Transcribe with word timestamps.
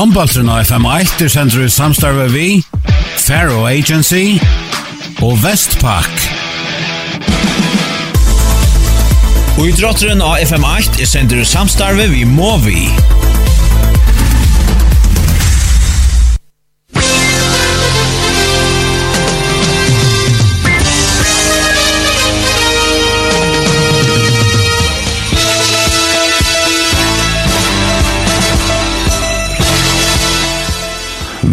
Håndbaltren 0.00 0.48
av 0.48 0.62
FM1 0.64 1.18
er 1.20 1.28
sender 1.28 1.66
ut 1.66 1.72
samstarve 1.74 2.30
vi, 2.32 2.62
Faro 3.20 3.66
Agency 3.68 4.38
og 5.20 5.34
Vestpak. 5.42 6.24
Og 9.60 9.68
idrotteren 9.68 10.24
av 10.24 10.40
FM8 10.40 11.04
er 11.04 11.10
sender 11.10 11.44
ut 11.44 11.52
samstarve 11.52 12.08
vi 12.14 12.24
Movi. 12.24 12.86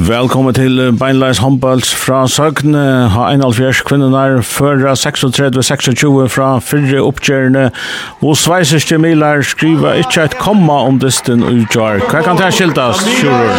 Velkommen 0.07 0.53
til 0.55 0.79
Beinleis 0.99 1.41
håndballs 1.43 1.89
fra 1.95 2.21
Søgn. 2.31 2.75
Ha 3.11 3.25
71 3.33 3.81
kvinnenar 3.83 4.37
føra 4.39 4.93
36-26 4.95 6.29
fra 6.31 6.47
fyrre 6.63 7.01
oppgjørende. 7.03 7.65
Og 8.23 8.37
sveiserste 8.39 8.95
milar 9.03 9.43
skriver 9.43 9.99
ikke 9.99 10.23
et 10.29 10.37
komma 10.39 10.77
om 10.87 11.01
distin 11.03 11.43
utgjør. 11.43 12.05
Hva 12.07 12.23
kan 12.23 12.39
det 12.39 12.53
skiltast, 12.55 13.03
Sjurur? 13.19 13.51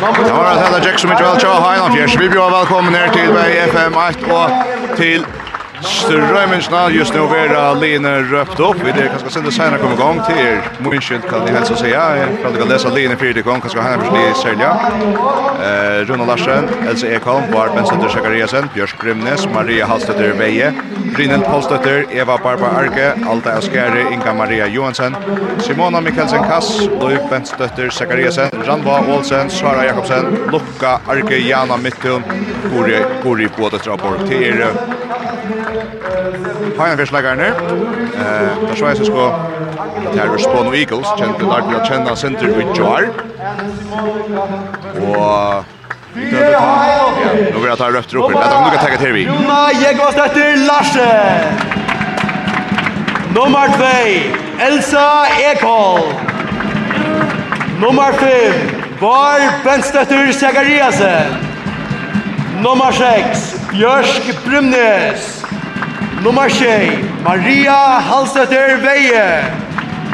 Det 0.00 0.32
var 0.32 0.48
at 0.54 0.62
Hella 0.64 0.80
Jackson 0.86 1.12
Mitchell 1.12 1.36
Tja, 1.40 1.52
ha 1.60 1.74
71. 1.84 2.16
Vi 2.20 2.32
bjør 2.32 2.56
velkommen 2.56 2.96
her 2.96 3.12
til 3.12 3.28
BFM 3.36 4.00
1 4.08 4.24
og 4.32 4.96
til 4.96 5.28
Strömmingsna 5.80 6.90
just 6.90 7.14
nu 7.14 7.20
vera 7.26 7.74
Lene 7.74 8.22
röpt 8.22 8.60
upp. 8.60 8.76
Vi 8.84 8.92
det 8.92 9.08
kanske 9.08 9.30
sända 9.30 9.50
senare 9.50 9.78
kommer 9.78 9.94
igång 9.94 10.20
till 10.26 10.36
er. 10.46 10.62
Munskilt 10.78 11.28
kan 11.28 11.44
ni 11.44 11.50
hälsa 11.50 11.76
säga. 11.76 12.16
Jag 12.16 12.28
kan 12.42 12.52
inte 12.52 12.64
läsa 12.64 12.88
Lene 12.88 13.16
fyra 13.16 13.40
gång. 13.40 13.60
Kanske 13.60 13.80
han 13.80 14.00
förstå 14.00 14.16
i 14.16 14.34
Sälja. 14.42 14.76
Eh, 15.62 16.04
Runa 16.04 16.24
Larsen, 16.24 16.68
Elsa 16.88 17.06
Ekholm, 17.06 17.44
Bart 17.52 17.74
Bensötter 17.74 18.08
Sekariasen, 18.08 18.68
Björn 18.74 18.88
Grimnes, 19.02 19.48
Maria 19.54 19.86
Hallstötter 19.86 20.32
Veje, 20.32 20.74
Brynhild 21.14 21.44
Polstötter, 21.44 22.06
Eva 22.10 22.38
Barba 22.42 22.66
Arke, 22.66 23.12
Alta 23.30 23.52
Askeri, 23.52 24.04
Inga 24.12 24.34
Maria 24.34 24.66
Johansen, 24.66 25.16
Simona 25.58 26.00
Mikkelsen 26.00 26.42
Kass, 26.42 26.80
Loiv 27.00 27.20
Benstøtter 27.30 27.90
Sekariasen, 27.90 28.50
Ranva 28.66 29.00
Olsen, 29.08 29.50
Sara 29.50 29.84
Jakobsen, 29.84 30.38
Lukka 30.52 31.00
Arke, 31.06 31.38
Jana 31.38 31.76
Mittun, 31.76 32.22
Kori, 32.70 33.02
Kori 33.22 33.48
Bådestrapor. 33.58 34.18
Till 34.28 34.42
er 34.42 34.66
Heimaverslegarne. 36.78 37.46
Eh, 37.46 38.66
tað 38.66 38.76
sveis 38.80 39.06
sko. 39.06 39.30
Der 40.14 40.24
er 40.24 40.38
Spawn 40.38 40.74
Eagles, 40.74 41.08
kjent 41.18 41.38
til 41.40 41.48
Darby 41.50 41.80
Chenna 41.86 42.16
Center 42.16 42.52
with 42.56 42.76
Jar. 42.76 43.08
Og 45.00 45.64
Ja, 46.16 47.12
nu 47.52 47.58
vill 47.58 47.68
jag 47.68 47.78
ta 47.78 47.90
röft 47.90 48.14
ropen. 48.14 48.32
Låt 48.32 48.52
honom 48.52 48.70
ta 48.70 48.96
till 48.96 49.12
vi. 49.12 49.22
Jona 49.22 49.70
Jegvas 49.72 50.14
Larsen. 50.68 51.76
Nummer 53.34 53.68
2, 53.68 54.64
Elsa 54.66 55.26
Ekholm. 55.52 56.14
Nummer 57.80 58.12
5, 58.12 58.52
Var 59.00 59.40
Benstøtter 59.64 60.32
Segariasen. 60.32 61.36
Nummer 62.62 62.92
6, 62.92 63.54
Bjørsk 63.70 64.44
Brumnes. 64.44 65.45
Nummer 66.22 66.48
6, 66.48 67.04
Maria 67.24 68.00
Halsæter 68.00 68.76
Veie. 68.82 69.44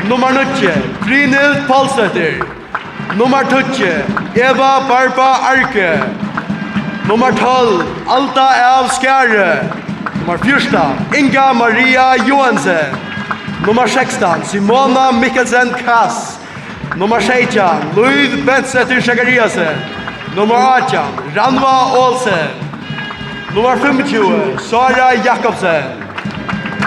Nummer 0.09 0.31
9, 0.33 0.69
Brynhild 1.01 1.67
Palsæter. 1.69 2.45
Nummer 3.17 3.43
10, 3.73 3.85
Eva 4.37 4.81
Barba 4.89 5.31
Arke. 5.53 6.03
Nummer 7.09 7.31
12, 7.31 7.85
Alta 8.11 8.49
Av 8.79 8.89
Skjære. 8.89 9.71
Nummer 10.19 10.37
14, 10.37 10.79
Inga 11.19 11.53
Maria 11.53 12.25
Johansen. 12.29 12.97
Nummer 13.67 13.87
16, 13.87 14.45
Simona 14.45 15.11
Mikkelsen 15.11 15.71
Kass. 15.85 16.41
Nummer 16.97 17.21
17, 17.21 17.63
Louis 17.97 18.29
Bentsetter 18.47 19.01
Sjagariasen. 19.01 19.77
Nummer 20.37 20.57
18, 20.57 20.99
Ranva 21.37 21.97
Olsen. 21.99 22.72
Nummer 23.55 23.77
25, 23.77 24.61
Sara 24.61 25.13
Jakobsen. 25.25 25.85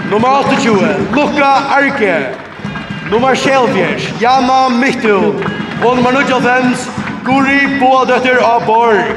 Nummer 0.10 0.42
28, 0.44 1.16
Luka 1.16 1.46
Arke. 1.70 2.36
Nummer 3.12 3.36
11, 3.36 4.22
Jana 4.22 4.70
Mittu. 4.70 5.36
Og 5.86 5.96
nummer 5.96 6.12
95, 6.12 6.90
Guri 7.26 7.80
Boadøtter 7.80 8.38
av 8.42 8.66
Borg. 8.66 9.14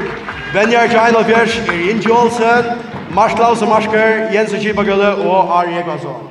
Venjar 0.53 0.85
Jainal 0.93 1.25
Fjers, 1.25 1.57
Erin 1.67 1.99
Jolsen, 1.99 2.65
Mars 3.13 3.33
og 3.33 3.67
Marsker, 3.67 4.29
Jens 4.33 4.53
og 4.53 4.59
Kipagølle 4.59 5.15
og 5.15 5.59
Ari 5.59 5.79
Ekvansson. 5.79 6.21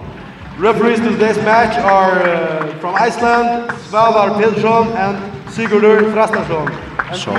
Referees 0.60 1.00
to 1.00 1.10
this 1.10 1.36
match 1.44 1.78
are 1.78 2.18
uh, 2.22 2.80
from 2.80 2.94
Iceland, 3.08 3.70
Svavar 3.90 4.38
Pilsson 4.38 4.86
and 4.96 5.16
Sigurdur 5.50 6.12
Frastarsson. 6.12 6.68
Som 7.12 7.34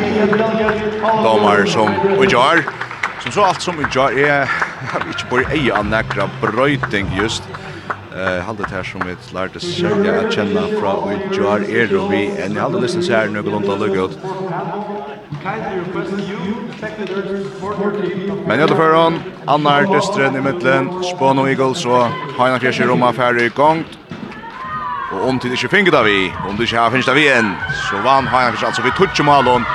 domar 1.23 1.65
som 1.65 1.89
og 2.17 2.25
jar. 2.31 2.88
Som 3.29 3.41
så 3.43 3.47
allt 3.47 3.61
som 3.61 3.81
i 3.81 3.85
jar 3.91 4.11
är 4.11 4.45
har 4.91 4.99
vi 4.99 5.07
inte 5.07 5.25
bara 5.29 5.53
i 5.53 5.71
an 5.71 5.89
näkra 5.89 6.29
bröting 6.41 7.11
just. 7.17 7.43
Eh 8.15 8.45
hade 8.45 8.63
det 8.63 8.69
här 8.71 8.83
som 8.83 9.01
vi 9.05 9.15
lärde 9.33 9.59
sig 9.59 10.25
att 10.25 10.33
känna 10.33 10.61
från 10.61 11.11
i 11.11 11.37
jar 11.37 11.59
är 11.59 11.87
då 11.87 12.07
vi 12.07 12.41
en 12.41 12.57
hade 12.57 12.79
lyssnat 12.79 13.05
så 13.05 13.13
här 13.13 13.27
nu 13.27 13.43
glömt 13.43 13.69
att 13.69 13.79
lugga 13.79 14.01
ut. 14.01 14.19
Men 18.47 18.59
jag 18.59 18.69
för 18.69 18.93
hon 18.93 19.19
annar 19.45 19.95
dystren 19.95 20.35
i 20.35 20.41
mitten 20.41 21.03
Spano 21.03 21.47
Eagles 21.47 21.85
och 21.85 22.07
Hanna 22.37 22.59
Fjärs 22.59 22.79
Roma 22.79 23.13
färdig 23.13 23.45
i 23.45 23.49
gång. 23.49 23.83
Och 25.13 25.29
om 25.29 25.39
til 25.39 25.51
ikke 25.51 25.67
fingret 25.67 25.93
av 25.93 26.05
vi, 26.05 26.33
om 26.49 26.57
du 26.57 26.63
ikke 26.63 26.77
har 26.77 26.91
finnst 26.91 27.09
av 27.09 27.15
vi 27.15 27.21
igjen, 27.21 27.55
så 27.89 27.97
vann 28.03 28.27
Hanna 28.27 28.53
altså 28.65 28.81
vi 28.81 28.89
vid 28.89 28.97
Tutsche 28.97 29.23
Malon 29.23 29.65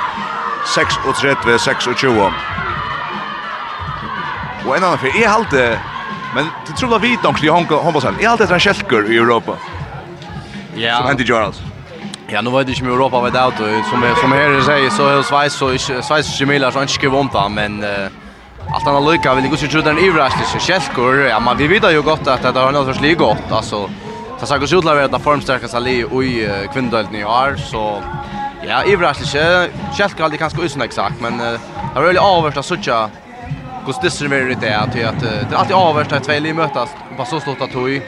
36-26. 0.65 2.54
Og 4.67 4.77
en 4.77 4.83
annan 4.83 4.97
för 4.97 5.07
jeg 5.19 5.29
halte, 5.29 5.79
men 6.35 6.45
til 6.65 6.75
tror 6.75 6.91
jag 6.91 7.01
vet 7.01 7.25
också 7.25 7.45
i 7.45 7.47
Hongkong 7.47 7.95
jeg 8.21 8.29
halte 8.29 8.43
etter 8.43 8.53
en 8.53 8.59
skälker 8.59 9.11
i 9.11 9.17
Europa. 9.17 9.51
Ja. 10.77 10.97
Som 10.97 11.07
hände 11.07 11.23
Charles. 11.23 11.61
Ja, 12.27 12.41
nu 12.41 12.49
vet 12.49 12.67
jag 12.67 12.69
inte 12.69 12.81
om 12.81 12.87
Europa 12.87 13.21
vet 13.21 13.35
out 13.35 13.59
och 13.59 13.85
som 13.89 14.03
som 14.21 14.31
här 14.31 14.61
säger 14.61 14.89
så 14.89 15.07
är 15.07 15.23
Schweiz 15.23 15.53
så 15.53 15.77
Schweiz 15.77 16.39
gemelar 16.39 16.71
så 16.71 16.81
inte 16.81 16.93
skrivit 16.93 17.19
om 17.19 17.29
det. 17.33 17.49
men 17.49 17.83
uh, 17.83 18.07
Allt 18.73 18.87
annat 18.87 19.13
lycka 19.13 19.35
vill 19.35 19.49
gå 19.49 19.57
så 19.57 19.65
den 19.65 19.97
överraskning 19.97 20.45
så 20.45 20.59
Kjellkor, 20.59 21.19
ja 21.19 21.39
men 21.39 21.57
vi 21.57 21.67
vet 21.67 21.91
ju 21.91 22.01
gott 22.01 22.27
att 22.27 22.41
det 22.41 22.59
har 22.59 22.71
något 22.71 22.87
förslag 22.87 23.09
lika 23.09 23.19
gott 23.19 23.51
alltså. 23.51 23.89
så 24.39 24.45
ska 24.45 24.57
gå 24.57 24.65
ut 24.65 24.75
att 24.75 25.11
vara 25.11 25.19
formstarka 25.19 25.67
Sali 25.67 25.99
i 26.01 26.67
kvinnodelen 26.73 27.15
i 27.15 27.25
år 27.25 27.55
så 27.57 28.01
ja 28.67 28.83
överraskning 28.83 29.27
Kjellkor 29.97 30.23
aldrig 30.23 30.39
kanske 30.39 30.61
usnäck 30.61 30.91
sagt 30.91 31.21
men 31.21 31.33
uh, 31.41 31.59
det 31.93 31.99
var 31.99 32.41
väl 32.41 32.59
att 32.59 32.65
såcha 32.65 33.09
hur 33.87 34.55
det 34.55 34.67
är 34.67 34.87
det 34.93 35.03
att 35.03 35.19
det 35.19 35.51
är 35.51 35.55
alltid 35.55 35.75
avvärst 35.75 36.11
att 36.11 36.23
två 36.23 36.39
lim 36.39 36.55
mötas 36.55 36.89
på 37.17 37.25
så 37.25 37.39
stort 37.39 37.61
att 37.61 37.71
tog 37.71 38.01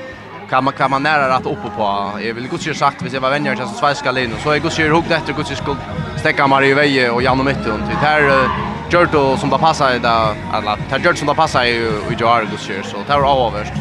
kan 0.49 0.63
man 0.63 0.73
kan 0.73 0.91
man 0.91 1.03
nära 1.03 1.35
att 1.35 1.45
uppe 1.45 1.69
på 1.77 2.11
jag 2.21 2.33
vill 2.33 2.47
gott 2.47 2.77
sagt 2.77 3.01
hvis 3.01 3.13
jag 3.13 3.21
var 3.21 3.31
jag 3.31 3.57
så 3.57 3.75
svenska 3.75 4.11
linje 4.11 4.35
så 4.43 4.53
jag 4.53 4.61
gott 4.61 4.77
hugg 4.77 5.11
efter 5.11 5.43
sig 5.43 5.55
skuld 5.55 5.77
stäcka 6.17 6.47
Marie 6.47 6.75
Veje 6.75 7.09
och 7.09 7.21
Jan 7.21 7.39
och 7.39 7.45
Mette 7.45 7.69
det 7.89 7.95
här 7.95 8.49
Gjørto 8.89 9.37
som 9.37 9.49
da 9.49 9.57
passa 9.57 9.95
i 9.95 9.99
da, 9.99 10.33
eller, 10.55 10.79
det 10.87 10.95
er 10.95 11.01
Gjørto 11.03 11.19
som 11.19 11.27
da 11.27 11.33
passa 11.35 11.65
i 11.67 11.73
i 11.75 12.15
Gjørto 12.15 12.27
Argus 12.27 12.69
så 12.87 13.01
det 13.07 13.15
er 13.15 13.25
avhåverst. 13.27 13.73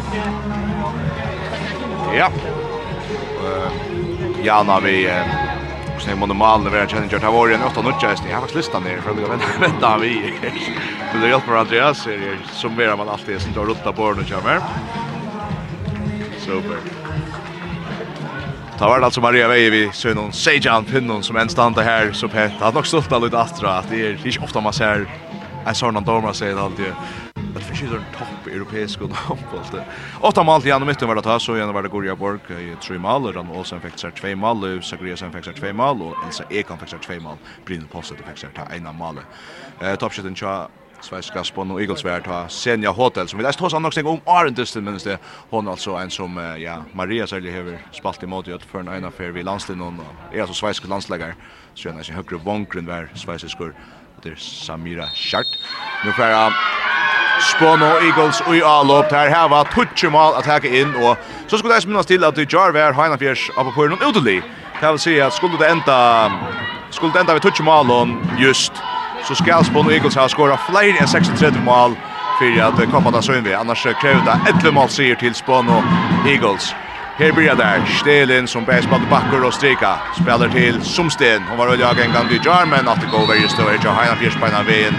Ja. 2.16 2.26
Uh, 3.38 3.70
Jana 4.44 4.80
vi 4.80 5.06
sig 6.06 6.16
monomalen 6.16 6.72
vi 6.72 6.78
har 6.78 6.86
känner 6.86 7.12
gjort. 7.12 7.22
Var 7.22 7.48
en 7.48 7.62
8 7.62 7.82
nutja 7.82 8.08
häst. 8.08 8.22
Jag 8.28 8.34
har 8.34 8.40
faktiskt 8.40 8.56
listan 8.56 8.82
ner 8.82 8.98
för 9.00 9.10
att 9.10 9.16
vänta, 9.16 9.46
vänta 9.60 9.98
vi. 9.98 10.34
Men 11.12 11.22
det 11.22 11.28
hjälper 11.28 11.52
Andreas 11.52 12.08
som 12.52 12.76
mer 12.76 12.96
man 12.96 13.08
alltid 13.08 13.40
som 13.40 13.52
tar 13.52 13.64
rutta 13.64 13.92
på 13.92 14.12
den 14.12 14.20
och 14.20 14.30
kommer. 14.30 14.60
Super. 16.38 16.76
Ta 18.78 18.88
var 18.88 19.00
alltså 19.00 19.20
Maria 19.20 19.48
Veje 19.48 19.70
vi 19.70 19.90
så 19.92 20.14
någon 20.14 20.32
Sejan 20.32 20.84
Pinnon 20.84 21.22
som 21.22 21.36
en 21.36 21.48
standa 21.48 21.82
här 21.82 22.12
så 22.12 22.28
pet. 22.28 22.52
Han 22.52 22.62
har 22.62 22.72
nog 22.72 22.86
stått 22.86 23.22
lite 23.22 23.38
astra 23.38 23.70
att 23.70 23.90
det 23.90 24.06
är 24.06 24.26
inte 24.26 24.40
ofta 24.40 24.60
man 24.60 24.72
ser 24.72 25.06
en 25.66 25.74
sån 25.74 26.04
domare 26.04 26.34
säger 26.34 26.64
alltid 26.64 26.92
att 27.56 27.62
förskyder 27.62 27.96
en 27.96 28.04
topp 28.18 28.46
europeisk 28.46 29.00
och 29.00 29.10
handboll. 29.10 29.82
Åtta 30.20 30.42
mål 30.42 30.60
till 30.60 30.68
Janne 30.68 30.86
Mitten 30.86 31.08
var 31.08 31.14
det 31.14 31.22
ta 31.22 31.38
så 31.38 31.56
Janne 31.56 31.72
var 31.72 31.82
det 31.82 31.88
Gorja 31.88 32.16
Borg 32.16 32.40
i 32.48 32.76
tre 32.82 32.98
mål 32.98 33.26
och 33.26 33.34
han 33.34 33.56
också 33.56 33.80
fick 33.80 33.98
sig 33.98 34.12
två 34.12 34.36
mål 34.36 34.64
och 34.64 34.84
Zachariasen 34.84 35.32
fick 35.32 35.44
sig 35.44 35.54
två 35.54 35.72
mål 35.72 36.02
och 36.02 36.14
Elsa 36.26 36.44
Ekan 36.50 36.78
fick 36.78 36.88
sig 36.88 36.98
två 36.98 37.20
mål. 37.20 37.36
Brynn 37.64 37.86
Postet 37.92 38.18
fick 38.28 38.38
sig 38.38 38.48
ta 38.54 38.74
ena 38.74 38.92
mål. 38.92 39.20
Eh 39.80 39.94
toppskytten 39.94 40.34
tja 40.34 40.68
svenska 41.00 41.44
spån 41.44 41.70
och 41.70 41.80
Eagles 41.80 42.04
värd 42.04 42.26
har 42.26 42.48
Senja 42.48 42.90
Hotel 42.90 43.28
som 43.28 43.38
vi 43.38 43.42
läst 43.42 43.60
hos 43.60 43.72
han 43.72 43.84
också 43.84 44.06
om 44.06 44.20
Arendustin 44.24 44.84
minns 44.84 45.04
det 45.04 45.18
hon 45.50 45.68
alltså 45.68 45.90
en 45.90 46.10
som 46.10 46.56
ja 46.58 46.84
Maria 46.92 47.26
Sölje 47.26 47.52
har 47.52 47.78
spalt 47.92 48.22
i 48.22 48.26
mot 48.26 48.62
för 48.62 48.80
en 48.80 48.88
ena 48.88 49.10
fair 49.10 49.30
vi 49.30 49.42
landslin 49.42 49.80
och 49.80 49.92
är 50.32 50.40
alltså 50.40 50.54
svenska 50.54 50.88
landslagare 50.88 51.34
så 51.74 51.88
jag 51.88 52.08
en 52.08 52.14
högre 52.14 52.36
vankren 52.36 52.86
var 52.86 53.08
svenska 53.14 53.48
skor. 53.48 53.74
det 54.22 54.28
är 54.28 54.34
Samira 54.36 55.06
Schart 55.06 55.46
nu 56.04 56.12
för 56.12 56.22
Spåno 57.40 57.84
Eagles 57.84 58.40
och 58.40 58.56
i 58.56 58.62
A-lopp. 58.62 59.12
Her 59.12 59.28
her 59.28 59.48
var 59.48 59.64
tutschemal 59.64 60.34
at 60.34 60.46
hacka 60.46 60.68
inn, 60.68 60.94
og 60.96 61.16
så 61.46 61.58
skulle 61.58 61.74
jeg 61.74 61.88
minnes 61.88 62.06
til 62.06 62.24
at 62.24 62.36
det 62.36 62.52
jar 62.52 62.72
var 62.72 62.92
Heinafjers 62.92 63.50
oppe 63.56 63.72
på 63.72 63.86
noen 63.86 64.02
utelig. 64.08 64.42
Det 64.80 64.90
vil 64.90 64.98
si 64.98 65.18
at 65.20 65.32
skulle 65.32 65.58
det 65.58 65.70
enda, 65.70 66.30
skulle 66.90 67.12
det 67.12 67.20
enda 67.20 67.32
ved 67.32 67.40
tutschemal 67.40 67.86
just, 68.38 68.72
så 69.28 69.34
skal 69.34 69.64
Spåno 69.64 69.90
Eagles 69.90 70.14
ha 70.14 70.28
skåret 70.28 70.60
flere 70.70 70.96
enn 71.00 71.08
36 71.08 71.56
mål 71.64 71.96
för 72.38 72.60
att 72.60 73.12
da 73.12 73.22
søgn 73.22 73.44
vi 73.44 73.54
Annars 73.54 73.82
kräver 73.82 74.24
det 74.24 74.38
11 74.48 74.70
mål 74.70 74.88
seger 74.88 75.14
till 75.14 75.34
Spåno 75.34 75.82
Eagles. 76.26 76.74
Här 77.18 77.32
blir 77.32 77.48
det 77.48 77.54
der, 77.54 77.84
Stelin 77.86 78.46
som 78.46 78.64
bäst 78.64 78.88
på 78.88 79.00
bakker 79.10 79.44
och 79.44 79.54
strika. 79.54 79.98
spiller 80.20 80.48
till 80.48 80.82
Sumsten. 80.82 81.42
Hon 81.48 81.58
var 81.58 81.76
jag 81.76 82.00
en 82.00 82.12
gång 82.12 82.30
i 82.30 82.40
jar, 82.44 82.66
men 82.66 82.88
att 82.88 83.00
det 83.00 83.06
går 83.06 83.26
veldig 83.26 83.50
större. 83.50 83.78
Jag 83.84 83.90
har 83.90 84.04
en 84.04 84.16
fjärspajna 84.16 84.62
vägen. 84.62 84.94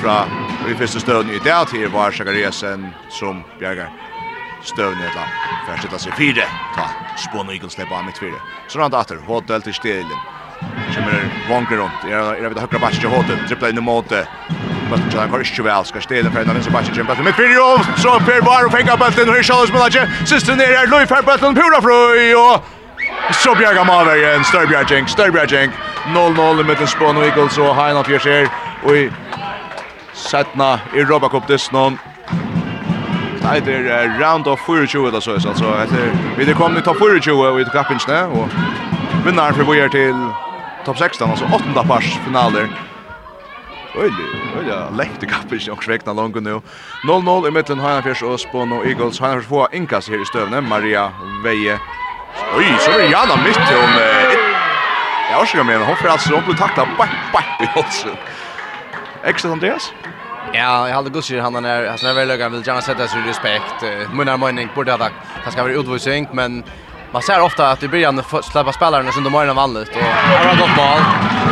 Från 0.00 0.47
Og 0.68 0.74
i 0.74 0.76
første 0.76 1.00
støvn 1.00 1.30
i 1.32 1.38
det 1.40 1.54
til 1.70 1.88
var 1.88 2.12
Sakariasen 2.12 2.82
som 3.08 3.38
bjerger 3.56 3.86
støvn 4.68 4.98
i 5.00 5.06
det. 5.14 5.22
Først 5.64 5.86
etter 5.86 6.02
seg 6.02 6.16
fire, 6.18 6.44
ta 6.74 6.90
spån 7.22 7.48
og 7.48 7.54
Eagles 7.54 7.72
slipper 7.72 7.96
av 7.96 8.02
mitt 8.04 8.20
fire. 8.20 8.36
Så 8.68 8.76
rann 8.76 8.92
det 8.92 8.98
atter, 9.00 9.22
Hotel 9.24 9.64
til 9.64 9.72
Stelin. 9.78 10.20
Kjemmer 10.92 11.24
vanker 11.48 11.80
rundt, 11.80 12.04
er 12.04 12.36
det 12.52 12.66
høyre 12.66 12.82
batch 12.82 13.00
til 13.00 13.08
Hådel, 13.08 13.40
trippla 13.48 13.70
inn 13.72 13.80
i 13.80 13.86
måte. 13.86 14.20
Bøtten 14.90 15.16
han 15.16 15.32
går 15.32 15.46
ikke 15.46 15.64
vel, 15.64 15.88
skal 15.88 16.04
Stilin 16.04 16.28
for 16.34 16.42
en 16.42 16.52
av 16.52 16.60
vinst 16.60 16.68
og 16.68 16.76
batch 16.76 16.92
til 16.92 17.08
Bøtten. 17.08 17.24
Mitt 17.24 17.40
fire, 17.40 17.64
og 17.64 17.88
så 18.04 18.18
Per 18.28 18.44
var 18.44 18.68
og 18.68 18.76
fengar 18.76 19.00
Bøtten, 19.00 19.32
og 19.32 19.40
Hirschall 19.40 19.64
og 19.64 19.72
Smilaje. 19.72 20.04
Siste 20.28 20.58
ned 20.58 20.68
er 20.68 20.92
Louis 20.92 21.08
Fer 21.08 21.24
Bøtten, 21.24 21.56
Pura 21.56 21.80
Frøy, 21.80 22.34
og 22.36 22.76
Så 23.32 23.56
bjerga 23.56 23.88
Mavergen, 23.88 24.44
Størbjergjeng, 24.44 25.08
Størbjergjeng, 25.08 25.72
0-0 26.12 26.60
i 26.60 26.68
midten 26.68 26.88
Spån 26.88 27.16
og 27.16 27.24
Eagles 27.24 27.58
og 27.58 27.72
Heina 27.76 28.04
Fjersher, 28.04 28.48
og 28.84 28.96
i 28.96 29.08
Sætna 30.18 30.80
i 30.94 31.04
Robacup 31.04 31.48
Nej, 33.42 33.60
Det 33.60 33.90
er 33.90 34.08
round 34.20 34.46
of 34.46 34.60
24 34.66 35.10
da 35.10 35.20
så 35.20 35.30
är 35.30 35.34
alltså 35.34 35.64
efter 35.64 36.10
vi 36.36 36.44
det 36.44 36.54
kommer 36.54 36.78
i 36.78 36.82
topp 36.82 36.96
24 37.22 37.50
och 37.50 37.60
i 37.60 37.64
kappingsne 37.64 38.24
och 38.24 38.48
vinnaren 39.26 39.54
för 39.54 39.64
vi 39.64 39.80
är 39.80 39.88
till 39.88 40.14
topp 40.84 40.98
16 40.98 41.30
alltså 41.30 41.44
åttonde 41.44 41.84
pars 41.88 42.18
finaler. 42.26 42.68
Oj, 43.94 44.12
oj, 44.58 44.96
läckte 44.96 45.26
kappis 45.26 45.68
och 45.68 45.84
svekna 45.84 46.12
långt 46.12 46.42
nu. 46.42 46.60
0-0 47.04 47.48
i 47.48 47.50
mitten 47.50 47.80
Hannafjärs 47.80 48.22
och 48.22 48.40
Spån 48.40 48.72
och 48.72 48.86
Eagles. 48.86 49.20
Hannafjärs 49.20 49.46
får 49.46 49.74
inkas 49.74 50.08
här 50.08 50.22
i 50.22 50.24
stövne. 50.24 50.60
Maria 50.60 51.12
Veje. 51.44 51.78
Oj, 52.56 52.76
så 52.78 52.90
är 52.90 53.10
Jana 53.10 53.36
mitt 53.36 53.56
om... 53.56 53.92
Jag 55.30 55.40
jag 55.40 55.48
ska 55.48 55.64
med 55.64 55.86
hon 55.86 55.96
får 55.96 56.08
alltså, 56.08 56.34
hon 56.34 56.44
blir 56.44 56.54
tackla 56.54 56.88
bak, 56.98 57.08
bak 57.32 57.44
i 57.60 57.64
halsen. 57.64 58.16
Extra 59.24 59.52
Andreas? 59.52 59.92
Ja, 60.52 60.88
jag 60.88 60.94
hade 60.94 61.10
gussi 61.10 61.38
han 61.38 61.64
är 61.64 61.86
han 61.86 62.10
är 62.10 62.14
väl 62.14 62.40
jag 62.40 62.50
vill 62.50 62.66
gärna 62.66 62.80
sätta 62.80 63.08
sig 63.08 63.20
respekt. 63.26 63.84
Mina 64.12 64.36
mening 64.36 64.68
borde 64.74 64.94
att 64.94 65.12
han 65.42 65.52
ska 65.52 65.62
vara 65.62 65.72
utvisning 65.72 66.28
men 66.32 66.64
man 67.12 67.22
ser 67.22 67.40
ofta 67.40 67.70
att 67.70 67.82
i 67.82 67.88
början 67.88 68.22
släppa 68.42 68.72
spelarna 68.72 69.12
som 69.12 69.24
de 69.24 69.34
har 69.34 69.44
innan 69.44 69.56
vanligt 69.56 69.88
och 69.88 70.02
här 70.02 70.44
har 70.44 70.56
gått 70.56 70.76
mål. 70.76 71.02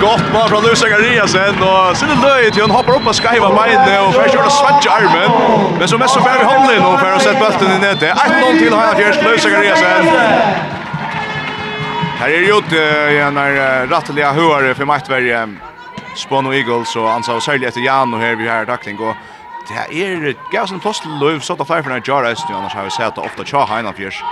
Gott 0.01 0.33
mål 0.33 0.49
från 0.49 0.63
Luis 0.65 0.83
Gariasen 0.83 1.63
och 1.63 1.97
sen 1.97 2.11
är 2.11 2.23
löjt 2.23 2.61
han 2.61 2.71
hoppar 2.71 2.97
upp 2.97 3.07
och 3.07 3.17
skivar 3.17 3.53
Maine 3.53 4.07
och 4.07 4.15
försöker 4.15 4.39
att 4.39 4.53
svart 4.53 4.87
armen. 4.87 5.31
Men 5.79 5.89
så 5.89 5.99
mest 5.99 6.15
så 6.15 6.21
får 6.21 6.39
vi 6.39 6.45
hållen 6.45 6.85
och 6.87 7.01
får 7.01 7.19
sätta 7.19 7.59
bollen 7.59 7.77
i 7.77 7.81
nätet. 7.81 8.17
1-0 8.17 8.59
till 8.59 8.75
Hajar 8.75 8.95
Fjärs 8.95 9.23
Luis 9.23 9.45
Gariasen. 9.45 10.07
Här 12.19 12.29
är 12.29 12.41
det 12.41 12.47
gjort, 12.47 12.73
igen 12.73 13.35
när 13.35 13.87
rattliga 13.87 14.33
hör 14.33 14.75
för 14.75 14.85
Maktberg. 14.85 15.33
Spawn 16.17 16.47
og 16.47 16.57
Eagles, 16.57 16.97
og 16.97 17.11
han 17.13 17.25
sa 17.25 17.39
særlig 17.41 17.69
etter 17.69 17.85
Jan 17.85 18.15
og 18.15 18.21
her 18.21 18.37
vi 18.37 18.49
har 18.49 18.69
takling, 18.69 19.01
og 19.01 19.15
det 19.69 20.03
er 20.03 20.35
gav 20.53 20.67
sin 20.67 20.81
plåst 20.81 21.05
løv, 21.21 21.41
så 21.41 21.57
at 21.59 21.67
flere 21.67 21.83
for 21.83 21.91
denne 21.91 22.07
jar 22.07 22.25
eisen, 22.29 22.55
annars 22.55 22.73
har 22.73 22.87
vi 22.87 22.95
sett 22.95 23.19
ofte 23.19 23.45
tja 23.45 23.67
heina 23.67 23.93
fjers. 23.93 24.23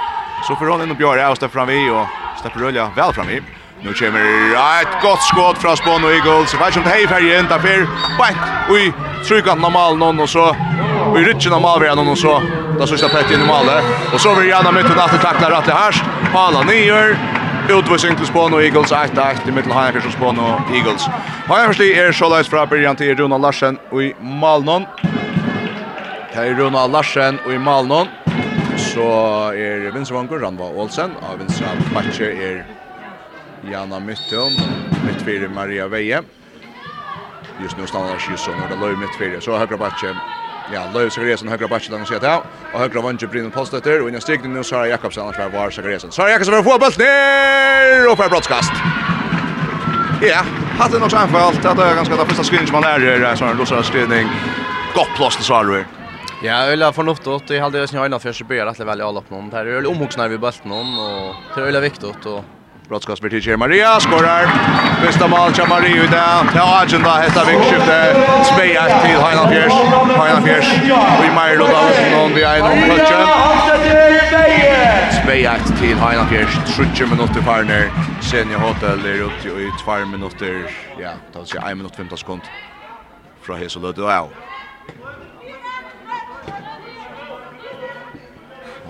Så 0.47 0.57
får 0.57 0.73
han 0.73 0.85
inn 0.85 0.95
og 0.95 0.99
bjør 0.99 1.21
av, 1.25 1.35
og 1.35 1.41
stepper 1.41 1.65
han 1.65 1.69
vi, 1.69 1.83
og 1.91 2.07
stepper 2.39 2.67
Rølja 2.67 2.89
vel 2.97 3.15
fram 3.15 3.29
vi. 3.29 3.43
Nu 3.85 3.93
kommer 3.93 4.81
ett 4.83 5.03
gott 5.03 5.23
skott 5.23 5.59
från 5.59 5.77
Spawn 5.77 6.05
och 6.05 6.11
Eagles. 6.11 6.55
Vad 6.61 6.73
som 6.73 6.83
hej 6.83 7.07
färg 7.07 7.39
inte 7.39 7.61
för. 7.61 7.87
Bang. 8.19 8.37
Oj, 8.71 8.93
trycka 9.29 9.55
normal 9.55 9.97
någon 9.97 10.21
och 10.21 10.29
så. 10.29 10.57
Vi 11.15 11.25
rycker 11.25 11.51
normal 11.51 11.81
vi 11.81 11.89
någon 11.89 12.09
och 12.09 12.19
så. 12.19 12.43
Då 12.79 12.87
så 12.87 12.97
ska 12.97 13.09
Petter 13.09 13.35
in 13.35 13.41
i 13.41 13.47
målet. 13.47 13.85
Och 14.15 14.21
så 14.21 14.35
vill 14.35 14.49
gärna 14.49 14.73
mitten 14.73 14.99
att 14.99 15.23
tackla 15.23 15.51
rätt 15.51 15.67
här. 15.67 16.03
Pala 16.33 16.63
nior 16.63 17.17
utvisning 17.73 18.17
til 18.19 18.27
Spån 18.27 18.55
og 18.55 18.63
Eagles 18.65 18.93
1-1 18.93 19.49
i 19.49 19.53
mittel 19.55 19.73
Heinefjers 19.73 20.07
og 20.11 20.13
Spån 20.13 20.39
og 20.39 20.73
Eagles. 20.75 21.07
Heinefjers 21.49 21.81
er 21.87 22.13
såleis 22.13 22.51
fra 22.51 22.67
byrjan 22.69 22.97
til 22.97 23.17
Runa 23.17 23.39
Larsen 23.39 23.79
og 23.91 24.03
i 24.05 24.13
Malnon. 24.21 24.87
Det 26.35 26.43
er 26.43 26.55
Runa 26.59 26.87
Larsen 26.87 27.39
og 27.47 27.55
i 27.55 27.59
Malnon. 27.59 28.09
Så 28.77 29.09
er 29.57 29.91
Vinsevanker, 29.95 30.43
Ranva 30.45 30.69
Olsen. 30.77 31.17
Av 31.23 31.39
Vinsra 31.39 31.73
matcher 31.95 32.35
er 32.35 32.65
Jana 33.71 33.99
Mytton, 33.99 34.57
mittfyrir 35.07 35.49
Maria 35.49 35.87
Veie. 35.89 36.21
Just 37.63 37.79
nu 37.79 37.87
stannar 37.87 38.19
Kjusson 38.19 38.61
og 38.61 38.71
det 38.71 38.81
løy 38.83 38.97
mittfyrir. 38.99 39.41
Så 39.41 39.57
høyre 39.57 39.79
matcher 39.81 40.19
Ja, 40.73 40.87
Løyv 40.95 41.11
Sakariasen 41.13 41.49
høyre 41.49 41.69
bæsje 41.69 41.93
langt 41.93 42.09
sida 42.09 42.21
til, 42.23 42.45
og 42.73 42.81
høyre 42.81 43.03
vannsje 43.05 43.29
Brynn 43.29 43.51
Polstøtter, 43.53 44.01
og 44.01 44.09
innan 44.09 44.23
stigning 44.25 44.55
nu 44.55 44.63
Sara 44.63 44.87
Jakobsen, 44.89 45.23
annars 45.23 45.39
var 45.39 45.51
var 45.53 45.71
Sakariasen. 45.71 46.13
Sara 46.13 46.31
Jakobsen 46.33 46.65
får 46.65 46.79
bølt 46.81 46.99
ned, 46.99 48.07
og 48.09 48.17
for 48.17 48.33
brottskast. 48.33 48.73
Ja, 50.25 50.41
hatt 50.79 50.93
det 50.93 51.01
nok 51.03 51.13
så 51.13 51.21
samfalt, 51.21 51.61
det 51.61 51.85
er 51.85 51.99
ganske 51.99 52.17
det 52.17 52.29
første 52.31 52.45
skrivning 52.49 52.71
som 52.71 52.81
han 52.81 52.89
er 52.95 53.05
her, 53.05 53.37
Sånn 53.37 53.53
en 53.53 53.61
losere 53.61 53.85
skrivning, 53.85 54.31
godt 54.97 55.13
plass 55.19 55.37
til 55.37 55.45
Sara 55.45 55.85
Ja, 56.43 56.65
Øyla 56.73 56.91
fornuftet, 56.93 57.51
jeg 57.51 57.63
hadde 57.63 57.79
jo 57.79 57.87
snøyna 57.87 58.19
før, 58.19 58.33
så 58.33 58.45
bør 58.45 58.57
jeg 58.57 58.67
rettelig 58.67 58.89
veldig 58.89 59.05
alle 59.05 59.23
på 59.23 59.37
noen, 59.37 59.51
det 59.53 59.61
er 59.61 59.71
Øyla 59.77 59.93
omhoksnær 59.93 60.33
vi 60.33 60.41
bølt 60.41 60.65
noen, 60.65 60.97
og 60.97 61.37
det 61.55 61.63
er 61.63 61.69
Øyla 61.69 61.81
viktig, 61.85 62.17
og 62.27 62.45
Brottskast 62.89 63.21
blir 63.21 63.41
til 63.41 63.59
Maria, 63.59 64.01
skorar. 64.01 64.45
Fyrsta 65.01 65.27
mål 65.27 65.53
til 65.53 65.65
Maria 65.69 66.05
ut 66.05 66.11
der. 66.11 66.51
Ja, 66.59 66.83
Agenda, 66.83 67.13
hetta 67.23 67.41
vikskifte. 67.51 67.97
Speja 68.53 68.85
til 69.05 69.17
Heinan 69.25 69.47
Fjers. 69.53 69.73
Heinan 70.21 70.43
Fjers. 70.47 70.69
Vi 71.23 71.31
meier 71.39 71.57
lov 71.63 71.73
av 71.73 71.89
noen 72.13 72.35
vi 72.37 72.45
ene 72.45 72.69
om 72.75 72.83
kløtjen. 72.85 73.27
Speja 75.23 75.55
til 75.81 75.97
Heinan 76.03 76.29
Fjers. 76.29 76.61
Trutje 76.75 77.09
minutter 77.09 77.43
farner. 77.49 77.89
Senior 78.21 78.61
Hotel 78.67 79.01
er 79.13 79.25
ute 79.31 79.57
i 79.65 79.71
tvær 79.81 80.05
minutter. 80.05 80.69
Ja, 81.01 81.17
det 81.33 81.41
vil 81.41 81.49
si 81.55 81.59
1 81.65 81.77
minutt 81.81 81.97
15 81.97 82.17
sekund. 82.21 82.53
Fra 83.47 83.57
Hes 83.57 83.77
og 83.77 83.83
Lødde 83.83 84.05
og 84.05 84.31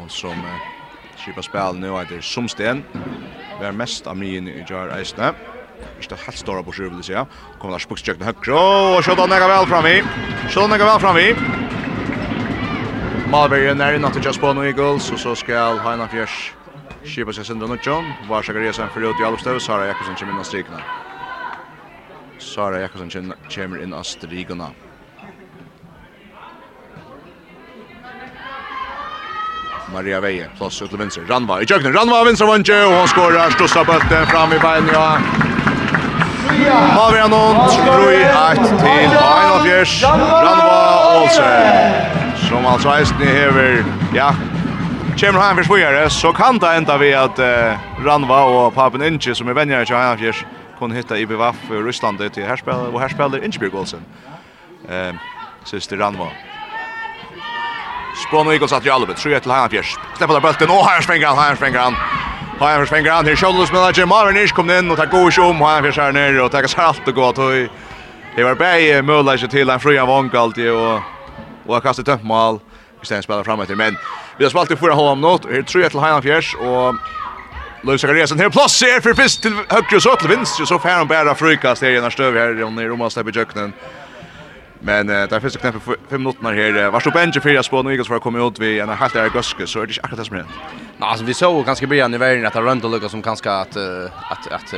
Og 0.03 0.11
som 0.11 0.31
eh, 0.31 0.61
skipa 1.17 1.43
spelen 1.43 1.81
nu 1.81 1.99
heter 1.99 2.21
Somsten. 2.21 2.85
Somsten 2.85 3.44
var 3.61 3.77
mest 3.77 4.07
av 4.07 4.17
min 4.19 4.49
i 4.49 4.63
jar 4.69 4.93
eisne. 4.97 5.33
Ikke 5.99 6.15
det 6.15 6.25
helt 6.27 6.39
store 6.39 6.65
på 6.65 6.75
sju, 6.75 6.89
vil 6.89 7.03
jeg 7.03 7.11
si. 7.11 7.39
Kommer 7.59 7.77
der 7.77 7.85
spukstjøk 7.85 8.19
til 8.19 8.27
høyre, 8.27 8.59
og 8.59 9.05
Sjødan 9.07 9.31
nega 9.31 9.49
vel 9.51 9.69
fram 9.71 9.87
i. 9.91 10.01
Sjødan 10.51 10.75
nega 10.75 10.91
vel 10.91 11.01
fram 11.03 11.21
i. 11.23 11.29
Malbergen 13.31 13.81
er 13.81 13.97
innan 13.97 14.13
til 14.13 14.23
Jaspano 14.25 14.63
Eagles, 14.63 15.11
og 15.11 15.19
så 15.19 15.35
skal 15.39 15.81
Heina 15.83 16.07
Fjers 16.11 16.55
Kipa 17.05 17.35
seg 17.37 17.45
sindra 17.45 17.69
Nudjon, 17.69 18.15
var 18.29 18.45
Sakariasen 18.47 18.89
fyrir 18.93 19.13
ut 19.13 19.21
i 19.21 19.27
Alvstøv, 19.27 19.59
Sara 19.61 19.91
Jakobsen 19.91 20.17
kommer 20.17 20.33
inn 20.33 20.41
av 20.41 20.47
strikene. 20.49 20.81
Sara 22.41 22.81
Jakobsen 22.81 23.33
kommer 23.53 23.83
inn 23.85 23.93
av 23.93 24.07
strikene. 24.09 24.71
Maria 29.93 30.21
Veje, 30.21 30.49
plås 30.59 30.83
ut 30.83 30.91
til 30.91 30.99
venstre. 30.99 31.23
Ranva 31.29 31.61
i 31.62 31.67
kjøkkenen. 31.69 31.95
Ranva 31.97 32.21
av 32.23 32.29
venstre 32.29 32.47
vantje, 32.49 32.76
og 32.87 32.95
han 32.99 33.11
skårer. 33.11 33.50
stossa 33.57 33.85
bøtten 33.85 34.26
fram 34.31 34.53
i 34.53 34.61
bein, 34.62 34.88
ja. 34.93 35.09
Havir 36.95 37.25
Anon, 37.25 37.61
Troi 37.75 38.23
1 38.23 38.64
til 38.81 39.17
Einafjers. 39.19 39.95
Ranva 40.05 40.81
Olsen. 41.19 42.49
Som 42.49 42.67
altså 42.67 42.95
eisen 42.95 43.23
i 43.23 43.31
hever, 43.33 43.85
ja. 44.14 44.33
Kjemmer 45.17 45.41
han 45.41 45.57
for 45.57 45.69
svojere, 45.69 46.09
så 46.11 46.33
kan 46.35 46.59
det 46.59 46.73
enda 46.79 46.97
vi 46.99 47.12
at 47.14 47.38
uh, 47.38 48.05
Ranva 48.07 48.41
og 48.50 48.73
Papen 48.75 49.03
Inge, 49.03 49.35
som 49.35 49.49
er 49.49 49.59
venner 49.59 49.85
til 49.85 49.97
Einafjers, 49.97 50.45
kunne 50.79 50.97
hitta 50.97 51.14
i 51.14 51.23
IBVF 51.23 51.71
i 51.71 51.85
Russland 51.87 52.19
til 52.19 52.47
herspiller, 52.47 52.91
og 52.91 53.00
herspiller 53.00 53.45
Ingebjørg 53.45 53.79
Olsen. 53.85 54.03
Uh, 54.88 55.14
Siste 55.64 55.97
Ranva. 55.97 56.33
Ranva. 56.33 56.54
Spån 58.14 58.47
och 58.47 58.52
Eagles 58.52 58.73
att 58.73 58.85
Jalovic, 58.85 59.16
3-1 59.16 59.40
till 59.40 59.50
Hajafjärs. 59.50 59.97
Släpper 60.16 60.40
bulten, 60.40 60.71
och 60.71 60.76
Hajafjärsfänger 60.76 61.26
han, 61.26 61.37
Hajafjärsfänger 61.38 61.78
han. 61.78 61.94
Hajafjärsfänger 62.59 63.11
han, 63.11 63.26
här 63.26 63.37
Kjollos 63.37 63.73
med 63.73 63.99
Jim 63.99 64.09
Marvin 64.09 64.49
kom 64.49 64.71
in 64.71 64.90
och 64.90 64.97
tar 64.97 65.06
god 65.06 65.33
tjom, 65.33 65.61
Hajafjärs 65.61 65.97
här 65.97 66.12
nere 66.12 66.42
och 66.42 66.50
tackar 66.50 66.68
sig 66.68 66.85
allt 66.85 67.09
och 67.09 67.14
gott. 67.14 67.37
Det 68.37 68.44
var 68.44 68.54
bäge 68.54 69.02
möjlighet 69.02 69.50
till 69.50 69.71
en 69.71 69.80
fria 69.80 70.06
vank 70.06 70.35
alltid 70.35 70.71
och, 70.71 71.00
och 71.66 71.83
kastar 71.83 72.18
mål. 72.23 72.61
Vi 73.00 73.06
stänger 73.06 73.23
spelar 73.23 73.44
framåt 73.44 73.62
efter, 73.62 73.76
men 73.76 73.97
vi 74.38 74.44
har 74.44 74.50
spalt 74.50 74.71
i 74.71 74.76
förra 74.76 74.94
halvan 74.94 75.21
nåt. 75.21 75.44
Här 75.44 75.62
3-1 75.62 75.88
till 75.88 75.99
Hajafjärs 75.99 76.54
och 76.54 76.94
Lars 77.83 78.00
Zachariasen 78.00 78.38
här 78.38 78.50
plats 78.50 78.75
ser 78.75 79.00
för 79.00 79.14
fist 79.14 79.42
till 79.42 79.54
högre 79.68 80.00
så 80.00 80.16
till 80.16 80.28
vänster 80.28 80.64
så 80.64 80.78
får 80.78 80.88
han 80.88 81.09
bära 81.09 81.35
frukast 81.35 81.83
här 81.83 81.90
i 81.90 82.00
när 82.00 82.11
stöv 82.11 82.37
här 82.37 82.80
i 82.80 82.88
Romas 82.88 83.14
där 83.14 83.25
jöknen. 83.25 83.44
köknen. 83.44 83.73
Men 84.85 85.11
uh, 85.11 85.29
där 85.29 85.41
finns 85.41 85.53
det 85.53 85.59
knappt 85.59 85.85
5 86.11 86.23
minuter 86.23 86.53
här. 86.53 86.91
Var 86.91 87.00
stod 87.00 87.12
bänge 87.12 87.41
för 87.41 87.50
jag 87.50 87.64
spår 87.64 87.83
nu 87.83 87.91
Eagles 87.91 88.09
för 88.09 88.17
att 88.17 88.23
komma 88.23 88.49
ut 88.49 88.59
vi 88.59 88.81
en 88.81 88.88
halvt 88.88 89.12
där 89.12 89.29
guske 89.29 89.67
så 89.67 89.81
är 89.81 89.87
det 89.87 89.93
inte 89.93 90.00
akkurat 90.03 90.26
som 90.26 90.37
det. 90.37 90.45
Nej, 90.99 91.09
alltså 91.09 91.25
vi 91.25 91.35
såg 91.35 91.67
ganska 91.67 91.87
början 91.87 92.14
i 92.14 92.19
världen 92.19 92.47
att 92.47 92.57
Randall 92.57 92.91
Lucas 92.91 93.11
som 93.11 93.23
kanske 93.23 93.50
att 93.50 93.76
att 94.31 94.53
att 94.53 94.75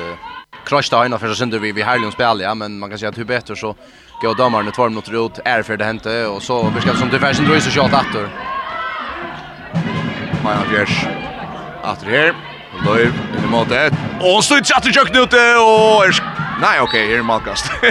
krascha 0.65 1.07
in 1.07 1.19
för 1.19 1.35
sen 1.35 1.51
vi 1.51 1.73
vi 1.73 1.83
Harlem 1.83 2.13
spel 2.13 2.41
ja, 2.41 2.55
men 2.55 2.79
man 2.79 2.91
kan 2.91 2.99
säga 2.99 3.09
att 3.09 3.19
hur 3.19 3.25
bättre 3.25 3.57
så 3.57 3.77
går 4.23 4.35
domarna 4.35 4.71
två 4.71 4.89
minuter 4.89 5.27
ut 5.27 5.39
är 5.45 5.63
för 5.63 5.77
det 5.77 5.85
hände 5.85 6.27
och 6.27 6.43
så 6.43 6.73
vi 6.75 6.81
ska 6.81 6.95
som 6.95 7.09
det 7.09 7.19
fashion 7.19 7.45
dröjer 7.47 7.61
så 7.61 7.71
shot 7.71 7.93
åter. 7.93 8.29
Maja 10.45 10.63
Bjärs. 10.71 11.07
Åter 11.83 12.11
här. 12.11 12.35
Löv 12.85 13.13
i 13.45 13.47
mot 13.51 13.71
ett. 13.71 13.93
Och 14.21 14.45
så 14.45 14.55
är 14.55 14.59
det 14.59 14.77
att 14.77 14.97
jag 14.97 15.07
och 15.63 16.36
Nej, 16.61 16.81
okej, 16.81 17.05
okay, 17.05 17.13
här 17.13 17.19
är 17.19 17.23
Malkast. 17.23 17.73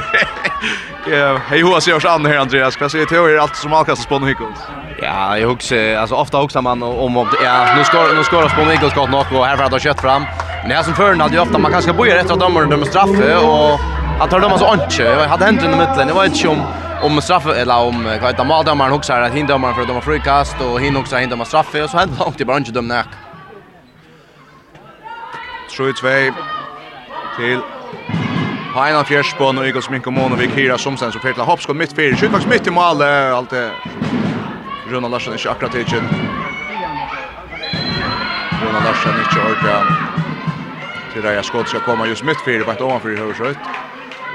Ja, 1.07 1.37
hej 1.47 1.63
hur 1.63 1.79
ser 1.79 1.91
jag 1.91 2.05
an 2.05 2.25
här 2.25 2.37
Andreas? 2.37 2.81
Vad 2.81 2.91
säger 2.91 3.05
du? 3.05 3.35
Är 3.35 3.37
allt 3.37 3.55
som 3.55 3.71
Malkast 3.71 4.09
på 4.09 4.19
Nichols? 4.19 4.59
Ja, 5.01 5.37
jag 5.37 5.49
husar 5.49 5.95
alltså 5.95 6.15
ofta 6.15 6.41
också 6.41 6.61
man 6.61 6.83
om 6.83 7.17
om 7.17 7.27
ja, 7.43 7.75
nu 7.77 7.83
ska 7.83 8.07
nu 8.15 8.23
ska 8.23 8.49
på 8.49 8.65
Nichols 8.65 8.93
gott 8.93 9.09
nog 9.09 9.25
och 9.31 9.45
här 9.45 9.57
för 9.57 9.63
att 9.63 9.71
ha 9.71 9.79
kött 9.79 10.01
fram. 10.01 10.25
Men 10.61 10.69
det 10.69 10.75
här 10.75 10.83
som 10.83 10.93
förrän 10.93 11.21
hade 11.21 11.33
ju 11.33 11.41
ofta 11.41 11.57
man 11.57 11.71
kanske 11.71 11.93
bojer 11.93 12.15
efter 12.15 12.33
att 12.33 12.39
domaren 12.39 12.69
dömer 12.69 12.85
straffe 12.85 13.35
och 13.35 13.79
att 14.19 14.29
tar 14.29 14.57
så 14.57 14.71
ont. 14.71 14.99
Jag 14.99 15.27
hade 15.27 15.45
hänt 15.45 15.63
i 15.63 15.67
mitten. 15.67 16.07
Det 16.07 16.13
var 16.13 16.25
ett 16.25 16.45
om 16.45 16.61
om 17.03 17.21
straff 17.21 17.45
eller 17.47 17.77
om 17.77 18.03
vad 18.03 18.31
heter 18.31 18.43
maldömaren 18.43 18.93
också 18.93 19.13
här 19.13 19.21
att 19.21 19.33
hinda 19.33 19.59
för 19.59 19.81
att 19.81 19.87
de 19.87 19.93
har 19.93 20.01
frikast 20.01 20.61
och 20.61 20.81
hin 20.81 20.97
också 20.97 21.15
hinda 21.15 21.35
straff 21.35 21.47
straffe 21.47 21.83
och 21.83 21.89
så 21.89 21.97
hände 21.97 22.15
långt 22.19 22.41
i 22.41 22.45
bara 22.45 22.57
inte 22.57 22.71
dömna. 22.71 23.03
3-2 25.77 26.33
till 27.37 27.61
Heina 28.75 29.03
Fjersbån 29.03 29.57
og 29.57 29.63
fjärsbån 29.63 29.67
Igos 29.67 29.89
Minko 29.89 30.11
Monovic 30.11 30.51
hyra 30.51 30.77
som 30.77 30.97
somsen 30.97 31.11
så 31.11 31.19
Pertla 31.19 31.43
hoppskott 31.43 31.77
mitt 31.77 31.93
fyrir, 31.95 32.17
Skjutbaks 32.17 32.45
mitt 32.45 32.67
i 32.67 32.69
mål. 32.69 33.01
alt 33.01 33.49
det. 33.49 33.71
Runa 34.89 35.07
Larsen 35.07 35.33
inte 35.33 35.51
akkurat 35.51 35.71
tidsin. 35.71 36.03
Runa 38.61 38.79
Larsen 38.85 39.13
inte 39.19 39.39
ordra. 39.39 39.79
til 41.13 41.21
reia 41.21 41.41
Skott 41.43 41.69
skal 41.69 41.81
komma 41.81 42.05
just 42.05 42.23
mitt 42.23 42.41
fyrir, 42.45 42.63
på 42.63 42.71
ett 42.71 42.81
ovanför 42.81 43.09
i 43.09 43.15
högerskytt. 43.15 43.57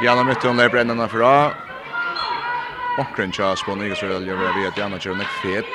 Janna 0.05 0.25
mitt 0.25 0.43
hun 0.43 0.57
lägger 0.57 0.71
brännan 0.71 1.09
för 1.09 1.23
A. 1.23 1.51
Bakgrund 2.97 3.35
tja 3.35 3.57
spån 3.57 3.83
Igos 3.83 4.03
vil 4.03 4.27
gjøre 4.27 4.53
vi 4.57 4.67
at 4.67 4.79
Janna 4.79 4.99
kör 4.99 5.15
nek 5.15 5.29
fet. 5.43 5.75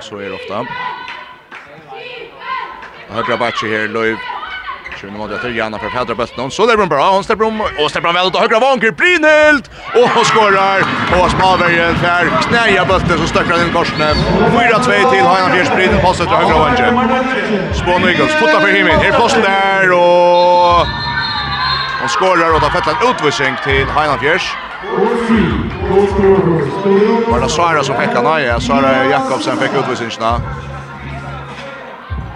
Så 0.00 0.20
er 0.20 0.28
det 0.28 0.34
ofta. 0.34 0.66
Högra 3.08 3.36
batch 3.36 3.62
här 3.62 3.88
Löv 3.88 4.16
Sjønne 5.02 5.18
måtte 5.18 5.34
etter 5.34 5.50
Janna 5.50 5.80
fra 5.82 5.88
Pedra 5.90 6.14
Bøtten. 6.14 6.50
Så 6.50 6.66
där 6.66 6.86
bra. 6.86 7.10
hon 7.10 7.24
släpper 7.24 7.44
om. 7.44 7.60
och 7.60 7.90
släpper 7.90 8.06
han 8.08 8.14
vel 8.14 8.26
ut 8.26 8.34
och 8.34 8.40
högra 8.40 8.58
vanker. 8.58 8.90
Brynhild! 8.90 9.64
och 9.98 10.08
hun 10.14 10.24
skårer. 10.24 10.80
Og 11.18 11.30
Smavergen 11.30 11.94
fjer. 12.02 12.24
Knæja 12.46 12.84
Bøtten 12.84 13.18
som 13.18 13.26
støkker 13.26 13.54
inn 13.62 13.72
korsene. 13.74 14.14
4-2 14.14 15.10
till 15.10 15.24
Hanna 15.26 15.48
Fjers 15.54 15.70
Brynhild. 15.74 16.02
Passet 16.02 16.28
till 16.28 16.36
högra 16.36 16.58
vanker. 16.58 16.88
Spån 17.74 18.04
Eagles 18.08 18.34
Fotta 18.34 18.60
för 18.60 18.68
himmel. 18.68 18.92
här 18.92 19.18
posten 19.18 19.42
där 19.42 19.92
och 19.92 20.86
Hon 22.00 22.08
skorar 22.08 22.54
och 22.54 22.60
tar 22.60 22.70
fettlan 22.70 22.96
utvisning 23.10 23.54
till 23.64 23.86
Heina 23.86 24.18
Fjers. 24.18 24.56
Var 27.30 27.40
det 27.40 27.48
Sara 27.48 27.82
som 27.82 27.96
fick 27.96 28.10
han? 28.14 28.24
Nej, 28.24 28.60
Sara 28.60 29.04
Jakobsen 29.04 29.56
fick 29.56 29.70
utvisningarna. 29.80 30.40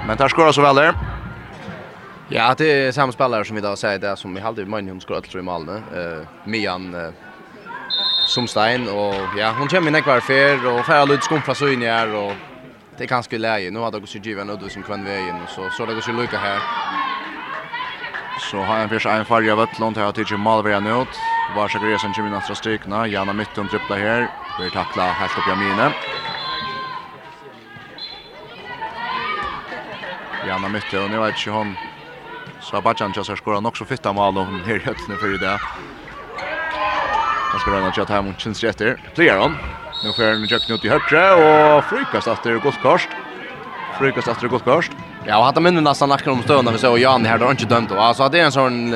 Men 0.06 0.16
där 0.16 0.28
skorar 0.28 0.52
så 0.52 0.62
väl 0.62 0.76
där. 0.76 0.94
Ja, 2.28 2.54
det 2.58 2.72
är 2.72 2.92
samma 2.92 3.12
spelare 3.12 3.44
som 3.44 3.56
vi 3.56 3.62
då 3.62 3.76
säger 3.76 3.98
det 3.98 4.16
som 4.16 4.34
vi 4.34 4.40
hade 4.40 4.62
i 4.62 4.64
Mönjum 4.64 5.00
skulle 5.00 5.20
jag 5.32 5.40
i 5.40 5.42
Malmö. 5.42 5.76
Eh, 5.76 6.28
Mian 6.44 6.94
eh, 6.94 7.10
Somstein 8.26 8.88
och 8.88 9.14
ja, 9.38 9.54
hon 9.58 9.68
kommer 9.68 9.96
in 9.96 10.02
kvar 10.02 10.20
för 10.20 10.66
och 10.66 10.86
färra 10.86 11.04
lite 11.04 11.22
skum 11.22 11.42
från 11.42 11.82
här 11.82 12.14
och 12.14 12.32
det 12.96 13.04
är 13.04 13.08
ganska 13.08 13.38
läge. 13.38 13.70
Nu 13.70 13.78
har 13.78 13.90
det 13.90 14.00
gått 14.00 14.08
sig 14.08 14.20
given 14.24 14.50
ut 14.50 14.72
som 14.72 14.82
kvän 14.82 15.04
vägen 15.04 15.42
och 15.42 15.48
så 15.48 15.70
så 15.70 15.86
det 15.86 15.94
går 15.94 16.02
ju 16.08 16.12
lucka 16.12 16.38
här. 16.38 16.58
Så 18.50 18.56
har 18.56 18.78
en 18.78 18.88
först 18.88 19.06
en 19.06 19.24
farja 19.24 19.56
Vettlund 19.56 19.96
här 19.96 20.12
till 20.12 20.36
Malvera 20.36 20.80
nu. 20.80 21.06
Var 21.56 21.68
så 21.68 21.78
grejen 21.78 21.98
kommer 21.98 22.30
nästa 22.30 22.54
strykna. 22.54 23.06
Janna 23.06 23.32
mitten 23.32 23.68
trippla 23.68 23.96
här. 23.96 24.28
Vi 24.60 24.70
tackla 24.70 25.02
helt 25.02 25.38
upp 25.38 25.48
Jamine. 25.48 25.92
Janna 30.48 30.68
mitten 30.68 31.04
och 31.04 31.10
nu 31.10 31.18
vet 31.18 31.36
inte 31.36 31.50
hon 31.50 31.76
Så 32.70 32.80
Bajan 32.80 33.12
just 33.16 33.28
har 33.28 33.36
skorat 33.36 33.66
också 33.66 33.84
fitta 33.84 34.12
mål 34.12 34.38
och 34.38 34.46
här 34.46 34.78
helt 34.78 35.08
nu 35.08 35.16
för 35.16 35.28
det 35.28 35.38
där. 35.38 35.60
Han 37.50 37.60
ska 37.60 37.70
röna 37.70 37.92
chat 37.92 38.08
hem 38.08 38.24
mot 38.24 38.40
chans. 38.40 38.60
Player 39.14 39.40
on. 39.40 39.56
Nu 40.04 40.12
får 40.12 40.22
han 40.22 40.44
Jack 40.44 40.70
ut 40.70 40.84
i 40.84 40.88
högra 40.88 41.34
och 41.36 41.84
frikast 41.84 42.26
efter 42.28 42.58
Goldkarst. 42.58 43.08
Frikast 43.98 44.28
efter 44.28 44.48
Goldkarst. 44.48 44.92
Ja, 45.26 45.38
och 45.38 45.44
hade 45.44 45.60
minnen 45.60 45.84
nästan 45.84 46.08
nacken 46.08 46.32
om 46.32 46.42
stöna 46.42 46.70
vi 46.70 46.78
så 46.78 46.98
Jan 46.98 47.24
här 47.24 47.38
då 47.38 47.50
inte 47.50 47.64
dömt 47.64 47.88
då. 47.88 47.98
Alltså 47.98 48.28
det 48.28 48.40
är 48.40 48.44
en 48.44 48.52
sån 48.52 48.94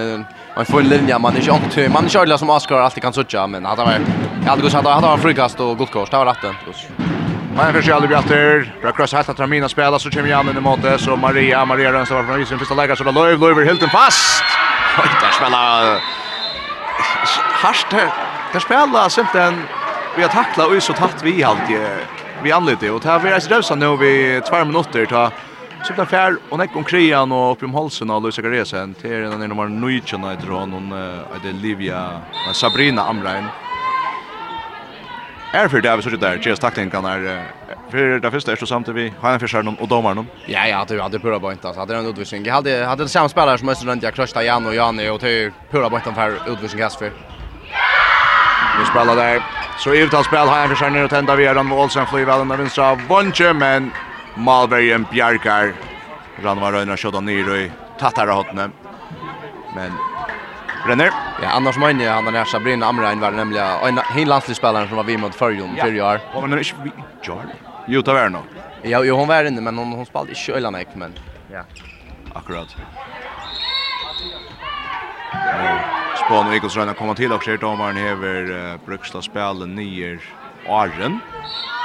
en 0.57 0.65
full 0.65 0.85
linje 0.85 1.19
man 1.19 1.37
är 1.37 1.41
inte 1.55 1.89
man 1.89 2.09
kör 2.09 2.37
som 2.37 2.51
Oscar 2.51 2.77
alltid 2.77 3.03
kan 3.03 3.13
söka 3.13 3.47
men 3.47 3.65
hade 3.65 3.85
varit 3.85 4.01
jag 4.43 4.51
hade 4.51 4.63
gått 4.63 4.73
hade 4.73 4.91
hade 4.91 5.23
frikast 5.23 5.61
och 5.61 5.79
Goldkarst. 5.79 6.11
Det 6.11 6.19
var 6.19 6.27
rätt. 6.27 7.20
Man 7.57 7.73
försöker 7.73 7.93
aldrig 7.93 8.11
bjatter. 8.11 8.75
Bra 8.83 8.93
cross 8.93 9.13
helt 9.13 9.29
att 9.29 9.41
Ramina 9.41 9.69
spela 9.69 9.99
så 9.99 10.11
kommer 10.11 10.29
Janne 10.29 10.51
i 10.51 10.61
måte 10.61 10.99
så 10.99 11.17
Maria 11.17 11.65
Maria 11.65 11.93
Rönsa 11.93 12.15
var 12.15 12.23
från 12.25 12.43
isen 12.43 12.59
första 12.59 12.75
läget 12.75 12.99
så 12.99 13.05
då 13.05 13.11
Löv 13.11 13.41
Löv 13.41 13.65
helt 13.65 13.83
en 13.83 13.91
fast. 13.91 14.45
Oj, 14.99 15.09
där 15.21 15.31
spelar 15.31 16.01
Harst 17.63 17.87
där 18.53 18.61
spelar 18.61 19.09
simpelthen 19.09 19.63
vi 20.17 20.23
har 20.23 20.29
tacklat 20.29 20.69
och 20.69 20.83
så 20.83 20.93
tatt 20.93 21.23
vi 21.23 21.45
alltid. 21.45 21.81
vi 22.43 22.53
anledde 22.53 22.91
och 22.91 23.03
tar 23.03 23.19
vi 23.19 23.31
är 23.31 23.63
så 23.63 23.75
nu 23.75 23.97
vi 23.97 24.41
2 24.49 24.65
minuter 24.65 25.07
ta 25.07 25.31
Sipta 25.81 26.05
fær 26.05 26.35
og 26.53 26.59
nekk 26.61 26.75
om 26.77 26.85
krian 26.85 27.33
og 27.33 27.55
oppi 27.55 27.65
om 27.65 27.73
halsen 27.73 28.11
av 28.13 28.21
Luisa 28.21 28.43
Garesen 28.45 28.93
til 29.01 29.25
en 29.25 29.33
av 29.33 29.41
nummer 29.41 29.69
9 29.73 29.97
i 29.97 30.37
dron, 30.43 30.73
hun 30.77 30.93
er 30.93 31.53
Livia 31.63 32.21
Sabrina 32.53 33.07
Amrein. 33.09 33.49
Är 35.53 35.69
för 35.69 35.81
det 35.81 35.97
vi 35.97 36.03
så 36.03 36.11
där 36.11 36.39
just 36.43 36.63
kan 36.75 37.05
är 37.05 37.45
för 37.91 38.21
det 38.21 38.31
första 38.31 38.53
är 38.53 38.57
så 38.57 38.67
samt 38.67 38.89
vi 38.89 39.13
har 39.21 39.33
en 39.33 39.41
försörjning 39.41 39.77
och 39.81 39.89
domaren. 39.89 40.27
Ja 40.47 40.67
ja, 40.67 40.85
det 40.89 41.03
hade 41.03 41.19
pura 41.19 41.39
bara 41.39 41.53
inte 41.53 41.67
alltså. 41.67 41.81
Hade 41.81 41.95
den 41.95 42.07
utvisning. 42.07 42.45
Jag 42.45 42.55
hade 42.55 42.85
hade 42.85 43.09
samma 43.09 43.29
spelare 43.29 43.59
som 43.59 43.67
måste 43.67 43.87
runt 43.87 44.03
jag 44.03 44.15
krossade 44.15 44.45
Jan 44.45 44.67
och 44.67 44.75
Janne 44.75 45.11
och 45.11 45.21
till 45.21 45.53
pura 45.71 45.91
bara 45.91 46.01
för 46.01 46.53
utvisning 46.53 46.81
gas 46.81 46.97
för. 46.97 47.13
Vi 48.79 48.87
spelar 48.87 49.17
där. 49.17 49.43
Så 49.79 49.95
i 49.95 50.03
uttal 50.03 50.25
spel 50.25 50.49
har 50.49 50.59
han 50.59 50.69
försörjning 50.69 51.05
och 51.05 51.11
tända 51.11 51.37
via 51.37 51.55
den 51.55 51.73
Olsen 51.73 52.07
flyr 52.07 52.25
väl 52.25 52.39
den 52.39 52.49
vänstra 52.49 52.95
vånche 52.95 53.53
men 53.53 53.91
Malbergen 54.35 55.07
Bjarkar 55.11 55.73
Ranvar 56.43 56.73
Rönnar 56.73 56.97
skjuter 56.97 57.21
ner 57.21 57.57
i 57.57 57.71
tattare 57.99 58.31
hotne. 58.31 58.71
Men 59.75 59.93
Brenner. 60.91 61.13
Ja, 61.43 61.49
annars 61.49 61.77
menar 61.79 62.05
jag 62.05 62.13
han 62.13 62.25
den 62.25 62.35
nærmest 62.35 62.53
Sabrina 62.53 62.87
Amrein 62.87 63.21
var 63.21 63.31
nemlig 63.31 63.61
en 63.61 63.99
hel 63.99 64.29
landslagsspelare 64.29 64.89
som 64.89 64.97
var 64.97 65.05
vi 65.05 65.17
mot 65.17 65.35
Førjum 65.35 65.77
ja. 65.77 65.85
fyrre 65.85 66.03
år. 66.03 66.19
Hva 66.33 66.41
var 66.41 66.49
det 66.51 66.65
ikke 66.67 66.83
vi? 66.83 66.93
Jarl? 67.23 67.53
Jo, 67.87 68.03
ta 68.03 68.17
var 68.17 68.33
nå. 68.35 68.41
Ja, 68.83 68.99
jo, 69.07 69.15
hun 69.15 69.29
var 69.29 69.47
inne, 69.47 69.63
men 69.63 69.79
hun, 69.79 69.93
hun 69.95 70.07
spalte 70.09 70.35
ikke 70.35 70.59
øyne, 70.59 70.81
ikke, 70.81 70.99
men... 70.99 71.15
Ja. 71.53 71.63
Akkurat. 72.35 72.75
Spån 76.25 76.51
og 76.51 76.57
Ikos 76.59 76.77
Rønne 76.77 76.95
kommer 76.99 77.15
til 77.15 77.31
og 77.33 77.47
skjer 77.47 77.63
domaren 77.63 77.97
hever 77.97 78.51
uh, 78.51 78.79
Brøksla 78.83 79.23
spille 79.23 79.71
nyer 79.71 80.19
åren. 80.67 81.21
Ja. 81.23 81.80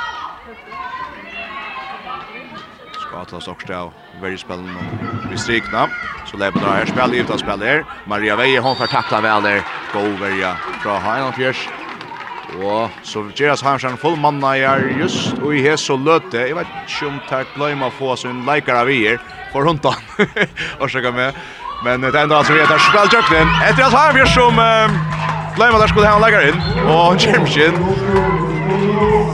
og 3.15 3.21
Atla 3.21 3.39
Stokstad 3.39 3.91
väldigt 4.21 4.39
spännande 4.39 4.79
vi 5.31 5.37
strikna. 5.37 5.87
Så 6.25 6.37
lever 6.37 6.59
det 6.59 6.65
här 6.65 6.85
spel 6.85 7.13
gifta 7.13 7.37
spel 7.37 7.59
där. 7.59 7.85
Maria 8.05 8.35
Veje 8.35 8.59
hon 8.59 8.75
får 8.75 8.87
takla 8.87 9.21
vel 9.21 9.41
her. 9.41 9.63
Gå 9.93 9.99
verja 9.99 10.55
fra 10.83 10.99
Heinan 10.99 11.33
Fjärs. 11.33 11.69
Og 12.63 12.89
så 13.03 13.23
Geras 13.35 13.61
Hamsjern 13.61 13.97
full 13.97 14.15
manna 14.15 14.55
er 14.57 14.99
just 14.99 15.33
og 15.43 15.55
i 15.55 15.61
hes 15.61 15.81
så 15.81 15.97
løte. 15.97 16.37
Jeg 16.37 16.55
vet 16.55 16.67
ikke 16.87 17.07
om 17.07 17.19
det 17.29 17.47
gløyma 17.55 17.89
få 17.89 18.15
som 18.15 18.45
leikar 18.47 18.75
av 18.75 18.89
er 18.89 19.09
her. 19.09 19.17
For 19.51 19.63
hundan. 19.63 19.95
Årsaka 20.81 21.11
med. 21.11 21.33
Men 21.83 22.01
det 22.01 22.15
enda 22.15 22.37
altså 22.37 22.53
vi 22.53 22.59
heter 22.59 22.77
Spel 22.77 23.09
Jøknen. 23.13 23.47
Etter 23.69 23.85
at 23.85 23.93
Hamfjers 23.93 24.33
som 24.33 24.59
gløyma 25.55 25.79
der 25.79 25.87
skulle 25.87 26.07
han 26.07 26.21
en 26.21 26.27
leikar 26.27 26.51
inn. 26.51 26.61
Og 26.87 27.05
han 27.05 27.19
kommer 27.19 27.47
ikke 27.47 27.65
inn. 27.71 28.54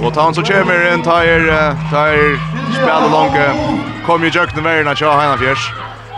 Och 0.03 0.13
ta 0.13 0.21
han 0.21 0.35
så 0.35 0.41
kommer 0.41 0.85
en 0.85 1.03
tire 1.03 1.75
tire 1.89 2.39
og 2.95 3.11
långa 3.11 3.53
kommer 4.05 4.25
ju 4.25 4.31
jökna 4.31 4.61
vägen 4.61 4.87
att 4.87 4.97
köra 4.97 5.21
hena 5.21 5.37
fjärs. 5.37 5.71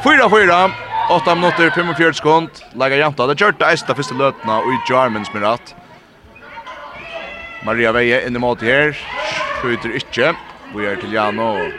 Fyra 0.03 0.29
fyra 0.29 0.71
8 1.09 1.35
minutter 1.35 1.69
45 1.69 2.13
sekund. 2.13 2.49
Lägger 2.73 2.97
jämta. 2.97 3.27
Det 3.27 3.35
kört 3.35 3.59
det 3.59 3.65
första 3.65 3.95
första 3.95 4.15
lötna 4.15 4.59
och 4.59 4.73
i 4.73 4.77
Jarmans 4.89 5.33
med 5.33 5.41
rett. 5.41 5.75
Maria 7.65 7.91
Veje 7.91 8.27
i 8.27 8.29
måte 8.29 8.65
her. 8.65 8.97
Skjuter 9.61 9.95
ikke. 9.95 10.35
Vi 10.75 10.85
er 10.85 10.95
til 10.95 11.13
Jano. 11.13 11.71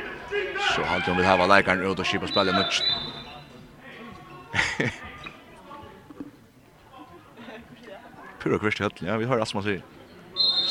Så 0.75 0.83
halte 0.83 1.11
hun 1.11 1.17
vil 1.19 1.27
hava 1.27 1.47
leikeren 1.47 1.81
ut 1.91 1.99
och 1.99 2.07
skipa 2.07 2.27
spela 2.27 2.53
match. 2.53 2.83
Pura 8.43 8.59
kvist 8.59 8.79
helt. 8.79 9.03
Ja, 9.03 9.17
vi 9.17 9.25
hör 9.25 9.39
Asma 9.41 9.63
sier. 9.63 9.94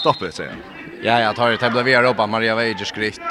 Stopp 0.03 0.21
it, 0.21 0.33
säger 0.35 0.49
han. 0.49 0.59
Ja, 1.03 1.19
ja, 1.19 1.33
tar 1.33 1.51
det. 1.51 1.57
Det 1.57 1.69
blev 1.69 1.85
vi 1.85 1.93
Europa, 1.93 2.27
Maria 2.27 2.55
Weijer 2.55 2.85
skritt. 2.85 3.21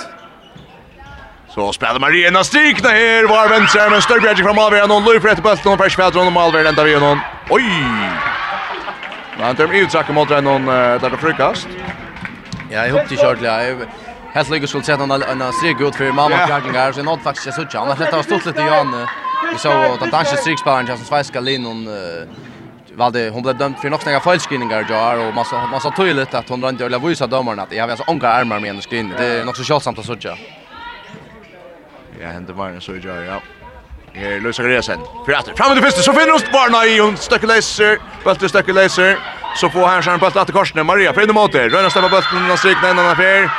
Så 1.49 1.73
spelar 1.73 1.99
Maria 1.99 2.29
en 2.29 2.45
strikna 2.45 2.88
här. 2.88 3.29
Var 3.29 3.49
vänster 3.49 3.91
med 3.91 4.02
Störbjerg 4.02 4.37
från 4.37 4.57
Malvera. 4.57 4.87
Någon 4.87 5.05
löper 5.05 5.29
efter 5.29 5.43
bulten 5.43 5.73
och 5.73 5.79
Pers 5.79 5.97
Fädron 5.97 6.26
och 6.26 6.33
Malvera 6.33 6.69
ända 6.69 6.85
vi 6.85 7.00
någon. 7.00 7.19
Oj! 7.50 7.62
Men 9.37 9.47
han 9.47 9.57
tar 9.57 9.67
de 9.67 9.79
utsacker 9.81 10.12
mot 10.12 10.29
någon 10.29 10.67
där 10.67 11.11
det 11.11 11.17
frukast. 11.17 11.69
Ja, 12.71 12.87
jag 12.87 12.93
hoppade 12.93 13.17
kört 13.17 13.41
lite. 13.41 13.76
Helt 14.33 14.50
lyckas 14.50 14.71
skulle 14.71 14.85
sätta 14.85 15.02
en 15.02 15.11
en 15.43 15.52
strik 15.52 15.81
ut 15.81 15.97
för 15.97 16.12
mamma 16.12 16.47
Bjarkingar 16.47 16.93
så 16.93 17.02
något 17.02 17.23
faktiskt 17.23 17.47
jag 17.47 17.55
tjänar. 17.55 17.79
Han 17.79 17.88
har 17.88 17.97
flättat 17.97 18.14
av 18.14 18.23
stort 18.23 18.47
lite 18.47 18.62
i 18.62 18.67
Jan. 18.67 19.07
Vi 19.52 19.59
såg 19.59 19.73
att 19.73 20.00
han 20.00 20.11
dansar 20.11 20.37
strikspelaren 20.37 20.87
som 20.87 20.97
svenska 20.97 21.41
linon 21.41 21.88
valde 22.96 23.30
hon 23.30 23.42
blev 23.42 23.56
dömd 23.58 23.78
för 23.78 23.90
några 23.90 24.02
snäga 24.02 24.20
felskrivningar 24.20 24.87
jar 24.90 25.28
och 25.28 25.34
massa 25.34 25.66
massa 25.66 25.90
tydligt 25.90 26.34
att 26.34 26.49
hon 26.49 26.64
rent 26.64 26.80
eller 26.80 26.99
visa 26.99 27.26
domarna 27.26 27.62
att 27.62 27.72
jag 27.72 27.84
har 27.84 27.90
alltså 27.90 28.04
onka 28.06 28.28
armar 28.28 28.61
med 28.61 28.70
en 28.70 28.82
skrin. 28.82 29.14
Det 29.18 29.26
är 29.26 29.44
nog 29.44 29.56
så 29.56 29.64
självsamt 29.64 29.99
att 29.99 30.06
söka. 30.06 30.37
Ja, 32.20 32.28
hände 32.28 32.52
var 32.52 32.68
en 32.68 32.80
så 32.80 32.96
jar 32.96 33.22
ja. 33.22 33.40
Här 34.14 34.40
löser 34.40 34.68
det 34.68 34.82
sen. 34.82 35.00
Fram 35.56 35.75
med 35.75 35.84
första 35.84 36.02
så 36.02 36.12
finner 36.12 36.34
oss 36.34 36.44
barna 36.52 36.87
i 36.87 36.99
en 36.99 37.16
stöcker 37.16 37.46
laser. 37.46 37.99
Bulten 38.25 38.49
stöcker 38.49 38.72
laser. 38.72 39.18
Så 39.56 39.68
får 39.68 39.87
han 39.87 40.02
skärm 40.02 40.20
på 40.20 40.26
att 40.26 40.52
korsen 40.52 40.87
Maria 40.87 41.12
för 41.12 41.22
in 41.22 41.34
mot 41.34 41.52
det. 41.52 41.68
Röna 41.68 41.90
stäppa 41.90 42.08
bulten 42.08 42.50
och 42.50 42.58
strikna 42.58 42.88
en 42.88 42.99
annan 42.99 43.12
affär. 43.12 43.50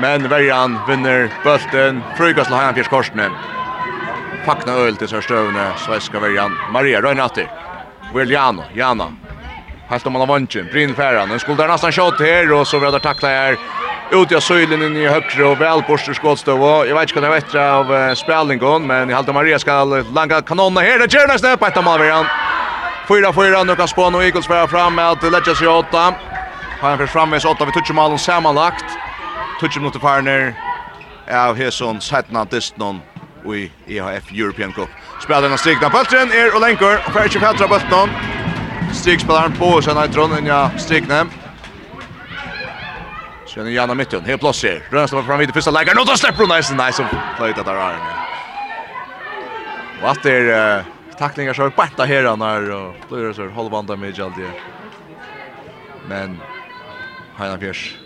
Men 0.00 0.28
Verjan 0.28 0.78
vinner 0.88 1.30
bulten. 1.44 2.02
Frugas 2.16 2.50
la 2.50 2.56
han 2.56 2.74
fjärs 2.74 2.88
korsen. 2.88 3.30
Pakna 4.46 4.72
öl 4.72 4.96
till 4.96 5.08
sörstövne. 5.08 5.72
Svenska 5.86 6.20
Verjan. 6.20 6.56
Maria 6.72 7.00
röna 7.02 7.24
åter. 7.24 7.63
Will 8.14 8.30
Jano, 8.30 8.62
Jana. 8.74 9.12
Helt 9.88 10.06
om 10.06 10.12
man 10.12 10.20
har 10.20 10.26
vanchen, 10.26 10.68
Bryn 10.72 10.94
färran. 10.94 11.28
Den 11.28 11.40
skulle 11.40 11.56
där 11.56 11.68
nästan 11.68 11.92
skott 11.92 12.20
här 12.20 12.52
och 12.52 12.66
så 12.66 12.78
vidare 12.78 13.00
tackla 13.00 13.28
här. 13.28 13.56
Ut 14.12 14.32
i 14.32 14.40
söjlen 14.40 14.82
in 14.82 14.96
i 14.96 15.06
högre 15.06 15.44
och 15.44 15.60
väl 15.60 15.82
borster 15.88 16.14
skottstövå. 16.14 16.86
Jag 16.86 16.94
vet 16.94 17.10
inte 17.10 17.20
vad 17.20 17.30
det 17.30 17.34
heter 17.34 17.58
av 17.58 18.14
spelningen, 18.14 18.86
men 18.86 19.10
i 19.10 19.12
halta 19.12 19.32
Maria 19.32 19.58
ska 19.58 19.84
langa 19.84 20.42
kanonerna 20.42 20.80
här. 20.80 20.98
Det 20.98 21.12
gör 21.14 21.28
nästan 21.28 21.58
på 21.58 21.66
ett 21.66 21.84
mål 21.84 22.02
igen. 22.02 22.24
Fyra, 23.08 23.32
fyra. 23.32 23.62
nu 23.64 23.76
kan 23.76 23.88
Spån 23.88 24.14
och 24.14 24.24
Eagles 24.24 24.48
vara 24.48 24.68
fram 24.68 24.94
med 24.94 25.10
att 25.10 25.22
lägga 25.22 25.54
sig 25.54 25.68
åtta. 25.68 26.14
Har 26.80 26.88
han 26.88 26.98
först 26.98 27.12
fram 27.12 27.30
med 27.30 27.44
åtta 27.44 27.64
vid 27.64 27.74
touchar 27.74 27.94
målen 27.94 28.18
sammanlagt. 28.18 28.84
Touch 29.60 29.80
mot 29.80 30.00
Farner. 30.00 30.54
Ja, 31.26 31.52
Hesson 31.52 32.00
sätter 32.00 32.32
något 32.32 32.54
i 33.54 33.70
EHF 33.86 34.32
European 34.32 34.72
Cup. 34.72 34.88
Spelar 35.24 35.48
den 35.48 35.58
strikna 35.58 35.88
bulten 35.88 36.32
er 36.36 36.52
Olenkor 36.52 36.98
og 37.00 37.14
fer 37.14 37.30
ikke 37.30 37.40
fætra 37.40 37.64
bulten. 37.70 38.10
Strikspelaren 38.92 39.54
på 39.56 39.70
sen 39.80 39.96
i 39.96 40.08
tronen 40.12 40.46
ja 40.46 40.58
strikne. 40.76 41.22
Sen 43.48 43.66
är 43.66 43.92
i 43.92 43.94
mitten. 43.94 44.24
Helt 44.24 44.40
plats 44.40 44.62
här. 44.62 44.82
Rörs 44.90 45.10
det 45.10 45.24
fram 45.24 45.38
vid 45.38 45.54
första 45.54 45.70
lägger. 45.70 45.94
då 45.94 46.16
släpper 46.16 46.46
hon 46.46 46.56
nice 46.56 46.74
nice 46.74 46.92
som 46.92 47.08
plöjt 47.36 47.58
att 47.58 47.64
där 47.64 47.74
är. 47.74 48.16
Vad 50.00 50.22
det 50.22 50.50
är 50.50 50.84
tacklingar 51.16 51.54
så 51.54 51.70
borta 51.70 52.04
här 52.04 52.36
när 52.36 52.70
och 52.70 52.96
blir 53.08 53.32
så 53.32 53.48
halvbanda 53.48 53.96
med 53.96 54.20
allt. 54.20 54.38
Men 56.02 56.42
Heinar 57.36 57.58
Fjärs. 57.58 57.98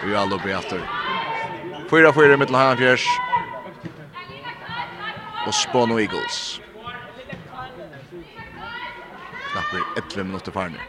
Vi 0.00 0.12
är 0.12 0.16
alla 0.16 0.38
på 0.38 0.48
efter. 0.48 0.88
Fyra 1.90 2.12
fyra 2.12 2.36
mittel 2.36 2.54
Heinar 2.54 2.76
Fjärs 2.76 3.20
og 5.46 5.54
Spano 5.54 5.98
Eagles. 5.98 6.60
Knapper 9.52 9.82
11 9.96 10.24
minutter 10.24 10.52
farne. 10.52 10.80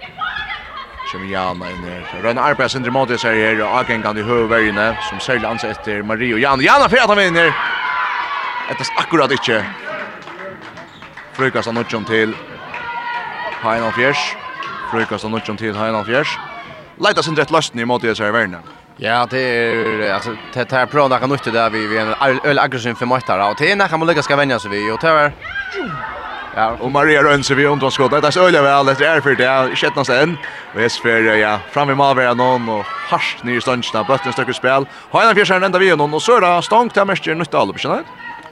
Kjemiana 1.08 1.70
inn 1.72 1.84
her. 1.88 2.08
Rønne 2.24 2.44
arbeids 2.44 2.76
indre 2.76 2.92
måte 2.92 3.18
ser 3.18 3.38
her, 3.38 3.62
og 3.64 3.80
Agengan 3.80 4.18
i 4.18 4.26
høverjene, 4.28 4.90
som 5.10 5.22
særlig 5.24 5.48
anser 5.48 5.72
etter 5.72 6.04
Marie 6.04 6.36
og 6.36 6.42
Jana. 6.42 6.64
Jana 6.64 6.90
fyrir 6.92 7.06
at 7.06 7.14
han 7.14 7.22
vinner! 7.22 7.54
Ettes 8.72 8.92
akkurat 9.00 9.32
ikke. 9.32 9.62
Frøykast 11.38 11.70
av 11.70 11.78
Nudjum 11.78 12.04
til 12.10 12.34
Heinald 13.62 13.96
Fjers. 13.96 14.20
Frøykast 14.92 15.30
av 15.30 15.32
Nudjum 15.32 15.60
til 15.60 15.78
Heinald 15.78 16.10
Fjers. 16.10 16.34
Leita 17.00 17.24
sin 17.24 17.38
rett 17.38 17.54
løsten 17.54 17.80
i 17.80 17.88
måte 17.88 18.16
ser 18.16 18.28
her 18.28 18.36
verden. 18.36 18.60
Ja, 19.00 19.28
det 19.30 19.40
är 19.40 20.14
alltså 20.14 20.36
det 20.54 20.72
här 20.72 20.86
bra 20.86 21.08
där 21.08 21.20
kan 21.20 21.30
nytta 21.30 21.52
där 21.52 21.70
vi 21.70 21.88
vi 21.88 21.98
en 21.98 22.14
öl 22.44 22.60
aggressiv 22.60 22.94
för 22.94 23.06
mattar 23.06 23.50
och 23.50 23.56
det 23.60 23.72
är 23.72 23.76
när 23.76 23.88
kan 23.88 24.00
man 24.00 24.08
lyckas 24.08 24.26
ska 24.26 24.36
vänja 24.36 24.60
sig 24.60 24.72
vi 24.72 24.92
och 24.92 25.00
tar 25.00 25.32
Ja, 26.56 26.76
och 26.80 26.92
Maria 26.92 27.24
Rönse 27.24 27.56
vi 27.56 27.66
undan 27.66 27.92
skott. 27.92 28.12
Det 28.12 28.28
är 28.28 28.32
så 28.32 28.48
öliga 28.48 28.62
väl 28.62 28.86
det 28.86 29.06
är 29.06 29.22
för 29.22 29.36
det 29.36 29.76
shit 29.76 29.96
nästan 29.96 30.06
sen. 30.06 30.38
Och 30.74 30.82
är 30.82 30.90
för 30.90 31.36
ja, 31.36 31.60
fram 31.72 31.90
i 31.90 31.96
Malvera 31.96 32.34
någon 32.34 32.70
och 32.70 32.86
harst 32.86 33.44
ny 33.44 33.62
stundsna 33.62 34.04
bötten 34.04 34.34
stycke 34.34 34.54
spel. 34.54 34.86
Har 35.12 35.30
en 35.30 35.36
fjärsen 35.36 35.64
ända 35.64 35.80
vi 35.80 35.96
någon 35.96 36.14
och 36.14 36.22
så 36.22 36.40
där 36.40 36.62
stångt 36.62 36.94
där 36.94 37.06
mest 37.06 37.26
nytta 37.26 37.58
all 37.60 37.74
på 37.74 38.04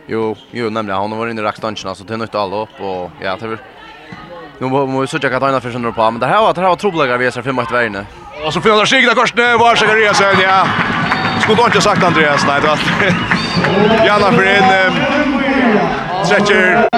Jo, 0.07 0.35
jo 0.51 0.69
nämligen 0.69 0.99
han 1.01 1.17
var 1.17 1.27
inne 1.27 1.41
i 1.41 1.43
rackstundsna 1.43 1.95
så 1.95 2.03
det 2.03 2.17
nytta 2.17 2.39
all 2.39 2.53
upp 2.53 2.81
och 2.81 3.11
ja, 3.21 3.37
det 3.39 3.57
Nu 4.59 4.67
må 4.67 5.01
vi 5.01 5.07
söka 5.07 5.37
att 5.37 5.43
han 5.43 5.53
har 5.53 5.59
för 5.59 5.91
på, 5.91 6.11
men 6.11 6.19
det 6.19 6.27
här 6.27 6.41
var 6.41 6.53
det 6.53 6.61
här 6.61 6.69
var 6.69 6.75
troliga 6.75 7.17
vi 7.17 7.31
så 7.31 7.41
fem 7.41 7.55
mot 7.55 7.71
värne. 7.71 8.05
Och 8.43 8.53
så 8.53 8.61
får 8.61 8.85
skicka 8.85 9.15
korsne 9.15 9.57
var 9.57 9.75
sig 9.75 9.87
resen 9.87 10.39
ja. 10.41 10.67
Skulle 11.41 11.61
inte 11.61 11.77
ha 11.77 11.81
sagt 11.81 12.03
Andreas 12.03 12.45
nej 12.47 12.61
det 12.61 12.67
var. 12.67 12.77
Janna 14.07 14.31
för 14.31 14.57
in 14.57 14.63
stretcher 16.25 16.89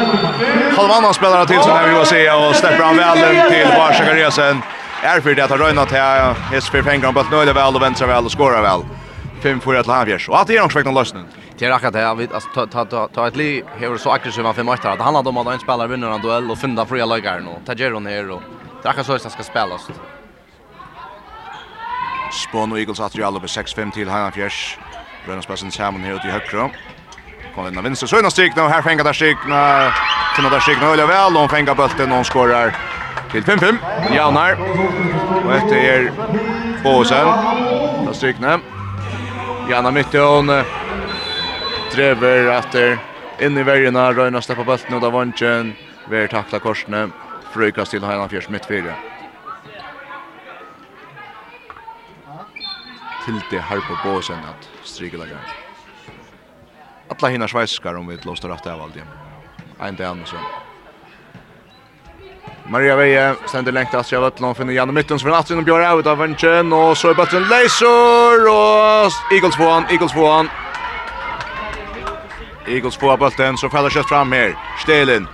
halvannan 0.78 1.14
spelare 1.14 1.48
till 1.48 1.62
som 1.62 1.72
här 1.72 1.88
vi 1.88 1.94
vill 1.94 2.06
säga 2.06 2.36
och 2.38 2.56
släpper 2.56 2.84
han 2.84 2.98
väl 2.98 3.18
till 3.52 3.68
var 3.78 3.94
sig 3.94 4.24
resen. 4.24 4.62
Är 5.02 5.22
för 5.22 5.36
det 5.36 5.42
att 5.42 5.52
röna 5.52 5.86
här. 5.92 6.34
häst 6.34 6.68
för 6.68 6.82
pengar 6.82 7.12
på 7.12 7.24
nöjda 7.32 7.54
väl 7.54 7.76
och 7.76 7.82
vänster 7.82 8.08
väl 8.08 8.26
och 8.26 8.32
skora 8.32 8.62
väl. 8.62 8.82
5-4 9.42 9.84
till 9.84 9.92
Hanfjärs. 9.92 10.30
Och 10.30 10.40
att 10.40 10.48
det 10.48 10.58
är 10.58 10.64
också 10.64 10.80
en 10.80 10.94
lösning. 10.94 11.26
Det 11.58 11.66
är 11.66 11.72
akkurat 11.72 11.94
det. 11.94 12.00
Jag 12.00 12.34
alltså, 12.34 12.50
ta, 12.50 12.86
ta, 12.86 13.08
ta 13.08 13.28
ett 13.28 13.36
liv 13.36 13.64
här 13.80 13.98
så 13.98 14.12
aggressiv 14.12 14.44
man 14.44 14.54
för 14.54 14.64
matcher. 14.64 14.98
Det 14.98 15.04
handlar 15.04 15.28
om 15.28 15.38
att 15.38 15.54
en 15.54 15.60
spelare 15.60 15.88
vinner 15.88 16.08
en 16.08 16.22
duell 16.22 16.52
och 16.52 16.58
funda 16.58 16.86
fria 16.86 17.06
lögare 17.06 17.40
nu. 17.40 17.52
Ta 17.66 17.74
Geron 17.74 18.06
här 18.06 18.32
och 18.32 18.42
det 18.82 18.88
är 18.88 18.90
akkurat 18.90 19.06
så 19.06 19.14
att 19.14 19.24
det 19.24 19.30
ska 19.30 19.44
spelas. 19.44 19.90
Spån 22.32 22.72
og 22.72 22.80
Eagles 22.80 23.00
atter 23.00 23.20
i 23.20 23.24
alle 23.24 23.40
6-5 23.40 23.92
til 23.96 24.10
Heinan 24.12 24.34
Fjers. 24.36 24.78
Brønnesplassen 25.26 25.72
sammen 25.72 26.04
her 26.04 26.16
ute 26.16 26.28
i 26.28 26.32
høyre. 26.32 26.70
Kom 27.56 27.68
inn 27.68 27.80
av 27.80 27.88
venstre 27.88 28.08
søgna 28.08 28.30
stikna, 28.30 28.68
og 28.68 28.72
her 28.72 28.84
fengar 28.86 29.08
der 29.08 29.18
stikna. 29.18 29.62
Tinnar 30.36 30.54
der 30.54 30.62
stikna 30.62 30.92
øyla 30.94 31.08
vel, 31.10 31.36
og 31.36 31.48
hun 31.48 31.50
fengar 31.50 31.76
bølten, 31.76 32.12
og 32.12 32.22
hun 32.22 32.28
skårar 32.28 32.76
til 33.32 33.44
5-5. 33.44 33.80
Janar. 34.14 34.60
Og 35.42 35.52
etter 35.56 35.78
er 35.82 36.10
Båsen. 36.84 37.32
Da 38.06 38.14
stikna. 38.14 38.60
Janar 39.70 39.92
mitt 39.92 40.14
i 40.14 40.24
drever 41.96 42.52
etter 42.54 42.98
inn 43.42 43.58
i 43.58 43.66
verjena, 43.66 44.12
røyna 44.14 44.42
steppa 44.42 44.64
bølten, 44.64 44.96
og 44.96 45.02
da 45.02 45.10
vantjen. 45.10 45.76
Ver 46.08 46.28
takla 46.28 46.60
korsene. 46.60 47.08
Frøykast 47.54 47.92
til 47.92 48.06
Heinan 48.06 48.30
Fjers 48.30 48.50
mitt. 48.50 48.70
Till 53.28 53.42
det 53.50 53.60
her 53.60 53.80
på 53.80 54.10
båsen 54.10 54.40
at 54.40 54.70
strykelager. 54.84 55.40
Alla 57.10 57.28
hina 57.28 57.48
sveiskar 57.48 57.96
om 57.96 58.08
vi 58.08 58.18
låst 58.24 58.46
rætt 58.46 58.68
av 58.68 58.82
aldrig. 58.82 59.04
Ein 59.80 59.96
dag 59.96 60.08
annars. 60.08 60.34
Maria 62.70 62.96
Veje 62.96 63.36
ständer 63.46 63.72
lengt 63.72 63.94
att 63.94 64.12
jag 64.12 64.22
vet 64.22 64.40
lån 64.40 64.56
finner 64.56 64.74
Janne 64.74 64.94
Mittens 64.94 65.24
från 65.24 65.34
Atrin 65.34 65.60
och 65.60 65.66
Björn 65.66 66.00
ut 66.00 66.08
av 66.08 66.18
Vänchen 66.18 66.74
och 66.74 66.98
så 66.98 67.10
är 67.10 67.14
bättre 67.14 67.40
Laser 67.40 68.48
och 68.48 69.34
Eagles 69.34 69.56
får 69.56 69.72
han, 69.72 69.86
Eagles 69.90 70.14
får 70.14 70.32
han. 70.32 70.50
Eagles 72.68 72.98
får 72.98 73.18
bulten 73.18 73.58
så 73.58 73.70
faller 73.70 73.90
kött 73.90 74.10
fram 74.10 74.32
här. 74.32 74.56
Stelin 74.84 75.28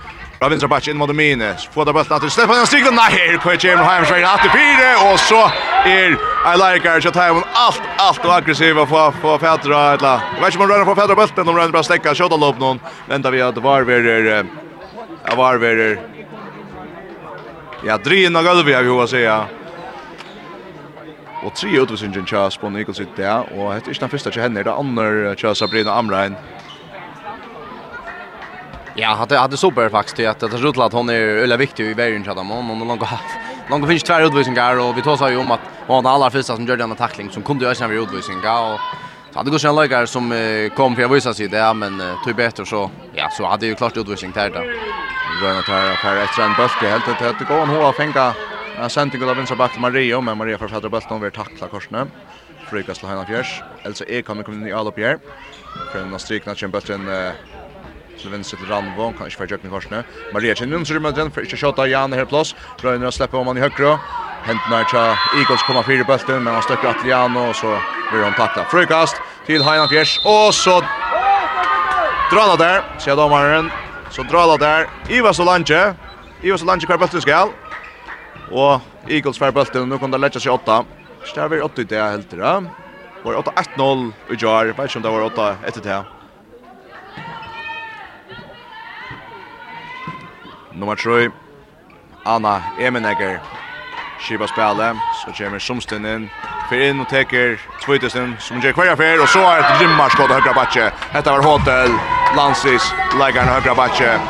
fra 0.44 0.50
vinstra 0.52 0.68
bakke 0.68 0.90
inn 0.92 0.98
mot 1.00 1.08
Mine. 1.16 1.54
Få 1.72 1.86
det 1.88 1.94
bøtten 1.96 2.20
til 2.20 2.30
Stefan 2.32 2.58
Janstrikve. 2.60 2.90
Nei, 2.92 3.06
her 3.14 3.38
kan 3.40 3.54
jeg 3.56 3.78
komme 3.78 3.92
hjem 3.96 4.04
fra 4.04 4.16
en 4.18 4.26
hatt 4.28 4.44
i 4.44 4.50
fire. 4.52 4.88
Og 5.08 5.14
så 5.22 5.40
er 5.88 6.16
Eilarikar 6.50 7.00
til 7.00 7.14
Taiwan 7.16 7.46
alt, 7.56 7.86
alt 8.02 8.26
og 8.26 8.32
aggressiv 8.34 8.76
å 8.76 8.84
få 8.84 9.38
fædra. 9.40 9.78
Jeg 9.96 10.42
vet 10.42 10.50
ikke 10.50 10.60
om 10.60 10.66
han 10.66 10.72
rønner 10.74 10.88
på 10.90 10.96
fædra 10.98 11.16
bøtten, 11.16 11.40
om 11.40 11.54
han 11.54 11.62
rønner 11.62 11.76
på 11.78 11.82
stekka 11.88 12.12
kjøttalåp 12.18 12.60
noen. 12.60 12.82
Venta 13.08 13.32
vi 13.32 13.40
at 13.40 13.60
varverer, 13.64 14.28
ja, 14.34 15.36
varverer, 15.38 15.96
ja, 17.88 17.96
drien 18.04 18.36
av 18.36 18.44
gulvet, 18.44 18.74
jeg 18.74 18.84
vil 18.84 19.00
hva 19.00 19.08
sier. 19.08 19.48
Og 21.44 21.56
tre 21.56 21.72
utvisningen 21.80 22.28
til 22.28 22.60
på 22.60 22.72
Nikos 22.72 23.00
i 23.00 23.08
det, 23.16 23.32
og 23.56 23.72
det 23.72 23.80
er 23.80 23.96
ikke 23.96 24.04
den 24.04 24.12
første 24.12 24.30
til 24.32 24.44
henne, 24.44 24.60
det 24.60 24.68
er 24.68 24.76
andre 24.76 25.32
til 25.40 25.56
Sabrina 25.56 25.96
Amrein. 25.96 26.36
Ja, 28.96 29.08
hade 29.08 29.38
hade 29.38 29.56
super 29.56 29.88
faktiskt 29.88 30.28
att 30.28 30.40
det 30.40 30.50
ser 30.50 30.68
ut 30.68 30.78
att 30.78 30.92
hon 30.92 31.08
är 31.08 31.14
öle 31.14 31.56
viktig 31.56 31.86
i 31.86 31.94
världen 31.94 32.24
chatta 32.24 32.42
men 32.42 32.52
hon 32.52 32.88
långt 32.88 33.02
långt 33.70 33.88
finns 33.88 34.02
två 34.02 34.20
utvisningar 34.20 34.78
och 34.78 34.98
vi 34.98 35.02
tar 35.02 35.16
så 35.16 35.28
ju 35.30 35.36
om 35.36 35.50
att 35.50 35.60
hon 35.86 36.06
alla 36.06 36.30
första 36.30 36.56
som 36.56 36.66
gjorde 36.66 36.76
den 36.76 36.96
tackling 36.96 37.30
som 37.30 37.42
kunde 37.42 37.64
göra 37.64 37.74
sen 37.74 37.90
vid 37.90 38.00
utvisningar 38.00 38.62
och 38.62 38.80
så 39.32 39.38
hade 39.38 39.50
gått 39.50 39.64
en 39.64 39.76
läkare 39.76 40.06
som 40.06 40.24
kom 40.74 40.96
för 40.96 41.02
att 41.02 41.10
visa 41.10 41.34
sig 41.34 41.48
det 41.48 41.74
men 41.74 42.18
tog 42.24 42.34
bättre 42.36 42.66
så 42.66 42.90
ja 43.14 43.28
så 43.30 43.44
hade 43.44 43.66
ju 43.66 43.74
klart 43.74 43.96
utvisning 43.96 44.32
där 44.32 44.50
då. 44.50 44.64
Röna 45.40 45.62
tar 45.62 45.96
per 45.96 46.16
extra 46.16 46.44
en 46.44 46.54
buske 46.54 46.88
helt 46.88 47.08
att 47.08 47.38
det 47.38 47.44
går 47.44 47.58
hon 47.58 47.68
har 47.68 47.92
fänga 47.92 48.34
en 48.82 48.90
sentning 48.90 49.22
av 49.22 49.36
vänstra 49.36 49.56
back 49.56 49.78
Maria 49.78 50.20
men 50.20 50.38
Maria 50.38 50.58
för 50.58 50.68
fatta 50.68 50.88
bulten 50.88 51.16
över 51.16 51.30
tackla 51.30 51.68
korsne. 51.68 52.06
Frykas 52.70 52.98
till 52.98 53.08
Hanna 53.08 53.26
Fjärs. 53.26 53.62
Alltså 53.84 54.04
är 54.08 54.22
kommer 54.22 54.42
komma 54.42 54.56
in 54.56 54.66
i 54.66 54.72
upp 54.72 54.98
här. 54.98 55.18
För 55.92 55.98
den 55.98 56.18
strikna 56.18 56.54
kämpar 56.54 56.82
den 56.86 57.08
til 58.20 58.32
venstre 58.32 58.58
til 58.58 58.70
Ranvo, 58.70 59.10
kan 59.16 59.26
ikke 59.26 59.40
være 59.40 59.54
jøkken 59.54 59.70
i 59.70 59.72
korsene. 59.72 60.02
Maria 60.32 60.54
Kjennum, 60.54 60.84
så 60.84 60.94
rymmer 60.94 61.14
den, 61.16 61.30
for 61.32 61.44
ikke 61.44 61.58
kjøtta, 61.60 61.86
Jan 61.90 62.12
her 62.12 62.24
plass, 62.30 62.54
Røyner 62.82 63.10
slippe 63.14 63.38
om 63.38 63.50
han 63.50 63.60
i 63.60 63.64
høyre, 63.64 63.98
hentene 64.46 64.80
er 64.80 64.88
til 64.90 65.40
Eagles 65.40 65.62
kommer 65.66 65.86
fire 65.86 66.04
bølten, 66.08 66.42
men 66.44 66.54
han 66.54 66.62
støkker 66.62 66.90
at 66.90 67.06
Jan, 67.06 67.36
og 67.36 67.54
så 67.58 67.76
blir 68.10 68.24
han 68.24 68.36
takta. 68.38 68.66
Frøykast 68.72 69.20
til 69.46 69.64
Heinan 69.64 69.88
Fjers, 69.92 70.18
og 70.24 70.54
så 70.54 70.80
drar 72.32 72.56
der, 72.60 72.82
sier 72.98 73.16
dommeren, 73.18 73.70
så 74.10 74.26
drar 74.30 74.56
der, 74.58 74.90
Iva 75.10 75.32
Solange. 75.32 75.94
Iva 76.42 76.58
Solange 76.58 76.86
kvar 76.86 76.98
Lange 76.98 76.98
hver 76.98 77.06
bølten 77.06 77.24
skal, 77.24 77.54
og 78.50 79.08
Eagles 79.08 79.40
hver 79.40 79.54
bølten, 79.54 79.88
nå 79.88 79.98
kan 79.98 80.12
det 80.12 80.20
letja 80.20 80.42
seg 80.42 80.54
åtta, 80.54 80.84
Stærver 81.24 81.62
8 81.64 81.80
i 81.82 81.84
det 81.88 82.00
helt 82.00 82.30
det. 82.30 82.40
Var 83.24 83.38
8-1-0 83.40 84.10
i 84.30 84.36
jar. 84.36 84.72
Vet 84.76 84.90
ikke 84.90 85.00
om 85.00 85.06
det 85.06 85.12
var 85.14 85.24
8 85.30 85.46
etter 85.70 85.84
det. 85.84 86.00
Nummer 90.76 90.96
3, 90.96 91.30
Anna 92.24 92.62
Emenegger, 92.78 93.40
skipa 94.20 94.46
spela, 94.46 94.96
så 95.24 95.32
kommer 95.32 95.58
Somsten 95.58 96.06
inn, 96.06 96.30
för 96.68 96.80
in 96.80 97.00
och 97.00 97.08
teker 97.08 97.60
Twittesen 97.86 98.36
som 98.40 98.60
gjør 98.60 98.72
kvar 98.72 98.86
affär 98.86 99.22
och 99.22 99.28
så 99.28 99.38
är 99.38 99.60
ett 99.60 99.80
gymmar 99.80 100.08
skott 100.08 100.30
högra 100.30 100.52
batje 100.52 100.92
Detta 101.12 101.30
var 101.30 101.42
Hotel 101.42 101.90
Lansis 102.36 102.94
lägger 103.18 103.42
högra 103.42 103.74
batje 103.74 104.20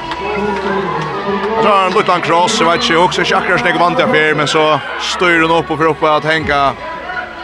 Så 1.62 1.74
en 1.74 1.92
liten 1.92 2.20
cross, 2.20 2.61
jag 2.61 2.70
vet 2.70 2.83
inte 2.83 2.96
också 2.96 3.24
Chakras 3.24 3.61
snägg 3.61 3.78
vant 3.78 4.00
affär 4.00 4.35
men 4.35 4.48
så 4.48 4.80
styr 5.00 5.40
hon 5.40 5.59
upp 5.59 5.70
och 5.70 5.78
för 5.78 5.87
upp 5.87 6.02
att 6.02 6.24
hänga. 6.24 6.72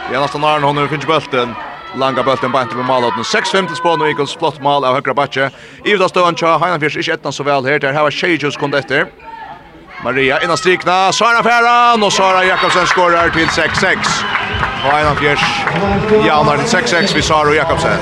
Det 0.09 0.15
är 0.15 0.19
nästan 0.19 0.43
har 0.43 0.59
hon 0.59 0.89
finns 0.89 1.07
bulten 1.07 1.55
langa 1.93 2.23
bulten 2.23 2.51
bant 2.51 2.71
til 2.71 2.83
målet. 2.83 3.13
6-5 3.13 3.67
til 3.67 3.75
Spån 3.75 4.01
og 4.01 4.07
Eagles 4.07 4.35
flott 4.39 4.61
mål 4.63 4.85
av 4.87 4.97
høyre 4.99 5.15
bakke. 5.15 5.49
Ivda 5.85 6.07
Støvan 6.07 6.37
tja, 6.39 6.57
Heinanfjers 6.61 6.97
ikke 7.01 7.17
etna 7.17 7.31
så 7.31 7.43
vel 7.43 7.67
her. 7.67 7.79
Der 7.79 7.93
her 7.93 8.07
var 8.07 8.15
Tjejus 8.15 8.57
kund 8.57 8.75
etter. 8.75 9.09
Maria 10.03 10.39
innan 10.41 10.57
strikna, 10.57 11.11
Sara 11.13 11.43
Ferran 11.45 12.03
og 12.03 12.11
Sara 12.11 12.41
Jakobsen 12.43 12.87
skorar 12.87 13.29
til 13.35 13.47
6-6. 13.53 14.11
Og 14.81 14.89
Heinanfjers 14.89 15.43
jaunar 16.25 16.57
til 16.63 16.69
6-6 16.77 17.15
vi 17.15 17.21
Sara 17.21 17.53
Jakobsen. 17.53 17.99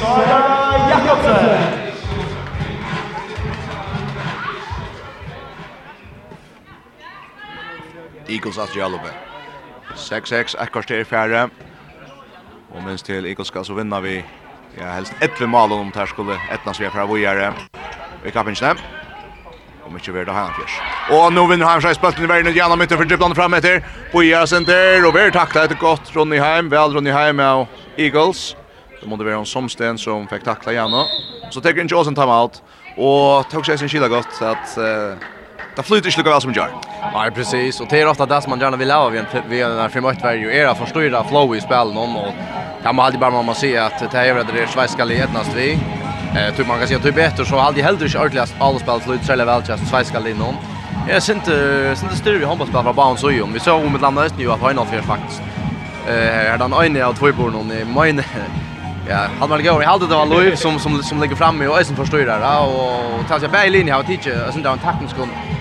Sara 0.00 0.40
Jakobsen! 0.88 1.80
Eagles 8.28 8.58
at 8.58 8.76
Jalobet. 8.76 9.21
6-6, 9.96 10.56
ekkert 10.62 10.86
til 10.86 11.04
fjerde. 11.04 11.48
Og 12.72 12.82
minst 12.86 13.06
til 13.06 13.26
Eagles 13.26 13.48
skal 13.52 13.64
så 13.64 13.74
vinna 13.76 14.00
vi 14.00 14.18
ja, 14.78 14.94
helst 14.94 15.12
11 15.20 15.48
malen 15.52 15.86
om 15.86 15.92
det 15.92 16.08
skulle 16.08 16.38
etnas 16.52 16.80
vi 16.80 16.88
er 16.88 16.94
fra 16.94 17.04
vågjere. 17.08 17.52
Vi 18.24 18.30
kapper 18.30 18.54
ikke. 18.54 18.74
Om 19.86 19.96
ikke 19.98 20.12
vi 20.14 20.22
er 20.22 20.28
da 20.28 20.36
her 20.36 20.54
fjers. 20.56 20.78
Og 21.12 21.32
nå 21.34 21.44
vinner 21.50 21.68
Heimsreis 21.68 21.98
spølten 21.98 22.24
i 22.24 22.30
verden 22.30 22.48
ut 22.48 22.56
gjennom 22.56 22.78
midten 22.80 22.96
for 22.96 23.08
driblande 23.08 23.36
frem 23.36 23.58
etter. 23.58 23.82
Boja 24.12 24.44
senter, 24.46 25.04
og 25.04 25.12
vi 25.16 25.26
er 25.26 25.34
takla 25.34 25.66
etter 25.66 25.80
godt 25.80 26.14
Ronny 26.16 26.38
Heim. 26.40 26.70
Vel 26.72 26.96
Ronny 26.96 27.12
Heim 27.12 27.42
av 27.42 27.66
Eagles. 27.98 28.54
Det 29.00 29.10
måtte 29.10 29.26
være 29.26 29.42
en 29.42 29.48
somsten 29.48 29.98
som 29.98 30.24
fikk 30.30 30.46
takla 30.46 30.76
gjennom. 30.76 31.10
Så 31.50 31.60
tenker 31.60 31.82
ikke 31.84 31.98
Åsen 31.98 32.16
time 32.16 32.32
out. 32.32 32.62
Og 32.96 33.48
tok 33.50 33.66
seg 33.66 33.80
sin 33.82 33.90
kila 33.90 34.08
godt 34.12 34.40
at... 34.46 34.76
Uh, 34.78 35.41
Det 35.76 35.82
flyter 35.82 36.08
ikke 36.08 36.20
lukka 36.20 36.30
vel 36.30 36.40
som 36.40 36.52
gjør. 36.52 36.68
gör. 36.68 37.10
Nej, 37.14 37.30
precis. 37.30 37.80
Och 37.80 37.86
det 37.90 38.00
är 38.00 38.06
ofta 38.06 38.26
det 38.26 38.42
som 38.42 38.50
man 38.50 38.60
gärna 38.60 38.76
vill 38.76 38.90
ha 38.90 39.08
vid 39.08 39.20
en, 39.20 39.26
vid 39.48 39.62
en 39.62 39.78
här 39.78 39.88
frimöttvärg. 39.88 40.46
Och 40.46 40.52
era 40.52 40.74
förstyrda 40.74 41.24
flow 41.24 41.56
i 41.56 41.60
spelen 41.60 41.96
om. 41.96 42.16
Och 42.16 42.32
kan 42.82 42.94
man 42.94 43.06
alltid 43.06 43.20
bara 43.20 43.30
man 43.30 43.54
se 43.54 43.78
att 43.78 44.12
det 44.12 44.18
är 44.18 44.34
det 44.34 44.66
svenska 44.66 45.04
lednast 45.04 45.50
vi. 45.56 45.78
Eh, 46.36 46.54
typ 46.56 46.66
man 46.66 46.78
kan 46.78 46.86
säga 46.86 46.96
att 46.96 47.02
det 47.02 47.08
är 47.08 47.12
bättre 47.12 47.44
så 47.44 47.58
alltid 47.58 47.84
heller 47.84 48.04
inte 48.04 48.18
ordentligt 48.18 48.54
alla 48.58 48.78
spel 48.78 49.00
flyter 49.00 49.24
så 49.24 49.44
väl 49.44 49.62
just 49.68 49.88
svenska 49.90 50.18
linjen. 50.18 50.54
Jag 51.08 51.22
syns 51.22 51.36
inte, 51.36 51.96
syns 51.96 52.02
inte 52.02 52.16
styr 52.16 52.38
vi 52.38 52.44
handbollsspel 52.44 52.82
från 52.82 52.94
barn 52.94 53.16
så 53.16 53.30
ju. 53.30 53.46
Vi 53.52 53.60
såg 53.60 53.84
om 53.84 53.94
ett 53.94 54.00
land 54.00 54.18
nu 54.38 54.50
att 54.50 54.60
ha 54.60 54.70
en 54.70 54.78
av 54.78 54.84
faktiskt. 54.84 55.42
Eh, 56.08 56.14
här 56.14 56.44
är 56.54 56.58
den 56.58 56.96
ena 56.96 57.06
av 57.06 57.12
två 57.12 57.28
i 57.28 57.32
Nej, 57.32 58.14
Ja, 59.08 59.26
han 59.40 59.50
var 59.50 59.58
går. 59.58 59.82
Jag 59.82 59.90
hade 59.90 60.06
det 60.06 60.14
var 60.14 60.26
Louis 60.26 60.60
som 60.60 60.78
som 60.78 61.02
som 61.02 61.20
ligger 61.20 61.36
framme 61.36 61.66
och 61.66 61.78
Eisen 61.78 61.96
förstår 61.96 62.18
det 62.18 62.34
och 62.34 63.28
tar 63.28 63.38
sig 63.38 63.48
bäj 63.48 63.70
linje 63.70 63.94
har 63.94 64.02
teacher 64.02 64.46
och 64.46 64.52
sen 64.52 64.62
där 64.62 64.72
en 64.72 64.78
teknisk 64.78 65.16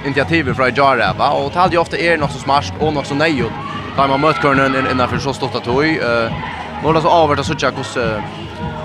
initiativ 0.05 0.53
från 0.53 0.73
Jara 0.75 1.13
va 1.13 1.29
och 1.29 1.53
talde 1.53 1.75
ju 1.75 1.81
ofta 1.81 1.97
är 1.97 2.17
något 2.17 2.31
så 2.31 2.39
smart 2.39 2.73
och 2.79 2.93
något 2.93 3.07
så 3.07 3.15
nej 3.15 3.43
och 3.43 3.51
tar 3.95 4.07
man 4.07 4.21
mött 4.21 4.41
körnen 4.41 4.87
innan 4.91 5.09
för 5.09 5.17
så 5.17 5.33
stort 5.33 5.55
att 5.55 5.63
toy 5.63 5.97
eh 5.97 6.31
då 6.83 7.01
så 7.01 7.09
avvart 7.09 7.39
att 7.39 7.45
söka 7.45 7.71
kos 7.71 7.97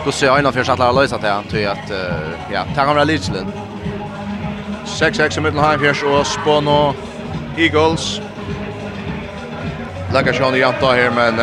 då 0.04 0.12
ser 0.12 0.26
jag 0.26 0.38
innanför 0.38 0.64
så 0.64 0.72
att 0.72 0.80
alla 0.80 1.00
lösa 1.00 1.18
det 1.18 1.32
antar 1.32 1.66
att 1.66 1.90
ja, 2.52 2.64
tar 2.74 2.86
han 2.86 2.96
väl 2.96 3.06
lite 3.06 3.46
6-6 4.86 5.38
i 5.38 5.40
mitten 5.40 5.58
halvfjerds 5.58 6.02
og 6.02 6.26
Spåno 6.26 6.94
Eagles. 7.58 8.20
Lager 10.14 10.32
Sjøen 10.32 10.54
i 10.54 10.62
janta 10.62 10.92
her, 10.94 11.10
men 11.10 11.40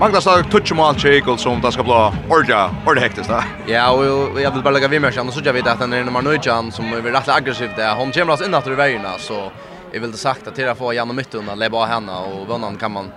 Magnus 0.00 0.26
har 0.26 0.42
touch 0.42 0.72
mål 0.72 0.94
Chekel 0.94 1.38
som 1.38 1.60
det 1.60 1.72
ska 1.72 1.82
bli 1.82 1.92
ordja, 2.30 2.70
ordja 2.86 3.02
hektiskt 3.02 3.28
där. 3.28 3.44
Ja, 3.66 3.90
och 3.90 4.40
jag 4.40 4.50
vill 4.50 4.62
bara 4.62 4.70
lägga 4.70 4.88
vid 4.88 5.00
mig 5.00 5.12
så 5.12 5.40
jag 5.44 5.52
vet 5.52 5.66
att 5.66 5.78
han 5.78 5.92
är 5.92 6.04
nummer 6.04 6.22
9 6.22 6.70
som 6.72 6.92
är 6.92 7.02
rätt 7.12 7.28
aggressiv 7.28 7.70
där. 7.76 7.94
Hon 7.94 8.12
kommer 8.12 8.32
oss 8.32 8.42
in 8.42 8.54
att 8.54 8.66
vägarna 8.66 9.18
så 9.18 9.52
jag 9.92 10.00
vill 10.00 10.12
det 10.12 10.18
sagt 10.18 10.46
att 10.46 10.56
det 10.56 10.74
får 10.74 10.94
Janne 10.94 11.12
mitt 11.12 11.34
undan 11.34 11.58
lägga 11.58 11.76
av 11.76 11.86
henne 11.86 12.12
och 12.12 12.46
vannan 12.46 12.76
kan 12.76 12.92
man 12.92 13.12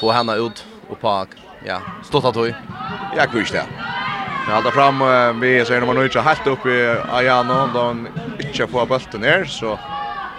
få 0.00 0.12
henne 0.12 0.34
ut 0.34 0.64
och 0.88 1.00
på 1.00 1.26
ja, 1.66 1.80
stått 2.02 2.24
att 2.24 2.36
höj. 2.36 2.54
Ja, 3.16 3.26
kvist 3.26 3.52
där. 3.52 3.64
Vi 4.46 4.54
håller 4.54 4.70
fram 4.70 5.40
vi 5.40 5.64
ser 5.64 5.80
nummer 5.80 5.94
9 5.94 6.20
helt 6.20 6.46
upp 6.46 6.66
i 6.66 6.96
Ayano 7.12 7.68
då 7.74 7.80
han 7.80 8.08
inte 8.40 8.66
får 8.66 8.86
bollen 8.86 9.20
ner 9.20 9.44
så 9.44 9.78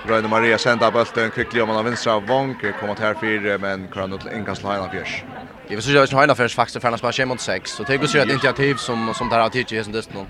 Røyne 0.06 0.28
Maria 0.28 0.58
sender 0.58 0.92
bulten 0.92 1.32
kvicklig 1.32 1.64
om 1.64 1.70
han 1.70 1.78
har 1.78 1.84
vinstra 1.84 2.20
vong, 2.20 2.56
kommer 2.80 2.96
til 2.96 3.06
her 3.06 3.14
fire, 3.22 3.58
men 3.62 3.88
krønnet 3.94 4.22
til 4.22 4.34
innkast 4.34 4.62
til 4.62 4.70
Heiland 4.72 4.92
Fjers. 4.92 5.31
Jag 5.72 5.76
vill 5.76 5.84
så 5.84 5.92
jag 5.92 6.08
har 6.18 6.24
en 6.24 6.30
affärs 6.30 6.56
faktiskt 6.56 6.82
för 6.82 6.92
att 6.92 7.00
spela 7.00 7.26
mot 7.26 7.42
6 7.42 7.72
så 7.72 7.84
det 7.84 7.98
går 7.98 8.08
sig 8.08 8.22
ett 8.22 8.30
initiativ 8.30 8.76
som 8.76 9.14
som 9.14 9.30
tar 9.30 9.40
av 9.40 9.50
tagit 9.50 9.72
i 9.72 9.84
sin 9.84 9.94
dust 9.94 10.14
någon. 10.14 10.28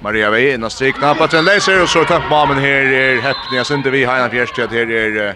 Maria 0.00 0.30
Vej 0.30 0.54
innan 0.54 0.70
strikna 0.70 1.14
på 1.14 1.26
den 1.26 1.44
läser 1.44 1.82
och 1.82 1.88
så 1.88 2.04
tapp 2.04 2.28
bomben 2.30 2.58
här 2.58 2.68
är 2.68 3.20
häpning 3.20 3.56
jag 3.56 3.66
synte 3.66 3.90
vi 3.90 4.04
Heina 4.04 4.12
har 4.12 4.24
en 4.24 4.30
fjärstjat 4.30 4.70
här 4.70 4.90
är 4.90 5.34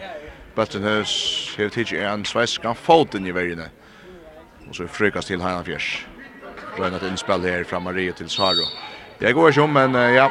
Buttonhus 0.54 1.54
har 1.58 1.68
tagit 1.68 1.92
en 1.92 2.24
svensk 2.24 2.62
kan 2.62 2.74
foten 2.74 3.26
i 3.26 3.32
vägen. 3.32 3.62
Och 4.68 4.76
så 4.76 4.86
frukast 4.88 5.28
till 5.28 5.40
Hanna 5.40 5.64
Fjärs. 5.64 6.06
Rönat 6.78 7.02
inspel 7.02 7.42
här 7.42 7.64
från 7.64 7.82
Maria 7.82 8.12
till 8.12 8.28
Saro. 8.28 8.64
Jag 9.18 9.34
går 9.34 9.52
ju 9.52 9.66
men 9.66 9.94
ja. 9.94 10.30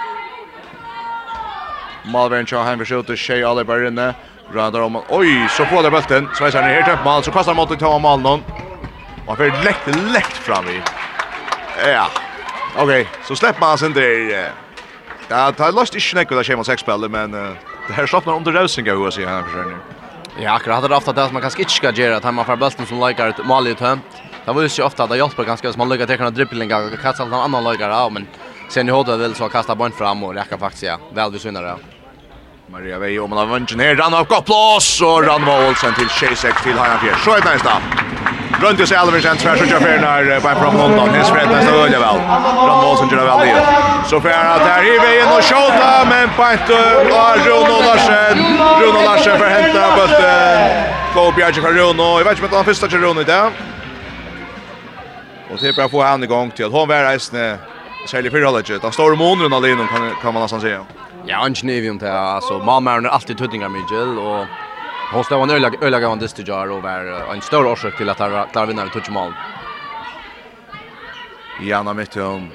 Malvern 2.06 2.46
Shaw 2.46 2.64
han 2.64 2.80
försökte 2.80 3.16
tjej 3.16 3.44
alla 3.44 3.64
bara 3.64 3.88
inne. 3.88 4.14
Radar 4.54 4.82
om. 4.82 5.02
Oj, 5.10 5.48
så 5.50 5.66
får 5.66 5.84
det 5.84 5.92
bulten. 5.92 6.28
Svejsaren 6.34 6.66
är 6.66 6.82
helt 6.82 7.00
upp 7.00 7.06
mål 7.06 7.24
så 7.24 7.32
kastar 7.32 7.56
mot 7.56 7.70
till 7.70 7.78
Tom 7.78 8.02
Malnon. 8.02 8.44
Och 9.26 9.38
för 9.38 9.64
läkt 9.64 9.88
läkt 10.14 10.38
fram 10.38 10.68
i. 10.68 10.82
Ja. 11.86 12.08
Okej, 12.78 13.08
så 13.28 13.36
släpp 13.36 13.60
man 13.60 13.78
sen 13.78 13.94
där. 13.94 14.52
Ja, 15.28 15.52
det 15.58 15.64
har 15.64 15.72
lost 15.72 15.96
i 15.96 16.00
snack 16.00 16.32
och 16.32 16.38
det 16.38 16.44
schemat 16.44 16.66
sex 16.66 16.82
spel 16.82 17.10
men 17.10 17.32
det 17.88 17.94
här 17.94 18.06
stoppar 18.06 18.36
under 18.36 18.52
Rosinga 18.52 18.94
hur 18.94 19.12
sig 19.12 19.26
här 19.26 19.44
försöker. 19.44 19.78
Ja, 20.40 20.52
akkurat 20.52 20.76
hade 20.76 20.88
det 20.88 20.96
ofta 20.96 21.14
det 21.14 21.32
man 21.32 21.42
kanske 21.42 21.62
inte 21.62 21.74
ska 21.74 21.92
göra 21.92 22.18
att 22.18 22.34
man 22.34 22.46
får 22.46 22.56
bulten 22.56 22.86
som 22.86 23.08
likar 23.08 23.28
ett 23.28 23.46
mål 23.46 23.68
i 23.68 23.76
tömt. 23.76 24.04
Det 24.46 24.52
var 24.52 24.62
ju 24.62 24.70
så 24.70 24.84
ofta 24.84 25.04
att 25.04 25.10
det 25.10 25.18
hjälper 25.18 25.44
ganska 25.44 25.74
små 25.74 25.86
lycka 25.86 26.06
till 26.08 26.22
att 26.22 26.36
dribblinga 26.36 26.78
och 26.78 27.00
kasta 27.02 27.24
en 27.24 27.34
annan 27.34 27.64
lycka 27.64 27.94
av 27.94 28.12
men 28.12 28.28
sen 28.70 28.90
i 28.90 28.92
hodet 28.92 29.20
vill 29.20 29.36
så 29.36 29.50
kasta 29.50 29.76
bollen 29.76 29.92
fram 29.92 30.24
och 30.24 30.34
räcka 30.34 30.58
faktiskt 30.58 30.84
ja. 30.84 30.98
Väl 31.14 31.32
du 31.32 31.40
synar 31.40 31.78
Maria 32.68 33.00
Vei, 33.00 33.20
om 33.20 33.30
man 33.30 33.40
har 33.40 33.46
vunnit 33.46 33.76
ner, 33.76 33.96
rann 33.96 34.14
av 34.14 34.28
gott 34.28 34.46
plås 34.46 35.02
och 35.02 35.24
rann 35.24 35.50
av 35.50 35.68
Olsen 35.68 35.94
till 35.94 36.10
26 36.10 36.64
till 36.64 36.78
Hajan 36.78 37.00
Fjärs. 37.00 37.24
Så 37.24 37.32
är 37.32 37.42
det 37.42 37.50
nästa. 37.54 37.82
Runt 38.62 38.80
i 38.80 38.88
Selvin 38.88 39.22
sen 39.22 39.38
tvärs 39.38 39.62
och 39.62 39.68
kör 39.68 39.80
när 39.80 40.40
på 40.40 40.60
från 40.62 40.78
London. 40.78 41.10
Det 41.14 41.24
spelar 41.24 41.52
nästan 41.52 41.74
öliga 41.74 42.00
väl. 42.00 42.20
Från 42.66 42.78
Måsen 42.84 43.10
gör 43.10 43.26
väl 43.26 43.48
det. 43.48 43.66
Så 44.10 44.22
för 44.22 44.30
att 44.30 44.66
där 44.66 44.96
i 44.96 45.00
vägen 45.00 45.28
och 45.28 45.44
skjuta 45.44 46.06
men 46.10 46.30
på 46.38 46.44
ett 46.44 46.70
av 46.70 47.38
Ronald 47.48 47.86
Larsen. 47.86 48.38
Ronald 48.82 49.06
Larsen 49.06 49.38
för 49.40 49.50
hämta 49.50 49.96
bollen. 49.96 50.84
Går 51.16 51.32
Bjarke 51.32 51.62
för 51.62 51.74
Ronald. 51.74 52.20
Jag 52.20 52.26
vet 52.26 52.34
inte 52.34 52.46
om 52.46 52.56
han 52.56 52.66
första 52.66 52.88
till 52.88 53.02
Ronald 53.02 53.28
där. 53.28 53.52
Och 55.52 55.58
det 55.62 55.68
är 55.68 55.74
bara 55.74 55.90
få 55.90 56.04
han 56.04 56.24
igång 56.24 56.52
till. 56.52 56.66
att 56.66 56.72
Hon 56.72 56.88
var 56.88 57.04
resten 57.04 57.58
särskilt 58.10 58.32
för 58.32 58.42
hållet. 58.42 58.84
Han 58.84 58.92
står 58.92 59.14
i 59.14 59.18
månen 59.18 59.54
alene 59.54 59.88
kan 59.92 60.12
kan 60.22 60.34
man 60.34 60.42
nästan 60.42 60.62
säga. 60.62 60.82
Ja, 61.26 61.38
han 61.38 61.54
knivar 61.54 61.84
ju 61.84 61.90
inte 61.90 62.14
alltså. 62.14 62.60
Malmö 62.60 62.92
är 62.92 63.08
alltid 63.08 63.38
tuttingar 63.38 63.70
mycket 63.70 64.20
och 64.28 64.46
Hon 65.12 65.24
stod 65.24 65.44
en 65.44 65.50
öliga 65.50 65.72
öliga 65.82 66.00
gång 66.00 66.20
dyster 66.20 66.44
jar 66.48 66.72
och 66.72 66.84
var 66.84 67.34
en 67.34 67.42
stor 67.42 67.66
orsak 67.66 67.98
till 67.98 68.10
att 68.10 68.20
han 68.20 68.48
klarar 68.52 68.66
vinner 68.66 68.88
touch 68.88 69.10
mål. 69.10 69.34
Jana 71.62 71.94
Mittum 71.94 72.52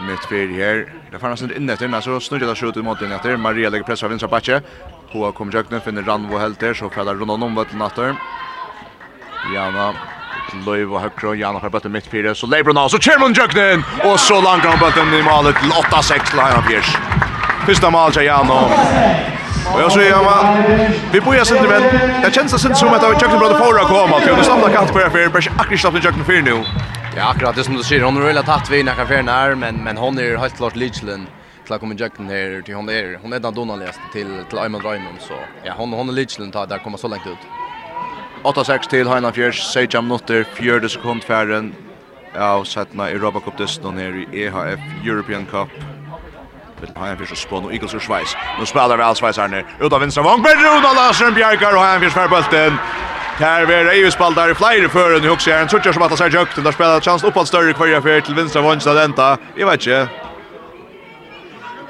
mitt 0.00 0.24
fyr 0.28 0.48
her. 0.48 0.92
Det 1.12 1.18
fanns 1.18 1.42
inte 1.42 1.56
inne 1.56 1.72
efter, 1.72 2.00
så 2.00 2.20
snurrar 2.20 2.46
det 2.46 2.54
skjut 2.54 2.76
ut 2.76 2.84
mot 2.84 3.00
den 3.00 3.12
efter. 3.12 3.36
Maria 3.36 3.70
lägger 3.70 3.84
press 3.84 4.02
av 4.02 4.10
vinstra 4.10 4.28
backe. 4.28 4.62
Hoa 5.12 5.32
kommer 5.32 5.52
jöknen, 5.52 5.80
finner 5.80 6.02
Ranvo 6.02 6.38
helt 6.38 6.60
där 6.60 6.74
så 6.74 6.90
faller 6.90 7.14
runt 7.14 7.30
om 7.30 7.54
vatten 7.54 7.78
natter. 7.78 8.16
Jana 9.54 9.94
Løyv 10.66 10.92
og 10.94 11.00
Høkro, 11.02 11.34
Janna 11.34 11.60
har 11.60 11.70
bøtten 11.70 11.92
midt 11.92 12.06
fire, 12.08 12.34
så 12.34 12.46
lever 12.46 12.72
hun 12.72 12.78
av, 12.80 12.88
så 12.88 12.98
kommer 12.98 13.26
hun 13.26 13.34
jöknen! 13.36 13.84
Og 14.04 14.20
så 14.20 14.40
langer 14.40 14.70
hun 14.72 14.80
bøtten 14.80 15.14
i 15.14 15.22
malet 15.22 15.56
til 15.60 15.74
8-6 15.76 16.30
til 16.30 16.40
Heina 16.40 16.62
Piers. 16.68 16.92
Fyrsta 17.66 17.90
mal 17.92 18.12
til 18.12 18.24
Janna. 18.28 18.60
Och 19.74 19.80
jag 19.80 19.92
säger 19.92 20.10
ja, 20.10 20.56
Vi 21.12 21.20
börjar 21.20 21.44
sen 21.44 21.62
det 21.62 21.68
men 21.68 21.82
Det 22.22 22.34
känns 22.34 22.52
det 22.52 22.74
som 22.74 22.88
att 22.88 23.02
jag 23.02 23.20
tycker 23.20 23.38
bröder 23.38 23.58
Paula 23.58 23.84
kommer 23.84 24.20
till. 24.20 24.36
Det 24.36 24.44
stannar 24.44 24.68
katt 24.68 24.92
på 24.92 24.98
för 24.98 25.28
för 25.28 25.52
akkurat 25.60 25.80
slapp 25.80 25.94
jag 26.04 26.26
för 26.26 26.42
nu. 26.42 26.64
Ja, 27.16 27.30
akkurat 27.30 27.56
det 27.56 27.64
som 27.64 27.74
du 27.76 27.82
säger. 27.82 28.02
Hon 28.02 28.16
har 28.16 28.22
väl 28.22 28.44
vi 28.70 28.76
vid 28.76 28.84
när 28.84 28.92
affären 29.02 29.28
är, 29.28 29.54
men 29.54 29.74
men 29.76 29.96
hon 29.96 30.18
är 30.18 30.36
helt 30.36 30.56
klart 30.56 30.76
Lidslund. 30.76 31.26
Klack 31.66 31.80
kommer 31.80 32.00
Jackson 32.00 32.28
här 32.28 32.62
till 32.62 32.74
hon 32.74 32.88
är. 32.88 33.18
Hon 33.22 33.32
är 33.32 33.40
den 33.40 33.54
Donaldest 33.54 34.00
till 34.12 34.44
till 34.48 34.58
Ayman 34.58 34.80
Raymond 34.80 35.18
så. 35.20 35.34
Ja, 35.64 35.72
hon 35.76 35.92
hon 35.92 36.08
är 36.08 36.12
Lidslund 36.12 36.52
tar 36.52 36.66
där 36.66 36.78
kommer 36.78 36.98
så 36.98 37.08
långt 37.08 37.26
ut. 37.26 37.38
8-6 38.42 38.88
til 38.88 39.08
Heina 39.08 39.32
Fjers, 39.32 39.72
16 39.72 40.04
minutter, 40.04 40.44
40 40.54 40.88
sekund 40.88 41.22
færren 41.22 41.74
av 42.36 42.64
settene 42.64 43.10
i 43.10 43.18
Robocop-dysten 43.18 43.98
her 43.98 44.14
i 44.14 44.44
EHF 44.44 44.80
European 45.04 45.46
Cup 45.46 45.97
Vill 46.80 46.90
ha 46.96 47.06
en 47.06 47.18
fisk 47.18 47.36
spån 47.36 47.64
och 47.64 47.72
Eagles 47.72 47.94
ur 47.94 47.98
Schweiz. 47.98 48.36
Nu 48.58 48.66
spelar 48.66 48.96
väl 48.96 49.14
Schweiz 49.14 49.36
här 49.36 49.48
nu. 49.48 49.64
Ut 49.80 49.92
av 49.92 50.00
vänstra 50.00 50.22
vång. 50.22 50.42
Men 50.42 50.56
Rona 50.64 50.92
Larsen 50.92 51.34
bjärkar 51.34 51.74
och 51.74 51.80
har 51.80 51.94
en 51.94 52.00
fisk 52.00 52.14
för 52.14 52.28
bulten. 52.28 52.78
Här 53.38 53.66
vi 53.66 53.74
är 53.74 53.92
ju 53.92 54.10
spalt 54.10 54.38
i 54.38 54.54
flyr 54.54 54.88
för 54.88 55.16
en 55.16 55.24
huxar. 55.24 55.52
En 55.52 55.68
trutcher 55.68 55.92
som 55.92 56.02
att 56.02 56.18
sig 56.18 56.30
högt. 56.30 56.64
Där 56.64 56.72
spelat 56.72 57.04
chans 57.04 57.24
uppåt 57.24 57.48
större 57.48 57.72
kvarja 57.72 58.02
fyr 58.02 58.20
till 58.20 58.34
vänstra 58.34 58.62
vång. 58.62 58.80
Så 58.80 58.94
denta. 58.94 59.38
Jag 59.56 59.66
vet 59.66 59.86
inte. 59.86 60.08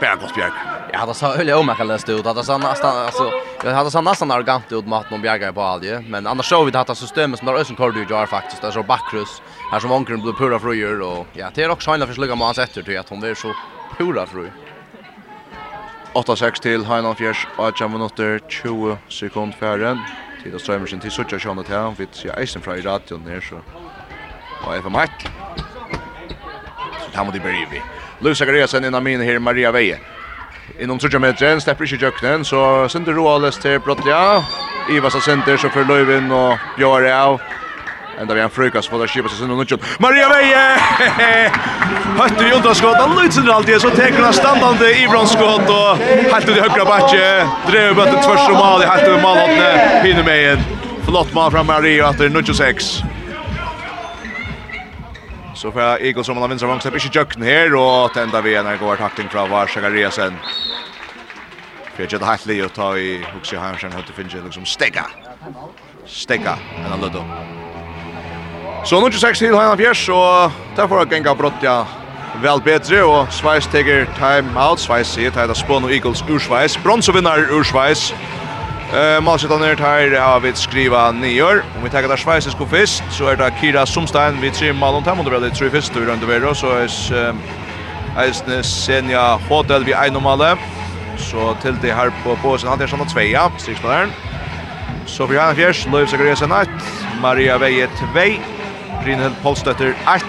Bergos 0.01 0.35
Bjerg. 0.35 0.51
Ja, 0.93 1.07
det 1.07 1.15
sa 1.15 1.35
öliga 1.35 1.59
om 1.59 1.69
jag 1.69 1.91
ut. 2.09 2.25
Det 2.25 2.45
sa 2.45 2.59
nästan, 2.59 2.97
alltså, 2.97 3.31
jag 3.65 3.75
hade 3.75 3.91
så 3.91 4.01
nästan 4.01 4.31
arrogant 4.31 4.73
ut 4.73 4.87
mot 4.87 5.11
någon 5.11 5.23
bjärgare 5.23 5.53
på 5.53 5.63
alje, 5.63 6.05
Men 6.09 6.27
annars 6.27 6.49
såg 6.49 6.65
vi 6.65 6.71
det 6.71 6.79
här 6.79 6.95
systemet 6.95 7.39
som 7.39 7.47
där 7.47 7.55
Ösen 7.55 7.77
Kordu 7.77 8.07
gör 8.11 8.27
faktiskt. 8.27 8.63
Det 8.63 8.69
är 8.69 8.71
så 8.71 8.83
backrus 8.83 9.43
Här 9.73 9.81
som 9.81 9.93
ångren 9.93 10.23
blir 10.23 10.33
pura 10.33 10.59
fröjer. 10.59 11.01
Och 11.01 11.27
ja, 11.33 11.47
det 11.55 11.63
är 11.63 11.71
också 11.71 11.91
hela 11.91 12.07
försluga 12.07 12.35
med 12.35 12.39
man 12.39 12.55
sätter 12.55 12.83
till 12.83 12.99
att 12.99 13.09
hon 13.09 13.25
är 13.25 13.35
så 13.35 13.55
pura 13.99 14.27
fröjer. 14.27 14.53
8-6 16.19 16.51
til 16.63 16.85
Heinan 16.87 17.17
Fjers, 17.17 17.47
8 17.59 17.89
minutter, 17.89 18.39
20 18.49 18.99
sekund 19.09 19.53
færen. 19.61 19.99
Tid 20.43 20.55
og 20.55 20.61
strømmer 20.61 20.87
sin 20.87 21.01
til 21.01 21.11
Suttja 21.11 21.39
til 21.39 21.75
han, 21.75 21.95
vi 21.99 22.07
sier 22.13 22.35
eisen 22.41 22.63
fra 22.63 22.75
i 22.75 22.81
radioen 22.81 23.23
her, 23.29 23.41
så... 23.41 23.55
Og 24.63 24.83
FM 24.83 24.95
Hack. 24.95 25.31
Så 27.03 27.11
her 27.15 27.23
må 27.23 27.31
de 27.31 27.41
bryr 27.41 27.71
vi. 27.71 27.81
Luz 28.21 28.39
Zachariasen 28.39 28.85
innan 28.85 29.03
mine 29.03 29.25
her, 29.25 29.39
Maria 29.39 29.71
Veie. 29.71 29.99
Innom 30.81 31.01
Suttja 31.01 31.19
metren, 31.19 31.61
stepper 31.61 31.85
ikke 31.85 31.99
kjøkkenen, 31.99 32.45
så 32.45 32.89
Sinter 32.89 33.15
Roales 33.15 33.59
til 33.59 33.81
Brottlia. 33.81 34.43
Ivas 34.91 35.15
og 35.15 35.23
Sinter, 35.23 35.57
så 35.57 35.71
for 35.71 35.87
Løyvin 35.87 36.33
og 36.33 36.59
Bjørre 36.77 37.15
av. 37.15 37.39
Enda 38.19 38.35
vi 38.35 38.41
en 38.41 38.51
frukas 38.51 38.89
på 38.91 38.99
det 38.99 39.07
kjipa 39.13 39.31
seg 39.31 39.45
sinne 39.45 39.55
nutjon. 39.55 39.83
Maria 40.03 40.27
Veie! 40.33 40.63
Høttu 42.19 42.41
i 42.49 42.55
undanskott, 42.57 42.97
han 42.99 43.15
lutsinner 43.15 43.53
alltid, 43.55 43.79
så 43.85 43.93
teker 43.95 44.25
han 44.25 44.35
standande 44.35 44.89
i 44.91 45.05
brannskott, 45.07 45.71
og 45.71 46.03
helt 46.03 46.49
ut 46.49 46.57
i 46.57 46.65
høyre 46.65 46.87
bakke, 46.89 47.29
drev 47.69 47.95
bøtten 47.95 48.19
tvers 48.25 48.43
og 48.49 48.57
mal, 48.59 48.83
helt 48.83 49.07
ut 49.07 49.15
i 49.15 49.21
malhåttene, 49.23 49.69
hinner 50.03 50.27
med 50.27 50.49
en. 50.55 50.67
Flott 51.07 51.31
mal 51.37 51.53
fra 51.55 51.63
Maria 51.65 52.11
etter 52.11 52.35
nutjon 52.35 52.59
6. 52.59 52.91
Så 55.59 55.71
fra 55.75 55.95
Eagles 56.03 56.27
som 56.27 56.43
han 56.43 56.51
vinner 56.51 56.73
vangstepp, 56.73 56.99
ikke 56.99 57.15
jøkken 57.21 57.47
her, 57.47 57.79
og 57.79 58.11
tenda 58.19 58.43
vi 58.43 58.59
en 58.59 58.73
går 58.83 58.99
takting 58.99 59.31
fra 59.31 59.47
Vars 59.51 59.79
Agariasen. 59.79 60.35
Fyrir 61.95 62.19
jeg 62.19 62.27
hatt 62.27 62.51
li 62.51 62.59
å 62.67 62.69
ta 62.71 62.93
i 62.99 63.17
Huxi 63.31 63.59
Heimsen, 63.59 63.95
høyte 63.95 64.15
finnes 64.15 64.35
jeg 64.35 64.43
liksom 64.43 64.67
Stegga, 64.67 65.07
Stega, 66.07 66.59
enn 66.83 66.91
han 66.91 67.03
lødde 67.07 67.23
Så 68.85 69.01
nu 69.01 69.07
är 69.07 69.11
sex 69.11 69.39
till 69.39 69.55
Hanna 69.55 69.77
Fjärs 69.77 70.09
och 70.09 70.53
där 70.77 70.89
har 70.89 70.99
jag 70.99 71.13
gänga 71.13 71.35
brott 71.35 71.53
ja 71.61 71.87
väl 72.43 72.61
bättre 72.61 73.03
och 73.03 73.33
Schweiz 73.33 73.67
tar 73.67 74.05
time 74.15 74.61
out 74.61 74.81
Schweiz 74.81 75.09
sier, 75.09 75.31
tar 75.31 75.49
det 75.49 75.57
spån 75.57 75.85
og 75.85 75.93
Eagles 75.93 76.23
ur 76.29 76.39
Schweiz 76.39 76.77
bronsevinnar 76.83 77.39
ur 77.51 77.65
Schweiz. 77.65 78.13
Uh, 78.93 79.21
Malsita 79.21 79.55
er 79.55 79.77
tar 79.77 80.21
har 80.21 80.41
vi 80.41 80.53
skriva 80.55 81.11
nior. 81.13 81.65
Om 81.77 81.85
vi 81.85 81.91
tar 81.91 82.09
det 82.09 82.19
Schweiz 82.19 82.45
sko 82.45 82.67
fyrst, 82.67 83.03
så 83.11 83.27
är 83.27 83.37
det 83.37 83.53
Kira 83.61 83.87
Sumstein 83.87 84.41
vi 84.41 84.51
tre 84.51 84.73
mal 84.73 84.95
och 84.95 85.03
hem 85.03 85.21
och 85.21 85.41
det 85.41 85.51
tre 85.51 85.71
fest 85.71 85.97
runt 85.97 86.23
över 86.23 86.55
så 86.55 86.67
er 86.67 87.35
Eisne 88.19 88.63
Senja 88.63 89.39
Hotel 89.49 89.85
vi 89.85 89.93
ein 89.93 90.13
normale. 90.13 90.57
Så 91.17 91.57
til 91.63 91.77
det 91.83 91.95
her 91.95 92.11
på 92.25 92.37
påsen 92.43 92.69
han 92.69 92.81
er 92.81 92.87
sånn 92.87 93.07
tveja, 93.07 93.51
strikspilleren. 93.59 94.11
Så 95.07 95.27
vi 95.27 95.37
har 95.37 95.51
en 95.51 95.57
fjers, 95.57 95.87
Løyv 95.87 96.07
Zachariasen 96.07 96.53
1, 96.53 96.69
Maria 97.21 97.59
Veie 97.59 97.89
2, 98.15 98.39
Brynhild 99.05 99.35
Polstøtter 99.43 99.95
8, 100.07 100.25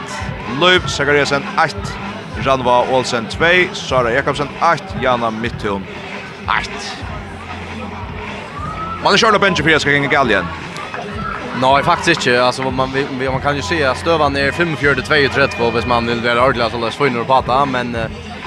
Løyv 0.62 0.88
Sakariasen 0.88 1.43
8, 1.58 1.75
Ranva 2.45 2.79
Olsen 2.91 3.27
2, 3.27 3.73
Sara 3.73 4.12
Jakobsen 4.12 4.49
8, 4.62 5.01
Jana 5.01 5.29
Mittun 5.29 5.86
8. 6.47 6.71
Man 9.03 9.13
är 9.13 9.17
kört 9.17 9.36
upp 9.36 9.41
bench 9.41 9.63
för 9.63 9.69
jag 9.69 9.82
ska 9.82 9.91
gänga 9.91 10.08
gall 10.08 10.32
igen. 10.32 10.45
Nej, 11.62 11.84
faktiskt 11.84 12.27
inte. 12.27 12.43
Alltså 12.43 12.71
man 12.71 12.89
man 13.32 13.41
kan 13.41 13.55
ju 13.55 13.62
se 13.62 13.84
att 13.84 13.97
stövan 13.97 14.36
är 14.36 14.51
45 14.51 15.29
32 15.29 15.69
hvis 15.69 15.86
man 15.86 16.08
vill 16.08 16.21
vara 16.21 16.45
ordentlig 16.45 16.71
så 16.71 16.77
läs 16.77 16.95
få 16.95 17.08
in 17.08 17.17
och 17.19 17.27
prata 17.27 17.65
men 17.65 17.91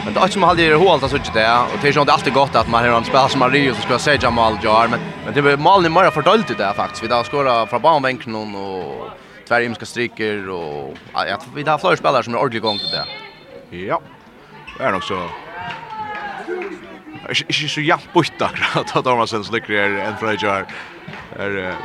men 0.05 0.15
det 0.15 0.21
är 0.21 0.23
inte 0.23 0.33
som 0.33 0.43
hade 0.43 0.69
det 0.69 0.75
hålet 0.75 1.11
så 1.11 1.17
inte 1.17 1.31
det 1.35 1.53
och 1.53 1.79
det 1.83 1.89
är 1.89 1.93
ju 1.93 2.11
alltid 2.11 2.33
gott 2.33 2.55
att 2.55 2.69
man 2.69 2.85
har 2.85 2.99
en 2.99 3.05
spelare 3.05 3.29
som 3.29 3.39
Mario 3.39 3.75
som 3.75 3.83
ska 3.83 3.99
säga 3.99 4.19
Jamal 4.23 4.59
Jar 4.63 4.89
men 4.89 5.01
men 5.25 5.35
det 5.35 5.53
är 5.53 5.57
målen 5.57 5.93
mer 5.93 6.11
fördolt 6.11 6.49
det 6.49 6.55
där 6.55 6.73
faktiskt. 6.73 7.05
Vi 7.05 7.09
där 7.09 7.23
skora 7.23 7.67
från 7.67 7.83
banbänken 7.83 8.35
och 8.35 8.47
tvär 9.53 9.61
imska 9.61 9.87
striker 9.87 10.49
och 10.49 10.97
ja, 11.15 11.39
vi 11.55 11.63
har 11.63 11.79
flera 11.79 11.97
spelare 11.97 12.23
som 12.23 12.35
är 12.35 12.39
ordentligt 12.39 12.61
igång 12.61 12.79
till 12.79 12.91
det. 12.91 13.07
Ja. 13.77 14.01
Det 14.79 14.85
är 14.85 14.93
nog 14.93 15.05
så 15.05 15.29
Ikke 17.29 17.69
så 17.69 17.81
jævnt 17.81 18.13
bort 18.13 18.43
akkurat 18.43 18.97
at 18.97 19.05
Dormansen 19.05 19.45
slikker 19.45 19.75
er 19.75 19.93
en 20.09 20.17
fra 20.17 20.33
Øyjar. 20.33 20.67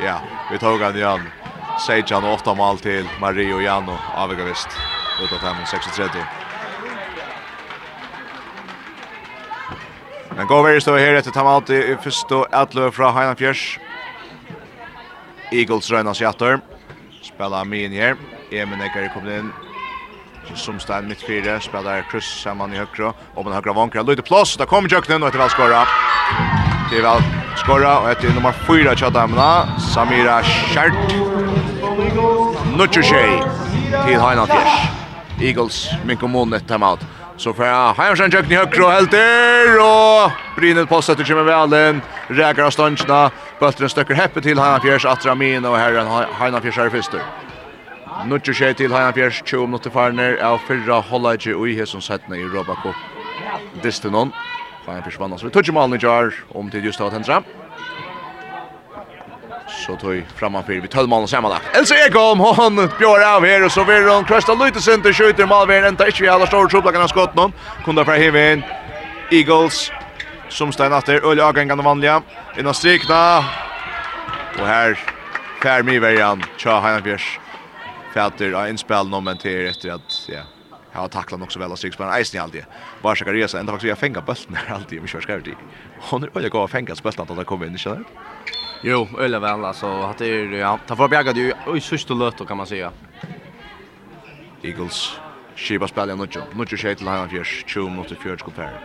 Ja, 0.02 0.18
vi 0.50 0.58
tog 0.58 0.80
han 0.80 0.96
igjen. 0.96 1.28
Seidjan 1.86 2.24
og 2.24 2.32
åtta 2.40 2.54
mål 2.54 2.78
til 2.82 3.06
Marie 3.20 3.54
og 3.54 3.62
Jan 3.62 3.88
og 3.88 3.98
Avega 4.18 4.44
Vist. 4.48 4.68
Ut 5.22 5.32
av 5.32 5.38
5-36. 5.38 6.18
Men 10.36 10.46
går 10.46 10.66
vi 10.66 10.80
stå 10.80 10.96
her 10.98 11.20
etter 11.20 11.30
Tamalti 11.32 11.78
i 11.78 11.94
første 12.02 12.34
og 12.34 12.46
etløp 12.52 12.94
fra 12.98 13.12
Heinan 13.14 13.38
Fjers. 13.38 13.78
Eagles 15.52 15.92
røynas 15.92 16.20
jatter. 16.20 16.58
Eagles 16.58 16.77
spela 17.38 17.64
min 17.64 17.92
her. 17.92 18.16
Emen 18.50 18.80
Eker 18.82 19.04
er 19.06 19.10
kommet 19.14 19.38
inn. 19.38 19.50
Som 20.58 20.80
stein 20.82 21.06
midt 21.06 21.22
fire, 21.22 21.60
spiller 21.62 22.02
Chris 22.10 22.26
sammen 22.42 22.72
i 22.74 22.80
høyre. 22.80 23.12
Og 23.36 23.44
man 23.46 23.54
høyre 23.54 23.74
vanker, 23.76 24.02
løyde 24.02 24.24
plass, 24.26 24.56
da 24.58 24.66
kommer 24.66 24.90
Jøknen, 24.90 25.22
og 25.22 25.30
etter 25.30 25.44
vel 25.44 25.52
skora. 25.52 25.84
Det 26.90 26.98
er 26.98 27.04
vel 27.06 27.22
skåra, 27.60 27.92
og 28.02 28.10
etter 28.10 28.34
nummer 28.34 28.56
fyra 28.66 28.96
tjadamna, 28.98 29.68
Samira 29.92 30.40
Kjert. 30.72 30.98
Nutsjusjei 32.74 33.38
til 33.92 34.18
Heinald 34.18 34.50
Fjers. 34.50 34.90
Eagles, 35.38 35.84
Minkomon, 36.08 36.58
et 36.58 36.66
timeout. 36.66 37.06
Så 37.38 37.54
får 37.54 37.66
jag 37.66 37.94
Hajamsen 37.94 38.30
Jökni 38.30 38.56
högre 38.56 38.84
och 38.84 39.08
där 39.10 39.78
och 39.78 40.30
Brynet 40.56 40.88
postar 40.88 41.14
till 41.14 41.28
Jimmy 41.28 41.42
Wallen. 41.42 42.02
Räkar 42.28 42.62
av 42.62 42.70
ståndsna. 42.70 43.30
Böttren 43.60 43.88
stöcker 43.88 44.14
heppet 44.14 44.42
till 44.42 44.58
Hajamfjärs 44.58 45.04
Atramin 45.04 45.64
och 45.64 45.76
här 45.76 45.92
är 45.92 46.60
Fjärs 46.60 46.76
här 46.76 46.86
i 46.86 46.90
fyrster. 46.90 47.20
Nutjo 48.26 48.52
tjej 48.52 48.74
till 48.74 48.92
Hajamfjärs 48.92 49.42
20 49.44 49.66
minuter 49.66 49.90
farner 49.90 50.36
av 50.36 50.58
fyrra 50.58 50.94
hållage 50.94 51.54
och 51.56 51.68
i 51.68 51.74
hesson 51.74 52.02
sättna 52.02 52.36
i 52.36 52.42
Robacop. 52.44 52.96
Distinon. 53.82 54.32
Hajamfjärs 54.86 55.18
vann 55.18 55.32
oss 55.32 55.44
vid 55.44 55.68
i 55.68 55.98
Jar 56.00 56.34
om 56.48 56.70
till 56.70 56.84
just 56.84 57.00
av 57.00 57.10
Tendra 57.10 57.42
så 59.88 59.96
tog 59.96 60.24
frammanfyr 60.36 60.80
vi 60.80 60.88
tölv 60.88 61.08
målen 61.08 61.28
sammanlagt. 61.28 61.76
Elsa 61.76 61.96
Ekholm, 62.06 62.40
hon 62.40 62.76
bjør 62.98 63.22
av 63.24 63.44
her, 63.46 63.64
og 63.64 63.72
så 63.72 63.84
vil 63.88 64.04
hon 64.04 64.26
krøsta 64.28 64.52
lite 64.60 64.82
sin 64.84 65.00
til 65.02 65.14
skjuter 65.16 65.48
Malvin, 65.48 65.86
enda 65.88 66.08
ikke 66.10 66.26
vi 66.26 66.28
alla 66.28 66.46
store 66.46 66.68
troplakken 66.68 67.06
av 67.06 67.08
skott 67.08 67.38
noen. 67.38 67.54
Kunda 67.86 68.04
fra 68.04 68.18
Hivin, 68.20 68.64
Eagles, 69.32 69.86
som 70.52 70.74
stein 70.76 70.92
etter, 70.92 71.24
Øl 71.24 71.40
Agengane 71.40 71.84
vanliga, 71.84 72.20
innan 72.60 72.76
strikna, 72.76 73.22
og 74.58 74.66
her, 74.68 75.00
Fær 75.62 75.82
Miverjan, 75.88 76.44
Tja 76.60 76.76
Heinafjers, 76.84 77.24
fæter 78.12 78.52
av 78.60 78.68
inspel 78.68 79.08
nå, 79.08 79.24
men 79.24 79.40
til 79.40 79.70
etter 79.72 79.96
at, 79.96 80.20
ja, 80.28 80.44
Jag 80.92 81.00
har 81.00 81.08
tacklat 81.08 81.42
också 81.42 81.58
väl 81.58 81.72
av 81.72 81.76
strikspelaren 81.76 82.16
Eisen 82.18 82.38
i 82.38 82.42
alltid. 82.42 82.64
Bara 83.02 83.16
ska 83.16 83.32
resa 83.32 83.60
ända 83.60 83.72
faktiskt 83.72 83.88
jag 83.88 83.98
fänga 83.98 84.20
bulten 84.20 84.54
här 84.54 84.74
alltid. 84.74 85.00
Jag 85.00 85.08
kör 85.08 85.20
skärvt 85.20 85.46
i. 85.46 85.54
Hon 86.00 86.22
är 86.22 86.30
öliga 86.34 86.48
gav 86.48 86.64
att 86.64 86.70
fänga 86.70 86.94
bulten 87.02 87.22
att 87.22 87.36
han 87.36 87.44
kommer 87.44 87.66
in, 87.66 87.78
känner 87.78 87.96
du? 87.96 88.04
Jo, 88.82 89.08
öle 89.18 89.38
väl 89.38 89.64
alltså 89.64 89.86
att 89.86 90.18
det 90.18 90.26
är 90.26 90.52
ja, 90.52 90.78
ta 90.86 90.96
för 90.96 91.08
bjärga 91.08 91.32
du 91.32 91.52
i 91.76 91.80
sista 91.80 92.14
lötet 92.14 92.48
kan 92.48 92.56
man 92.56 92.66
säga. 92.66 92.92
Eagles 94.62 95.20
Shiba 95.56 95.88
spelar 95.88 96.16
något 96.16 96.34
jobb. 96.34 96.44
Något 96.52 96.72
ju 96.72 96.94
till 96.94 97.08
han 97.08 97.28
fjärs 97.28 97.64
20 97.66 97.88
mot 97.88 98.18
fjärde 98.22 98.36
kompare. 98.36 98.78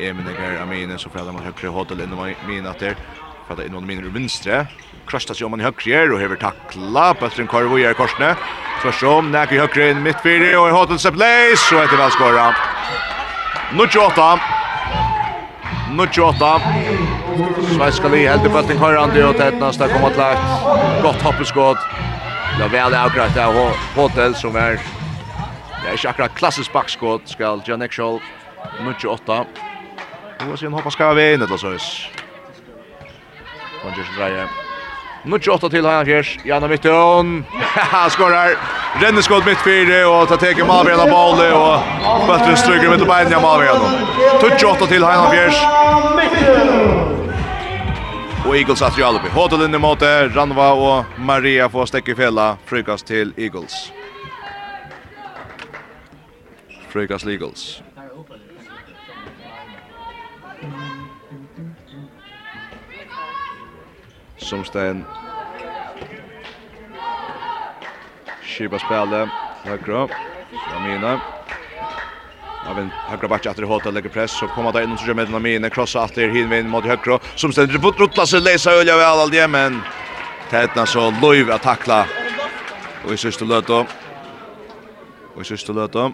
Emen 0.00 0.24
det 0.24 0.32
går 0.32 0.62
Amin 0.62 0.98
så 0.98 1.10
frädar 1.10 1.32
man 1.32 1.42
högre 1.42 1.68
hotell 1.68 2.00
inne 2.00 2.34
min 2.48 2.66
att 2.66 2.78
där 2.78 2.96
för 3.46 3.54
att 3.54 3.66
innan 3.66 3.86
min 3.86 4.12
vänstra 4.12 4.66
krastas 5.06 5.42
ju 5.42 5.48
man 5.48 5.60
högre 5.60 6.12
och 6.14 6.20
över 6.20 6.36
tackla 6.36 7.14
Patrin 7.14 7.46
Carvo 7.46 7.78
gör 7.78 7.94
korsne. 7.94 8.36
Tvärsom 8.82 9.30
näker 9.30 9.58
högre 9.58 9.90
in 9.90 10.02
mittfältet 10.02 10.58
och 10.58 10.70
hotell 10.70 10.98
så 10.98 11.12
place 11.12 11.56
så 11.56 11.80
heter 11.80 11.96
väl 11.96 12.10
skora. 12.10 12.54
Nu 13.72 13.78
Något 13.78 14.18
28. 15.96 16.60
Svenska 17.76 18.08
Li 18.08 18.26
heldur 18.28 18.52
bulten 18.52 18.78
høyrandi 18.80 19.22
og 19.24 19.36
tett 19.38 19.56
nästa 19.60 19.88
kommer 19.88 20.10
att 20.10 20.18
eit 20.18 21.02
Gott 21.02 21.22
hoppeskott. 21.22 21.78
Det 22.58 22.64
är 22.64 22.68
vel 22.68 22.94
avgreit 22.94 23.36
av 23.36 23.54
Hotel 23.96 24.34
som 24.34 24.56
är 24.56 24.80
Det 25.82 25.88
är 25.88 25.94
ikke 25.94 26.08
akkurat 26.08 26.40
backskott 26.40 26.72
bakskott, 26.72 27.28
skal 27.28 27.62
Janek 27.66 27.92
Scholl, 27.92 28.20
28. 28.98 29.44
Nå 30.40 30.52
er 30.52 30.56
sin 30.56 30.72
hoppa 30.72 30.90
skal 30.90 31.16
vi 31.16 31.32
inn, 31.32 31.42
eller 31.42 31.56
så 31.56 31.74
is. 31.74 32.08
Konjersson 33.82 34.14
dreier. 34.16 34.67
28 35.40 35.68
till 35.70 35.84
Hajan 35.84 36.04
Fjärs. 36.04 36.38
Janna 36.44 36.68
Mittön. 36.68 37.44
Han 37.74 38.10
skorar. 38.10 38.50
Renner 39.00 39.22
skott 39.22 39.46
mitt 39.46 39.58
fyra 39.58 40.08
och 40.08 40.28
tar 40.28 40.36
teken 40.36 40.66
Malvena 40.66 41.06
boll 41.06 41.38
och 41.52 41.80
Böttre 42.26 42.56
stryker 42.56 42.90
mitt 42.90 43.00
på 43.00 43.06
benen 43.06 43.34
av 43.34 43.42
Malvena. 43.42 43.80
28 44.58 44.86
till 44.86 45.02
Hajan 45.02 45.30
Fjärs. 45.30 45.54
Och 48.46 48.56
Eagles 48.56 48.82
att 48.82 48.98
göra 48.98 49.10
uppe. 49.10 49.28
Hårt 49.30 49.52
in 49.52 49.80
måte. 49.80 50.28
Ranva 50.28 50.72
och 50.72 51.04
Maria 51.18 51.68
får 51.68 51.86
stäcka 51.86 52.16
fälla. 52.16 52.56
Frukast 52.64 53.06
till 53.06 53.32
Eagles. 53.36 53.92
Frukast 56.88 57.26
Eagles. 57.26 57.82
som 64.48 64.64
sten 64.64 65.04
Kirba 68.58 68.78
spela. 68.78 69.30
Högra. 69.62 70.08
Amina. 70.76 71.20
Aven 72.66 72.90
högra 73.08 73.28
backen 73.28 73.50
efter 73.50 73.62
hålla 73.62 73.90
lägger 73.90 74.08
press 74.08 74.30
så 74.30 74.48
kommer 74.48 74.72
där 74.72 74.82
in 74.82 74.92
och 74.92 74.98
så 74.98 75.06
gör 75.06 75.14
med 75.14 75.34
Amina 75.34 75.70
krossa 75.70 76.04
åter 76.04 76.28
hinvin 76.28 76.68
mot 76.68 76.84
högra 76.84 77.18
som 77.34 77.52
ständer 77.52 77.78
på 77.78 77.90
rotla 77.90 78.26
sig 78.26 78.40
läsa 78.40 78.70
öliga 78.72 78.96
väl 78.96 79.18
all 79.18 79.30
det 79.30 79.48
men 79.48 79.80
tätna 80.50 80.86
så 80.86 81.10
Löv 81.10 81.50
att 81.50 81.62
tackla. 81.62 82.06
Och 83.04 83.12
i 83.12 83.16
sista 83.16 83.44
löto. 83.44 83.86
Och 85.34 85.42
i 85.42 85.44
sista 85.44 85.72
löto. 85.72 86.12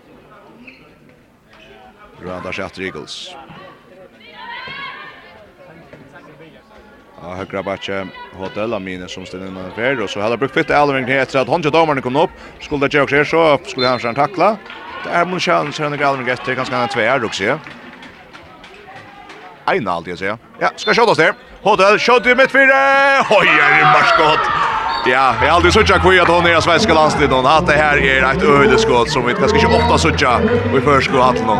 Radar 2.22 2.52
Shatter 2.52 2.82
åter 2.82 2.84
Eagles. 2.84 3.28
av 7.24 7.36
högra 7.36 7.62
batche 7.62 8.06
hotell 8.32 8.74
av 8.74 8.82
mine 8.82 9.08
som 9.08 9.26
ställer 9.26 9.46
in 9.46 9.56
affär 9.56 10.00
och 10.00 10.10
så 10.10 10.20
hade 10.20 10.36
brukt 10.36 10.54
fitta 10.54 10.76
Alvin 10.76 11.08
här 11.08 11.18
efter 11.18 11.38
att 11.38 11.48
han 11.48 11.66
och 11.66 11.72
Domarna 11.72 12.00
kom 12.00 12.16
upp 12.16 12.30
skulle 12.60 12.88
det 12.88 13.00
också 13.00 13.24
så 13.24 13.58
skulle 13.64 13.86
han 13.86 14.00
sen 14.00 14.14
tackla 14.14 14.56
det 15.04 15.10
är 15.10 15.24
mun 15.24 15.40
chans 15.40 15.78
han 15.78 16.02
Alvin 16.02 16.26
gett 16.26 16.44
till 16.44 16.54
ganska 16.54 16.76
en 16.76 16.88
tvär 16.88 17.24
också 17.24 17.44
ja 17.44 17.58
Einald 19.66 20.08
jag 20.08 20.18
säger 20.18 20.38
ja 20.60 20.70
ska 20.76 21.02
oss 21.02 21.18
där 21.18 21.34
Hotel 21.62 21.98
skjuter 21.98 22.34
mitt 22.36 22.52
fyra 22.52 22.74
hojar 23.28 23.78
det 23.78 23.84
marskott 23.84 24.73
Ja, 25.06 25.34
vi 25.40 25.46
har 25.46 25.56
aldrig 25.56 25.72
suttit 25.72 26.00
kvar 26.00 26.20
att 26.22 26.28
hon 26.28 26.46
är 26.46 26.60
svenska 26.60 26.94
landslid. 26.94 27.30
hon 27.30 27.46
att 27.46 27.66
det 27.66 27.72
här 27.72 27.96
är 27.96 28.32
ett 28.32 28.42
ödeskott 28.42 29.10
som 29.10 29.26
vi 29.26 29.34
kanske 29.34 29.58
inte 29.58 29.76
ofta 29.76 29.98
suttit 29.98 30.22
och 30.72 30.78
i 30.78 30.80
förskå 30.80 31.20
att 31.20 31.46
någon. 31.46 31.58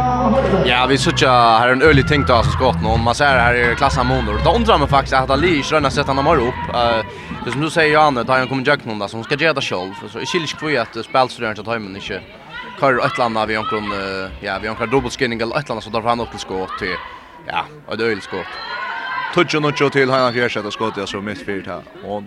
Ja, 0.67 0.87
vi 0.89 0.99
suttit 0.99 1.29
här 1.29 1.69
en 1.69 1.83
ölig 1.83 2.09
tänkt 2.09 2.31
av 2.31 2.43
skott 2.43 2.83
någon. 2.83 3.05
Man 3.05 3.15
ser 3.15 3.25
här 3.25 3.55
är 3.55 3.75
klassen 3.75 4.07
Mondor. 4.07 4.41
Det 4.45 4.51
undrar 4.51 4.79
mig 4.79 4.89
faktiskt 4.89 5.15
att 5.15 5.31
Ali 5.31 5.63
rönnar 5.63 5.91
sett 5.91 6.07
han 6.07 6.17
har 6.17 6.25
upp. 6.37 6.55
Uh, 6.75 7.05
Det 7.45 7.51
som 7.51 7.61
du 7.61 7.71
säger 7.71 7.95
Johanne, 7.95 8.23
då 8.23 8.33
har 8.33 8.39
han 8.39 8.49
kommit 8.49 8.67
jag 8.67 8.85
någon 8.85 8.99
där 8.99 9.09
som 9.09 9.25
ska 9.25 9.35
göra 9.35 9.53
det 9.53 9.61
själv. 9.61 9.93
Så 10.13 10.21
i 10.21 10.27
Kilsk 10.27 10.61
får 10.61 10.79
att 10.79 11.05
spelstudenter 11.05 11.63
tar 11.63 11.73
hemmen 11.73 11.97
inte 11.97 12.01
kör 12.81 13.07
ett 13.07 13.19
landa 13.19 13.47
vi 13.47 13.57
omkring 13.57 13.93
ja, 14.41 14.59
vi 14.63 14.69
omkring 14.69 14.91
dubbelskinning 14.91 15.41
eller 15.41 15.59
ett 15.59 15.69
landa 15.69 15.83
så 15.83 15.91
där 15.91 16.01
han 16.01 16.21
upp 16.21 16.31
till 16.31 16.41
skott 16.41 16.79
till 16.79 16.97
ja, 17.47 17.65
ett 17.93 18.01
ödeskott. 18.01 18.47
Tutsch 19.35 19.55
och 19.55 19.63
nutsch 19.63 19.93
till 19.93 20.11
Heinar 20.11 20.71
skott 20.71 20.97
jag 20.97 21.09
så 21.09 21.21
mitt 21.21 21.47
fyrt 21.47 21.67
här. 21.67 21.83
Och 22.05 22.23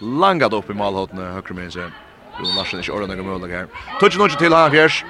langat 0.00 0.52
upp 0.52 0.70
i 0.70 0.74
målhåttene, 0.74 1.22
högre 1.22 1.54
med 1.54 1.72
sig. 1.72 1.90
Jon 2.38 2.56
Larsen 2.56 2.78
är 2.78 2.82
ikke 2.82 2.92
ordentlig 2.92 3.24
mulig 3.24 3.54
her. 3.54 3.66
Tutsi 4.00 4.18
nukki 4.18 4.36
till 4.36 4.52
han 4.52 4.70
fjers. 4.70 5.04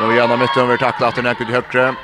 Nå 0.00 0.12
gjennom 0.14 0.38
midten 0.38 0.62
over 0.62 0.76
takla 0.78 1.08
at 1.08 1.18
han 1.18 1.26
er 1.26 1.34
i 1.40 1.44
högre. 1.50 1.94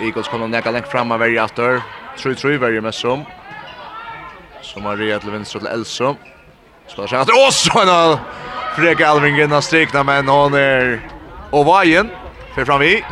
Eagles 0.00 0.28
kommer 0.28 0.48
näka 0.48 0.70
lengt 0.70 0.90
fram 0.90 1.12
av 1.12 1.20
varje 1.20 1.42
atter. 1.42 1.82
3-3 2.16 2.58
varje 2.58 2.80
med 2.80 2.94
som. 2.94 3.24
Som 4.62 4.84
har 4.84 4.96
rejert 4.96 5.22
til 5.22 5.32
venstre 5.32 5.60
til 5.60 5.68
Elso. 5.68 6.16
Spiller 6.88 7.08
seg 7.08 7.20
att 7.20 7.30
Åh, 7.30 7.50
så 7.50 7.80
en 7.80 7.88
av 7.88 8.18
Freke 8.76 9.08
Alvingen 9.08 9.50
har 9.52 9.60
strikna, 9.60 10.02
men 10.02 10.28
hon 10.28 10.54
är 10.54 11.00
och 11.50 11.66
vajen 11.66 12.10
för 12.54 12.64
fram 12.64 12.80
vi. 12.80 13.04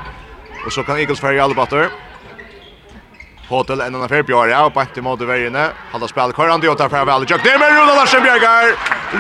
Och 0.67 0.73
så 0.73 0.83
kan 0.83 0.99
Eagles 0.99 1.21
färja 1.21 1.45
alle 1.45 1.55
batter. 1.55 1.91
Hotel 3.51 3.81
en 3.81 3.95
annan 3.95 4.09
för 4.09 4.23
Björn 4.23 4.51
ja 4.51 4.71
på 4.71 4.81
ett 4.81 4.97
mode 4.97 5.27
vägen. 5.27 5.57
Halla 5.93 6.09
spel 6.09 6.33
kvar 6.33 6.49
han 6.49 6.61
diotar 6.61 6.89
för 6.89 7.05
väl. 7.05 7.25
Jack 7.29 7.45
Demer 7.45 7.71
Ronald 7.81 7.97
Larsen 7.97 8.23
Bjärgar. 8.23 8.65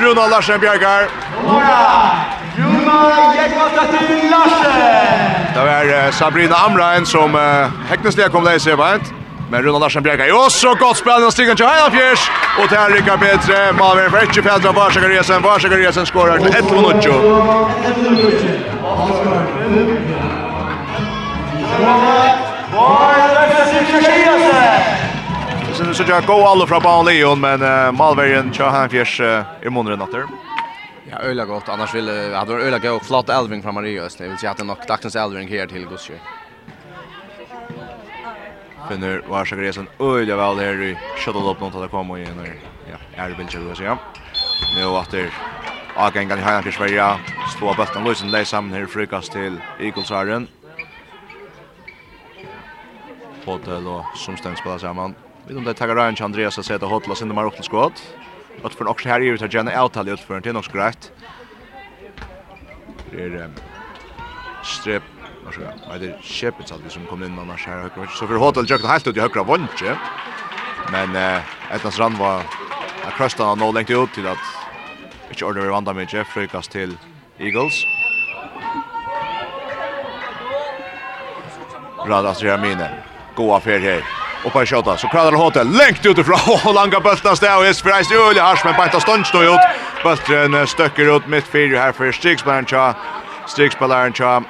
Ronald 0.04 0.30
Larsen 0.30 0.60
Bjärgar. 0.60 1.08
Bjergar. 1.42 2.28
Ronald 2.56 3.98
till 3.98 4.30
Larsen. 4.30 4.72
Det 5.54 5.60
var 5.60 6.10
Sabrina 6.10 6.56
Amrain 6.56 7.06
som 7.06 7.34
häcknesliga 7.88 8.28
kom 8.28 8.44
där 8.44 8.58
sig 8.58 8.76
vet. 8.76 9.02
Men 9.50 9.62
Ronald 9.62 9.82
Larsen 9.82 10.02
Bjärgar. 10.02 10.26
Jo 10.28 10.46
så 10.50 10.74
gott 10.74 10.96
spel 10.96 11.24
och 11.26 11.32
stigen 11.32 11.56
till 11.56 11.66
Haja 11.66 11.90
Fjärs. 11.90 12.30
Och 12.62 12.68
det 12.70 12.76
här 12.76 12.90
rycker 12.90 13.16
bättre. 13.16 13.72
Malmö 13.72 14.10
Fetchi 14.10 14.42
Pedra 14.42 14.72
varsågod 14.72 15.08
resen. 15.08 15.42
Varsågod 15.42 15.78
resen 15.78 16.06
skorar 16.06 16.38
till 16.38 16.56
1 16.56 16.70
minut. 16.70 17.06
1 17.86 17.96
minut. 17.96 18.44
Sen 25.76 25.94
så 25.94 26.04
jag 26.08 26.26
går 26.26 26.46
alla 26.46 26.66
från 26.66 26.80
Paul 26.80 27.06
Leon 27.06 27.40
men 27.40 27.62
uh, 27.62 27.92
Malverian 27.92 28.52
kör 28.52 28.68
han 28.68 28.88
fjärs 28.88 29.20
uh, 29.20 29.42
i 29.62 29.68
månaden 29.70 29.98
natter. 29.98 30.24
Ja, 31.10 31.18
öla 31.18 31.44
gott. 31.44 31.68
Annars 31.68 31.94
vill 31.94 32.34
hade 32.34 32.52
öla 32.52 32.78
gå 32.78 32.90
och 32.90 33.02
flatta 33.02 33.38
Elving 33.38 33.62
från 33.62 33.74
Maria 33.74 34.02
Öst. 34.02 34.18
Det 34.18 34.28
vill 34.28 34.38
säga 34.38 34.50
att 34.50 34.66
nog 34.66 34.76
dagens 34.88 35.16
Elving 35.16 35.48
här 35.48 35.66
till 35.66 35.86
Gudsjö. 35.88 36.14
Finner 38.88 39.22
var 39.28 39.44
så 39.44 39.54
öliga 40.04 40.34
öla 40.34 40.54
väl 40.54 40.56
där 40.56 40.82
i 40.82 40.98
shuttle 41.16 41.50
upp 41.50 41.60
något 41.60 41.84
att 41.84 41.90
komma 41.90 42.18
in 42.18 42.40
och 42.40 42.46
Ja, 42.90 43.22
är 43.24 43.30
väl 43.30 43.46
ju 43.50 43.74
så 43.74 43.82
ja. 43.82 43.98
Nu 44.76 44.86
åter 44.86 45.30
Agengan 45.96 46.38
i 46.38 46.42
Heinrich 46.42 46.74
Sverige. 46.74 47.16
Stora 47.56 47.74
bulten 47.74 48.04
Luisen 48.04 48.30
där 48.30 48.44
samman 48.44 48.72
här 48.72 48.86
frukast 48.86 49.32
till 49.32 49.60
Eaglesaren. 49.80 50.46
Hotel 53.44 53.86
och 53.86 54.04
Sundstein 54.16 54.56
spelar 54.56 54.78
samman. 54.78 55.14
Vi 55.46 55.54
de 55.54 55.64
det 55.64 55.74
taggar 55.74 55.96
Ryan 55.96 56.16
Andreas 56.20 56.56
har 56.56 56.62
sett 56.62 56.82
att 56.82 56.90
Hotel 56.90 57.16
sända 57.16 57.34
mer 57.34 57.44
upp 57.44 57.54
till 57.54 57.64
skott. 57.64 58.16
Att 58.62 58.74
för 58.74 58.88
också 58.88 59.08
här 59.08 59.20
är 59.20 59.36
det 59.36 59.54
Jenny 59.54 59.76
Outal 59.76 60.08
ut 60.08 60.20
för 60.20 60.36
inte 60.36 60.52
också 60.52 60.72
grejt. 60.72 61.12
Det 63.10 63.22
är 63.22 63.50
strip 64.64 65.02
Och 65.46 65.54
så 65.54 65.60
är 65.92 65.98
det 65.98 66.22
Shepard 66.22 66.66
som 66.88 67.06
kom 67.06 67.22
in 67.24 67.38
annars 67.38 67.66
här 67.66 67.76
högra. 67.76 68.08
Så 68.08 68.26
för 68.26 68.34
Hotel 68.34 68.70
Jökna 68.70 68.88
helt 68.88 69.06
ut 69.06 69.16
i 69.16 69.20
högra 69.20 69.42
vånche. 69.42 69.96
Men 70.92 71.16
eh 71.16 71.74
Ettans 71.74 71.98
rand 71.98 72.18
var 72.18 72.42
att 73.04 73.14
krösta 73.16 73.44
han 73.44 73.58
nog 73.58 73.74
längt 73.74 73.90
ut 73.90 74.12
till 74.12 74.26
att 74.26 74.38
inte 75.30 75.44
ordnar 75.44 75.62
vi 75.62 75.68
vandrar 75.68 75.94
med 75.94 76.12
Jeffrey 76.12 76.46
kast 76.46 76.70
till 76.70 76.98
Eagles. 77.38 77.84
Radast 82.06 82.42
Jermine 82.42 83.09
god 83.34 83.56
affär 83.56 83.78
här. 83.78 84.04
Och 84.44 84.52
på 84.52 84.66
skjuta 84.66 84.96
så 84.96 85.08
kradar 85.08 85.32
hotel 85.32 85.68
längt 85.68 86.06
utifrån 86.06 86.38
och 86.64 86.74
långa 86.74 87.00
bultar 87.00 87.34
stä 87.34 87.56
och 87.56 87.64
Jesper 87.64 87.90
Reis 87.90 88.10
har 88.10 88.40
Hars 88.40 88.64
men 88.64 88.74
bara 88.76 89.00
stund 89.00 89.26
står 89.26 89.44
ut. 89.44 89.60
Bulten 90.02 90.66
stöcker 90.66 91.16
ut 91.16 91.26
mitt 91.26 91.44
fyra 91.44 91.78
här 91.80 91.92
för 91.92 92.12
Stigsballaren 92.12 92.66
Cha. 92.66 92.94
Stigsballaren 93.46 94.12
Cha. 94.12 94.42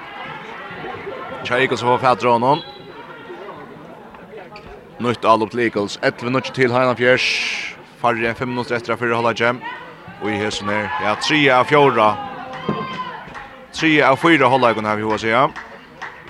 Cha 1.44 1.58
Eagles 1.58 1.82
har 1.82 1.98
fått 1.98 2.22
honom. 2.22 2.58
Nytt 4.98 5.24
all 5.24 5.42
upp 5.42 5.54
Eagles. 5.54 5.98
11 6.02 6.16
minuter 6.24 6.52
till 6.52 6.72
Heinan 6.72 6.96
Fjärs. 6.96 7.76
Farre 8.00 8.28
enn 8.28 8.34
5 8.34 8.48
minuter 8.48 8.74
etter 8.74 8.96
för 8.96 9.10
hålla 9.10 9.32
jam. 9.36 9.60
Och 10.22 10.30
i 10.30 10.32
hesen 10.32 10.68
är 10.68 10.90
Ja, 11.04 11.16
3 11.28 11.50
av 11.50 11.64
4. 11.64 12.16
3 13.72 14.02
av 14.02 14.16
4 14.16 14.46
holda 14.46 14.66
jeg 14.68 14.76
kunne 14.76 14.88
ha 14.88 14.96
vi 14.96 15.02
hva 15.02 15.18
sier. 15.18 15.69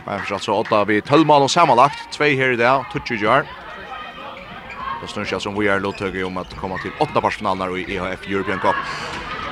Men 0.07 0.19
Framför 0.19 0.35
alltså 0.35 0.53
åtta 0.53 0.85
vi 0.85 1.01
12 1.01 1.27
mål 1.27 1.43
och 1.43 1.51
sammanlagt 1.51 2.13
två 2.13 2.25
här 2.25 2.53
i 2.53 2.57
dag, 2.57 2.85
touch 2.93 3.11
ju 3.11 3.19
gör. 3.19 3.45
Det 5.03 5.09
snurrar 5.09 5.39
som 5.39 5.59
vi 5.59 5.69
är 5.69 5.81
låtöga 5.81 6.27
om 6.27 6.37
att 6.37 6.57
komma 6.57 6.79
till 6.79 6.91
åtta 6.99 7.21
parsfinaler 7.21 7.79
i 7.79 7.95
EHF 7.95 8.27
European 8.27 8.59
Cup. 8.59 8.75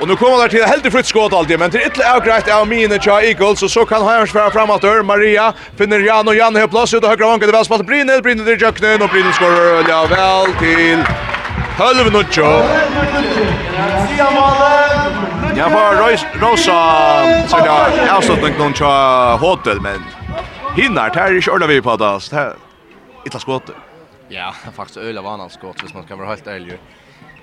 Och 0.01 0.09
nu 0.09 0.17
kommer 0.17 0.43
det 0.43 0.49
till 0.49 0.65
helt 0.65 0.87
i 0.87 0.91
fritt 0.91 1.07
skott 1.07 1.33
alltid, 1.33 1.59
men 1.59 1.71
till 1.71 1.81
ytterligare 1.81 2.17
avgrätt 2.17 2.55
av 2.55 2.69
Mine 2.69 2.99
Tja 2.99 3.23
Eagles 3.23 3.63
och 3.63 3.71
så 3.71 3.85
kan 3.85 4.03
Hajans 4.03 4.33
föra 4.33 4.51
framåt 4.51 4.81
där. 4.81 5.03
Maria 5.03 5.53
finner 5.77 6.01
Jan 6.01 6.29
och 6.29 6.35
Jan 6.35 6.57
har 6.57 6.67
plats 6.67 6.95
ut 6.95 7.03
och 7.03 7.09
högra 7.09 7.27
vanket 7.27 7.47
vanken 7.47 7.53
väl 7.53 7.65
spalt. 7.65 7.87
Brynel, 7.87 8.23
Brynel 8.23 8.47
till 8.47 8.63
Jöknen 8.63 9.03
och 9.03 9.09
Brynel 9.09 9.33
skorar 9.33 9.85
ja, 9.89 10.07
väl 10.07 10.53
till 10.53 11.05
Hölv 11.77 12.13
Nuccio. 12.13 12.45
Ja, 15.57 15.71
för 15.71 16.41
Rosa, 16.41 17.49
så 17.49 17.57
jag 17.65 18.17
avslutning 18.17 18.59
någon 18.59 18.75
Tja 18.75 19.37
Hotel, 19.41 19.81
men 19.81 20.05
Hinnar, 20.77 21.11
det 21.11 21.21
här 21.21 21.31
är 21.31 21.37
inte 21.37 21.51
ordentligt 21.51 21.79
vi 21.79 21.83
på 21.83 21.97
det 21.97 22.05
det 22.31 22.37
här 22.37 22.55
är 23.25 23.39
skott. 23.39 23.71
Ja, 24.29 24.55
faktiskt 24.77 24.97
öliga 24.97 25.23
vanan 25.23 25.51
skott 25.51 25.83
hvis 25.83 25.95
man 25.95 26.03
ska 26.05 26.17
vara 26.17 26.29
helt 26.29 26.47
ärlig. 26.47 26.79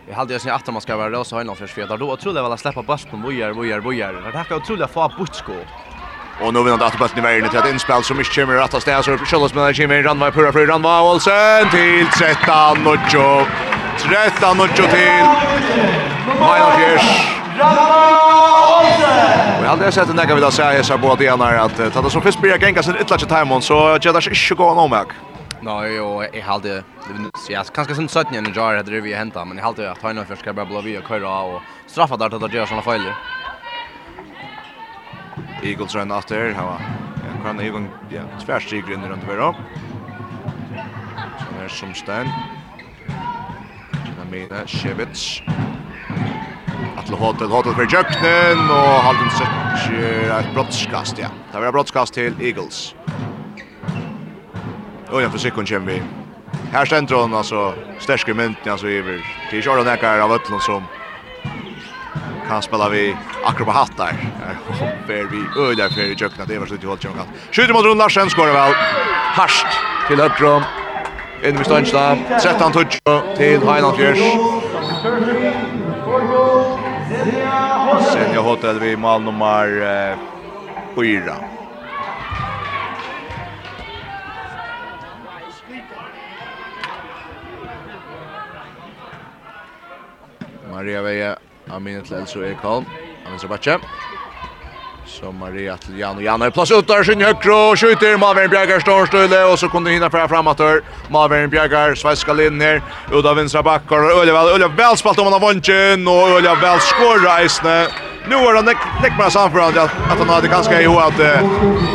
Vi 0.07 0.13
hade 0.13 0.33
ju 0.33 0.39
sen 0.39 0.53
att 0.53 0.67
man 0.67 0.81
ska 0.81 0.97
vara 0.97 1.11
rösa 1.11 1.41
innan 1.41 1.55
för 1.55 1.67
svedar. 1.67 1.97
Då 1.97 2.17
tror 2.17 2.35
jag 2.35 2.43
väl 2.43 2.51
att 2.51 2.59
släppa 2.59 2.83
bollen 2.83 3.21
bojar, 3.21 3.53
bojar, 3.53 3.79
bojar. 3.81 4.13
Det 4.13 4.37
här 4.37 4.43
kan 4.43 4.57
otroligt 4.57 4.89
få 4.89 5.11
butskåt. 5.17 5.55
Och 6.41 6.53
nu 6.53 6.63
vinner 6.63 6.85
att 6.85 6.99
bollen 6.99 7.17
i 7.17 7.21
vägen 7.21 7.49
till 7.49 7.59
ett 7.59 7.73
inspel 7.73 8.03
som 8.03 8.19
inte 8.19 8.31
kommer 8.35 8.57
att 8.57 8.71
så 8.71 8.79
för 8.79 9.01
Så 9.03 9.25
Kjollas 9.25 9.53
med 9.53 9.75
Jimmy 9.77 10.01
Ranva, 10.01 10.31
Pura 10.31 10.51
Fri 10.51 10.65
Ranva, 10.65 11.01
Olsen 11.01 11.69
till 11.69 12.07
13 12.07 12.87
och 12.87 13.47
13 13.99 14.59
och 14.59 14.75
till. 14.75 15.25
Maja 16.39 16.71
Fjärs. 16.77 17.34
Vi 19.61 19.67
hade 19.67 19.91
sett 19.91 20.07
den 20.07 20.15
där 20.15 20.35
vi 20.35 20.41
då 20.41 20.51
säger 20.51 20.83
så 20.83 20.97
på 20.97 21.11
att 21.11 21.21
igen 21.21 21.41
att 21.41 21.93
ta 21.93 22.01
det 22.01 22.09
som 22.09 22.21
fisk 22.21 22.41
blir 22.41 22.61
gänga 22.61 22.83
sen 22.83 22.95
ytterligare 22.95 23.43
timon 23.43 23.61
så 23.61 23.73
jag 24.01 24.13
där 24.13 24.29
inte 24.29 24.55
gå 24.55 24.73
någon 24.73 24.89
med. 24.89 25.05
Nej, 25.61 26.01
och 26.01 26.25
jag 26.33 26.41
hade 26.41 26.83
så 27.33 27.53
jag 27.53 27.65
kanske 27.65 27.95
sen 27.95 28.09
satt 28.09 28.31
ner 28.31 28.49
i 28.49 28.51
jar 28.55 28.75
hade 28.75 28.91
det 28.91 29.01
vi 29.01 29.13
hämta 29.13 29.45
men 29.45 29.57
jag 29.57 29.65
hade 29.65 29.91
att 29.91 30.01
ta 30.01 30.11
in 30.11 30.25
för 30.25 30.35
ska 30.35 30.53
bara 30.53 30.65
blåvi 30.65 30.97
och 30.97 31.07
köra 31.07 31.41
och 31.41 31.61
straffa 31.85 32.17
där 32.17 32.45
att 32.45 32.53
göra 32.53 32.67
såna 32.67 32.81
fel. 32.81 33.01
Eagles 35.63 35.95
run 35.95 36.11
out 36.11 36.17
after 36.17 36.53
how 36.53 36.77
kan 37.45 37.59
even 37.59 37.89
ja 38.09 38.21
tvärstryk 38.45 38.89
runt 38.89 39.05
runt 39.05 39.23
över. 39.23 39.53
Som 41.37 41.63
är 41.63 41.67
som 41.67 41.93
sten. 41.93 42.27
Namina 44.17 44.67
Shevich 44.67 45.41
til 47.05 47.15
Hotel. 47.15 47.47
Hotel 47.47 47.73
for 47.73 47.85
Jøknen, 47.95 48.69
og 48.69 49.03
Halden 49.05 49.31
Søtjer 49.37 50.31
er 50.33 50.39
et 50.39 50.51
brottskast, 50.53 51.19
ja. 51.19 51.29
Det 51.53 51.61
var 51.61 51.71
brottskast 51.71 52.13
til 52.13 52.35
Eagles. 52.41 52.95
Og 55.11 55.21
ja, 55.21 55.27
for 55.27 55.37
sekund 55.37 55.67
kommer 55.67 55.93
vi. 55.93 56.01
Her 56.71 56.85
stender 56.85 57.21
han, 57.21 57.33
altså, 57.33 57.73
sterske 57.99 58.33
mynten, 58.33 58.71
altså, 58.71 58.87
iver. 58.87 59.21
Det 59.49 59.51
er 59.51 59.57
ikke 59.57 59.71
ordentlig 59.71 59.93
ekkert 59.93 60.21
av 60.21 60.33
Øtland 60.35 60.61
som 60.61 60.87
kan 62.47 62.61
spela 62.61 62.89
vi 62.89 63.15
akkurat 63.45 63.65
på 63.65 63.71
hatt 63.71 63.97
der. 63.97 64.13
Hopper 64.81 65.29
vi 65.31 65.43
øyler 65.57 65.89
for 65.89 66.01
i 66.01 66.15
Jøknen, 66.21 66.47
det 66.47 66.59
var 66.59 66.67
slutt 66.67 66.83
i 66.83 66.87
Holtjøknen. 66.87 67.37
Skjuter 67.51 67.73
mot 67.73 67.85
Rund 67.85 67.99
Larsen, 67.99 68.29
skårer 68.29 68.53
vel. 68.53 68.75
Harst 69.37 69.79
til 70.07 70.21
Høkron. 70.21 70.63
Inn 71.45 71.55
med 71.55 71.65
Stønstad, 71.65 72.17
13-12 72.41 73.35
til 73.37 73.59
Heinald 73.69 73.97
Fjørs 73.99 75.44
sen 78.13 78.33
jag 78.33 78.43
hotade 78.43 78.79
vi 78.79 78.97
mål 78.97 79.21
nummer 79.21 80.17
4. 80.95 81.35
Maria 90.71 91.01
Veja, 91.01 91.37
Amin 91.67 92.01
Tlelso 92.03 92.43
Ekholm, 92.43 92.85
Amin 93.25 93.39
Sabatje. 93.39 93.73
Amin 93.73 94.14
Så 95.19 95.31
Maria 95.31 95.77
till 95.77 95.99
Jan 95.99 96.15
och 96.15 96.23
Jan 96.23 96.41
har 96.41 96.49
plats 96.49 96.71
ut 96.71 96.87
där 96.87 97.03
sin 97.03 97.21
högra 97.21 97.55
och 97.55 97.79
skjuter 97.79 98.17
Malvern 98.17 98.49
Bjergar 98.49 98.79
står 98.79 99.51
och 99.51 99.59
så 99.59 99.69
kunde 99.69 99.91
hinna 99.91 100.09
fram 100.09 100.29
framåt 100.29 100.57
där 100.57 100.81
Malvern 101.09 101.49
Bjergar 101.49 101.95
svenska 101.95 102.31
in 102.31 102.57
ner 102.57 102.81
ut 103.13 103.25
av 103.25 103.35
vänstra 103.35 103.63
backar 103.63 104.03
och 104.03 104.21
Ullevall 104.21 104.49
Ullevall 104.55 104.75
väl 104.75 104.97
spalt 104.97 105.19
om 105.19 105.23
han 105.23 105.33
har 105.33 105.39
vunnit 105.39 106.07
och 106.07 106.37
Ullevall 106.37 106.57
väl 106.61 106.79
skorar 106.79 107.45
isne 107.45 107.87
Nu 108.29 108.35
är 108.35 108.55
han 108.55 108.65
näck 108.65 109.17
med 109.17 109.31
samförande 109.31 109.81
att, 109.81 109.91
att 110.11 110.19
han 110.19 110.29
hade 110.29 110.47
ganska 110.47 110.81
ju 110.81 110.89
att 110.89 111.19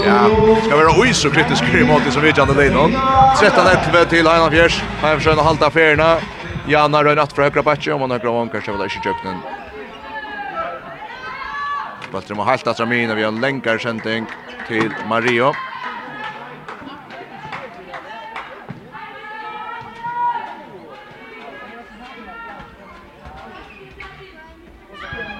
ja, 0.06 0.30
ska 0.66 0.76
vara 0.76 1.00
oj 1.00 1.14
så 1.14 1.30
kritisk 1.30 1.64
mot 1.88 2.12
som 2.12 2.22
vi 2.22 2.32
kan 2.32 2.48
det 2.48 2.68
då. 2.68 2.90
13-11 3.36 4.04
till 4.04 4.26
Heinan 4.26 4.50
Fjärs. 4.50 4.82
Han 5.02 5.16
försöker 5.16 5.42
hålla 5.42 5.66
affärerna. 5.66 6.16
Janna 6.68 7.04
rör 7.04 7.16
natt 7.16 7.32
för 7.32 7.42
högra 7.42 7.62
backen 7.62 7.92
om 7.92 8.00
han 8.00 8.10
har 8.10 8.18
glömt 8.18 8.52
kanske 8.52 8.72
väl 8.72 8.86
i 8.86 8.88
köknen. 8.88 9.59
Bøtter 12.10 12.34
må 12.34 12.42
halta 12.42 12.72
seg 12.74 12.88
mine, 12.90 13.14
vi 13.14 13.22
har 13.22 13.30
en 13.30 13.42
lenkar 13.42 13.78
kjenting 13.78 14.24
til 14.66 14.90
Mario. 15.06 15.52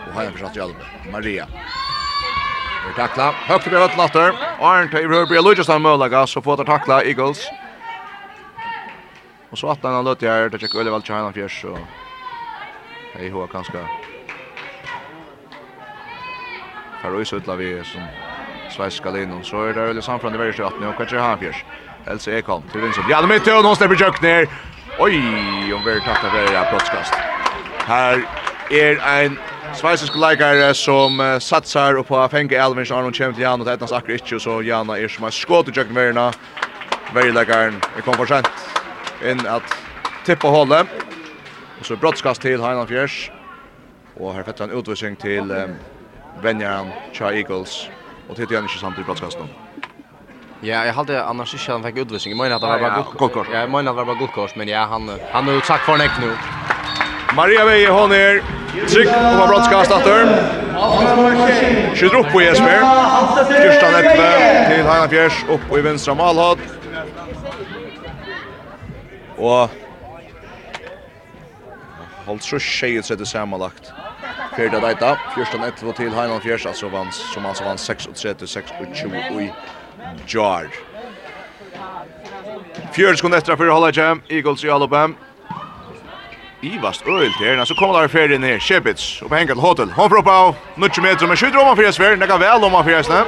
Og 0.07 0.15
her 0.15 0.29
er 0.29 0.37
fortsatt 0.37 0.61
i 0.61 1.11
Maria. 1.11 1.49
Vi 1.51 2.95
takla, 2.97 3.33
høyt 3.49 3.67
til 3.67 3.75
bjøtt 3.75 3.99
latter, 3.99 4.39
Arndt 4.63 4.95
i 4.95 5.03
Rødbry 5.07 5.41
og 5.43 5.65
har 5.67 5.83
Mølaga, 5.83 6.23
så 6.27 6.43
får 6.43 6.63
det 6.63 6.69
takla 6.71 7.03
Eagles. 7.03 7.43
Og 9.51 9.59
så 9.59 9.73
at 9.75 9.83
han 9.83 9.99
har 9.99 10.07
løtt 10.07 10.23
her, 10.23 10.49
det 10.49 10.63
tjekk 10.63 10.79
Øllevald 10.79 11.03
Kjærnan 11.03 11.35
Fjers, 11.35 11.65
og 11.67 13.19
hei 13.19 13.31
hva 13.35 13.51
kanskje 13.51 13.83
Her 17.01 17.15
og 17.17 17.23
isutla 17.23 17.57
vi 17.57 17.73
som 17.85 18.03
sveiska 18.71 19.11
linjen, 19.11 19.45
så 19.45 19.65
er 19.69 19.73
det 19.77 19.87
veldig 19.91 20.03
samfram 20.05 20.35
i 20.35 20.41
verre 20.41 20.67
og 20.67 20.83
hva 20.83 21.07
er 21.07 21.23
han 21.23 21.39
fjers? 21.41 21.63
Else 22.09 22.33
Ekholm 22.39 22.65
til 22.73 22.83
Vinsson, 22.83 23.09
ja, 23.11 23.21
mitt 23.29 23.49
og 23.49 23.65
nå 23.65 23.75
slipper 23.77 23.99
Jøk 24.01 24.21
ned, 24.25 24.53
oi, 24.99 25.17
om 25.75 25.83
vi 25.85 25.93
er 25.93 26.05
tatt 26.05 26.25
av 26.25 26.33
verre 26.33 26.63
brottskast. 26.71 27.17
Her 27.89 28.23
er 28.71 29.01
ein 29.05 29.37
sveisk 29.77 30.17
leikare 30.17 30.73
som 30.75 31.21
uh, 31.21 31.37
satsar 31.43 32.01
på 32.07 32.17
å 32.17 32.29
fenge 32.33 32.57
Elvin, 32.57 32.87
så 32.87 32.99
Aron 32.99 33.15
kommer 33.17 33.37
til 33.37 33.45
Jan, 33.45 33.61
og 33.61 33.69
det 33.69 33.77
etnas 33.77 33.95
akkur 33.97 34.17
ikke, 34.17 34.41
så 34.41 34.61
Jana 34.65 34.97
er 34.99 35.13
som 35.13 35.29
er 35.29 35.37
skått 35.37 35.71
i 35.73 35.77
Jøk 35.77 35.93
verre, 35.97 36.31
verre 37.15 37.37
leikaren, 37.37 37.81
vi 37.97 38.05
kom 38.07 38.19
for 38.19 38.31
sent 38.31 38.49
inn 39.27 39.41
at 39.49 39.77
tippa 40.25 40.49
hålet, 40.53 40.89
og 41.81 41.87
så 41.87 41.97
brottskast 42.01 42.45
til 42.45 42.63
Heinan 42.65 42.89
Fjers, 42.89 43.27
og 44.17 44.35
her 44.37 44.45
fetter 44.45 44.67
han 44.69 44.77
utvisning 44.77 45.17
til 45.21 45.53
um, 45.53 45.77
venja 46.43 46.85
Cha 47.13 47.31
Eagles 47.31 47.91
og 48.31 48.37
det 48.37 48.51
er 48.53 48.63
ikke 48.63 48.79
samt 48.79 48.99
i 48.99 49.03
brottskasten. 49.03 49.51
Ja, 50.63 50.85
jag 50.85 50.93
hade 50.93 51.25
annars 51.25 51.55
inte 51.55 51.73
han 51.73 51.83
fick 51.83 51.97
utvisning. 51.97 52.37
Jag 52.37 52.43
menar 52.43 52.57
att 52.57 52.63
det 52.63 52.69
var 52.69 52.79
bara 52.79 53.05
gott 53.19 53.33
kort. 53.33 53.47
Jag 53.53 53.71
menar 53.71 53.91
att 53.91 53.97
det 53.97 54.05
var 54.05 54.15
gott 54.15 54.33
kort, 54.33 54.57
men 54.57 54.69
ja, 54.69 54.85
han 54.85 55.11
han 55.33 55.47
har 55.47 55.55
ju 55.55 55.61
sagt 55.61 55.85
för 55.85 55.97
näck 55.97 56.11
nu. 56.21 56.37
Maria 57.35 57.65
Veje 57.65 57.91
hon 57.91 58.13
är 58.13 58.43
tryck 58.89 59.09
och 59.09 59.39
var 59.39 59.49
brottskast 59.49 59.93
åter. 59.93 60.27
Skjuter 61.95 62.19
upp 62.19 62.33
på 62.33 62.43
Jesper. 62.43 62.81
Första 63.45 63.91
näppe 63.91 64.75
till 64.75 64.85
Hanna 64.85 65.09
Fjärs 65.09 65.45
upp 65.49 65.79
i 65.79 65.81
vänstra 65.81 66.15
målhåll. 66.15 66.59
Och 69.37 69.71
Holtz 72.27 72.47
så 72.47 72.59
tjejer 72.59 73.03
sig 73.03 73.17
det 73.17 73.27
sammanlagt. 73.27 73.93
Fjärda 74.57 74.81
Deita, 74.81 75.17
fjärsta 75.35 75.67
ett 75.67 75.97
til 75.97 76.15
Heinan 76.15 76.41
Fjers, 76.41 76.67
altså 76.67 76.89
vann, 76.89 77.13
som 77.13 77.47
altså 77.47 77.65
vann 77.65 77.77
36-26 77.77 79.41
i 79.41 79.53
jar. 80.27 80.67
Fjärd 82.93 83.19
skund 83.19 83.35
efter 83.35 83.57
för 83.57 83.69
hålla 83.69 83.91
jam, 83.93 84.23
Eagles 84.29 84.65
i 84.65 84.71
Alabama. 84.71 85.15
Ivast 86.63 87.07
öl 87.07 87.33
där, 87.41 87.57
när 87.57 87.65
så 87.65 87.75
kommer 87.75 88.01
där 88.01 88.09
färden 88.09 88.41
ner, 88.41 88.59
Shepits 88.59 89.23
och 89.23 89.37
Henkel 89.37 89.59
Hotel. 89.59 89.91
Hon 89.91 90.11
får 90.11 90.23
på 90.23 90.55
mycket 90.75 91.03
meter 91.03 91.27
men 91.27 91.37
skjuter 91.37 91.59
om 91.59 91.67
man 91.67 91.77
för 91.77 91.93
Sverige, 91.93 92.17
det 92.17 92.27
kan 92.27 92.41
väl 92.41 92.65
om 92.65 92.73
man 92.73 92.85
för 92.85 93.03
Sverige. 93.03 93.25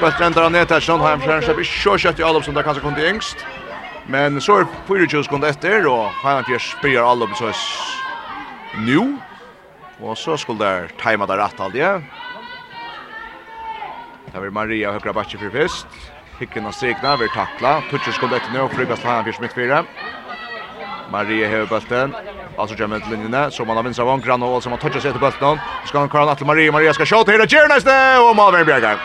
Fast 0.00 0.20
ändrar 0.20 0.42
han 0.42 0.52
ner 0.52 0.64
till 0.64 0.80
Sandheim, 0.80 1.42
så 1.42 1.54
blir 1.54 1.64
så 1.64 1.98
kött 1.98 2.18
i 2.18 2.22
Alabama 2.22 2.44
som 2.44 2.54
det 2.54 2.62
kanske 2.62 2.82
kom 2.82 2.94
till 2.94 3.06
ängst. 3.06 3.36
Men 4.06 4.40
så 4.40 4.58
är 4.58 4.66
24 4.88 5.22
skund 5.22 5.44
efter 5.44 5.86
och 5.86 6.06
Heinan 6.24 6.44
Fjärs 6.44 6.76
spelar 6.78 7.02
Alabama 7.02 7.34
så 7.34 7.52
nu 8.78 9.16
Og 10.02 10.16
så 10.16 10.36
skulle 10.36 10.64
der 10.64 10.88
tajma 10.98 11.26
der 11.26 11.42
rett 11.42 11.60
aldri. 11.60 11.80
Der 14.32 14.40
var 14.40 14.50
Maria 14.50 14.92
høyre 14.92 15.12
bakke 15.12 15.38
for 15.38 15.52
fyrst. 15.52 15.86
Hikken 16.38 16.66
og 16.66 16.74
strikna, 16.74 17.16
vi 17.20 17.28
takla. 17.34 17.80
Tutsje 17.90 18.12
skulle 18.16 18.38
etter 18.38 18.54
nå, 18.54 18.68
frugast 18.72 19.04
han 19.04 19.26
fyrst 19.26 19.42
mitt 19.42 19.52
fire. 19.52 19.82
Maria 21.10 21.48
hever 21.48 21.66
bølten. 21.66 22.14
Alltså 22.58 22.76
kommer 22.76 23.00
till 23.00 23.10
linjen 23.10 23.50
så 23.50 23.64
man 23.64 23.76
har 23.76 23.82
vinst 23.82 24.00
av 24.00 24.08
en 24.08 24.20
grann 24.20 24.42
och 24.42 24.62
som 24.62 24.72
har 24.72 24.78
touchat 24.78 25.02
sig 25.02 25.12
till 25.12 25.20
bulten. 25.20 25.58
Ska 25.86 25.98
han 25.98 26.08
köra 26.08 26.34
till 26.34 26.46
Maria. 26.46 26.72
Maria 26.72 26.94
ska 26.94 27.04
skjuta 27.04 27.32
hela 27.32 27.46
Gerna 27.46 27.74
nästa 27.74 28.22
och 28.22 28.36
Malvern 28.36 28.66
Bjergar. 28.66 28.96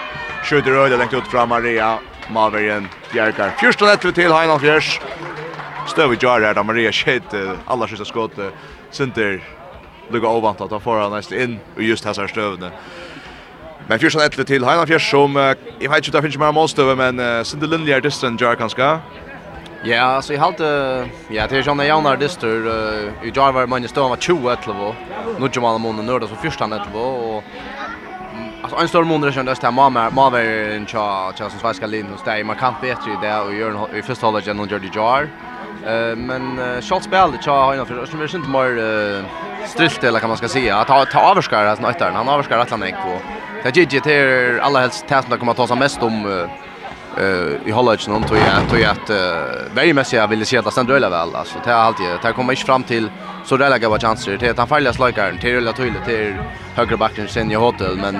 Skjuter 0.43 0.71
öde 0.71 0.97
längt 0.97 1.13
ut 1.13 1.27
fram 1.27 1.49
Maria. 1.49 1.99
Malvern 2.29 2.87
Bjergar. 3.11 3.49
Första 3.57 3.85
nätet 3.85 4.15
till 4.15 4.31
Heinan 4.31 4.59
Fjärs. 4.59 4.99
Stöv 5.87 6.13
i 6.13 6.17
jar 6.19 6.39
där 6.39 6.63
Maria 6.63 6.91
skjuter 6.91 7.57
alla 7.65 7.87
sista 7.87 8.05
skott. 8.05 8.31
Center 8.91 9.41
lukka 10.09 10.27
ovant 10.27 10.61
at 10.61 10.71
han 10.71 10.81
får 10.81 10.99
han 10.99 11.11
näst 11.11 11.31
in 11.31 11.59
och 11.75 11.83
just 11.83 12.05
här 12.05 12.27
stövne. 12.27 12.71
Men 13.87 13.99
fyrst 13.99 14.15
han 14.15 14.25
ett 14.25 14.47
till 14.47 14.65
Heinan 14.65 14.87
Fjärs 14.87 15.11
som 15.11 15.35
jag 15.79 15.89
vet 15.89 16.07
inte 16.07 16.17
om 16.17 16.21
det 16.21 16.21
finns 16.21 16.37
mer 16.37 16.51
målstöv 16.51 16.97
men 16.97 17.19
uh, 17.19 17.43
Sinde 17.43 17.67
Lindley 17.67 17.93
är 17.93 18.01
distan 18.01 18.37
jar 18.41 18.55
kanske. 18.55 18.99
Ja, 19.83 20.21
så 20.21 20.33
i 20.33 20.37
halt 20.37 20.59
ja, 21.29 21.47
det 21.47 21.57
är 21.57 21.63
såna 21.63 21.85
jämna 21.85 22.15
distor 22.15 22.67
i 23.23 23.31
jar 23.35 23.51
var 23.51 23.67
man 23.67 23.87
står 23.87 24.09
var 24.09 24.17
20 24.17 24.49
ett 24.49 24.67
level. 24.67 24.93
Nu 25.39 25.49
kommer 25.49 25.67
man 25.67 25.81
månaden 25.81 26.05
nörda 26.05 26.27
så 26.27 26.35
första 26.35 26.65
ett 26.65 26.71
level 26.71 26.95
och 26.95 27.43
Alltså 28.65 28.81
en 28.81 28.87
stor 28.87 29.03
månad 29.03 29.33
sedan 29.33 29.45
dess 29.45 29.59
där 29.59 29.71
mamma 29.71 30.09
mamma 30.09 30.41
en 30.41 30.85
cha 30.85 31.33
cha 31.37 31.49
som 31.49 31.59
svenska 31.59 31.87
linjen 31.87 32.13
hos 32.13 32.23
dig 32.23 32.43
man 32.43 32.55
kan 32.55 32.73
bättre 32.81 33.11
i 33.11 33.17
det 33.21 33.39
och 33.39 33.53
gör 33.53 33.97
i 33.97 34.01
första 34.01 34.25
hållet 34.25 34.47
genom 34.47 34.67
Jordi 34.67 34.89
Jar 34.95 35.29
Eh 35.85 36.15
men 36.15 36.81
shot 36.81 37.03
spelar 37.03 37.37
tja 37.41 37.75
han 37.75 37.85
för 37.85 38.05
som 38.05 38.21
är 38.21 38.35
inte 38.35 38.49
mer 38.49 39.25
strilt 39.67 40.03
eller 40.03 40.19
kan 40.19 40.29
man 40.29 40.37
ska 40.37 40.47
säga 40.47 40.77
att 40.77 40.87
ta 40.87 41.05
ta 41.05 41.31
överskar 41.31 41.65
alltså 41.65 41.85
nåt 41.85 41.99
han 41.99 42.27
överskar 42.27 42.57
att 42.57 42.71
han 42.71 42.81
gick 42.81 42.95
på. 42.95 43.19
Det 43.63 43.75
gick 43.77 43.93
ju 43.93 43.99
till 43.99 44.59
alla 44.61 44.79
helst 44.79 45.07
tävlan 45.07 45.33
att 45.33 45.39
komma 45.39 45.53
ta 45.53 45.67
sig 45.67 45.77
mest 45.77 46.03
om 46.03 46.25
eh 46.25 47.67
i 47.67 47.71
Holland 47.71 47.99
någon 48.07 48.23
tror 48.23 48.39
jag 48.39 48.69
tror 48.69 48.81
jag 48.81 48.91
att 48.91 49.09
very 49.75 49.93
mycket 49.93 50.13
jag 50.13 50.27
vill 50.27 50.45
se 50.45 50.57
att 50.57 50.71
stanna 50.71 50.93
öla 50.93 51.09
väl 51.09 51.35
alltså 51.35 51.55
det 51.63 51.71
har 51.71 51.79
alltid 51.79 52.05
det 52.23 52.33
kommer 52.33 52.53
inte 52.53 52.65
fram 52.65 52.83
till 52.83 53.09
så 53.45 53.57
där 53.57 53.69
lägger 53.69 53.89
vad 53.89 54.01
chanser 54.01 54.37
till 54.37 54.49
att 54.49 54.57
han 54.57 54.67
faller 54.67 54.91
slagaren 54.91 55.37
till 55.37 55.55
eller 55.57 55.73
till 55.73 55.93
till 56.05 56.35
högre 56.75 56.97
backen 56.97 57.27
sen 57.27 57.51
i 57.51 57.55
hotell 57.55 57.95
men 57.95 58.15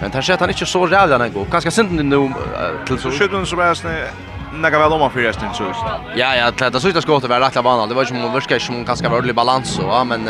men 0.00 0.10
tar 0.10 0.22
sig 0.22 0.34
att 0.34 0.40
han 0.40 0.50
inte 0.50 0.66
så 0.66 0.86
rädd 0.86 1.10
han 1.10 1.32
går. 1.32 1.46
ganska 1.50 1.70
synd 1.70 2.04
nu 2.04 2.32
till 2.86 2.98
så 2.98 3.10
skjuten 3.10 3.46
som 3.46 3.58
är 3.58 3.74
Några 4.52 4.78
väl 4.78 4.92
om 4.92 5.00
man 5.00 5.10
för 5.10 5.20
resten 5.20 5.54
så. 5.54 5.64
Ja, 6.16 6.36
ja, 6.36 6.50
det 6.50 6.70
där 6.70 6.78
såg 6.78 6.94
det 6.94 7.02
skottet 7.02 7.30
var 7.30 7.40
rätt 7.40 7.64
banan. 7.64 7.88
Det 7.88 7.94
var 7.94 8.02
ju 8.02 8.06
som 8.06 8.32
värska 8.32 8.60
som 8.60 8.84
ganska 8.84 9.08
ordentlig 9.08 9.34
balans 9.34 9.68
så, 9.68 9.82
ja, 9.82 10.04
men 10.04 10.28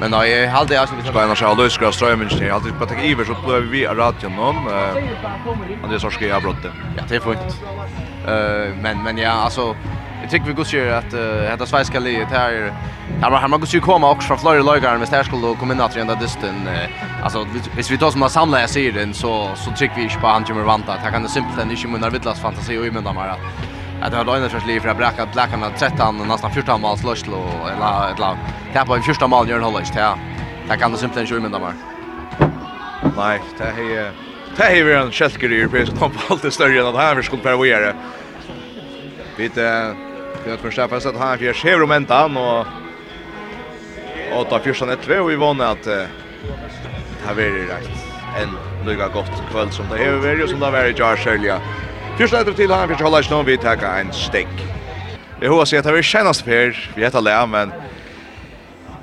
men 0.00 0.10
nej, 0.10 0.30
jag 0.30 0.50
hade 0.50 0.74
jag 0.74 0.88
skulle 0.88 1.04
ska 1.04 1.20
annars 1.20 1.42
ha 1.42 1.54
löskra 1.54 1.92
strömmen 1.92 2.28
till. 2.28 2.50
Alltid 2.50 2.78
på 2.78 2.84
att 2.84 3.04
Iver 3.04 3.24
så 3.24 3.36
blev 3.46 3.62
vi 3.62 3.86
radion 3.86 4.36
någon. 4.36 4.56
Eh 4.56 5.90
det 5.90 6.00
så 6.00 6.10
ska 6.10 6.26
jag 6.26 6.42
brotte. 6.42 6.72
Ja, 6.96 7.02
det 7.08 7.16
är 7.16 7.20
fint. 7.20 7.62
Eh 8.26 8.82
men 8.82 9.02
men 9.02 9.18
ja, 9.18 9.30
alltså 9.30 9.76
jag 10.22 10.30
tycker 10.30 10.46
vi 10.46 10.52
går 10.52 10.66
ju 10.74 10.92
att 10.92 11.10
detta 11.10 11.66
svenska 11.66 11.98
livet 12.00 12.28
här 12.30 12.72
Ja, 13.20 13.30
men 13.30 13.50
man 13.50 13.60
måste 13.60 13.76
ju 13.76 13.80
komma 13.80 14.10
också 14.10 14.28
från 14.28 14.38
Florida 14.38 14.62
Lager 14.62 14.98
med 14.98 15.08
Stärskull 15.08 15.44
och 15.44 15.58
komma 15.58 15.72
in 15.74 15.80
att 15.80 15.96
rända 15.96 16.14
dysten. 16.14 16.68
Alltså, 17.22 17.46
hvis 17.74 17.90
vi 17.90 17.98
tar 17.98 18.10
som 18.10 18.22
har 18.22 18.28
samlat 18.28 18.60
jag 18.60 18.70
säger 18.70 18.92
den 18.92 19.14
så, 19.14 19.50
så 19.54 19.70
trycker 19.70 19.96
vi 19.96 20.02
inte 20.02 20.18
på 20.18 20.26
han 20.26 20.44
kommer 20.44 20.62
vanta. 20.62 20.92
Det 21.04 21.10
kan 21.10 21.22
det 21.22 21.28
simpelthen 21.28 21.70
inte 21.70 21.88
munna 21.88 22.10
vittlas 22.10 22.40
fantasi 22.40 22.78
och 22.78 22.86
imunda 22.86 23.12
mer. 23.12 23.34
Att 24.02 24.10
det 24.10 24.16
har 24.16 24.24
löjnat 24.24 24.50
för 24.50 24.66
liv 24.66 24.80
för 24.80 24.88
att 24.88 24.96
bräcka 24.96 25.26
bläckarna 25.32 25.70
13 25.78 26.20
och 26.20 26.26
nästan 26.26 26.50
14 26.50 26.80
mål 26.80 26.98
slösl 26.98 27.30
och 27.30 27.70
eller 27.70 28.12
ett 28.12 28.18
lag. 28.18 28.36
Det 28.72 28.78
här 28.78 28.86
på 28.86 28.94
en 28.94 29.02
första 29.02 29.26
mål 29.26 29.48
gör 29.48 29.56
en 29.56 29.62
hållist. 29.62 29.94
Det 29.94 30.76
kan 30.76 30.92
det 30.92 30.98
simpelthen 30.98 31.22
inte 31.22 31.36
imunda 31.36 31.58
mer. 31.58 31.74
Nej, 33.16 33.40
det 33.58 33.64
är 33.64 34.12
Det 34.56 34.62
här 34.62 34.76
är 34.76 34.96
en 34.96 35.12
kälker 35.12 35.52
i 35.52 35.60
europeisk 35.60 35.98
kamp 35.98 36.14
alltid 36.30 36.52
större 36.52 36.80
än 36.80 36.86
att 36.86 36.96
här 36.96 37.14
vi 37.14 37.22
skulle 37.22 37.42
per 37.42 37.56
Vi 37.56 39.48
vet, 39.48 39.56
vi 40.44 40.50
har 40.50 40.56
förstått 40.56 40.92
att 40.92 41.18
här 41.18 41.36
vi 41.36 41.46
har 41.46 41.54
skevrum 41.54 41.90
ändan 41.90 42.36
och 42.36 42.66
og 44.34 44.48
ta 44.50 44.60
fyrsta 44.62 44.88
nettve 44.88 45.20
og 45.22 45.30
vi 45.30 45.38
vann 45.40 45.62
at 45.64 45.82
det 45.86 46.02
har 47.26 47.36
vært 47.38 47.70
rett 47.70 48.40
en 48.42 48.54
lykka 48.86 49.08
godt 49.14 49.42
kvöld 49.50 49.72
som 49.74 49.88
det 49.90 50.00
har 50.02 50.18
vært 50.22 50.44
og 50.44 50.50
som 50.50 50.60
det 50.60 50.68
har 50.68 50.76
vært 50.76 51.00
jar 51.00 51.20
sølja. 51.20 51.60
Fyrsta 52.18 52.40
nettve 52.40 52.56
til 52.58 52.72
han 52.72 52.88
fyrst 52.90 53.04
holda 53.06 53.22
ikke 53.22 53.34
noen 53.34 53.48
vi 53.48 53.58
takka 53.60 53.92
en 54.00 54.12
stekk. 54.14 54.52
Jeg 55.40 55.52
håper 55.52 55.62
å 55.62 55.68
si 55.68 55.76
at 55.76 55.84
det 55.84 55.92
har 55.92 55.98
vært 55.98 56.10
kjennast 56.10 56.46
per, 56.46 56.78
vi 56.96 57.04
heter 57.04 57.24
Lea, 57.24 57.44
men 57.46 57.74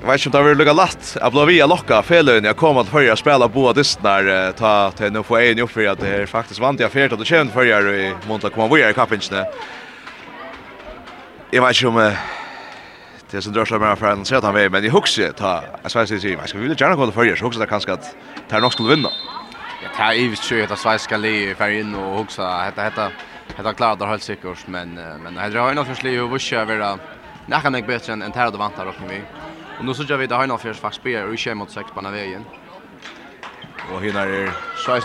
Jeg 0.04 0.10
vet 0.10 0.20
ikke 0.20 0.28
om 0.28 0.32
det 0.32 0.40
har 0.40 0.44
vært 0.50 0.58
lukka 0.60 0.72
latt. 0.76 1.06
Jeg 1.16 1.32
ble 1.32 1.44
via 1.48 1.66
lokka 1.66 1.98
feløyne. 2.04 2.48
Jeg 2.50 2.56
kom 2.60 2.76
at 2.76 2.90
høyre 2.92 3.14
spela 3.16 3.46
boa 3.48 3.70
distnar 3.72 4.26
ta 4.58 4.72
til 4.98 5.14
nå 5.14 5.22
få 5.24 5.38
egen 5.40 5.62
opp 5.64 5.72
for 5.72 5.88
at 5.88 6.02
det 6.02 6.10
er 6.12 6.28
faktisk 6.28 6.60
vant 6.60 6.82
jeg 6.82 6.92
fyrt 6.92 7.14
at 7.16 7.22
det 7.22 7.28
kjent 7.30 7.54
førjar 7.54 7.88
i 7.88 8.10
måndag 8.28 8.52
kommer 8.52 8.68
vi 8.68 8.82
i 8.84 8.92
kappingsene. 8.92 9.46
Jeg 11.54 11.64
vet 11.64 11.80
ikke 11.80 11.88
om 11.88 12.02
Det 13.34 13.42
som 13.42 13.52
sig 13.66 13.78
med 13.78 13.98
för 13.98 14.06
att 14.06 14.26
säga 14.26 14.38
att 14.38 14.44
han 14.44 14.54
vill, 14.54 14.70
men 14.70 14.84
i 14.84 14.88
huxet 14.88 15.36
ta 15.36 15.62
Sverige 15.86 16.20
sig. 16.20 16.36
Man 16.36 16.48
ska 16.48 16.58
vi 16.58 16.68
vill 16.68 16.80
gärna 16.80 16.96
kolla 16.96 17.12
förr 17.12 17.36
så 17.36 17.46
också 17.46 17.58
där 17.58 17.66
kanske 17.66 17.92
att 17.92 18.16
tar 18.48 18.60
nog 18.60 18.72
skulle 18.72 18.94
vinna. 18.94 19.08
Ja, 19.82 20.08
det 20.08 20.16
i 20.16 20.28
vis 20.28 20.40
tror 20.40 20.60
jag 20.60 20.72
att 20.72 20.78
Sverige 20.78 20.98
ska 20.98 21.16
le 21.16 21.54
för 21.54 21.68
in 21.68 21.94
och 21.94 22.18
huxa 22.18 22.46
hetta 22.66 22.82
hetta 22.82 23.10
hetta 23.56 23.72
klarar 23.74 23.96
det 23.96 24.06
helt 24.06 24.22
säkert 24.22 24.66
men 24.66 24.94
men 24.94 25.34
det 25.34 25.58
har 25.58 25.68
ju 25.68 25.74
nog 25.74 25.86
försli 25.86 26.18
och 26.18 26.40
Det 26.40 26.64
vara 26.64 26.98
nära 27.46 27.70
mig 27.70 27.82
bättre 27.82 28.12
än 28.12 28.32
tar 28.32 28.50
det 28.50 28.58
vantar 28.58 28.86
och 28.86 28.94
vi. 29.08 29.22
Och 29.78 29.84
nu 29.84 29.94
så 29.94 30.02
gör 30.02 30.16
vi 30.16 30.26
det 30.26 30.34
har 30.34 30.46
nog 30.46 30.60
först 30.60 30.80
fast 30.80 30.96
spelar 30.96 31.26
och 31.28 31.38
kör 31.38 31.54
mot 31.54 31.70
sex 31.70 31.86
på 31.94 32.00
vägen. 32.00 32.44
Och 33.92 34.02
hinner 34.02 34.26
är 34.26 34.52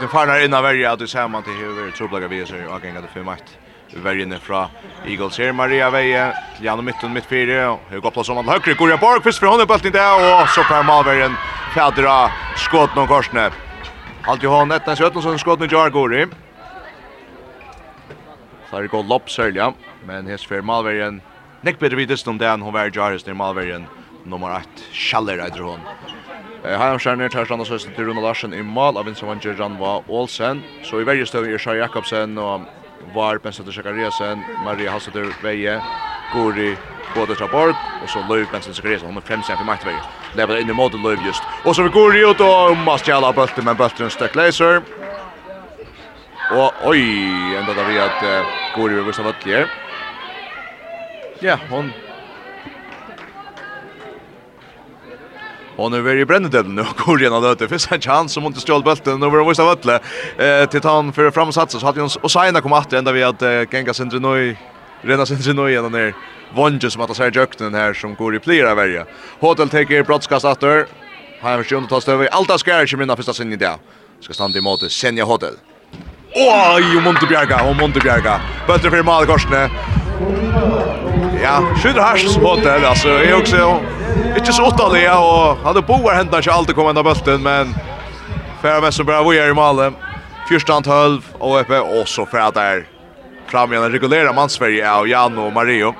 nu 0.02 0.08
farnar 0.08 0.46
innan 0.46 0.64
värja 0.64 0.92
att 0.92 1.00
du 1.00 1.08
ser 1.08 1.28
man 1.28 1.44
till 1.44 1.54
hur 1.54 1.92
trubblaga 1.92 2.28
vi 2.28 2.46
så 2.46 2.56
och 2.76 2.82
kan 2.82 2.94
det 2.94 3.08
för 3.14 3.24
makt 3.24 3.58
verjene 3.94 4.40
fra 4.40 4.70
Eagles 5.06 5.38
her. 5.38 5.52
Maria 5.54 5.90
Veie 5.90 6.30
til 6.58 6.66
Janne 6.66 6.86
Mytten 6.86 7.14
midt 7.14 7.26
fire. 7.30 7.78
Høy 7.90 8.02
går 8.02 8.14
plass 8.14 8.30
om 8.30 8.38
han 8.42 8.50
høyre. 8.50 8.76
Gorja 8.78 8.98
Borg 9.02 9.24
først 9.24 9.42
fra 9.42 9.54
håndebølten 9.54 9.94
der, 9.94 10.20
og 10.42 10.50
så 10.54 10.64
per 10.68 10.86
Malverjen 10.88 11.38
fædra 11.74 12.30
skåten 12.58 13.02
og 13.02 13.10
korsene. 13.10 13.50
Alt 14.28 14.44
i 14.44 14.52
hånd, 14.52 14.74
etter 14.74 14.96
som 14.96 15.38
skåten 15.40 15.66
og 15.66 15.72
Jar 15.72 15.90
Gori. 15.90 16.26
Så 18.70 18.78
er 18.78 18.86
det 18.86 18.92
går 18.92 19.08
lopp 19.10 19.30
sølja, 19.30 19.72
men 20.06 20.28
hes 20.30 20.46
fer 20.46 20.62
Malverjen. 20.62 21.22
Nekk 21.66 21.80
bedre 21.80 21.98
videst 21.98 22.28
om 22.28 22.38
det 22.38 22.48
enn 22.48 22.62
hun 22.62 22.74
var 22.74 22.92
Jaris 22.94 23.26
nir 23.26 23.36
Malverjen. 23.36 23.88
Nummer 24.30 24.60
1, 24.60 24.84
Schaller 24.94 25.42
eitre 25.42 25.64
hon. 25.66 25.82
Heimskjærner 26.60 27.32
tar 27.32 27.48
stanna 27.48 27.64
så 27.66 27.78
til 27.80 28.06
Rune 28.06 28.22
Larsen 28.22 28.54
i 28.54 28.62
mål 28.62 29.00
av 29.00 29.08
Vincent 29.08 29.30
Vange 29.30 29.80
var 29.80 30.04
Olsen. 30.08 30.62
Så 30.84 31.02
i 31.02 31.04
varje 31.04 31.26
stöv 31.26 31.46
är 31.46 31.58
Sjær 31.58 31.76
Jakobsen 31.76 32.38
og 32.38 32.68
var 33.16 33.40
Bensetter 33.44 33.72
Sakariasen, 33.72 34.44
Maria 34.64 34.92
Hassetter 34.92 35.28
Veje, 35.44 35.82
Gori, 36.34 36.76
både 37.16 37.36
fra 37.36 37.48
Borg, 37.52 37.76
og 38.04 38.10
så 38.10 38.24
Løyv 38.30 38.48
Bensetter 38.52 38.76
Sakariasen, 38.78 39.08
hun 39.08 39.18
er 39.18 39.28
fremst 39.28 39.50
igjen 39.50 39.62
for 39.62 39.70
Maktveje. 39.70 40.02
Lever 40.38 40.62
inn 40.62 40.70
i 40.70 40.78
måte 40.78 41.02
Løyv 41.02 41.24
just. 41.26 41.44
Og 41.66 41.76
så 41.76 41.86
vi 41.86 41.94
går 41.96 42.20
ut 42.30 42.44
og 42.46 42.78
Mastjala 42.86 43.32
Bølte, 43.32 43.66
men 43.66 43.78
Bølte 43.78 44.06
en 44.06 44.14
støkk 44.14 44.38
leiser. 44.40 44.82
Og 46.50 46.86
oi, 46.90 47.02
enda 47.60 47.76
da 47.78 47.86
vi 47.86 47.98
at 48.02 48.22
uh, 48.26 48.54
Gori 48.76 48.98
vil 48.98 49.10
vise 49.10 49.26
Bøtte 49.26 49.50
her. 49.54 49.74
Ja, 51.42 51.56
hun 51.70 51.94
Och 55.80 55.92
nu 55.92 56.10
är 56.10 56.16
det 56.16 56.26
brännedeln 56.26 56.76
nu 56.76 56.86
går 57.06 57.22
igen 57.22 57.34
att 57.34 57.60
det 57.60 57.68
finns 57.68 57.92
en 57.92 58.02
chans 58.02 58.34
som 58.34 58.44
inte 58.44 58.60
stjäl 58.60 58.84
bulten 58.84 59.24
över 59.24 59.50
vissa 59.50 59.66
vattlet. 59.66 60.02
Eh 60.38 60.70
till 60.70 60.82
han 60.84 61.14
för 61.14 61.32
fram 61.32 61.48
och 61.48 61.54
satsa 61.54 61.80
så 61.80 61.86
hade 61.86 62.00
ju 62.02 62.10
och 62.22 62.32
Saina 62.32 62.62
kom 62.62 62.74
att 62.74 62.94
ända 62.94 63.12
vi 63.12 63.24
att 63.24 63.42
Genga 63.72 63.94
centrum 63.94 64.22
nu. 64.22 64.58
Rena 65.02 65.26
centrum 65.26 65.68
igen 65.68 65.92
där. 65.92 66.14
Vonje 66.56 66.92
som 66.92 67.02
att 67.02 67.16
säga 67.16 67.32
jökten 67.34 67.74
här 67.74 67.94
som 67.94 68.16
går 68.16 68.36
i 68.36 68.40
flera 68.40 68.76
värja. 68.76 69.06
Hotel 69.40 69.70
taker 69.70 70.04
broadcast 70.04 70.46
åter. 70.46 70.86
Han 71.42 71.64
försöker 71.64 71.88
ta 71.88 72.02
stöv 72.02 72.24
i 72.24 72.30
allt 72.32 72.60
ska 72.60 72.72
jag 72.72 72.88
innan 72.90 73.00
minna 73.00 73.16
första 73.16 73.34
sin 73.34 73.54
idé. 73.54 73.70
Ska 74.22 74.34
stanna 74.34 74.58
i 74.58 74.62
mode 74.62 74.90
Senja 74.90 75.26
Hotel. 75.26 75.54
Oj, 76.76 77.02
Montebjerga, 77.04 77.64
och 77.70 77.76
Montebjerga. 77.76 78.42
Bättre 78.68 78.90
för 78.90 79.04
Malkorsne 79.04 79.70
ja, 81.44 81.62
skjuter 81.76 82.02
harsens 82.02 82.38
hotel, 82.38 82.86
alltså. 82.86 83.10
Är 83.10 83.38
också 83.38 83.80
ikke 84.38 84.54
så 84.54 84.64
åttalig 84.64 85.12
och 85.12 85.58
hade 85.58 85.82
boer 85.82 86.16
händer 86.16 86.40
ikke 86.40 86.52
alltid 86.52 86.76
komma 86.76 87.00
av 87.00 87.04
bulten, 87.04 87.44
men 87.44 87.76
Färra 88.62 88.80
Westerberg, 88.80 89.30
vi 89.30 89.40
är 89.40 89.50
i 89.50 89.54
Malmö. 89.54 89.92
Fyrstant 90.50 90.88
og 91.40 91.62
oppe, 91.62 91.80
och 91.80 92.08
så 92.08 92.26
för 92.26 92.52
där 92.52 92.88
fram 93.48 93.74
igen 93.74 93.92
regulera 93.92 94.34
mansverige 94.34 94.92
av 94.92 95.08
Jan 95.08 95.38
og 95.38 95.54
Mario. 95.54 95.96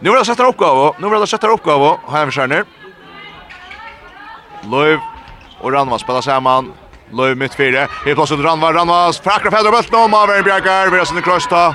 Nu 0.00 0.10
vill 0.10 0.16
jag 0.16 0.26
sätta 0.26 0.46
upp 0.46 0.60
nu 0.98 1.08
vill 1.08 1.18
jag 1.18 1.28
sätta 1.28 1.46
upp 1.46 1.64
har 1.64 2.12
här 2.12 2.30
vi. 2.30 2.64
Löv 4.62 4.98
och 5.60 5.72
Ranva 5.72 5.98
spelar 5.98 6.20
samman. 6.20 6.72
Löv 7.12 7.36
mitt 7.36 7.54
fyra. 7.54 7.86
Helt 8.04 8.16
plötsligt 8.16 8.40
Ranva, 8.40 8.72
Ranvas, 8.72 9.20
Prakra 9.20 9.50
Federbult, 9.50 9.92
Norma, 9.92 10.26
Värnbjergar, 10.26 10.90
vi 10.90 10.98
har 10.98 11.04
sin 11.04 11.22
krosta. 11.22 11.74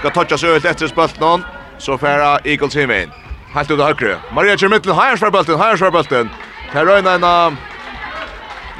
Ska 0.00 0.10
toucha 0.10 0.38
sig 0.38 0.56
ut 0.56 0.64
efter 0.64 0.86
spölten. 0.86 1.44
Så 1.78 1.98
färra 1.98 2.38
Eagles 2.44 2.74
hem 2.74 2.90
in. 2.90 3.10
Helt 3.54 3.70
ut 3.70 3.80
högre. 3.80 4.16
Maria 4.32 4.56
kör 4.56 4.68
mitten. 4.68 4.92
Hajars 4.92 5.20
för 5.20 5.30
bulten. 5.30 5.58
Hajars 5.58 5.78
för 5.78 5.90
bulten. 5.90 6.30
Här 6.70 6.86
röjna 6.86 7.12
en... 7.12 7.56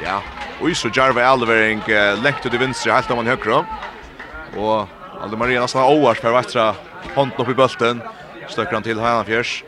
Ja. 0.03 0.21
Oj 0.61 0.75
så 0.75 0.89
Jarva 0.93 1.25
Alvering 1.25 1.81
läkt 2.23 2.45
ut 2.45 2.53
i 2.53 2.57
vänster. 2.57 2.91
Helt 2.91 3.11
om 3.11 3.17
han 3.17 3.27
högre. 3.27 3.65
Och 4.57 4.87
Alde 5.21 5.37
Maria 5.37 5.61
nästan 5.61 5.83
ovars 5.83 6.19
för 6.19 6.31
västra 6.31 6.75
hånden 7.15 7.37
upp 7.37 7.49
i 7.49 7.53
bulten. 7.53 8.01
Stöcker 8.49 8.73
han 8.73 8.83
till 8.83 8.99
Hajnafjörs. 8.99 9.63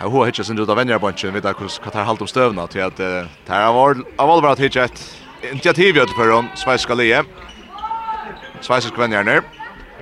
Jag 0.00 0.08
har 0.08 0.26
hittat 0.26 0.46
sin 0.46 0.58
ut 0.58 0.68
av 0.68 0.76
vänjarbunchen. 0.76 1.32
Vet 1.32 1.44
jag 1.44 1.54
hur 1.58 1.70
det 1.84 1.98
här 1.98 2.04
halvt 2.04 2.20
om 2.20 2.26
stövna. 2.26 2.66
Till 2.66 2.82
att 2.82 2.96
det 2.96 3.28
här 3.48 3.66
har 3.66 4.26
varit 4.26 4.44
att 4.44 4.58
hittat 4.58 5.20
initiativ 5.52 5.96
ut 5.96 6.10
för 6.10 6.28
hon 6.28 6.48
svenska 6.54 6.94
leje. 6.94 7.24
Svenska 8.60 8.90
kvinnor. 8.96 9.42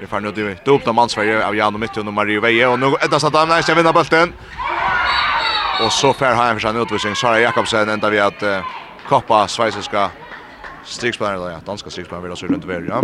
Vi 0.00 0.06
får 0.06 0.20
nu 0.20 0.32
det 0.32 0.64
dubbla 0.64 0.92
mansvärje 0.92 1.46
av 1.46 1.56
Jan 1.56 1.74
och 1.74 1.80
Mittun 1.80 2.08
och 2.08 2.14
Marie 2.14 2.40
Veje 2.40 2.66
och 2.66 2.78
nu 2.78 2.86
ända 3.00 3.20
satt 3.20 3.34
han 3.34 3.48
nästan 3.48 3.76
vinner 3.76 3.92
bollen. 3.92 4.32
Och 5.84 5.92
så 5.92 6.12
fär 6.12 6.34
han 6.34 6.60
för 6.60 6.68
sin 6.68 6.80
utvisning 6.82 7.14
Sara 7.14 7.40
Jakobsen 7.40 7.88
ända 7.88 8.10
vi 8.10 8.20
att 8.20 8.42
uh, 8.42 8.58
koppa 9.08 9.48
svenska 9.48 10.10
strikspelare 10.84 11.36
då 11.36 11.50
ja, 11.50 11.60
danska 11.66 11.90
strikspelare 11.90 12.28
vill 12.28 12.36
så 12.36 12.46
runt 12.46 12.64
över 12.64 12.86
ja. 12.88 13.02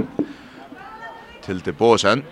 Till 1.45 1.61
till 1.61 1.75
Bosen. 1.75 2.25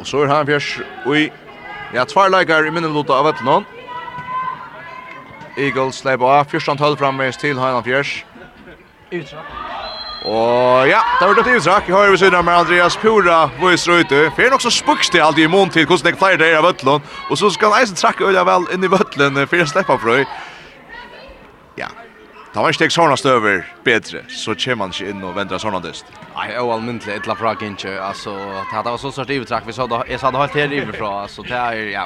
Och 0.00 0.06
så 0.06 0.22
är 0.22 0.26
han 0.26 0.46
fjärs 0.46 0.80
i 1.16 1.30
Ja, 1.94 2.04
tvær 2.04 2.28
leikar 2.28 2.66
i 2.68 2.72
minnen 2.72 2.92
lota 2.92 3.16
av 3.16 3.30
etterna. 3.30 3.62
Eagles 5.58 6.02
sleip 6.02 6.22
av, 6.22 6.44
fyrstand 6.50 6.82
høll 6.82 6.98
frammeis 7.00 7.40
til 7.40 7.58
Heinan 7.58 7.84
Fjers. 7.86 8.20
Utrak. 9.08 9.54
Og 10.28 10.88
ja, 10.88 10.98
det 11.20 11.28
var 11.28 11.38
døpt 11.38 11.48
utrak. 11.48 11.88
Jeg 11.88 11.96
har 11.96 12.10
jo 12.10 12.16
siden 12.16 12.44
med 12.44 12.54
Andreas 12.54 12.96
Pura, 12.96 13.46
Vois 13.60 13.88
Røyte. 13.88 14.28
For 14.34 14.42
jeg 14.42 14.50
er 14.50 14.50
nok 14.50 14.64
så 14.66 14.70
spukst 14.74 15.14
i 15.14 15.22
alt 15.22 15.38
i 15.38 15.46
mån 15.46 15.70
til 15.70 15.86
hvordan 15.86 16.12
jeg 16.12 16.18
pleier 16.18 16.40
det 16.40 16.50
av 16.58 16.68
etterna. 16.68 16.98
Og 17.30 17.38
så 17.38 17.50
skal 17.54 17.72
han 17.72 17.82
eisen 17.82 17.96
trakke 17.96 18.26
øyla 18.26 18.44
vel 18.44 18.66
inn 18.74 18.84
i 18.84 18.90
vøtlen 18.90 19.38
for 19.46 19.56
jeg 19.56 19.70
slipper 19.70 20.00
frøy. 20.02 20.26
Det 22.58 22.62
var 22.64 22.74
ikke 22.74 22.90
sånne 22.90 23.16
støver 23.16 23.60
bedre, 23.86 24.20
så 24.28 24.54
kommer 24.58 24.80
man 24.80 24.90
ikke 24.90 25.12
inn 25.12 25.20
og 25.22 25.36
venter 25.36 25.60
sånne 25.62 25.78
dyst. 25.78 26.08
Nei, 26.34 26.48
jeg 26.50 26.64
var 26.66 26.74
almindelig 26.74 27.12
et 27.14 27.28
eller 27.28 27.44
annet 27.46 27.62
ikke. 27.62 27.92
Altså, 28.02 28.32
det 28.72 28.82
var 28.84 28.96
så 28.98 29.10
stort 29.14 29.30
ivetrakk. 29.30 29.66
vi 29.66 29.72
så 29.72 29.86
det, 29.86 30.00
Jeg 30.08 30.20
sa 30.20 30.30
det 30.30 30.40
helt 30.40 30.54
her 30.54 30.72
iverfra. 30.72 31.22
Altså, 31.22 31.42
det 31.42 31.52
er, 31.52 31.72
ja. 31.90 32.02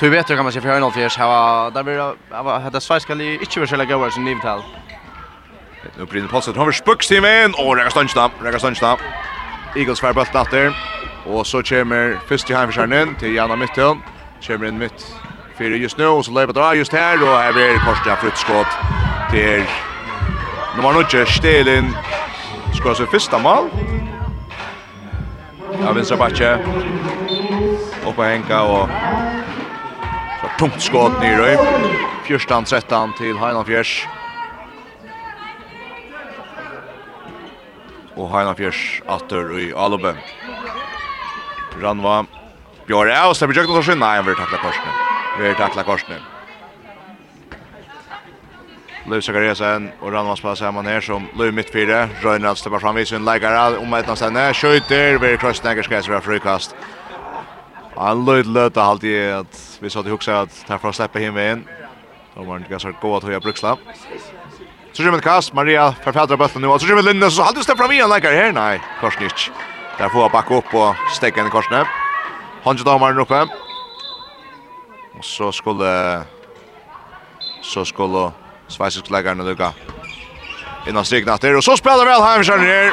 Du 0.00 0.10
vet 0.10 0.30
jo, 0.30 0.36
kan 0.36 0.44
man 0.44 0.52
si, 0.52 0.60
for 0.60 0.68
jeg 0.68 0.74
har 0.74 0.80
noe 0.80 0.92
her. 0.92 1.70
Det 1.70 2.44
var, 2.44 2.68
det 2.72 2.82
sveiske 2.82 3.14
li, 3.14 3.38
ikke 3.40 3.60
var 3.60 3.66
selv 3.66 3.88
gøyere 3.88 4.12
sin 4.12 4.24
nivetall. 4.24 4.62
Nå 5.96 6.04
blir 6.04 6.22
det 6.22 6.30
passet. 6.30 6.56
Hun 6.56 6.66
var 6.66 6.72
spøkstimen, 6.72 7.54
og 7.58 7.76
Rekka 7.76 7.90
Stønstad, 7.90 8.30
Rekka 8.44 8.58
Stønstad. 8.58 9.00
Eagles 9.76 10.00
fær 10.00 10.12
bøtt 10.12 10.34
natter. 10.34 10.76
Og 11.24 11.46
så 11.46 11.62
kommer 11.62 12.20
først 12.28 12.50
i 12.50 12.52
heimforskjernen 12.52 13.16
til 13.16 13.32
Janna 13.32 13.56
Mytton. 13.56 14.04
Kommer 14.46 14.68
inn 14.68 14.78
mitt 14.78 15.08
fyrir 15.56 15.80
just 15.80 15.98
nu, 15.98 16.04
og 16.04 16.24
så 16.24 16.36
løper 16.36 16.52
det 16.52 16.78
just 16.78 16.92
her, 16.92 17.16
og 17.24 17.42
her 17.42 17.52
blir 17.52 17.80
Korstia 17.86 18.20
fruttskott 18.20 19.08
til 19.30 19.66
nummer 20.76 21.02
9, 21.02 21.26
Stelin, 21.26 21.94
skoar 22.74 22.94
sin 22.94 23.06
fyrsta 23.12 23.38
mål. 23.38 23.70
Ja, 25.80 25.92
vinstra 25.92 26.16
bakke. 26.18 26.50
Oppa 28.06 28.26
Henka 28.32 28.62
og 28.66 28.90
så 30.40 30.50
tungt 30.58 30.82
skåt 30.82 31.20
nyrøy. 31.22 31.54
14-13 32.26 33.14
til 33.18 33.38
Heinan 33.38 33.66
Fjers. 33.66 33.94
Og 38.16 38.26
Heinan 38.34 38.58
Fjers 38.58 38.82
atter 39.08 39.54
i 39.58 39.70
Alubbe. 39.76 40.16
Ranva 41.82 42.24
Bjørre, 42.86 43.22
og 43.28 43.36
slipper 43.38 43.62
ikke 43.62 43.78
noe 43.78 43.86
skinn. 43.86 44.02
Nei, 44.02 44.16
han 44.18 44.26
vil 44.26 44.38
takla 44.38 44.58
korsene. 44.58 44.98
Vi 45.38 45.46
Vil 45.46 45.58
takla 45.58 45.86
korsene. 45.86 46.18
Løy 49.10 49.20
Sakariasen 49.20 49.88
og 50.00 50.12
Ranvans 50.14 50.40
på 50.40 50.52
sammen 50.54 50.86
her 50.86 51.02
som 51.02 51.24
løy 51.38 51.50
midt 51.50 51.72
fire. 51.74 52.04
Røyner 52.22 52.54
stepper 52.54 52.78
fram 52.78 52.98
i 53.00 53.04
sin 53.04 53.24
leikere 53.26 53.78
om 53.80 53.94
et 53.98 54.08
av 54.08 54.18
henne. 54.22 54.44
Skjøyter 54.54 55.18
ved 55.18 55.38
Krøstneger 55.42 55.82
skal 55.82 56.04
være 56.06 56.22
frukast. 56.22 56.76
Han 57.96 58.22
lød 58.24 58.52
løta 58.54 58.84
alltid 58.86 59.32
at 59.40 59.58
vi 59.82 59.90
så 59.90 60.02
til 60.02 60.14
hukse 60.14 60.32
at 60.32 60.60
her 60.68 60.78
for 60.78 60.92
å 60.92 60.94
slippe 60.94 61.22
himme 61.22 61.46
inn. 61.52 61.64
Da 62.36 62.44
var 62.44 62.54
han 62.54 62.66
ikke 62.68 62.78
så 62.78 62.92
god 63.02 63.16
at 63.18 63.26
høya 63.28 63.40
bruksla. 63.42 63.74
Så 64.92 65.02
kommer 65.02 65.18
et 65.18 65.24
kast, 65.24 65.54
Maria 65.54 65.88
forfædra 66.04 66.38
bøtten 66.38 66.62
nu. 66.62 66.70
Så 66.78 66.86
kommer 66.86 67.02
Linde 67.02 67.30
så 67.30 67.48
hadde 67.48 67.64
stepper 67.66 67.84
fram 67.84 67.96
i 67.96 67.98
en 68.04 68.12
leikere 68.12 68.38
her. 68.38 68.52
Nei, 68.54 68.78
Korsnic. 69.00 69.48
Der 69.98 70.08
får 70.08 70.28
han 70.28 70.34
bakke 70.36 70.60
opp 70.60 70.74
og 70.74 71.02
stekke 71.16 71.42
inn 71.42 71.50
i 71.50 71.54
Korsne. 71.54 71.82
Hansi 72.64 72.86
damaren 72.86 73.18
oppe. 73.18 73.42
Og 75.18 75.26
så 75.26 75.50
skulle... 75.52 75.90
Så 77.60 77.84
skulle 77.84 78.30
Sveitsisk 78.70 79.10
lägger 79.10 79.34
nu 79.34 79.44
lukka. 79.44 79.72
Innan 80.88 81.04
strikna 81.04 81.38
till 81.38 81.56
och 81.56 81.64
så 81.64 81.76
spelar 81.76 82.04
väl 82.04 82.22
Heimskjern 82.22 82.60
ner. 82.60 82.92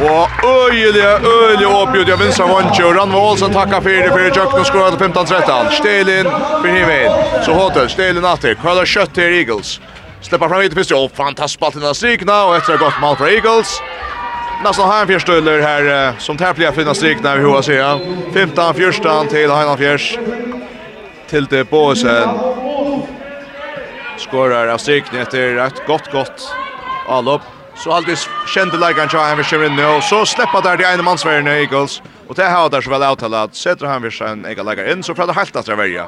Och 0.00 0.44
öjliga, 0.44 1.18
öjliga 1.18 1.86
jeg 1.94 2.08
Jag 2.08 2.16
vinsar 2.16 2.46
Vancho. 2.46 2.92
Ranva 2.92 3.18
Olsen 3.18 3.52
tackar 3.52 3.80
för 3.80 3.90
det 3.90 4.32
för 4.32 4.46
og 4.46 4.60
och 4.60 4.66
skorar 4.66 4.90
15-13. 4.90 5.70
Stelin 5.70 6.24
för 6.62 6.68
Himin. 6.68 7.10
Så 7.44 7.52
Hotel, 7.52 7.88
Stelin 7.88 8.24
atter. 8.24 8.54
Skölar 8.54 8.84
kjøtt 8.84 9.14
til 9.14 9.24
Eagles. 9.24 9.80
Släpper 10.20 10.48
fram 10.48 10.62
hit 10.62 10.72
i 10.72 10.74
pistol. 10.74 11.08
Fantastiskt 11.08 11.54
spalt 11.54 11.76
innan 11.76 11.94
strikna 11.94 12.44
och 12.44 12.56
efter 12.56 12.74
ett 12.74 12.80
gott 12.80 13.00
mål 13.00 13.16
för 13.16 13.28
Eagles. 13.28 13.82
Nästan 14.64 14.88
har 14.88 15.00
en 15.00 15.06
fjärstuller 15.06 15.60
här 15.60 16.12
som 16.18 16.36
tävliga 16.36 16.72
finna 16.72 16.94
strikna 16.94 17.36
vid 17.36 17.46
HSC. 17.46 17.68
15-14 17.68 19.28
till 19.28 19.50
Heinan 19.50 19.78
Fjärs. 19.78 20.18
Till 21.30 21.46
det 21.46 21.70
Båsen 21.70 22.28
skorar 24.22 24.68
av 24.68 24.78
strykning 24.78 25.20
efter 25.20 25.56
ett 25.56 25.86
gott 25.86 26.12
gott 26.12 26.54
avlopp. 27.06 27.42
Så 27.76 27.92
alldeles 27.92 28.28
kände 28.46 28.76
läggan 28.76 29.08
tja 29.08 29.18
han 29.18 29.36
vid 29.36 29.52
in 29.52 29.76
nu 29.76 29.86
och 29.86 30.02
så 30.02 30.26
släppa 30.26 30.60
där 30.60 30.76
till 30.76 30.86
ena 30.86 31.02
mansvärden 31.02 31.48
i 31.48 31.50
Eagles. 31.50 32.02
Och 32.28 32.34
det 32.34 32.44
här 32.44 32.68
där 32.68 32.80
så 32.80 32.90
väl 32.90 33.12
uttalat 33.12 33.54
sätter 33.54 33.86
han 33.86 34.02
vid 34.02 34.22
en 34.22 34.44
egen 34.44 34.66
läggar 34.66 34.92
in 34.92 35.02
så 35.02 35.14
för 35.14 35.26
det 35.26 35.32
helt 35.32 35.56
att 35.56 35.68
välja. 35.68 36.06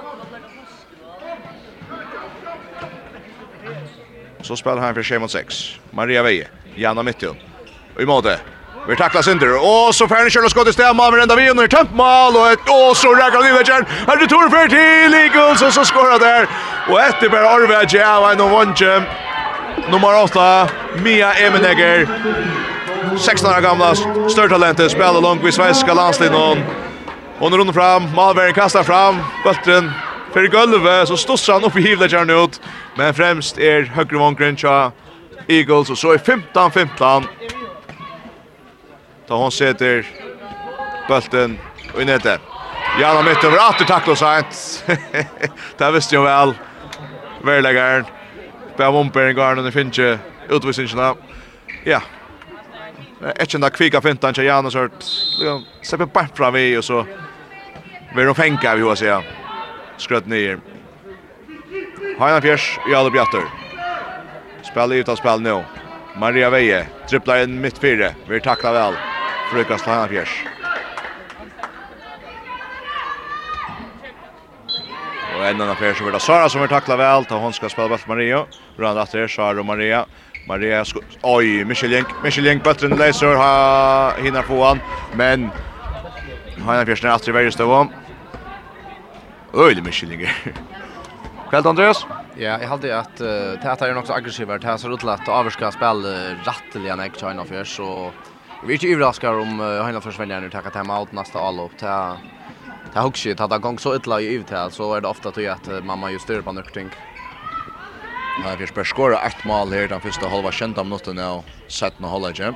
Så 4.43 4.57
spelar 4.57 4.83
han 4.83 4.95
för 4.95 5.03
Shemon 5.03 5.29
6. 5.29 5.79
Maria 5.91 6.23
Veje, 6.23 6.49
Janna 6.75 7.03
Mittun. 7.03 7.37
Och 7.95 8.03
i 8.03 8.07
måte, 8.07 8.41
Vi 8.89 8.97
tacklar 8.97 9.23
Sinter. 9.23 9.57
Och 9.57 9.95
så 9.95 10.09
Färne 10.09 10.31
kör 10.31 10.45
och 10.45 10.51
skott 10.51 10.69
i 10.69 10.73
stämma. 10.73 11.11
Men 11.11 11.21
ända 11.21 11.37
vi 11.37 11.51
under 11.51 11.67
tömt 11.67 11.95
mål. 11.95 12.37
Och, 12.37 12.51
ett, 12.51 12.59
och 12.59 12.97
så 12.97 13.15
räkar 13.15 13.43
han 13.43 13.47
in. 13.47 13.87
Här 14.07 14.17
är 14.17 14.21
det 14.21 14.27
Torfer 14.27 14.69
till 14.69 15.15
Eagles. 15.15 15.63
Och 15.63 15.73
så 15.73 15.85
skorar 15.85 16.19
där. 16.19 16.49
Og 16.89 16.99
etter 17.01 17.31
bare 17.33 17.49
Arve 17.49 17.83
ikke 17.87 18.05
av 18.05 18.27
en 18.29 18.43
og 18.45 18.51
vantje. 18.53 18.95
Nummer 19.91 20.19
8, 20.21 20.43
Mia 21.05 21.31
Emenegger. 21.41 22.05
16 23.17 23.47
år 23.49 23.61
gamla, 23.65 23.93
størtalentet, 24.29 24.91
spiller 24.93 25.23
langt 25.25 25.45
vid 25.45 25.55
svenska 25.57 25.95
landslinjen. 25.97 26.61
Og 27.41 27.51
nå 27.51 27.57
runder 27.57 27.75
fram, 27.77 28.09
Malveren 28.15 28.55
kastar 28.55 28.85
fram, 28.85 29.21
Bulten 29.45 29.91
fyrir 30.35 30.51
gulvet, 30.51 31.09
så 31.09 31.17
stussar 31.17 31.59
han 31.59 31.65
opp 31.69 31.77
i 31.79 31.85
hivlet 31.85 32.13
kjern 32.13 32.31
ut. 32.31 32.61
Men 32.99 33.15
fremst 33.17 33.59
er 33.59 33.89
høyre 33.95 34.21
vankren 34.21 34.59
tja 34.59 34.91
Eagles, 35.49 35.91
og 35.91 35.99
så 35.99 36.15
er 36.15 36.23
15-15. 36.23 37.29
Da 39.29 39.35
hon 39.41 39.51
sätter 39.51 40.05
bulten 41.09 41.59
og 41.95 42.03
i 42.03 42.05
nettet. 42.05 42.41
Jana 43.01 43.23
mitt 43.23 43.45
over 43.45 43.59
8 43.71 43.87
takk 43.89 44.09
og 44.09 44.19
sent. 44.19 44.85
det 45.79 45.93
visste 45.97 46.15
jo 46.19 46.27
vel 46.27 46.55
verlegaren, 47.45 48.07
bare 48.77 48.93
garden 48.93 49.37
garen 49.37 49.59
under 49.59 49.71
finne 49.71 50.19
utvisningene. 50.51 51.15
Ja, 51.87 52.01
Etter 53.25 53.59
da 53.59 53.71
kvika 53.73 54.01
fintan 54.05 54.35
til 54.35 54.45
Janus 54.45 54.75
hørt. 54.75 55.05
Se 55.83 55.97
på 55.97 56.07
bart 56.07 56.37
fra 56.37 56.51
vi, 56.53 56.77
og 56.77 56.85
så 56.85 57.05
vil 58.15 58.29
hun 58.29 58.37
fenka 58.37 58.75
av 58.75 58.83
hva 58.83 58.97
sier. 58.99 59.25
Skrøtt 59.99 60.29
nye. 60.29 60.59
Heina 62.19 62.41
Fjers, 62.45 62.67
Jale 62.91 63.13
Bjatter. 63.15 63.47
Spiller 64.67 65.01
ut 65.01 65.09
av 65.09 65.19
spill 65.21 65.45
nå. 65.45 65.63
Maria 66.21 66.51
Veie, 66.53 66.85
dribblar 67.11 67.47
inn 67.47 67.57
mitt 67.63 67.81
fire. 67.81 68.13
Vi 68.29 68.43
takla 68.45 68.75
vel. 68.77 69.01
Frukast 69.51 69.87
til 69.87 69.95
Heina 69.95 70.11
Fjers. 70.13 70.64
Och 75.45 75.51
en 75.51 75.61
annan 75.61 75.71
affär 75.71 75.95
så 75.95 76.03
blir 76.03 76.13
det 76.13 76.21
Sara 76.21 76.49
som 76.49 76.61
har 76.61 76.69
tacklat 76.69 76.99
väl. 76.99 77.25
Ta 77.25 77.39
hon 77.39 77.53
ska 77.53 77.69
spela 77.69 77.89
bort 77.89 78.07
Maria. 78.07 78.47
Runda 78.77 79.03
att 79.03 79.13
det 79.13 79.29
Sara 79.29 79.61
och 79.61 79.67
Maria. 79.67 80.07
Maria 80.49 80.85
oj 81.23 81.65
Michelin 81.65 82.05
Michelin 82.23 82.59
bättre 82.59 82.87
än 82.87 82.97
Laser 82.97 83.35
ha 83.37 84.13
hinner 84.23 84.43
få 84.43 84.65
han 84.65 84.81
men 85.15 85.51
han 86.67 86.77
är 86.77 86.87
först 86.87 87.05
att 87.05 87.29
i 87.29 87.31
varje 87.31 87.53
stå. 87.53 87.89
Michel 89.53 89.83
Michelin. 89.83 90.29
Kväll 91.51 91.67
Andreas. 91.67 92.07
Ja, 92.37 92.59
jag 92.61 92.69
hade 92.69 92.99
att 92.99 93.21
uh, 93.21 93.61
Tata 93.63 93.89
är 93.89 93.99
också 93.99 94.13
aggressivare. 94.13 94.59
Tata 94.59 94.79
så 94.79 94.89
rutlat 94.89 95.29
och 95.29 95.35
överska 95.35 95.73
spel 95.73 96.07
rattliga 96.45 96.97
när 96.97 97.09
China 97.09 97.45
för 97.45 97.65
så 97.65 98.13
vi 98.67 98.73
är 98.73 98.75
inte 98.75 98.87
överraskade 98.87 99.37
om 99.37 99.61
uh, 99.61 99.83
Hanna 99.83 100.01
försvinner 100.01 100.41
nu 100.41 100.51
tacka 100.51 100.81
allt 100.93 101.13
nästa 101.13 101.39
all 101.39 101.61
upp. 101.61 101.79
Tata 101.79 102.17
jag 102.95 103.03
hugger 103.03 103.31
inte 103.31 103.45
att 103.45 103.51
det 103.51 103.59
gång 103.59 103.79
så 103.79 103.97
illa 103.97 104.21
i 104.21 104.35
ut 104.35 104.51
här 104.51 104.71
så 104.71 104.95
är 104.95 105.01
det 105.01 105.09
ofta 105.09 105.31
till 105.31 105.51
att 105.51 105.85
mamma 105.85 106.11
just 106.11 106.25
styr 106.25 106.41
på 106.41 106.53
någonting. 106.53 106.91
Ja, 108.45 108.51
vi 108.59 108.67
ska 108.67 108.85
skora 108.85 109.19
ett 109.19 109.45
mål 109.45 109.73
här 109.73 109.89
den 109.89 110.01
första 110.01 110.29
halva 110.29 110.53
kända 110.53 110.85
minuten 110.85 111.17
nu. 111.17 111.43
Sätt 111.69 111.95
nu 111.99 112.07
hålla 112.07 112.31
igen. 112.31 112.55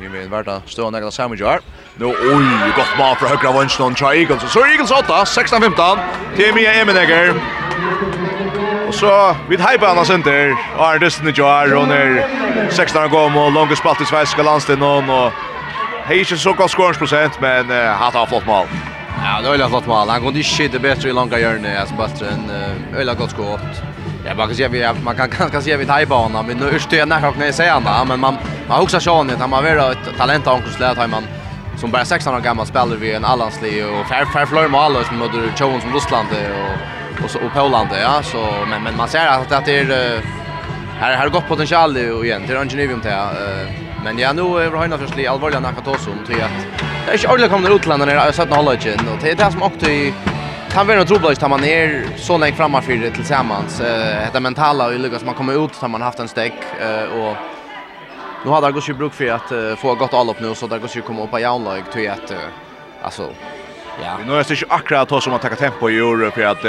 Vi 0.00 0.08
vill 0.08 0.28
värda 0.28 0.62
stå 0.66 0.90
några 0.90 1.10
samma 1.10 1.34
jar. 1.34 1.60
Nu 1.96 2.04
oj, 2.06 2.72
gott 2.76 2.98
mål 2.98 3.16
från 3.16 3.28
högra 3.28 3.52
vänstern 3.52 3.94
try 3.94 4.20
Eagles. 4.20 4.52
Så 4.52 4.66
Eagles 4.66 4.90
8 4.90 5.24
16-15 5.24 5.98
till 6.36 6.54
Mia 6.54 6.74
Emenegger. 6.74 7.34
Och 8.88 8.94
så 8.94 9.36
vid 9.48 9.60
Haipan 9.60 9.98
och 9.98 10.06
Center. 10.06 10.54
Artisten 10.78 11.32
Jar 11.36 11.74
och 11.74 11.88
när 11.88 12.26
16 12.70 13.10
går 13.10 13.30
mål 13.30 13.52
långa 13.52 13.76
spalt 13.76 14.00
i 14.00 14.04
svenska 14.04 14.42
landslaget 14.42 14.80
någon 14.80 15.10
och 15.10 15.32
Hei 16.06 16.20
ikke 16.22 16.36
så 16.38 16.52
godt 16.54 16.70
skåringsprosent, 16.70 17.40
men 17.42 17.70
uh, 17.70 17.76
hatt 17.98 18.14
av 18.14 18.28
flott 18.30 18.44
mål. 18.46 18.68
Ja, 19.18 19.40
det 19.42 19.64
är 19.64 19.68
flott 19.68 19.86
mål. 19.86 20.08
Han 20.08 20.22
går 20.22 20.36
inte 20.36 20.68
det 20.68 20.78
bättre 20.78 21.08
i 21.08 21.12
långa 21.12 21.36
hörnet 21.36 21.80
alltså 21.80 21.94
bättre 21.94 22.28
än 22.28 22.50
öla 22.96 23.14
gott 23.14 23.30
skott. 23.30 23.82
Ja, 24.26 24.34
man 24.34 24.46
kan 24.46 24.56
se 24.56 24.68
vi 24.68 24.88
man 25.04 25.16
kan 25.16 25.30
ganska 25.38 25.60
se 25.60 25.76
vid 25.76 25.88
hajbana 25.88 26.42
men 26.42 26.56
nu 26.56 26.68
ärste 26.70 26.96
jag 26.96 27.08
när 27.08 27.44
jag 27.44 27.54
säger 27.54 27.72
han 27.72 28.08
men 28.08 28.20
man 28.20 28.36
man 28.68 28.80
också 28.80 29.00
sjön 29.00 29.30
att 29.30 29.40
han 29.40 29.52
har 29.52 29.62
varit 29.62 30.06
ett 30.06 30.16
talent 30.18 30.46
han 30.46 30.60
kunde 30.60 30.76
släta 30.76 31.06
man 31.06 31.22
som 31.76 31.90
bara 31.90 32.04
16 32.04 32.34
år 32.34 32.40
gammal 32.40 32.66
spelar 32.66 32.96
vi 32.96 33.12
en 33.12 33.24
allanslig 33.24 33.86
och 33.86 34.06
fair 34.06 34.24
fair 34.24 34.46
flöjer 34.46 34.68
mål 34.68 35.04
som 35.04 35.18
möter 35.18 35.52
Jones 35.56 35.82
som 35.82 35.92
Ryssland 35.92 36.28
och 36.30 37.24
och 37.24 37.30
så 37.30 37.38
och 37.38 37.52
Polen 37.54 37.86
ja 38.02 38.22
så 38.22 38.50
men 38.70 38.82
men 38.82 38.96
man 38.96 39.08
ser 39.08 39.26
att 39.26 39.66
det 39.66 39.78
är 39.78 40.20
här 41.00 41.16
här 41.16 41.28
gott 41.28 41.48
potential 41.48 41.96
igen 41.96 42.46
till 42.46 42.56
Angelivium 42.56 43.00
till 43.00 43.10
eh 43.10 43.85
Men 44.06 44.18
ja, 44.18 44.32
nu 44.32 44.42
är 44.42 44.70
det 44.70 44.78
hörna 44.78 44.98
förstli 44.98 45.26
allvarliga 45.26 45.60
när 45.60 45.68
om 45.68 46.24
till 46.26 46.42
att 46.42 46.50
det 47.06 47.10
är 47.10 47.14
inte 47.14 47.28
ordentligt 47.28 47.50
kommer 47.50 47.76
utlandet 47.76 48.08
när 48.08 48.14
jag 48.14 48.34
sett 48.34 48.54
hålla 48.54 48.74
igen 48.74 49.08
och 49.12 49.18
det 49.22 49.30
är 49.30 49.34
det 49.34 49.52
som 49.52 49.62
också 49.62 49.90
i 49.90 50.14
kan 50.70 50.86
vara 50.86 51.04
troligt 51.04 51.42
att 51.42 51.50
man 51.50 51.64
är 51.64 52.04
så 52.16 52.38
länge 52.38 52.56
framme 52.56 52.82
för 52.82 52.92
det 52.92 53.10
tillsammans. 53.10 53.80
Eh 53.80 54.32
det 54.32 54.40
mentala 54.40 54.86
och 54.86 54.92
lyckas 54.92 55.24
man 55.24 55.34
kommer 55.34 55.64
ut 55.64 55.74
så 55.74 55.88
man 55.88 56.02
haft 56.02 56.18
en 56.18 56.28
steg 56.28 56.52
och 57.18 57.36
nu 58.44 58.50
har 58.50 58.62
Argos 58.62 58.88
ju 58.88 58.94
bruk 58.94 59.14
för 59.14 59.28
att 59.28 59.78
få 59.78 59.94
gott 59.94 60.14
all 60.14 60.30
upp 60.30 60.40
nu 60.40 60.54
så 60.54 60.66
det 60.66 60.78
går 60.78 60.90
ju 60.94 61.02
komma 61.02 61.22
upp 61.24 61.30
på 61.30 61.38
jaunlag 61.38 61.82
till 61.92 62.10
att 62.10 62.32
alltså 63.02 63.30
Ja. 64.02 64.18
Nu 64.26 64.32
är 64.32 64.36
det 64.36 64.50
inte 64.50 64.66
akkurat 64.68 65.12
att 65.12 65.22
som 65.22 65.32
att 65.34 65.42
ta 65.42 65.48
tempo 65.48 65.90
i 65.90 65.98
Europa 65.98 66.30
för 66.30 66.42
att 66.42 66.62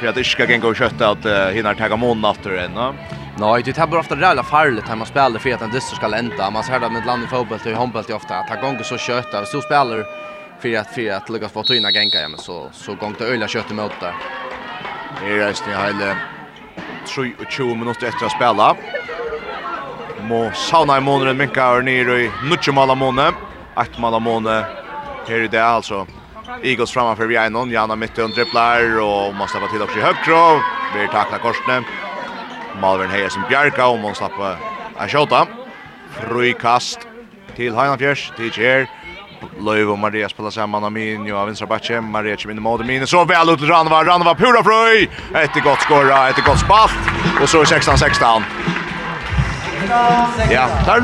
för 0.00 0.06
att 0.08 0.14
det 0.14 0.24
ska 0.24 0.46
gå 0.46 0.74
kötta 0.74 1.08
att 1.10 1.54
hinna 1.54 1.74
ta 1.74 1.96
månader 1.96 2.50
än, 2.64 2.74
va? 2.74 2.94
Nej, 3.40 3.62
det 3.62 3.72
tar 3.72 3.86
bara 3.86 4.00
ofta 4.00 4.16
rävla 4.16 4.42
farligt 4.42 4.84
när 4.88 4.96
man 4.96 5.06
spelar 5.06 5.38
för 5.38 5.54
att 5.54 5.62
en 5.62 5.70
dyster 5.70 5.96
ska 5.96 6.16
ända. 6.16 6.50
Man 6.50 6.62
ser 6.62 6.80
det 6.80 6.90
med 6.90 7.06
land 7.06 7.24
i 7.24 7.26
fotboll 7.26 7.58
och 7.66 7.70
handboll 7.70 8.04
till 8.04 8.14
ofta. 8.14 8.34
Att 8.36 8.48
han 8.48 8.60
gånger 8.60 8.82
så 8.82 8.98
köta. 8.98 9.44
Så 9.44 9.60
spelar 9.60 10.06
för 10.60 10.78
att 10.78 10.94
för 10.94 11.10
att 11.10 11.30
lyckas 11.30 11.52
få 11.52 11.62
tyna 11.62 11.90
gänga 11.90 12.20
ja, 12.22 12.28
men 12.28 12.38
så 12.38 12.68
så 12.72 12.94
gång 12.94 13.14
det 13.18 13.24
öliga 13.24 13.48
kött 13.48 13.70
emot 13.70 13.92
där. 14.00 14.14
Det 15.20 15.32
är 15.32 15.36
resten 15.36 15.72
i 15.72 15.76
hela 15.76 16.16
23 17.06 17.74
minuter 17.74 18.06
efter 18.06 18.26
att 18.26 18.32
spela. 18.32 18.76
Må 20.22 20.50
sauna 20.54 20.98
i 20.98 21.00
månaden 21.00 21.36
minka 21.36 21.76
er 21.76 21.82
ner 21.82 22.08
i 22.08 22.30
nutje 22.50 22.72
mala 22.72 22.94
måne. 22.94 23.32
Ett 23.82 23.98
mala 23.98 24.18
måne. 24.18 24.64
här 25.28 25.40
er 25.44 25.48
det 25.48 25.64
alltså. 25.64 26.06
Eagles 26.62 26.92
framför 26.92 27.26
vi 27.26 27.36
är 27.36 27.50
någon. 27.50 27.70
Janna 27.70 27.96
mitt 27.96 28.18
och 28.18 28.30
dribblar 28.30 29.00
och 29.00 29.34
måste 29.34 29.58
vara 29.58 29.70
till 29.70 29.82
också 29.82 29.98
i 29.98 30.02
högkrov. 30.02 30.60
Vi 30.94 31.08
tacklar 31.08 31.38
korsene. 31.38 31.84
Malvern 32.80 33.10
Heier 33.10 33.28
som 33.28 33.44
bjerga 33.48 33.86
om 33.86 34.02
hon 34.06 34.14
slapp 34.14 34.38
a 34.40 35.08
skjota. 35.08 35.46
Frukast 36.20 37.06
til 37.56 37.74
Heinafjers, 37.74 38.30
til 38.36 38.50
Kjer. 38.54 38.88
Løyv 39.60 39.94
og 39.94 39.98
Maria 39.98 40.28
spiller 40.28 40.52
sammen 40.52 40.84
av 40.84 40.92
Minjo 40.92 41.38
av 41.40 41.48
vinstra 41.48 41.68
bakke. 41.68 42.00
Maria 42.04 42.36
kommer 42.36 42.54
inn 42.54 42.60
i 42.60 42.64
måte 42.64 42.84
min, 42.84 43.06
Så 43.06 43.24
vel 43.24 43.52
ut 43.52 43.58
til 43.58 43.70
Ranva. 43.72 44.02
Ranva 44.04 44.34
pura 44.34 44.62
frøy. 44.62 45.08
Etter 45.34 45.64
godt 45.64 45.80
skåra, 45.86 46.28
etter 46.28 46.44
godt 46.44 46.60
spalt. 46.60 47.10
Og 47.40 47.48
så 47.48 47.64
16-16. 47.64 48.44
Ja, 50.50 50.68
där 50.86 51.00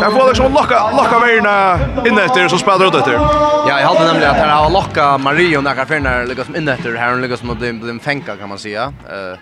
där 0.00 0.10
får 0.10 0.28
liksom 0.28 0.52
locka 0.52 0.90
locka 0.90 1.18
vägarna 1.18 1.78
in 2.06 2.18
efter 2.18 2.48
så 2.48 2.58
spelar 2.58 2.90
det 2.90 2.98
efter. 2.98 3.12
Ja, 3.12 3.80
jag 3.80 3.88
hade 3.88 4.04
nämligen 4.06 4.30
att 4.30 4.36
här 4.36 4.48
har 4.48 4.70
locka 4.70 5.18
Mario 5.18 5.60
några 5.60 5.86
färna 5.86 6.24
liksom 6.24 6.56
in 6.56 6.68
efter 6.68 6.94
här 6.94 7.16
liksom 7.16 7.48
mot 7.48 7.60
dem 7.60 8.00
fänka 8.00 8.36
kan 8.36 8.48
man 8.48 8.58
säga. 8.58 8.82
Eh 8.82 9.38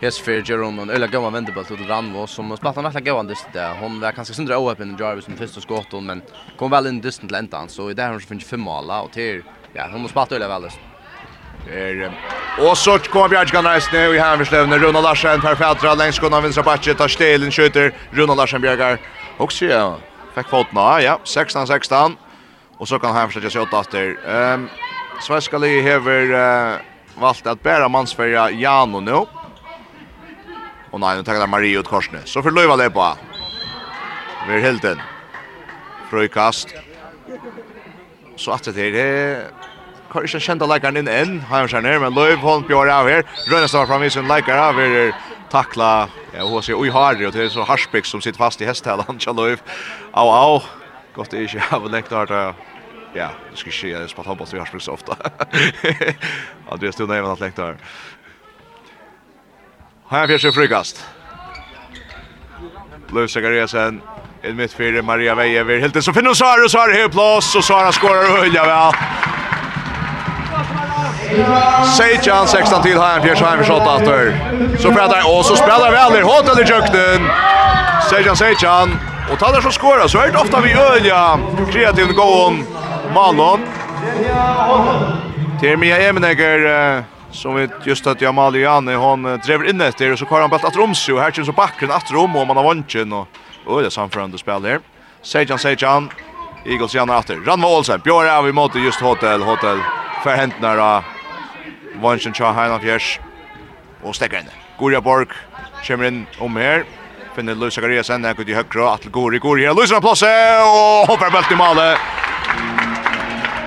Yes 0.00 0.18
för 0.18 0.50
Jerome 0.50 0.82
och 0.82 0.96
Ulla 0.96 1.06
Gamma 1.06 1.30
vände 1.30 1.52
på 1.52 1.64
till 1.64 1.86
Ranvo 1.86 2.26
som 2.26 2.56
spelade 2.56 2.82
nästan 2.82 3.04
goda 3.04 3.22
dist 3.22 3.46
där. 3.52 3.74
Hon 3.80 4.00
var 4.00 4.12
kanske 4.12 4.34
sindra 4.34 4.58
open 4.58 4.96
Jarvis 5.00 5.24
som 5.24 5.36
första 5.36 5.60
skottet 5.60 6.02
men 6.02 6.22
kom 6.58 6.70
väl 6.70 6.86
in 6.86 7.00
distant 7.00 7.30
läntan 7.30 7.68
så 7.68 7.90
i 7.90 7.94
där 7.94 8.08
hon 8.08 8.20
finns 8.20 8.44
fem 8.44 8.60
mål 8.60 8.90
och 8.90 9.12
till 9.12 9.42
ja 9.72 9.88
hon 9.92 10.00
har 10.00 10.08
spelat 10.08 10.32
Ulla 10.32 10.48
väl. 10.48 10.70
Er, 11.70 12.12
og 12.58 12.76
så 12.76 12.98
kommer 12.98 13.28
Bjergjkan 13.28 13.66
reisende 13.66 14.16
i 14.16 14.18
Hemmerslevne. 14.18 14.78
Runa 14.78 15.00
Larsen, 15.00 15.40
perfektra, 15.40 15.94
längs 15.94 16.18
kunna 16.18 16.40
vinstra 16.40 16.62
batje, 16.62 16.94
tar 16.94 17.08
stelen, 17.08 17.50
skjuter. 17.50 17.92
Runa 18.12 18.34
Larsen 18.34 18.62
bjergar. 18.62 18.98
Og 19.38 19.52
så 19.52 19.68
ja, 19.68 19.96
fikk 20.34 20.48
foten 20.48 20.78
av, 20.78 21.02
ja, 21.02 21.18
16-16. 21.24 22.16
Og 22.78 22.88
så 22.88 22.98
kan 22.98 23.12
Hemmerslevne 23.12 23.50
skjøte 23.50 23.82
etter. 23.82 24.14
Um, 24.24 24.68
Svenskali 25.20 25.80
hever 25.82 26.32
uh, 26.32 27.20
valgt 27.20 27.46
at 27.46 27.60
bæra 27.60 27.90
mannsferja 27.90 28.48
Jano 28.54 29.02
nå. 29.04 29.26
Och 30.90 31.00
nej, 31.00 31.16
nu 31.16 31.22
tackar 31.22 31.46
Marie 31.46 31.78
ut 31.78 31.88
korsne. 31.88 32.20
Så 32.24 32.42
för 32.42 32.50
Löva 32.50 32.76
det 32.76 32.90
på. 32.90 33.16
Vi 34.48 34.54
är 34.54 34.60
helt 34.60 34.84
Hilton. 34.84 35.02
Fröjkast. 36.10 36.74
Så 38.36 38.50
att 38.50 38.64
det 38.64 38.82
är 38.82 38.92
det 38.92 39.46
Kan 40.12 40.24
ikke 40.24 40.40
kjente 40.40 40.64
leikeren 40.64 40.96
inn 40.96 41.40
Har 41.40 41.68
han 41.68 41.82
ned, 41.82 42.00
men 42.00 42.14
Løyv 42.14 42.38
Holm 42.40 42.62
bjør 42.64 42.88
av 42.88 43.08
her. 43.08 43.26
Rønnes 43.52 43.74
var 43.74 43.86
framme 43.86 44.06
i 44.06 44.10
sin 44.10 44.24
leikere, 44.24 44.56
av 44.56 44.78
her 44.80 45.12
takla, 45.50 46.08
ja, 46.34 46.44
hun 46.44 46.64
sier, 46.64 46.78
oi 46.78 46.90
harri, 46.92 47.26
og 47.26 47.34
det 47.34 47.46
er 47.46 47.52
så 47.52 47.64
Harsbæk 47.66 48.08
som 48.08 48.22
sitter 48.24 48.40
fast 48.40 48.62
i 48.62 48.68
hestelen, 48.68 49.20
tja 49.20 49.32
Løyv, 49.36 49.62
au 50.12 50.30
au, 50.32 50.58
godt 51.16 51.32
det 51.32 51.46
ikke 51.46 51.64
av 51.74 51.88
lengt 51.90 52.12
hardt, 52.12 52.34
ja, 53.16 53.30
det 53.50 53.58
skal 53.58 53.72
ikke 53.72 53.78
si, 53.78 53.90
jeg 53.92 54.00
har 54.00 54.10
spalt 54.12 54.28
håndball 54.28 54.48
til 54.48 54.60
Harsbæk 54.60 54.84
så 54.84 54.96
ofta. 54.96 55.16
Andreas, 56.72 56.96
du 56.96 57.06
nevner 57.06 57.32
at 57.32 57.40
lengt 57.40 57.60
hardt. 57.60 57.84
Här 60.10 60.26
fjärs 60.26 60.44
är 60.44 60.52
frukast. 60.52 61.04
Blue 63.08 63.28
Zachariasen 63.28 64.00
in 64.44 64.56
mitt 64.56 64.72
fyra 64.72 65.02
Maria 65.02 65.34
Veje 65.34 65.64
Vejever. 65.64 65.80
Helt 65.80 66.04
så 66.04 66.12
finner 66.12 66.34
Sara 66.34 66.64
och 66.64 66.70
Sara 66.70 66.92
här 66.92 67.08
plats 67.08 67.54
och 67.54 67.64
Sara 67.64 67.92
skorar 67.92 68.30
och 68.30 68.38
hölja 68.38 68.64
väl. 68.64 68.92
Sejan 71.96 72.48
16 72.48 72.82
till 72.82 72.98
här 72.98 73.20
fjärs 73.20 73.40
här 73.40 73.62
skott 73.62 74.02
åter. 74.02 74.34
Så 74.78 74.92
pratar 74.92 75.38
och 75.38 75.44
så 75.44 75.56
spelar 75.56 75.90
väl 75.90 76.12
där 76.12 76.22
hårt 76.22 76.58
i 76.58 76.60
jukten. 76.60 77.28
Sejan 78.10 78.36
Sejan 78.36 78.98
och 79.32 79.38
tar 79.38 79.56
det 79.56 79.62
så 79.62 79.70
skorar 79.70 80.08
så 80.08 80.18
är 80.18 80.32
det 80.32 80.38
ofta 80.38 80.60
vi 80.60 80.72
ölja 80.72 81.38
kreativt 81.72 82.16
gåon 82.16 82.46
om 82.46 82.64
Malon. 83.14 83.60
Termia 85.60 86.08
Emenegger 86.08 87.04
som 87.38 87.54
vi 87.54 87.68
just 87.84 88.06
att 88.06 88.20
jag 88.20 88.28
Jamal 88.28 88.56
Janne 88.56 88.94
hon 88.94 89.22
driver 89.22 89.70
in 89.70 89.80
efter 89.80 90.12
och 90.12 90.18
så 90.18 90.26
kör 90.26 90.40
han 90.40 90.50
bara 90.50 90.66
att 90.66 90.76
romsju 90.76 91.12
och 91.12 91.20
här 91.20 91.30
känns 91.30 91.46
så 91.46 91.52
backen 91.52 91.90
att 91.90 92.10
rom 92.10 92.36
och 92.36 92.46
man 92.46 92.56
har 92.56 92.68
vunnit 92.68 93.12
och 93.12 93.26
oj 93.66 93.82
det 93.82 93.90
samförande 93.90 94.38
spel 94.38 94.62
där. 94.62 94.80
Sejan 95.22 95.58
Sejan 95.58 96.10
Eagles 96.64 96.94
Janne 96.94 97.18
åter. 97.18 97.36
Ran 97.46 97.64
Olsen 97.64 98.00
Björn 98.04 98.26
är 98.26 98.42
vi 98.42 98.52
mot 98.52 98.74
just 98.74 99.00
hotell 99.00 99.42
hotell 99.42 99.78
för 100.22 100.36
händerna 100.36 100.74
då. 100.74 101.04
Vunnit 102.02 102.36
Cha 102.36 102.52
Highland 102.52 102.84
Yes 102.84 103.18
och 104.02 104.14
stäcker 104.14 104.38
in. 104.38 104.44
Goria 104.78 105.00
Borg 105.00 105.26
kommer 105.86 106.04
in 106.04 106.26
om 106.38 106.56
här 106.56 106.84
finner 107.38 107.54
Luis 107.54 107.74
Zachariasen 107.74 108.22
där 108.22 108.34
går 108.34 108.48
i 108.50 108.54
högra 108.54 108.90
att 108.90 109.04
Gori 109.04 109.38
Gori 109.38 109.74
Luis 109.74 109.92
har 109.92 110.00
plats 110.00 110.22
och 110.22 111.06
hoppar 111.10 111.30
bult 111.30 111.52
i 111.52 111.56
målet. 111.56 111.98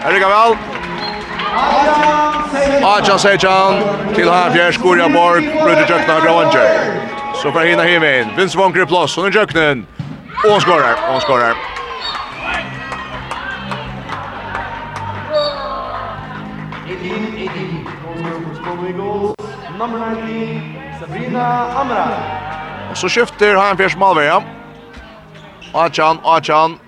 Är 0.03 0.13
det 0.13 0.19
gavel? 0.19 0.57
Ja! 1.53 2.40
Ajan 2.61 3.19
Sejan 3.19 3.81
til 4.15 4.29
Havjer 4.29 4.71
Skurja 4.71 5.07
Borg, 5.07 5.43
Brudde 5.63 5.85
Jøkna 5.89 6.13
av 6.13 6.21
Gravanger. 6.25 6.67
Så 7.41 7.51
får 7.51 7.61
Hina 7.71 7.83
himin, 7.83 8.33
Vince 8.37 8.57
Vonker 8.57 8.83
i 8.83 8.85
plås, 8.85 9.17
er 9.17 9.33
Jøknen, 9.33 9.87
og 10.45 10.51
han 10.51 10.61
skorar, 10.61 10.95
og 11.07 11.13
han 11.13 11.21
skorar. 11.21 11.55
Sabrina 20.99 21.45
Amra. 21.81 22.05
Og 22.89 22.97
så 22.97 23.09
skifter 23.09 23.57
Hagenfjers 23.57 23.97
Malveja. 23.97 24.41
Achan, 25.73 26.19
Achan. 26.25 26.79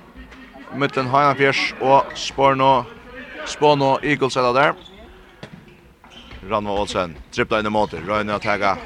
Mitten 0.76 1.08
Hagenfjers 1.08 1.76
og 1.82 2.06
Sporno. 2.16 2.84
Sporno 3.46 3.98
Eagles 4.04 4.36
er 4.36 4.54
der. 4.54 4.93
Ranva 6.50 6.72
Olsen 6.72 7.16
trippla 7.32 7.60
in 7.60 7.66
i 7.66 7.70
mål. 7.70 7.90
Röjne 8.08 8.36
att 8.36 8.42
täga 8.42 8.78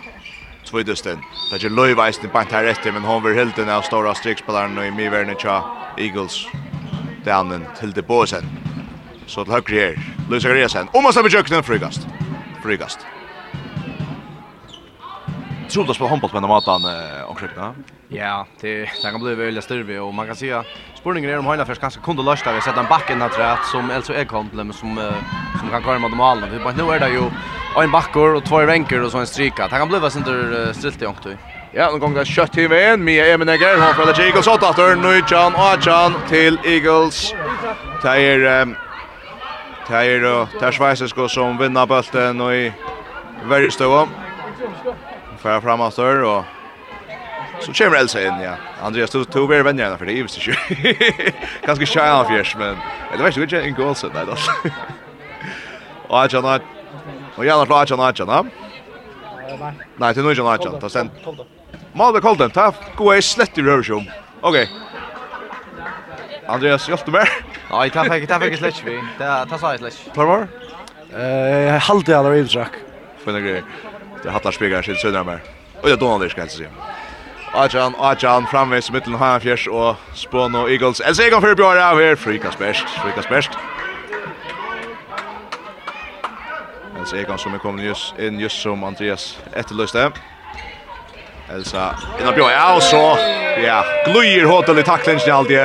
tvådusten. 0.66 1.18
Det 1.52 1.64
är 1.64 1.70
Löj 1.70 1.94
Weiss 1.94 2.24
i 2.24 2.28
bant 2.28 2.52
här 2.52 2.64
efter 2.64 2.92
men 2.92 3.04
hon 3.04 3.24
vill 3.24 3.36
helt 3.36 3.56
den 3.56 3.84
stora 3.84 4.16
strikspelaren 4.16 4.84
i 4.84 4.92
Miverne 4.92 5.36
tja 5.36 5.64
Eagles. 5.98 6.48
Dannen 7.26 7.66
till 7.80 7.92
det 7.92 8.02
båsen. 8.02 8.44
Så 9.26 9.44
till 9.44 9.54
högre 9.54 9.80
här. 9.80 10.00
Löj 10.30 10.42
Zachariasen. 10.42 10.88
Om 10.94 11.04
man 11.04 11.12
stämmer 11.12 11.30
jöknen 11.30 11.64
frigast. 11.64 12.08
Frigast. 12.64 13.00
Tror 15.70 15.84
du 15.84 15.90
att 15.90 15.96
spela 15.96 16.10
handboll 16.10 16.30
på 16.30 16.40
den 16.40 16.50
maten 16.50 16.82
omkring? 17.28 17.50
Ja, 18.10 18.48
det, 18.62 18.80
det 18.80 19.12
kan 19.12 19.24
bli 19.24 19.36
väldigt 19.36 19.64
styrvig 19.64 20.02
och 20.02 20.14
man 20.14 20.28
kan 20.28 20.36
säga 20.36 20.64
Spurningen 21.08 21.30
är 21.30 21.38
om 21.38 21.46
Heinafjärs 21.46 21.80
kanske 21.80 22.00
kunde 22.02 22.24
lösta 22.24 22.54
vi 22.54 22.62
sätta 22.62 22.80
en 22.80 22.88
back 22.88 23.10
innan 23.10 23.30
trät 23.30 23.66
som 23.72 23.92
Elso 23.92 24.14
Ekholm 24.14 24.74
som 24.74 24.98
uh, 24.98 25.14
som 25.60 25.70
kan 25.70 25.84
köra 25.84 26.00
mot 26.00 26.12
målen. 26.12 26.52
Vi 26.52 26.60
bara 26.60 26.74
nu 26.74 26.84
är 26.84 27.00
det 27.00 27.10
ju 27.10 27.24
en 27.84 27.92
backor 27.92 28.34
och 28.36 28.46
två 28.46 28.60
ränker 28.60 29.04
och 29.04 29.12
så 29.12 29.18
en 29.18 29.28
strika. 29.28 29.68
Han 29.68 29.80
kan 29.80 29.88
bliva 29.88 30.10
sin 30.10 30.24
där 30.24 30.68
uh, 30.68 30.74
strilt 30.74 31.02
i 31.02 31.06
ångtøy. 31.06 31.38
Ja, 31.72 31.90
nu 31.90 32.00
gång 32.00 32.14
där 32.14 32.26
kött 32.26 32.58
i 32.58 32.68
vän 32.68 33.04
Mia 33.04 33.34
Emenegger 33.34 33.78
har 33.78 33.94
för 33.94 34.22
Eagles 34.22 34.48
åt 34.48 34.64
åter 34.64 34.96
nu 34.96 35.24
John 35.28 35.54
Achan 35.56 36.14
till 36.30 36.60
Eagles. 36.64 37.34
Tajer 38.02 38.62
um, 38.62 38.76
Tajer 39.88 40.24
och 40.24 40.48
Tajer 40.60 40.72
Schweizer 40.72 41.28
som 41.28 41.58
vinner 41.58 41.86
bollen 41.86 42.42
och 42.42 42.54
i 42.54 42.74
Värstøva. 43.44 44.08
Färra 45.40 45.62
framåt 45.62 45.96
där 45.96 46.24
och 46.24 46.44
Så 47.62 47.74
kommer 47.74 47.98
Elsa 47.98 48.22
in, 48.22 48.34
ja. 48.42 48.56
Andreas, 48.82 49.10
du 49.10 49.26
tog 49.26 49.50
vi 49.50 49.62
vänner 49.62 49.98
för 49.98 50.06
det 50.06 50.14
är 50.14 50.16
ju 50.16 50.28
så. 50.28 50.52
Kanske 51.66 51.86
shy 51.86 52.00
off 52.00 52.32
yes, 52.32 52.56
men 52.56 52.78
det 53.18 53.24
var 53.24 53.32
ju 53.32 53.44
inte 53.44 53.62
en 53.62 53.74
goal 53.74 53.96
sen 53.96 54.12
där. 54.14 54.28
Och 56.08 56.18
jag 56.34 56.42
har 56.42 56.62
Och 57.36 57.46
jag 57.46 57.58
har 57.58 57.66
lagt 57.66 57.90
jag 57.90 57.98
har 57.98 58.46
Nej, 59.98 60.14
det 60.14 60.20
är 60.20 60.24
nog 60.24 60.32
inte 60.32 60.42
lagt 60.42 60.82
Ta 60.82 60.90
sen. 60.90 61.10
Mal 61.94 62.14
det 62.14 62.22
kolden. 62.22 62.50
Ta 62.52 62.74
gå 62.96 63.16
i 63.16 63.22
slett 63.22 63.58
i 63.58 63.62
rörsjum. 63.62 64.04
Okej. 64.42 64.70
Andreas, 66.48 66.90
hjälpte 66.90 67.12
mig. 67.12 67.28
Nej, 67.72 67.90
ta 67.90 68.04
fick 68.04 68.28
ta 68.28 68.40
fick 68.40 68.58
slett 68.58 68.84
vi. 68.86 69.02
Ta 69.18 69.46
ta 69.46 69.58
så 69.58 69.78
slett. 69.78 70.14
Tar 70.16 70.26
var? 70.26 70.48
Eh, 71.14 71.80
halde 71.80 72.12
jag 72.12 72.26
där 72.26 72.34
i 72.34 72.48
track. 72.48 72.72
För 73.24 73.32
några. 73.32 73.62
Det 74.24 74.30
hattar 74.30 74.52
speglar 74.52 74.82
sig 74.82 74.96
sönder 74.96 75.24
mer. 75.24 75.40
Och 75.82 75.90
det 75.90 75.96
donar 75.96 76.26
det 76.26 76.30
ska 76.30 76.42
jag 76.42 76.52
säga. 76.52 76.70
Ajan, 77.58 77.96
Ajan, 78.00 78.48
framvis 78.48 78.92
mittelen 78.92 79.18
Hafjers 79.18 79.68
og 79.68 79.96
Spono 80.14 80.68
Eagles. 80.68 81.02
En 81.02 81.16
seger 81.16 81.40
for 81.42 81.58
Bjørn 81.58 81.80
av 81.82 81.98
her, 81.98 82.16
Frikas 82.16 82.56
best, 82.56 82.86
Frikas 83.02 83.26
best. 83.32 83.58
En 87.00 87.08
seger 87.10 87.38
som 87.42 87.56
er 87.58 87.64
kommet 87.64 87.88
just, 87.88 88.14
inn 88.22 88.38
just 88.38 88.62
som 88.62 88.84
Andreas 88.86 89.40
etterløste. 89.58 90.12
Elsa 91.50 91.90
innan 92.20 92.38
Bjørn, 92.38 92.54
ja, 92.54 92.68
og 92.76 92.84
så, 92.86 93.02
ja, 93.64 93.82
gløyer 94.06 94.46
hotel 94.46 94.78
i 94.78 94.86
taklingen 94.86 95.50
i. 95.50 95.62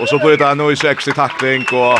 Og 0.00 0.08
så 0.10 0.18
blir 0.18 0.36
det 0.42 0.50
nå 0.58 0.70
i 0.74 0.76
60 0.76 1.14
takling, 1.14 1.66
og 1.72 1.98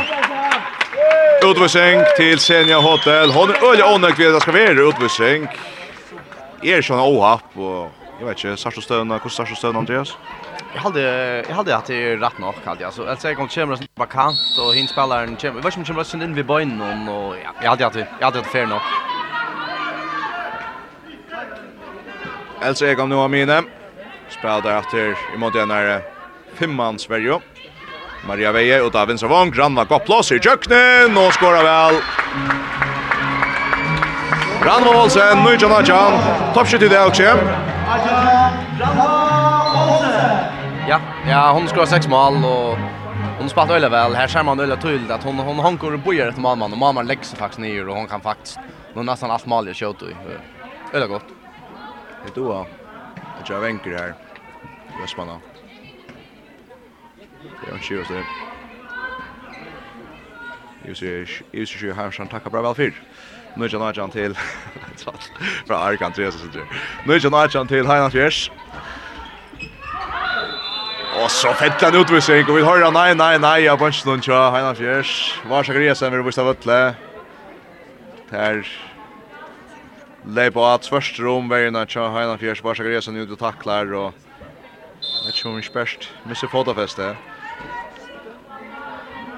Utvisning 1.47 2.03
til 2.17 2.41
Senja 2.43 2.81
Hotel. 2.83 3.31
Hon 3.33 3.51
er 3.51 3.63
øyelig 3.63 3.85
ånøkt 3.85 4.19
ved 4.19 4.27
at 4.27 4.35
det 4.35 4.43
skal 4.43 4.55
være 4.55 4.89
utvisning. 4.89 5.47
Er 6.67 6.83
sånn 6.83 6.99
ohapp 6.99 7.55
og 7.55 7.98
Jag 8.19 8.27
vet 8.27 8.45
inte, 8.45 8.57
Sarso 8.57 8.81
Stön, 8.81 9.11
hur 9.11 9.29
Sarso 9.29 9.55
Stön 9.55 9.77
Andreas? 9.77 10.17
Jag 10.75 10.81
hade 10.81 11.01
jag 11.49 11.55
hade 11.55 11.77
att 11.77 11.87
det 11.87 11.95
är 11.95 12.17
rätt 12.17 12.39
nog 12.39 12.55
hade 12.65 12.83
jag. 12.83 12.93
Så 12.93 13.03
jag 13.03 13.21
säga 13.21 13.35
kom 13.35 13.49
Chemra 13.49 13.77
sin 13.77 13.87
bakant 13.95 14.59
och 14.61 14.75
hin 14.75 14.89
spelaren 14.89 15.37
Chemra. 15.37 15.61
Vad 15.61 15.73
som 15.73 15.85
Chemra 15.85 16.05
sin 16.05 16.23
in 16.23 16.35
vid 16.35 16.47
bojnen 16.47 17.09
och 17.09 17.37
ja, 17.45 17.51
jag 17.63 17.71
hade 17.71 17.87
att 17.87 17.97
jag 17.97 18.25
hade 18.25 18.39
att 18.39 18.47
fair 18.47 18.67
nog. 18.67 18.81
Alltså 22.63 22.87
jag 22.87 22.97
kom 22.97 23.09
nu 23.09 23.15
av 23.15 23.31
mine. 23.31 23.63
Spelar 24.29 24.79
efter 24.79 25.17
i 25.35 25.39
mot 25.39 25.53
den 25.53 25.71
här 25.71 26.03
femman 26.55 26.99
Sverige. 26.99 27.41
Maria 28.27 28.53
Veje 28.53 28.81
och 28.81 28.91
Davin 28.91 29.19
Savon 29.19 29.51
granna 29.51 29.85
gott 29.85 30.05
plats 30.05 30.33
i 30.33 30.39
köknen 30.39 31.17
och 31.17 31.33
skorar 31.35 31.63
väl. 31.63 31.95
Ranmo 34.63 35.03
Olsen, 35.03 35.39
Nujan 35.45 35.73
Ajan, 35.73 36.13
toppskytt 36.55 36.83
i 36.83 36.89
det 36.89 37.05
också. 37.05 37.39
Ja, 40.89 41.01
ja, 41.29 41.53
hon 41.53 41.69
skor 41.69 41.87
sex 41.87 42.09
mål 42.09 42.45
och 42.45 42.79
hon 43.39 43.49
spelar 43.49 43.75
öle 43.75 43.89
väl. 43.89 44.15
Här 44.15 44.29
ser 44.29 44.43
man 44.43 44.61
öle 44.61 44.77
tydligt 44.77 45.11
att 45.11 45.23
hon 45.23 45.39
hon 45.39 45.59
hankar 45.59 45.93
och 45.93 45.99
bojar 45.99 46.29
ett 46.29 46.37
mamman 46.37 46.73
och 46.73 46.79
mamman 46.79 47.07
lägger 47.07 47.23
sig 47.23 47.39
faktiskt 47.39 47.59
ner 47.59 47.89
och 47.89 47.97
hon 47.97 48.07
kan 48.07 48.21
faktiskt 48.21 48.61
nu 48.95 49.03
nästan 49.03 49.31
allt 49.31 49.47
mål 49.47 49.69
i 49.69 49.75
skott 49.75 50.03
och 50.03 50.09
öle 50.93 51.07
gott. 51.07 51.25
Det 52.23 52.35
då. 52.35 52.67
Jag 53.37 53.47
tror 53.47 53.61
vänker 53.61 53.91
här. 53.91 54.15
Jag 55.01 55.09
spannar. 55.09 55.39
Det 57.61 57.69
är 57.69 57.75
en 57.75 57.81
tjur 57.81 58.05
så. 58.05 58.13
Jag 60.87 60.97
ser 60.97 61.31
jag 61.51 61.69
ser 61.69 61.79
ju 61.79 61.93
här 61.93 62.11
som 62.11 62.29
tackar 62.29 62.51
bra 62.51 62.63
väl 62.63 62.75
för. 62.75 63.08
Nu 63.59 63.65
är 63.65 63.93
jag 63.97 64.13
till 64.13 64.35
fra 65.67 65.79
Arkan 65.79 66.13
3 66.13 66.33
så 66.33 66.39
sitter. 66.39 66.63
Nu 67.05 67.15
är 67.15 67.51
jag 67.55 67.69
till 67.69 67.87
Heinan 67.87 68.11
Fjärs. 68.11 68.51
Och 71.25 71.31
så 71.31 71.53
fett 71.53 71.81
den 71.81 71.95
utvisning 71.95 72.45
och 72.51 72.59
vi 72.59 72.63
har 72.63 72.93
nej 72.93 73.15
nej 73.15 73.39
nej 73.39 73.63
jag 73.63 73.79
bunch 73.79 74.07
lunch 74.07 74.25
tjå 74.25 74.51
Heinan 74.51 74.77
Fjärs. 74.77 75.41
Var 75.49 75.63
så 75.63 75.73
grej 75.73 75.97
sen 75.97 76.13
vi 76.13 76.23
måste 76.23 76.43
vattla. 76.43 76.95
Där 78.31 78.69
Lei 80.27 80.51
på 80.51 80.67
at 80.67 80.87
första 80.87 81.23
rum 81.23 81.49
vägen 81.49 81.77
att 81.77 81.91
tjå 81.91 82.09
Heinan 82.09 82.39
Fjärs 82.39 82.63
var 82.63 82.75
så 82.75 82.83
grej 82.83 83.03
sen 83.03 83.17
ut 83.17 83.31
och 83.31 83.39
tacklar 83.39 83.93
och 83.95 84.15
Jag 85.27 85.35
tror 85.35 85.57
inte 85.57 85.73
bäst. 85.73 86.11
Missar 86.25 86.49
fotofäste. 86.49 87.17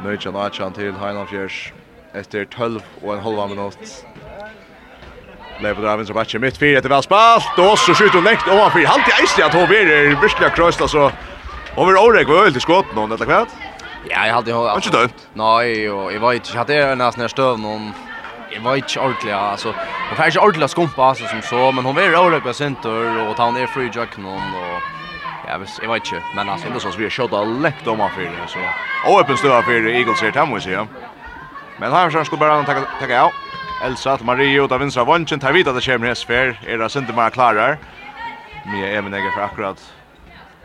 Nøytjan 0.05 0.37
Atjan 0.37 0.73
til 0.73 0.93
Heinan 1.03 1.27
Fjers 1.29 1.73
etter 2.15 2.45
12 2.45 2.83
og 3.03 3.15
en 3.15 3.23
halva 3.23 3.47
minutt. 3.47 4.07
Lever 5.63 5.89
av 5.89 5.99
vinstra 5.99 6.15
backen 6.15 6.41
mitt 6.41 6.59
fyra 6.59 6.81
till 6.81 6.91
välspalt 6.91 7.59
och 7.59 7.79
så 7.79 7.95
skjuter 7.95 8.15
hon 8.15 8.25
längt 8.25 8.49
ovanför. 8.49 8.87
Halt 8.87 9.09
i 9.09 9.23
isen 9.25 9.45
att 9.47 9.55
hon 9.55 9.67
blir 9.67 10.21
virkelig 10.21 10.55
kröst 10.55 10.81
alltså. 10.81 11.13
Hon 11.75 11.87
vill 11.87 11.97
Oreg 11.97 12.29
var 12.29 12.45
öl 12.45 12.53
till 12.53 12.61
skott 12.61 12.95
någon 12.95 13.13
eller 13.13 13.25
kvart. 13.25 13.49
Ja, 14.09 14.27
jag 14.27 14.35
hade 14.35 14.51
jag. 14.51 14.77
Inte 14.77 14.91
dömt. 14.91 15.29
Nej, 15.35 15.91
och 15.91 16.13
jag 16.13 16.21
var 16.21 16.33
inte 16.33 16.59
hade 16.59 16.75
jag 16.75 16.99
nästan 16.99 17.29
stöv 17.29 17.59
någon. 17.59 17.93
Jag 18.51 18.61
var 18.61 18.77
inte 18.77 19.01
ordentlig 19.01 19.33
alltså. 19.33 19.75
Hon 20.09 20.17
färs 20.17 20.37
ordentligt 20.37 20.71
skumpa 20.71 21.05
alltså 21.05 21.25
som 21.27 21.43
så, 21.43 21.73
men 21.73 21.85
hon 21.85 21.97
vill 21.97 22.15
Oreg 22.15 22.43
på 22.43 22.53
center 22.53 23.29
och 23.29 23.37
ta 23.37 23.45
hon 23.45 23.57
är 23.57 23.67
fri 23.67 23.91
jack 23.95 24.17
någon 24.17 24.55
och 24.55 24.83
Ja, 25.49 25.59
visst, 25.59 25.83
jag 25.83 25.93
vet 25.93 26.05
inte, 26.05 26.23
men 26.35 26.49
alltså 26.49 26.69
det 26.69 26.81
så 26.81 26.93
som 26.93 27.01
vi 27.01 27.09
har 27.19 27.41
all 27.41 27.61
lätt 27.61 27.87
om 27.87 28.01
han 28.01 28.11
för 28.11 28.23
det 28.23 28.31
så. 28.49 28.59
Och 29.11 29.21
öppen 29.21 29.37
stöva 29.37 29.63
för 29.63 29.89
Eagles 29.89 30.21
här 30.21 30.47
må 30.47 30.57
vi 30.57 30.73
ja. 30.73 30.87
Men 31.77 31.93
här 31.93 32.11
så 32.11 32.25
skulle 32.25 32.39
bara 32.41 32.63
ta 32.63 32.75
ta 32.75 33.07
ja. 33.09 33.33
Elsa 33.83 34.17
til 34.17 34.27
Mario, 34.29 34.67
av 34.69 34.83
vinstra 34.83 35.07
vannsjen, 35.09 35.41
tar 35.41 35.55
vidt 35.57 35.69
at 35.71 35.77
det 35.79 35.85
kommer 35.87 36.13
hesfer, 36.13 36.53
er 36.69 36.83
det 36.83 36.91
synder 36.93 37.17
man 37.17 37.33
klarer. 37.33 37.79
Mia 38.69 38.91
Emen 38.99 39.15
Eger 39.17 39.33
for 39.33 39.47
akkurat 39.47 39.81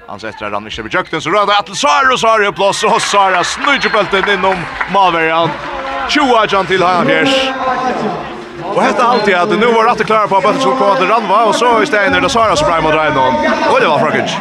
Hans 0.06 0.26
etter 0.28 0.46
er 0.46 0.54
han 0.54 0.68
ikke 0.68 0.84
bejøkten, 0.86 1.22
så 1.24 1.32
rødde 1.34 1.54
Atle 1.56 1.76
Sara 1.80 2.12
og 2.14 2.20
Sara 2.22 2.52
plass, 2.54 2.84
og 2.86 3.00
Sara 3.02 3.42
snudger 3.42 3.90
bølten 3.90 4.28
innom 4.36 4.60
Malverian. 4.94 5.54
Tjoa 6.12 6.44
Jan 6.52 6.68
til 6.70 6.84
Havjers. 6.86 7.34
Og 8.76 8.82
hette 8.84 9.02
alltid 9.02 9.34
at 9.40 9.56
nu 9.58 9.72
var 9.72 9.90
Atle 9.94 10.06
klara 10.06 10.28
på 10.30 10.38
at 10.38 10.46
Bøtten 10.46 10.62
skulle 10.62 10.78
komme 10.78 11.00
til 11.00 11.10
Ranva, 11.10 11.40
og 11.50 11.56
så 11.56 11.72
i 11.82 11.90
stedet 11.90 12.14
er 12.14 12.22
det 12.22 12.32
Sara 12.36 12.60
som 12.60 12.70
blei 12.70 12.82
mot 12.86 12.94
Reinon. 12.94 13.40
Och 13.72 13.80
det 13.80 13.88
var 13.88 14.00
frakkert. 14.00 14.38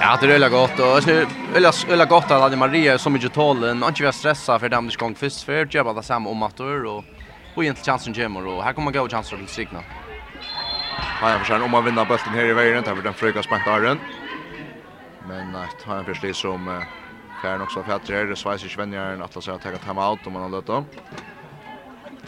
Ja, 0.00 0.16
det 0.20 0.34
är 0.34 0.48
gott 0.48 0.78
och 0.78 1.06
nu 1.06 1.26
är 1.56 1.96
det 1.96 2.04
gott 2.04 2.30
att 2.30 2.42
Anna 2.42 2.56
Maria 2.56 2.94
är 2.94 2.98
så 2.98 3.10
mycket 3.10 3.34
tålen. 3.34 3.82
Han 3.82 3.90
inte 3.90 4.02
vill 4.02 4.12
stressa 4.12 4.58
för 4.58 4.68
dem 4.68 4.88
det 4.88 4.96
gång 4.96 5.14
först 5.14 5.42
för 5.42 5.68
jag 5.70 5.86
bara 5.86 6.02
samma 6.02 6.30
om 6.30 6.42
att 6.42 6.60
och 6.60 7.04
och 7.54 7.62
egentligen 7.62 7.84
chansen 7.84 8.14
kommer 8.14 8.46
och 8.46 8.64
här 8.64 8.72
kommer 8.72 8.90
gå 8.92 9.08
chanser 9.08 9.36
till 9.36 9.48
Signa. 9.48 9.82
Han 11.20 11.40
försöker 11.40 11.64
om 11.64 11.70
man 11.70 11.84
vinner 11.84 12.04
bulten 12.04 12.32
här 12.32 12.44
i 12.44 12.52
vägen 12.52 12.82
tar 12.84 12.94
för 12.94 13.02
den 13.02 13.14
fröka 13.14 13.42
spänt 13.42 13.66
Arren. 13.66 13.98
Men 15.28 15.52
nej, 15.52 15.68
ha 15.86 15.98
en 15.98 16.04
förstås 16.04 16.38
som 16.38 16.84
Karen 17.42 17.62
också 17.62 17.82
fjätter 17.82 18.26
det 18.26 18.36
svajs 18.36 18.64
i 18.64 18.68
svänjaren 18.68 19.22
att 19.22 19.34
låta 19.34 19.40
sig 19.40 19.72
ta 19.72 19.78
time 19.78 20.00
out 20.00 20.26
om 20.26 20.32
man 20.32 20.42
har 20.42 20.48
lötta. 20.48 20.84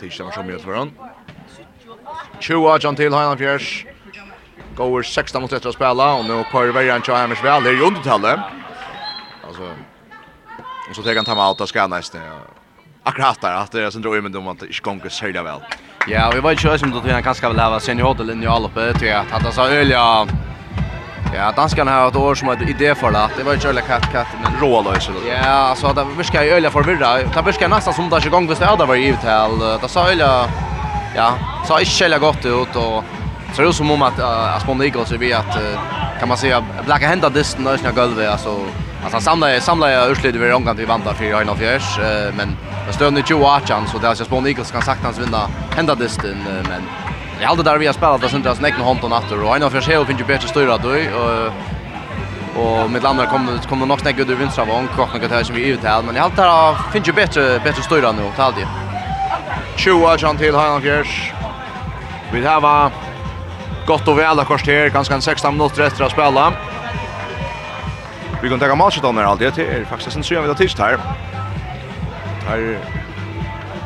Tisdagen 0.00 0.32
som 0.32 0.46
mycket 0.46 0.62
för 0.62 0.70
honom. 0.70 0.94
20 2.40 2.78
John 2.78 2.96
till 2.96 3.04
Highland 3.04 3.38
Fjärs. 3.38 3.86
Går 4.76 5.02
16 5.02 5.42
mot 5.42 5.52
1 5.52 5.66
att 5.66 5.74
spela 5.74 6.14
och 6.14 6.24
nu 6.24 6.44
kör 6.52 6.68
Verjan 6.68 7.02
Chaimes 7.02 7.44
väl 7.44 7.62
Det 7.62 7.70
är 7.70 7.74
ju 7.74 7.82
undertalet. 7.82 8.40
Alltså 9.46 9.62
Och 10.88 10.96
så 10.96 11.02
tar 11.02 11.14
han 11.14 11.24
time 11.24 11.42
out 11.42 11.60
och 11.60 11.68
ska 11.68 11.86
nästa 11.86 12.18
akkurat 13.04 13.40
där 13.40 13.52
att 13.54 13.72
det 13.72 13.84
är 13.84 13.90
sen 13.90 14.02
drog 14.02 14.22
men 14.22 14.32
de 14.32 14.48
att 14.48 14.62
inte 14.62 14.80
gånger 14.82 15.08
så 15.08 15.26
väl. 15.26 15.60
Ja, 16.08 16.30
vi 16.34 16.40
var 16.40 16.50
ju 16.50 16.56
sjö 16.56 16.78
som 16.78 16.90
då 16.90 17.00
tror 17.00 17.12
jag 17.12 17.24
kanske 17.24 17.48
väl 17.48 17.58
ha 17.58 17.80
seniorhotellen 17.80 18.42
i 18.42 18.46
Alpe 18.46 18.92
tror 18.92 19.10
jag 19.10 19.20
att 19.20 19.42
han 19.42 19.52
sa 19.52 19.68
ölja. 19.68 20.26
Ja, 21.34 21.52
danskarna 21.56 21.90
har 21.92 22.08
ett 22.08 22.16
år 22.16 22.34
som 22.34 22.48
ett 22.48 22.68
idé 22.68 22.94
för 22.94 23.12
det. 23.12 23.28
Det 23.36 23.42
var 23.42 23.52
ju 23.52 23.60
själva 23.60 23.80
katt 23.80 24.12
katt 24.12 24.26
men 24.42 24.60
rålös 24.60 25.06
då. 25.06 25.28
Ja, 25.28 25.44
alltså 25.44 25.92
det 25.92 26.04
viskar 26.18 26.42
ju 26.42 26.50
ölja 26.50 26.70
förvirra. 26.70 27.16
Det 27.16 27.42
viskar 27.46 27.68
nästan 27.68 27.94
som 27.94 28.10
där 28.10 28.30
gång 28.30 28.48
visst 28.48 28.60
det 28.60 28.86
var 28.86 28.94
givet 28.94 29.20
till 29.20 29.28
Det 29.82 29.88
sa 29.88 30.10
ölja 30.10 30.44
ja, 31.16 31.34
sa 31.66 31.80
inte 31.80 31.90
själva 31.90 32.18
gott 32.18 32.46
ut 32.46 32.76
och 32.76 33.04
så 33.54 33.62
det 33.62 33.72
som 33.72 33.90
om 33.90 34.02
att 34.02 34.18
uh, 34.18 34.56
Asponda 34.56 34.84
Eagles 34.84 35.12
vi 35.12 35.32
att 35.32 35.56
kan 36.18 36.28
man 36.28 36.36
säga 36.36 36.64
blacka 36.86 37.06
hända 37.08 37.28
disten 37.28 37.64
när 37.64 37.78
jag 37.84 37.94
golvet 37.94 38.30
alltså 38.30 38.60
Alltså 39.04 39.20
samla 39.20 39.60
samla 39.60 40.06
urslit 40.06 40.34
vi 40.34 40.50
rongan 40.50 40.76
vi 40.76 40.84
vantar 40.84 41.12
för 41.12 41.24
jag 41.24 41.36
har 41.36 41.42
men 42.36 42.56
Jag 42.86 42.94
nu 43.12 43.22
ju 43.30 43.38
Watchan 43.38 43.86
så 43.86 43.98
där 43.98 44.08
jag 44.08 44.16
spår 44.16 44.46
Eagles 44.46 44.70
kan 44.70 44.82
sagt 44.82 45.04
hans 45.04 45.18
vinna 45.18 45.48
hända 45.76 45.94
distin 45.94 46.36
men 46.68 46.82
jag 47.40 47.48
hade 47.48 47.62
där 47.62 47.78
vi 47.78 47.86
har 47.86 47.92
spelat 47.92 48.20
där 48.20 48.28
sent 48.28 48.60
näcken 48.60 48.80
hand 48.80 48.98
och 49.02 49.10
natter 49.10 49.42
och 49.42 49.56
en 49.56 49.62
av 49.62 49.70
för 49.70 49.80
sig 49.80 49.98
och 49.98 50.06
finns 50.06 50.20
ju 50.20 50.24
bättre 50.24 50.48
styra 50.48 50.78
då 50.78 50.88
och 50.88 51.52
och 52.56 52.90
med 52.90 53.04
andra 53.04 53.26
kommer 53.26 53.58
kommer 53.68 53.86
nog 53.86 54.00
snägga 54.00 54.22
under 54.22 54.34
vinstra 54.34 54.64
vån 54.64 54.88
och 54.98 55.14
något 55.14 55.30
här 55.30 55.42
som 55.42 55.54
vi 55.54 55.68
ut 55.68 55.84
här 55.84 56.02
men 56.02 56.16
jag 56.16 56.22
har 56.22 56.30
där 56.36 56.92
finns 56.92 57.08
ju 57.08 57.12
bättre 57.12 57.60
bättre 57.64 57.82
styra 57.82 58.12
nu 58.12 58.22
och 58.22 58.36
tag 58.36 58.54
det. 58.56 58.68
Chua 59.76 60.16
John 60.16 60.36
till 60.36 60.54
Hanan 60.54 60.82
Fjärs. 60.82 61.32
Vi 62.32 62.46
har 62.46 62.90
gott 63.86 64.08
och 64.08 64.18
väl 64.18 64.44
kort 64.44 64.66
här 64.66 64.88
ganska 64.88 65.20
16 65.20 65.56
minuter 65.56 65.82
efter 65.82 66.04
att 66.04 66.12
spela. 66.12 66.52
Vi 68.42 68.48
kan 68.48 68.58
ta 68.58 68.74
matchen 68.74 69.02
då 69.02 69.12
när 69.12 69.22
allt 69.22 69.40
det 69.40 69.58
är 69.58 69.84
faktiskt 69.84 70.12
sen 70.12 70.22
syn 70.22 70.42
vi 70.42 70.48
har 70.48 70.54
att 70.54 70.78
här. 70.78 70.98
Her 72.44 72.78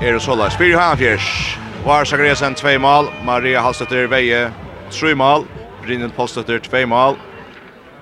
er 0.03 0.13
det 0.13 0.23
såla. 0.23 0.51
Spyr 0.51 0.77
Hanfjers. 0.79 1.59
Var 1.85 2.05
Sagresen 2.05 2.55
2 2.55 2.79
mål. 2.79 3.07
Maria 3.25 3.61
Halstetter 3.61 4.07
Veje 4.07 4.53
3 4.91 5.15
mål. 5.15 5.47
Brynhild 5.83 6.13
Polstetter 6.13 6.59
2 6.59 6.87
mål. 6.87 7.17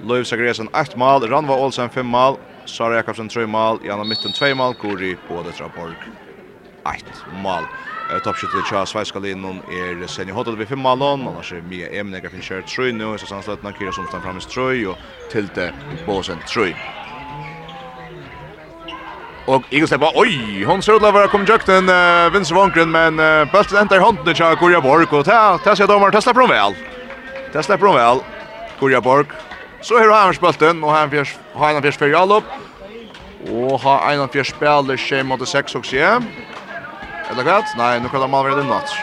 Løv 0.01 0.25
Sagresen 0.25 0.69
8 0.75 0.97
mål. 0.97 1.29
Ranva 1.33 1.55
Olsen 1.55 1.91
5 1.91 2.07
mål. 2.07 2.39
Sara 2.67 2.97
Jakobsen 2.97 3.29
3 3.29 3.47
mål. 3.47 3.81
Janna 3.85 4.05
Mytten 4.05 4.33
2 4.33 4.55
mål. 4.55 4.75
Guri 4.75 5.17
Bådetra 5.29 5.69
Borg 5.77 5.97
8 6.87 7.05
mål. 7.43 7.69
til 8.25 8.63
Tja 8.69 8.85
Sveiskalinon 8.87 9.59
er 9.59 10.07
Senja 10.07 10.35
Hotel 10.35 10.59
ved 10.59 10.67
5 10.67 10.79
mål. 10.79 11.03
Annars 11.03 11.53
er 11.53 11.61
Mia 11.69 11.87
Emnegar 12.01 12.31
finnes 12.31 12.49
kjørt 12.49 12.67
3 12.67 12.93
nu. 12.93 13.19
Så 13.19 13.27
sannslet 13.27 13.63
Nakira 13.63 13.93
Somstan 13.93 14.23
fremmes 14.23 14.47
3 14.47 14.87
og 14.89 14.97
Tilte 15.31 15.73
Båsen 16.07 16.39
3. 16.47 16.75
Og 19.47 19.65
Eagles 19.71 19.93
er 19.93 20.01
bare, 20.03 20.19
oi, 20.19 20.65
hon 20.67 20.83
ser 20.83 20.97
ut 20.97 21.03
att 21.03 21.15
vara 21.15 21.29
kommit 21.29 21.49
jökt 21.49 21.69
en 21.69 21.89
uh, 21.89 22.33
Vince 22.33 22.55
Vonkren, 22.55 22.91
men 22.91 23.21
uh, 23.21 23.53
bulten 23.53 23.79
ändrar 23.79 23.99
hånden 23.99 24.35
til 24.35 24.57
Gorja 24.61 24.81
Borg, 24.81 25.07
og 25.13 25.19
och 25.19 25.25
där 25.65 25.75
ser 25.75 25.87
domaren, 25.87 26.13
där 26.13 26.21
släpper 26.21 26.41
hon 26.41 26.51
väl. 26.51 26.75
Där 27.53 27.63
slipper 27.63 27.87
hun 27.87 27.95
vel, 27.95 28.21
Gorja 28.81 29.01
Borg. 29.01 29.27
Så 29.81 29.99
här 29.99 30.09
har 30.09 30.21
han 30.21 30.35
bulten, 30.41 30.85
og 30.85 30.91
han 30.91 30.99
har 31.55 31.75
en 31.75 31.83
fjärs 31.83 31.97
för 31.97 32.33
opp. 32.37 32.45
Og 33.51 33.81
har 33.81 34.13
en 34.13 34.29
fjers 34.29 34.51
spiller 34.51 34.97
skje 34.97 35.23
mot 35.23 35.49
6 35.49 35.75
og 35.75 35.85
tjej. 35.85 36.21
Eller 37.31 37.45
vad? 37.45 37.65
Nej, 37.77 38.01
nu 38.01 38.09
kallar 38.09 38.29
man 38.29 38.45
väl 38.45 38.57
den 38.57 38.69
match. 38.69 38.97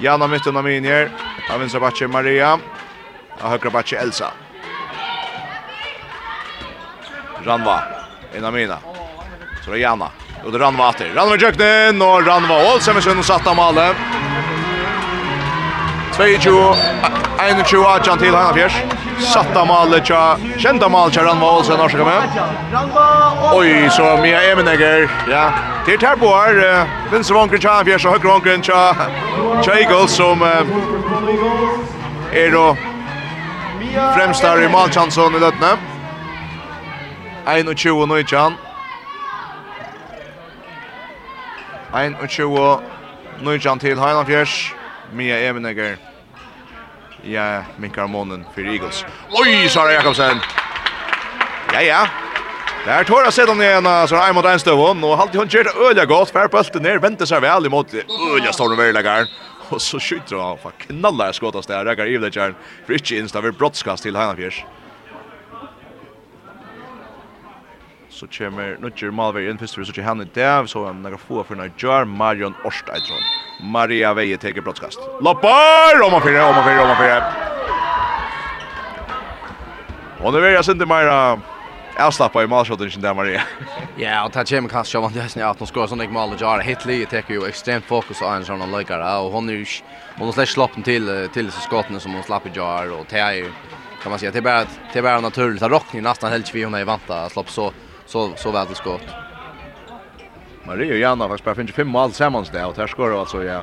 Janna 0.00 0.26
mitten 0.26 0.56
av 0.56 0.64
minjer, 0.64 1.10
av 1.52 1.60
vinstra 1.60 1.80
batje 1.80 2.08
Maria, 2.08 2.58
av 3.40 3.50
høyre 3.50 3.70
batje 3.70 3.98
Elsa. 4.00 4.30
Ranva, 7.44 7.82
en 8.34 8.44
av 8.44 8.52
mina. 8.52 8.78
Så 9.64 9.70
det 9.70 9.76
Trojana. 9.76 10.08
Och 10.44 10.52
det 10.52 10.58
Ranva 10.58 10.88
åter. 10.88 11.12
Ranva 11.14 11.36
Jöknen 11.36 12.02
och 12.02 12.26
Ranva 12.26 12.74
Olsen 12.74 12.94
med 12.94 13.04
sjön 13.04 13.22
satta 13.22 13.54
målet. 13.54 13.96
22 16.16 16.74
21 17.66 18.06
Jan 18.06 18.18
till 18.18 18.34
Hanna 18.34 18.54
Fjärs. 18.54 18.72
Satta 19.18 19.64
målet 19.64 20.06
tja. 20.06 20.36
Kända 20.58 20.88
mål 20.88 21.10
tja 21.10 21.24
Ranva 21.24 21.56
Olsen 21.56 21.80
har 21.80 22.04
med. 22.04 22.22
Oj 23.52 23.90
så 23.90 24.16
Mia 24.16 24.52
Emenegger. 24.52 25.10
Ja. 25.30 25.52
Det 25.86 25.98
tar 25.98 26.16
på 26.16 26.26
här 26.26 26.86
vänster 27.12 27.34
vankren 27.34 27.60
tja 27.60 27.84
Fjärs 27.84 28.04
och 28.04 28.12
höger 28.12 28.28
vankren 28.28 28.62
tja. 28.62 28.96
Tja 29.64 29.74
Eagles 29.74 30.10
som 30.10 30.42
är 32.32 32.50
då 32.50 32.76
främst 34.16 34.42
där 34.42 34.62
i 34.62 34.68
målchansen 34.68 35.34
i 35.34 35.38
Lötne. 35.38 35.76
21 37.76 37.94
och 37.94 38.08
19. 38.08 38.54
21, 41.92 42.80
Nujjan 43.42 43.80
til 43.82 43.98
Heilandfjers, 43.98 44.72
Mia 45.12 45.38
Evenegger. 45.48 45.96
Ja, 47.26 47.64
Mikael 47.78 48.08
Månen 48.08 48.44
for 48.54 48.60
Eagles. 48.64 49.04
Oi, 49.34 49.68
Sara 49.68 49.92
Jakobsen! 49.96 50.40
Ja, 51.74 51.80
ja. 51.82 52.00
Det 52.84 52.92
er 52.94 53.04
tåra 53.04 53.30
sedan 53.34 53.60
igjen, 53.60 53.84
så 54.08 54.16
er 54.16 54.32
mot 54.32 54.46
Einstøvån, 54.48 55.02
og 55.04 55.18
halte 55.20 55.36
hun 55.36 55.50
kjert 55.50 55.74
øyla 55.76 56.06
godt, 56.08 56.32
fær 56.32 56.48
bølte 56.48 56.80
ned, 56.80 57.02
venter 57.02 57.28
seg 57.28 57.42
vel 57.44 57.68
imot 57.68 57.92
øyla 57.92 58.54
storm 58.56 58.78
verlegaren, 58.78 59.28
og 59.68 59.82
så 59.84 60.00
skyter 60.00 60.40
han, 60.40 60.56
for 60.62 60.72
knallar 60.86 61.34
skotast 61.36 61.68
der, 61.68 61.84
rekker 61.90 62.08
ivlegaren, 62.08 62.56
for 62.86 62.96
ikke 62.96 63.18
innstaver 63.20 63.52
brottskast 63.52 64.06
til 64.06 64.16
Heilandfjers. 64.16 64.62
så 68.20 68.26
kommer 68.28 68.76
Nutcher 68.80 69.10
Malver 69.10 69.48
inn 69.48 69.58
først, 69.58 69.80
så 69.80 69.92
kommer 69.96 70.08
han 70.08 70.22
i 70.24 70.28
det, 70.34 70.68
så 70.68 70.86
han 70.86 71.02
nægge 71.04 71.18
få 71.22 71.44
for 71.48 71.54
når 71.56 71.70
Jar 71.80 72.04
Marion 72.04 72.54
Orsteidron. 72.68 73.24
Maria 73.60 74.12
Veie 74.16 74.36
teker 74.40 74.62
brottskast. 74.64 75.00
Loppar! 75.24 76.02
Om 76.04 76.12
han 76.16 76.22
fyrre, 76.24 76.42
om 76.44 76.54
han 76.54 76.64
fyrre, 76.68 76.82
om 76.84 76.90
han 76.92 77.00
fyrre. 77.00 77.20
Og 80.20 80.28
det 80.34 80.40
vil 80.44 80.52
jeg 80.52 80.64
sende 80.68 80.86
meg 80.88 81.02
avslappa 82.00 82.44
i 82.44 82.90
sin 82.90 83.02
där 83.02 83.14
Maria. 83.14 83.42
Ja, 83.96 84.24
och 84.24 84.32
ta 84.32 84.44
Jim 84.44 84.68
kanske 84.68 84.98
jag 84.98 85.02
vann 85.02 85.12
det 85.34 85.50
att 85.50 85.58
hon 85.58 85.68
skorar 85.68 85.86
sån 85.86 86.12
mål 86.12 86.32
och 86.32 86.40
jar 86.40 86.58
hit 86.58 86.86
Lee 86.86 87.06
tar 87.06 87.22
ju 87.28 87.46
extremt 87.46 87.84
fokus 87.84 88.18
på 88.18 88.26
en 88.26 88.44
sån 88.44 88.72
likare 88.72 89.18
och 89.18 89.32
hon 89.32 89.50
är 89.50 89.66
hon 90.16 90.26
har 90.26 90.32
släppt 90.32 90.50
slappen 90.50 90.82
till 90.82 91.28
till 91.32 91.52
så 91.52 91.60
skotten 91.60 92.00
som 92.00 92.14
hon 92.14 92.22
slapp 92.22 92.46
i 92.46 92.50
jar 92.54 92.92
och 92.92 93.08
tar 93.08 93.32
ju 93.32 93.52
kan 94.02 94.10
man 94.10 94.18
säga 94.18 94.30
det 94.30 94.38
är 94.38 94.42
bara 94.42 94.64
det 94.92 94.98
är 94.98 95.02
bara 95.02 95.20
naturligt 95.20 95.62
att 95.62 95.70
rockning 95.70 96.02
nästan 96.02 96.32
helt 96.32 96.54
vi 96.54 96.64
hon 96.64 96.74
är 96.74 96.84
vanta 96.84 97.28
slappa 97.28 97.50
så 97.50 97.72
så 98.10 98.32
så 98.36 98.50
väl 98.50 98.66
det 98.68 98.74
skott. 98.74 99.06
Maria 100.66 100.92
och 100.92 100.98
Janna 100.98 101.28
faktiskt 101.28 101.44
bara 101.44 101.54
finns 101.54 101.72
fem 101.72 101.88
mål 101.88 102.08
tillsammans 102.08 102.50
där 102.50 102.66
och 102.66 102.76
här 102.76 102.86
skorar 102.86 103.20
alltså 103.20 103.44
ja. 103.44 103.60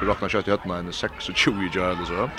Vi 0.00 0.06
räknar 0.06 0.28
kött 0.28 0.48
i 0.48 0.50
hötterna 0.50 0.76
en 0.76 0.92
26 0.92 1.12
i 1.28 1.78
gör 1.78 1.90
eller 1.90 2.04
så. 2.04 2.30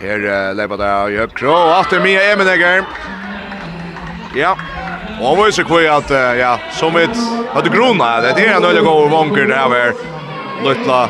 Här 0.00 0.54
lever 0.54 0.76
där 0.76 1.10
i 1.10 1.16
höpp 1.16 1.34
krå 1.34 1.52
och 1.52 1.80
åter 1.80 2.00
Mia 2.00 2.32
Emenegger. 2.32 2.84
Ja. 4.34 4.56
Och 5.20 5.26
han 5.26 5.36
var 5.36 5.46
ju 5.46 5.52
så 5.52 5.64
kvar 5.64 5.84
att 5.84 6.10
ja, 6.38 6.58
som 6.72 6.96
ett 6.96 7.16
hade 7.52 7.68
grona. 7.68 8.20
Det 8.20 8.30
är 8.30 8.56
en 8.56 8.64
öliga 8.64 8.82
gåva 8.82 9.08
vanker 9.08 9.46
där 9.46 9.64
över. 9.64 9.92
Lutla. 10.64 11.08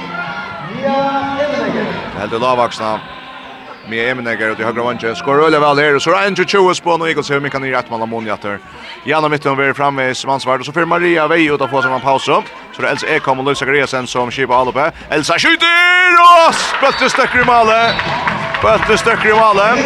Helt 2.18 2.40
lavaxna 2.40 3.00
med 3.88 4.10
Emenegger 4.10 4.50
och 4.50 4.60
i 4.60 4.62
högra 4.62 4.84
vänster. 4.84 5.14
Skor 5.14 5.44
öle 5.44 5.58
väl 5.58 5.78
här 5.78 5.98
så 5.98 6.10
så 6.10 6.16
Andrew 6.16 6.44
Chewis 6.44 6.80
på 6.80 6.90
och 6.90 7.08
Eagles 7.08 7.30
hur 7.30 7.48
kan 7.48 7.64
i 7.64 7.72
rätt 7.72 7.90
mellan 7.90 8.08
måljakter. 8.08 8.58
Janna 9.04 9.28
mitten 9.28 9.52
över 9.52 9.72
framme 9.72 10.10
i 10.10 10.14
Svansvärd 10.14 10.60
och 10.60 10.66
så 10.66 10.72
får 10.72 10.84
Maria 10.84 11.28
Vej 11.28 11.46
ut 11.46 11.60
att 11.60 11.70
få 11.70 11.82
sig 11.82 11.92
en 11.92 12.00
paus 12.00 12.28
upp. 12.28 12.44
Så 12.76 12.82
det 12.82 12.88
är 12.88 12.92
Elsa 12.92 13.06
Ekholm 13.06 13.38
och 13.38 13.44
Luisa 13.44 13.64
Gresen 13.64 14.06
som 14.06 14.30
kipa 14.30 14.54
all 14.56 14.72
på. 14.72 14.90
Elsa 15.10 15.38
skjuter 15.38 15.66
och 16.48 16.54
spötter 16.54 17.08
stöcker 17.08 17.40
i 17.40 17.44
malet. 17.44 17.94
Bötte 18.62 18.98
stöcker 18.98 19.28
i 19.28 19.34
malet. 19.34 19.78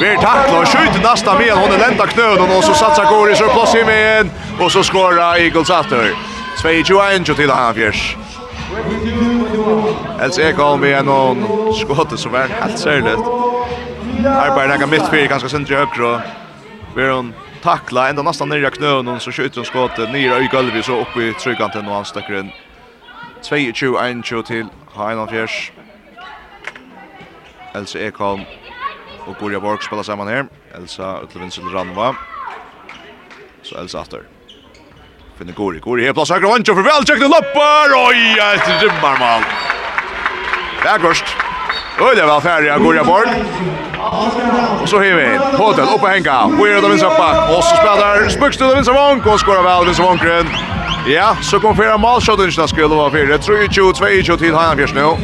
Vi 0.00 0.16
tacklar 0.16 0.62
och 0.62 0.68
skjuter 0.68 1.02
nästa 1.02 1.38
med. 1.38 1.52
Hon 1.52 1.72
är 1.72 1.78
lända 1.78 2.06
knöden 2.06 2.56
och 2.56 2.64
så 2.64 2.74
satsar 2.74 3.04
Goris 3.04 3.38
så 3.38 3.48
plats 3.48 3.74
i 3.74 3.84
med. 3.84 4.30
Och 4.60 4.72
så 4.72 4.82
skorar 4.82 5.36
Eagles 5.36 5.70
efter. 5.70 6.14
2-21 6.62 7.34
till 7.34 7.50
Havjers. 7.50 8.16
Ellers 9.58 10.38
er 10.38 10.54
kom 10.56 10.82
vi 10.82 10.92
noen 11.02 11.42
skåte 11.78 12.18
som 12.20 12.34
er 12.38 12.52
helt 12.60 12.78
særlig. 12.78 13.16
Arbeider 14.28 14.74
nekka 14.74 14.86
mitt 14.90 15.06
fyrir 15.10 15.30
ganske 15.30 15.50
sindri 15.50 15.78
høyre. 15.78 16.12
Vi 16.94 17.02
er 17.02 17.12
hun 17.14 17.32
takla 17.62 18.08
enda 18.10 18.22
nesten 18.22 18.50
nirja 18.52 18.70
knøen 18.74 19.10
og 19.10 19.20
så 19.22 19.34
skjuter 19.34 19.62
hun 19.62 19.68
skåte 19.68 20.06
nirja 20.12 20.38
i 20.42 20.50
gulvet 20.52 20.86
så 20.86 21.00
oppi 21.02 21.32
trygganten 21.42 21.90
og 21.90 22.00
han 22.00 22.08
stekker 22.08 22.40
inn. 22.42 22.54
22-21 23.42 24.46
til 24.46 24.70
H1-fjers. 24.94 25.58
Elsa 27.78 28.06
Ekholm 28.06 28.46
og 29.26 29.36
Gorja 29.38 29.60
Borg 29.62 29.82
spiller 29.82 30.06
sammen 30.06 30.30
her. 30.30 30.48
Elsa 30.78 31.18
utle 31.22 31.42
Vinsel 31.42 31.70
Ranva. 31.74 32.12
Så 33.62 33.78
Elsa 33.78 34.06
Atter 34.06 34.37
finner 35.38 35.52
Gori. 35.52 35.78
Gori 35.80 36.04
her 36.04 36.12
plass 36.12 36.30
akkurat 36.30 36.58
vantjo 36.58 36.74
for 36.74 36.86
veltjøkne 36.86 37.28
loppar. 37.30 37.94
Oi, 37.98 38.22
et 38.42 38.70
rymmarmal. 38.82 39.44
Det 40.82 40.90
er 40.90 40.98
gorst. 41.02 41.36
Øyla 41.98 42.26
vel 42.26 42.40
ferdig 42.42 42.70
av 42.70 42.82
Gori 42.82 42.98
Aborg. 42.98 43.28
Og 44.80 44.88
så 44.88 44.98
har 45.02 45.14
vi. 45.18 45.28
Hotel 45.58 45.86
oppe 45.94 46.10
henga. 46.10 46.36
Weird 46.58 46.84
av 46.84 46.90
vinstra 46.90 47.10
bak. 47.14 47.50
Og 47.54 47.62
så 47.62 47.78
spiller 47.78 48.28
Spøkstund 48.34 48.70
av 48.70 48.76
vinstra 48.78 48.94
vank. 48.94 49.26
Og 49.26 49.40
skårer 49.42 49.64
vel 49.66 49.88
vinstra 49.90 50.10
vankren. 50.10 50.52
Ja, 51.08 51.32
så 51.42 51.60
kom 51.62 51.76
fyra 51.76 51.96
malshot 51.98 52.42
innsna 52.44 52.68
skulle 52.68 52.88
vara 52.94 53.10
fyra. 53.10 53.38
3-2, 53.38 53.92
2-2 53.94 54.36
till 54.36 54.54
Heinafjärs 54.54 54.94
nu. 54.94 55.16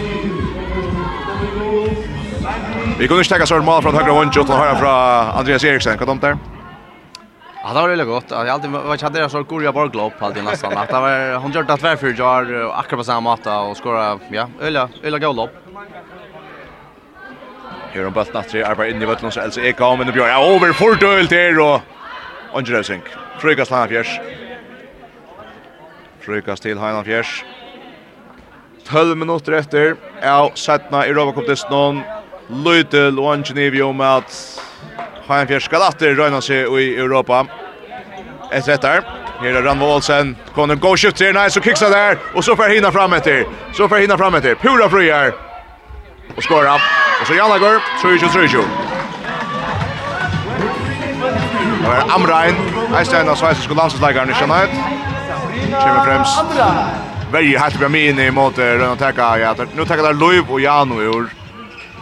Vi 2.99 3.09
kunde 3.09 3.21
inte 3.21 3.35
täcka 3.35 3.47
sådant 3.47 3.67
mal 3.67 3.83
från 3.83 3.95
högra 3.95 4.13
vantjo 4.13 4.45
till 4.45 4.55
höra 4.55 4.77
från 4.77 5.39
Andreas 5.39 5.65
Eriksson. 5.65 5.97
Vad 5.99 6.09
tomt 6.09 6.23
där? 6.23 6.54
Ja, 7.67 7.73
det 7.73 7.81
var 7.81 7.89
väldigt 7.89 8.07
gott. 8.07 8.25
Jag 8.31 8.49
alltid 8.49 8.71
var 8.71 9.03
hade 9.03 9.19
jag 9.19 9.31
så 9.31 9.43
goda 9.43 9.73
borglopp 9.73 10.23
alltid 10.23 10.45
nästan. 10.45 10.77
Att 10.77 10.89
det 10.89 11.01
var 11.01 11.35
hon 11.35 11.53
gjorde 11.53 11.73
det 11.73 11.77
tvär 11.77 11.97
för 11.97 12.15
jar 12.19 12.43
akkurat 12.75 12.99
på 12.99 13.05
samma 13.05 13.21
matta 13.21 13.61
och 13.61 13.77
skora 13.77 14.19
ja, 14.31 14.49
ölla 14.61 14.89
ölla 15.03 15.19
gollop. 15.19 15.51
Här 17.93 18.07
om 18.07 18.13
bulten 18.13 18.37
att 18.37 18.49
tre 18.49 18.63
arbetar 18.63 18.91
in 18.91 19.03
i 19.03 19.07
bulten 19.07 19.31
så 19.31 19.41
Elsa 19.41 19.61
Ek 19.61 19.81
men 19.81 19.99
det 19.99 20.09
och 20.09 20.15
Björn. 20.15 20.29
Ja, 20.29 20.55
över 20.55 20.73
fullt 20.73 21.03
öl 21.03 21.27
till 21.29 21.61
och 21.61 21.81
Angelosink. 22.55 23.05
Frukast 23.39 23.71
han 23.71 23.89
fjärs. 23.89 24.21
Frukast 26.21 26.63
till 26.63 26.79
han 26.79 27.05
12 28.89 29.17
minutter 29.17 29.53
efter. 29.53 29.97
Ja, 30.23 30.51
sättna 30.55 31.07
i 31.07 31.11
Europa 31.11 31.41
Cup-distan. 31.41 32.03
Lytel 32.49 33.19
og 33.19 33.33
Angenivio 33.33 33.93
med 33.93 34.07
at 34.07 34.61
Heinfjell 35.29 35.61
skal 35.61 35.83
atter 35.83 36.15
røyna 36.15 36.41
seg 36.45 36.69
i 36.81 36.97
Europa. 36.97 37.47
Ett 38.53 38.69
rätt 38.69 38.83
där. 38.83 39.03
Här 39.41 39.55
är 39.55 39.63
Ranvo 39.63 39.87
Olsen. 39.95 40.37
Kommer 40.55 40.75
en 40.75 40.81
god 40.81 40.99
skift 40.99 41.17
til. 41.17 41.35
Nei, 41.35 41.51
så 41.51 41.61
kiksa 41.61 41.89
der. 41.91 42.19
Og 42.35 42.45
så 42.45 42.57
får 42.57 42.69
hinna 42.69 42.93
fram 42.93 43.13
etter. 43.13 43.45
Så 43.73 43.89
får 43.89 43.97
hinna 43.97 44.19
fram 44.19 44.35
etter. 44.35 44.55
Pura 44.55 44.89
fru 44.91 45.03
här. 45.13 45.33
Och 46.37 46.45
skåra. 46.45 46.75
Och 47.21 47.27
så 47.27 47.35
Janna 47.35 47.59
går. 47.59 47.81
3-2-3-2. 48.03 48.65
Det 51.81 51.89
var 51.89 52.15
Amrein. 52.15 52.55
Eistein 52.99 53.29
av 53.29 53.35
sveitsiske 53.35 53.75
landslagsleikeren 53.75 54.31
i 54.31 54.35
Kjønnøyt. 54.35 54.71
Kjemmer 55.71 56.05
främst. 56.05 56.39
Verje 57.33 57.59
helt 57.59 57.79
bra 57.79 57.89
min 57.89 58.19
i 58.19 58.31
måte 58.31 58.79
Rønna 58.79 59.39
Ja, 59.39 59.55
Nu 59.75 59.85
tekka 59.85 60.03
der 60.03 60.13
Løyv 60.13 60.51
och 60.51 60.61
Janu 60.61 61.03
i 61.03 61.07
år. 61.07 61.31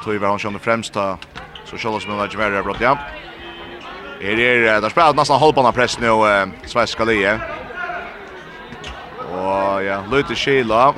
Tøy 0.05 0.19
var 0.19 0.29
hon 0.29 0.39
kjønner 0.39 0.59
främst. 0.59 0.97
av 0.97 1.32
Så 1.73 1.79
själva 1.79 2.01
som 2.01 2.19
han 2.19 2.31
gör 2.31 2.51
det 2.51 2.63
bra 2.63 2.75
ja. 2.81 2.99
Är 4.21 4.37
det 4.37 4.81
där 4.81 4.91
spelar 4.91 5.15
nästan 5.15 5.41
halvbana 5.41 5.73
press 5.73 5.99
nå, 5.99 6.27
eh, 6.27 6.47
svenska 6.67 7.05
lige. 7.05 7.41
Og 9.33 9.85
ja, 9.85 10.03
Lute 10.11 10.35
Kila. 10.35 10.95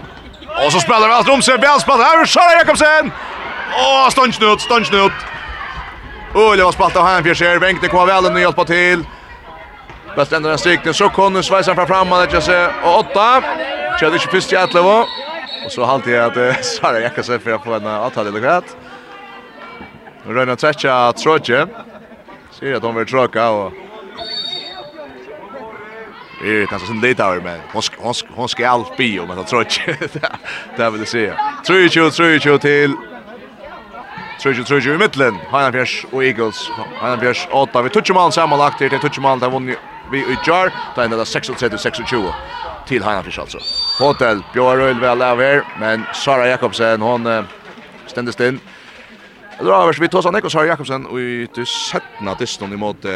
Og 0.65 0.73
så 0.73 0.81
spelar 0.81 1.09
vi 1.09 1.15
alt 1.15 1.29
om 1.29 1.43
seg, 1.43 1.61
väl 1.61 1.81
her 2.05 2.21
er 2.21 2.27
Sara 2.27 2.59
Jakobsen. 2.59 3.13
Åh, 3.79 4.11
stansnut, 4.11 4.61
stansnut. 4.61 5.13
ut. 5.13 5.13
Ulle 6.35 6.65
var 6.65 6.73
spalt 6.73 6.97
av 6.97 7.07
han 7.07 7.25
her, 7.25 7.35
sig. 7.35 7.61
Bänkte 7.61 7.89
vel 7.89 8.27
inn 8.27 8.37
og 8.37 8.41
hjälpa 8.41 8.65
til. 8.65 9.07
Bäst 10.17 10.33
enda 10.33 10.49
den 10.49 10.59
strikten 10.59 10.95
så 10.95 11.09
kunne 11.09 11.43
kommer 11.43 11.63
fra 11.65 11.75
fram 11.75 11.87
fram 11.87 12.09
man 12.09 12.43
sig 12.43 12.69
och 12.83 12.99
åtta. 12.99 13.43
Kjødde 13.99 14.15
ikke 14.15 14.31
først 14.31 14.53
i 14.53 14.57
Atlevo. 14.57 15.07
Og 15.65 15.71
så 15.71 15.85
halt 15.85 16.07
jag 16.07 16.39
att 16.39 16.65
Sara 16.65 17.01
Jakobsen 17.01 17.41
för 17.41 17.53
att 17.53 17.65
få 17.65 17.75
en 17.75 17.87
avtale, 17.87 18.29
eller 18.29 18.41
kvart. 18.41 18.65
Nu 20.27 20.33
røyna 20.33 20.57
trekja 20.57 21.13
Trotje. 21.13 21.67
Ser 22.51 22.75
att 22.75 22.83
hon 22.83 22.95
vill 22.95 23.07
tråka 23.07 23.51
och 23.51 23.73
Det 26.43 26.63
är 26.63 26.67
kanske 26.67 26.89
sin 26.89 27.01
lite 27.01 27.25
av 27.25 27.43
men 27.43 27.61
hon, 27.73 27.83
ska, 27.83 27.97
hon, 27.99 28.15
ska, 28.15 28.29
hon 28.35 28.49
ska 28.49 28.69
allt 28.69 28.97
bli 28.97 29.21
om 29.21 29.31
att 29.31 29.47
tror 29.47 29.63
inte. 29.63 30.21
det 30.77 30.91
vill 30.91 31.01
jag 31.01 31.09
säga. 31.09 31.37
3-2, 31.67 32.11
3-2 32.11 32.59
till 32.59 32.97
3-2-3-2 34.43 34.95
i 34.95 34.99
mittlen. 34.99 35.35
Heinanfjers 35.51 36.07
och 36.13 36.25
Eagles. 36.25 36.71
Heinanfjers 37.01 37.49
8 37.51 37.83
vi 37.83 37.91
touchar 37.91 38.15
mål 38.15 38.33
sammanlagt 38.33 38.79
till 38.79 38.91
touchar 38.91 39.23
mål 39.23 39.39
där 39.39 39.51
vunnit 39.51 39.79
vi 40.13 40.19
i 40.19 40.37
jar. 40.47 40.73
Där 40.95 41.05
är 41.05 41.09
det 41.09 41.17
36-26 41.17 42.33
till 42.87 43.03
Heinanfjers 43.03 43.39
alltså. 43.39 43.59
Hotel 43.99 44.43
Björn 44.53 44.79
Röhl 44.79 45.01
väl 45.01 45.23
av 45.23 45.41
här 45.41 45.65
men 45.81 46.05
Sara 46.15 46.49
Jakobsen 46.49 47.03
hon 47.03 47.47
ständes 48.07 48.41
in. 48.41 48.61
Det 49.59 49.67
var 49.71 50.01
vi 50.01 50.09
tog 50.11 50.25
sånn 50.25 50.35
Ekos 50.35 50.55
Harry 50.59 50.69
Jakobsen 50.73 51.05
og 51.07 51.19
i 51.21 51.47
til 51.55 51.67
settene 51.69 52.35
distan 52.39 52.73
i 52.75 52.79
måte 52.81 53.13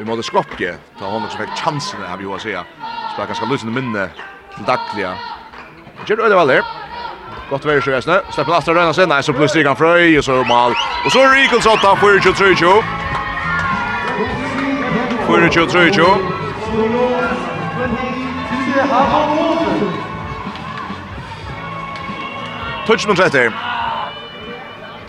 i 0.00 0.04
måte 0.08 0.24
Skopje 0.24 0.72
ta 0.96 1.04
honom 1.04 1.28
som 1.28 1.42
fikk 1.42 1.52
chansen 1.58 2.00
her 2.00 2.16
vi 2.16 2.24
jo 2.24 2.32
å 2.32 2.40
si 2.40 2.54
spela 3.12 3.26
ganske 3.28 3.48
lusende 3.50 3.74
minne 3.76 4.06
til 4.54 4.64
daglige. 4.64 5.12
Gjør 6.08 6.16
det 6.16 6.38
veldig 6.38 6.60
Gott 6.62 7.50
Godt 7.50 7.66
vær 7.68 7.76
i 7.76 7.84
sjøesne 7.84 8.16
Steppen 8.32 8.54
Astra 8.56 8.74
Røyna 8.74 8.92
sin 8.96 9.08
Nei, 9.12 9.20
så 9.22 9.32
blir 9.36 9.48
Stigan 9.52 9.76
Frøy 9.76 10.16
Og 10.16 10.24
så 10.24 10.38
Mal. 10.48 10.72
Og 11.04 11.12
så 11.12 11.20
Rikels 11.28 11.66
8 11.68 11.92
4-2-3-2 12.00 12.72
4-2-3-2 15.28 16.06
Touch 22.86 23.06
nummer 23.06 23.16
30 23.28 23.71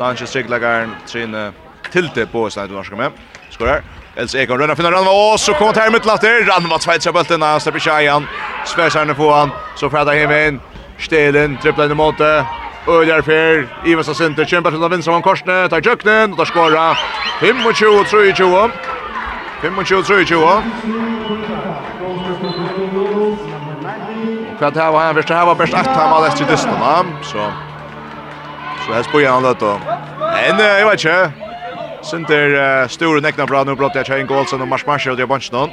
Lange 0.04 0.28
Striglagaren, 0.28 0.96
Trine 1.08 1.54
Tilte 1.92 2.26
på 2.26 2.48
Østland 2.48 2.70
du 2.70 2.76
norske 2.76 2.96
med. 2.96 3.12
Skorar. 3.50 3.84
Else 4.18 4.42
Ekon 4.42 4.60
rønner 4.60 4.76
finner 4.76 4.92
Ranva, 4.92 5.12
og 5.12 5.40
så 5.40 5.54
kommer 5.56 5.74
Termut 5.74 6.06
Latter. 6.06 6.44
Ranva 6.50 6.78
tveitser 6.84 7.16
bølten, 7.16 7.42
han 7.42 7.62
slipper 7.64 7.80
ikke 7.80 8.02
igjen. 8.04 8.28
Sverserne 8.68 9.16
på 9.16 9.30
han, 9.32 9.54
så 9.80 9.88
fredag 9.94 10.20
hjemme 10.20 10.40
inn. 10.48 10.60
Stelen, 11.00 11.56
trippler 11.64 11.88
inn 11.88 11.96
i 11.96 12.00
måte. 12.02 12.32
Øljar 12.92 13.24
Fer, 13.24 13.64
Ivas 13.88 14.12
og 14.12 14.20
Sinter, 14.20 14.44
kjemper 14.44 14.76
til 14.76 14.84
den 14.92 15.06
som 15.06 15.16
om 15.16 15.24
korsene, 15.24 15.70
tar 15.72 15.86
Jøknen, 15.86 16.36
og 16.36 16.42
tar 16.42 16.52
skåra. 16.52 16.88
25-23. 17.40 18.72
25-23. 19.64 20.64
Kvart 24.60 24.76
här 24.76 24.92
var 24.92 25.00
han, 25.00 25.16
först 25.16 25.30
här 25.30 25.46
var 25.46 25.56
bäst 25.56 25.74
att 25.74 25.88
han 25.88 26.12
var 26.12 26.22
läst 26.22 26.42
i 26.42 26.58
så 27.24 27.52
Så 28.88 28.94
här 28.94 29.04
spår 29.04 29.28
han 29.28 29.44
det 29.44 29.56
då. 29.60 29.80
Men 30.20 30.60
jag 30.60 30.90
vet 30.90 31.06
inte. 31.06 31.32
Sinter 32.04 32.88
stora 32.88 33.20
näckna 33.20 33.46
bra 33.46 33.64
nu 33.64 33.76
brott 33.76 33.92
jag 33.96 34.06
Chain 34.06 34.28
Golson 34.28 34.62
och 34.62 34.68
Mars 34.68 34.86
Marshall 34.86 35.16
det 35.16 35.28
bunch 35.28 35.52
någon. 35.52 35.70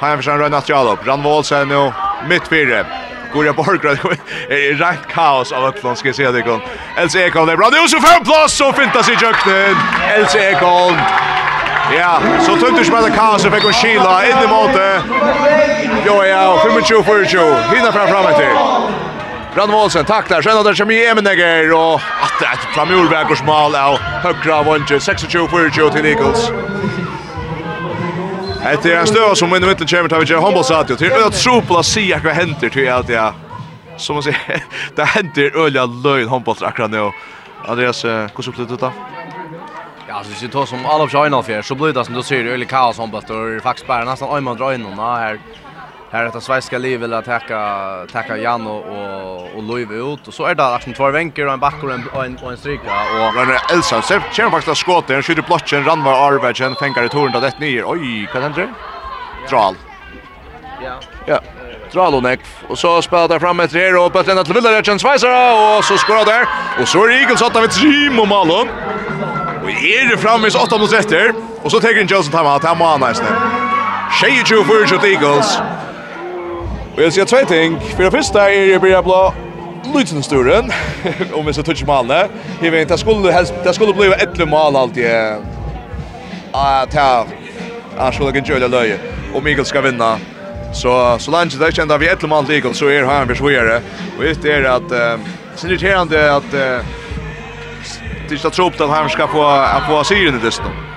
Här 0.00 0.16
försöker 0.16 0.38
Rönn 0.38 0.54
att 0.54 0.68
jalla 0.68 0.92
upp. 0.92 1.06
Ranvall 1.06 1.44
sen 1.44 1.68
nu 1.68 1.92
mitt 2.28 2.48
fyra. 2.48 2.84
Går 3.32 3.46
jag 3.46 3.54
bort 3.54 3.84
är 3.84 4.74
rätt 4.74 5.08
kaos 5.14 5.52
av 5.52 5.64
Ötland 5.64 5.98
ska 5.98 6.12
se 6.12 6.30
det 6.30 6.42
kon. 6.42 6.60
LC 7.04 7.16
Ekholm 7.16 7.46
det 7.46 7.56
bra 7.56 7.68
nu 7.72 7.88
så 7.88 8.00
fem 8.00 8.24
plats 8.24 8.54
så 8.54 8.72
fintas 8.72 9.08
i 9.08 9.12
jökten. 9.12 9.76
LC 10.22 10.36
Ekholm 10.36 10.96
Ja, 11.92 12.20
så 12.40 12.56
tungt 12.56 12.78
du 12.78 12.84
spela 12.84 13.10
kaos 13.10 13.42
så 13.42 13.50
fick 13.50 13.62
hon 13.62 13.72
skila 13.72 14.26
in 14.26 14.36
i 14.44 14.46
måte. 14.46 15.02
Jo 16.06 16.24
ja, 16.24 16.58
25-24. 16.64 17.74
Hinna 17.74 17.92
fram 17.92 18.08
fram 18.08 18.24
till. 18.24 18.93
Brann 19.54 19.70
Målsen 19.70 20.04
tacklar, 20.04 20.42
sen 20.42 20.56
har 20.56 20.64
det 20.64 20.76
kommer 20.76 20.94
igen 20.94 21.18
Neger 21.24 21.72
och 21.72 21.94
att 21.94 22.32
det 22.40 22.46
är 22.46 22.56
framurvägers 22.74 23.42
mål 23.42 23.74
av 23.74 23.98
högra 23.98 24.62
vånge 24.62 24.78
26-24 24.78 25.92
till 25.92 26.06
Eagles. 26.06 26.50
Det 28.82 28.92
är 28.92 29.00
en 29.00 29.06
stö 29.06 29.34
som 29.34 29.50
vinner 29.50 29.68
mittlen 29.68 29.88
kommer 29.88 30.08
tar 30.08 30.18
vi 30.18 30.26
till 30.26 30.36
Hombolsatio. 30.36 30.96
Det 30.98 31.06
är 31.06 31.28
ett 31.28 31.34
sopla 31.34 31.82
sia 31.82 32.20
vad 32.24 32.32
händer 32.32 32.68
till 32.68 32.92
att 32.92 33.08
jag 33.08 33.34
som 33.96 34.14
man 34.14 34.22
säger 34.22 34.64
det 34.96 35.04
händer 35.04 35.64
öliga 35.64 35.86
löjn 35.86 36.28
Hombols 36.28 36.62
akkurat 36.62 36.90
nu. 36.90 37.10
Andreas, 37.66 38.04
hur 38.04 38.42
så 38.42 38.50
blir 38.50 38.66
det 38.66 38.76
då? 38.76 38.92
Ja, 40.08 40.22
så 40.24 40.46
vi 40.46 40.48
tar 40.48 40.66
som 40.66 40.86
alla 40.86 41.08
för 41.42 41.62
så 41.62 41.74
blir 41.74 41.92
det 41.92 42.04
som 42.04 42.14
du 42.14 42.22
säger 42.22 42.44
öliga 42.44 42.68
kaos 42.68 42.98
Hombols 42.98 43.24
då 43.28 43.34
är 43.34 43.60
faktiskt 43.60 43.86
bara 43.86 44.04
nästan 44.04 44.36
en 44.36 44.44
man 44.44 44.56
drar 44.56 44.72
in 44.72 44.86
och 44.86 44.96
här 45.16 45.40
här 46.14 46.24
detta 46.24 46.40
svenska 46.40 46.78
liv 46.78 47.00
vill 47.00 47.14
att 47.14 47.24
tacka 47.24 48.06
tacka 48.12 48.36
Jan 48.36 48.66
och 48.66 48.84
och 48.84 49.56
och 49.56 49.62
Louis 49.62 49.90
ut 49.90 50.28
och 50.28 50.34
så 50.34 50.44
är 50.44 50.54
det 50.54 50.74
liksom 50.74 50.92
två 50.92 51.10
vänker 51.10 51.46
och 51.46 51.52
en 51.52 51.60
back 51.60 51.82
och 51.82 51.92
en 51.92 52.08
och 52.12 52.24
en, 52.24 52.36
och 52.42 52.50
en 52.50 52.58
stryka 52.58 52.90
och 53.12 53.34
Ronne 53.34 53.58
Elsa 53.72 54.02
ser 54.02 54.22
kör 54.32 54.50
faktiskt 54.50 54.68
att 54.68 54.78
skåta 54.78 55.14
en 55.14 55.22
skjuter 55.22 55.42
blocken 55.42 55.84
Ranvar 55.84 56.28
Arvedgen 56.28 56.74
fänkar 56.74 57.02
det 57.02 57.08
torn 57.08 57.32
då 57.32 57.40
det 57.40 57.58
nyer. 57.58 57.84
Oj, 57.86 58.28
vad 58.34 58.42
händer? 58.42 58.72
Dral. 59.50 59.74
Ja. 60.84 61.00
Ja. 61.26 61.40
Dral 61.92 62.14
och 62.14 62.22
Neck 62.22 62.40
och 62.68 62.78
så 62.78 63.02
spelar 63.02 63.28
där 63.28 63.38
fram 63.38 63.60
ett 63.60 63.72
här 63.72 63.96
och 63.96 64.12
bollen 64.12 64.44
till 64.44 64.54
Villarechen 64.54 64.98
Schweizer 64.98 65.28
och 65.78 65.84
så 65.84 65.98
skorar 65.98 66.24
där 66.24 66.48
och 66.82 66.88
så 66.88 67.04
är 67.04 67.10
Eagles 67.10 67.42
åtta 67.42 67.60
vid 67.60 67.70
Trim 67.70 68.18
och 68.18 68.28
Malon. 68.28 68.68
Och 69.62 69.70
är 69.70 70.10
det 70.10 70.16
framme 70.16 70.50
så 70.50 70.62
8 70.62 70.78
mot 70.78 70.90
30 70.90 71.32
och 71.62 71.70
så 71.70 71.80
tar 71.80 71.88
Johnson 71.88 72.32
timeout 72.32 72.64
här 72.64 72.74
må 72.74 72.86
han 72.86 73.00
nästan. 73.00 73.26
Shea 74.10 74.44
Chu 74.44 74.64
för 74.64 75.06
Eagles. 75.06 75.58
Og 76.94 77.02
jeg 77.02 77.12
sier 77.12 77.26
tvei 77.26 77.42
ting. 77.50 77.74
For 77.96 78.06
det 78.06 78.12
første 78.14 78.38
er 78.38 78.68
jeg 78.70 78.80
blir 78.82 79.00
blå 79.02 79.22
liten 79.94 80.22
sturen, 80.22 80.70
om 81.36 81.46
vi 81.46 81.52
så 81.52 81.62
touch 81.62 81.82
malene. 81.86 82.28
Jeg 82.62 82.72
vet, 82.72 82.88
det 82.88 82.98
skulle, 83.00 83.32
det 83.64 83.74
skulle 83.74 83.94
bli 83.94 84.12
ett 84.14 84.38
mal 84.48 84.76
alltid. 84.76 85.04
Ja, 86.54 86.84
ta, 86.90 87.26
jeg 87.98 88.14
skulle 88.14 88.30
ikke 88.30 88.46
gjøre 88.54 88.70
løye. 88.70 88.98
Og 89.34 89.42
Mikkel 89.42 89.66
skal 89.66 89.84
vinna. 89.88 90.14
Så, 90.74 91.18
så 91.18 91.30
langt 91.30 91.54
det 91.54 91.66
er 91.66 91.74
kjent 91.74 91.92
at 91.94 92.00
vi 92.00 92.10
ett 92.10 92.22
mal 92.30 92.46
til 92.46 92.74
så 92.74 92.88
er 92.90 93.06
han 93.06 93.28
for 93.28 93.42
svåre. 93.42 93.80
Og 94.16 94.24
det 94.24 94.54
er 94.54 94.70
at, 94.70 94.88
det 94.90 95.02
er 95.02 95.68
irriterende 95.68 96.18
at, 96.38 96.50
det 96.52 96.64
er 98.30 98.38
ikke 98.38 98.50
tro 98.50 98.68
på 98.68 98.84
at 98.84 98.90
han 98.90 99.10
skal 99.10 99.28
få, 99.28 99.44
få 99.88 100.02
syren 100.04 100.38
i 100.38 100.46
distan. 100.46 100.93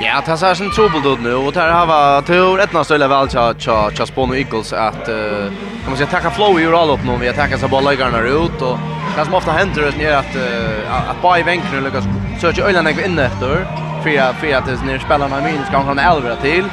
Ja, 0.00 0.22
det 0.26 0.36
ser 0.36 0.54
sin 0.54 0.70
trubbel 0.70 1.12
ut 1.12 1.20
nu 1.20 1.34
och 1.34 1.52
där 1.52 1.70
har 1.72 1.86
var 1.86 2.22
tur 2.22 2.60
ett 2.60 2.72
nästa 2.72 3.08
väl 3.08 3.28
cha 3.28 3.54
cha 3.58 3.90
cha 3.90 4.06
Spon 4.06 4.34
Eagles 4.34 4.72
att 4.72 5.08
uh, 5.08 5.46
kan 5.82 5.88
man 5.88 5.96
säga 5.96 6.08
attacka 6.08 6.30
flow 6.30 6.60
i 6.60 6.66
all 6.66 6.90
upp 6.90 7.04
nu 7.04 7.16
vi 7.20 7.28
attackar 7.28 7.56
så 7.56 7.68
bollar 7.68 7.92
garna 7.92 8.18
ut 8.18 8.62
och 8.62 8.78
det 9.16 9.24
som 9.24 9.34
ofta 9.34 9.52
händer 9.52 9.82
är 10.00 10.16
att 10.16 10.36
uh, 10.36 11.10
att 11.10 11.22
bara 11.22 11.38
i 11.38 11.42
vänken 11.42 11.84
lyckas 11.84 12.04
söka 12.40 12.62
ölen 12.62 12.86
jag 12.86 13.06
inne 13.06 13.24
efter 13.24 13.66
för 14.02 14.18
att 14.20 14.36
för 14.36 14.54
att 14.54 14.66
det 14.66 14.86
när 14.86 14.98
spelarna 14.98 15.40
minns 15.40 15.68
kan 15.70 15.86
han 15.86 15.98
elva 15.98 16.36
till 16.36 16.64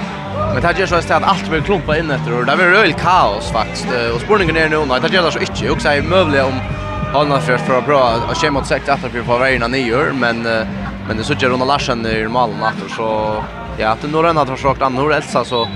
Men 0.54 0.62
det 0.62 0.80
gör 0.80 0.88
så 0.88 0.96
att 0.96 1.24
allt 1.24 1.50
blir 1.50 1.62
klumpa 1.62 1.98
in 1.98 2.12
efter 2.12 2.40
och 2.40 2.46
det 2.46 2.56
blir 2.56 2.74
öl 2.74 2.94
kaos 2.94 3.52
faktiskt 3.52 3.88
och 4.16 4.22
spårningen 4.22 4.58
är 4.58 4.70
nu 4.70 4.86
nej 4.86 5.00
det 5.02 5.16
gör 5.16 5.32
så 5.32 5.40
inte 5.40 5.70
och 5.70 5.82
så 5.82 5.90
är 5.90 6.02
möjligt 6.02 6.44
om 6.44 6.60
Hanna 7.14 7.40
för 7.40 7.58
för 7.58 7.82
bra 7.82 8.16
och 8.30 8.38
schemat 8.38 8.68
sagt 8.68 8.90
att 8.90 9.00
för 9.00 9.24
på 9.24 9.38
vägen 9.38 9.72
ner 9.72 10.12
men 10.14 10.48
Men 11.12 11.18
det 11.18 11.24
såg 11.24 11.42
gör 11.42 11.50
Ronald 11.50 11.68
Larsen 11.68 12.06
i 12.06 12.28
malen 12.28 12.64
efter 12.64 12.96
så 12.96 13.44
ja, 13.78 13.90
att 13.90 14.12
några 14.12 14.30
andra 14.30 14.42
har 14.42 14.56
försökt 14.56 14.82
andra 14.82 15.02
Nor 15.02 15.14
Elsa 15.14 15.46
så 15.46 15.68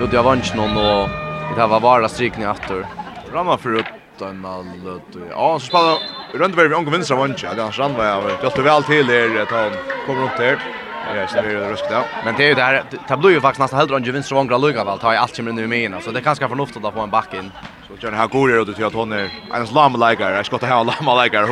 gjorde 0.00 0.16
jag 0.16 0.22
vann 0.22 0.42
någon 0.54 0.76
och 0.76 1.08
det 1.54 1.60
här 1.60 1.66
var 1.66 1.80
bara 1.80 2.08
strykning 2.08 2.50
efter. 2.50 2.86
Ramma 3.32 3.58
för 3.58 3.74
upp 3.74 3.86
den 4.18 4.46
all 4.46 5.00
Ja, 5.30 5.58
så 5.58 5.66
spelar 5.66 5.98
Rönnberg 6.38 6.68
vi 6.68 6.74
omgår 6.74 6.92
vänstra 6.92 7.16
vanja. 7.16 7.54
Det 7.54 7.62
annars 7.62 7.78
rann 7.78 7.94
var 7.94 8.04
jag. 8.04 8.22
Just 8.42 8.56
det 8.56 8.62
väl 8.62 8.82
till 8.82 9.06
det 9.06 9.42
att 9.42 9.50
han 9.50 9.70
kommer 10.06 10.24
upp 10.24 10.36
där. 10.36 10.58
Ja, 11.16 11.26
så 11.26 11.34
det 11.34 11.48
är 11.48 11.70
ruskigt. 11.70 11.92
Men 12.24 12.34
det 12.36 12.44
är 12.44 12.48
ju 12.48 12.54
det 12.54 12.60
där 12.60 12.82
tablo 13.08 13.30
ju 13.30 13.40
faktiskt 13.40 13.60
nästan 13.60 13.78
hellre 13.78 13.96
än 13.96 14.12
vänstra 14.12 14.36
vanja 14.36 14.58
lugga 14.58 14.84
väl. 14.84 14.98
Ta 14.98 15.14
i 15.14 15.16
allt 15.16 15.36
som 15.36 15.44
nu 15.44 15.66
med 15.66 15.78
in 15.78 15.96
så 16.04 16.10
det 16.10 16.20
kanske 16.20 16.48
förnuftigt 16.48 16.84
att 16.84 16.94
få 16.94 17.00
en 17.00 17.10
back 17.10 17.34
in. 17.34 17.52
Så 17.88 17.96
kör 17.96 18.12
här 18.12 18.26
går 18.26 18.48
det 18.48 18.70
ut 18.70 18.76
till 18.76 18.84
att 18.84 18.92
hon 18.92 19.12
är 19.12 19.30
en 19.54 19.66
slam 19.66 19.92
likare. 19.92 20.36
Jag 20.36 20.46
ska 20.46 20.58
ta 20.58 20.66
här 20.66 20.84
lama 20.84 21.24
slam 21.24 21.24
likare 21.24 21.46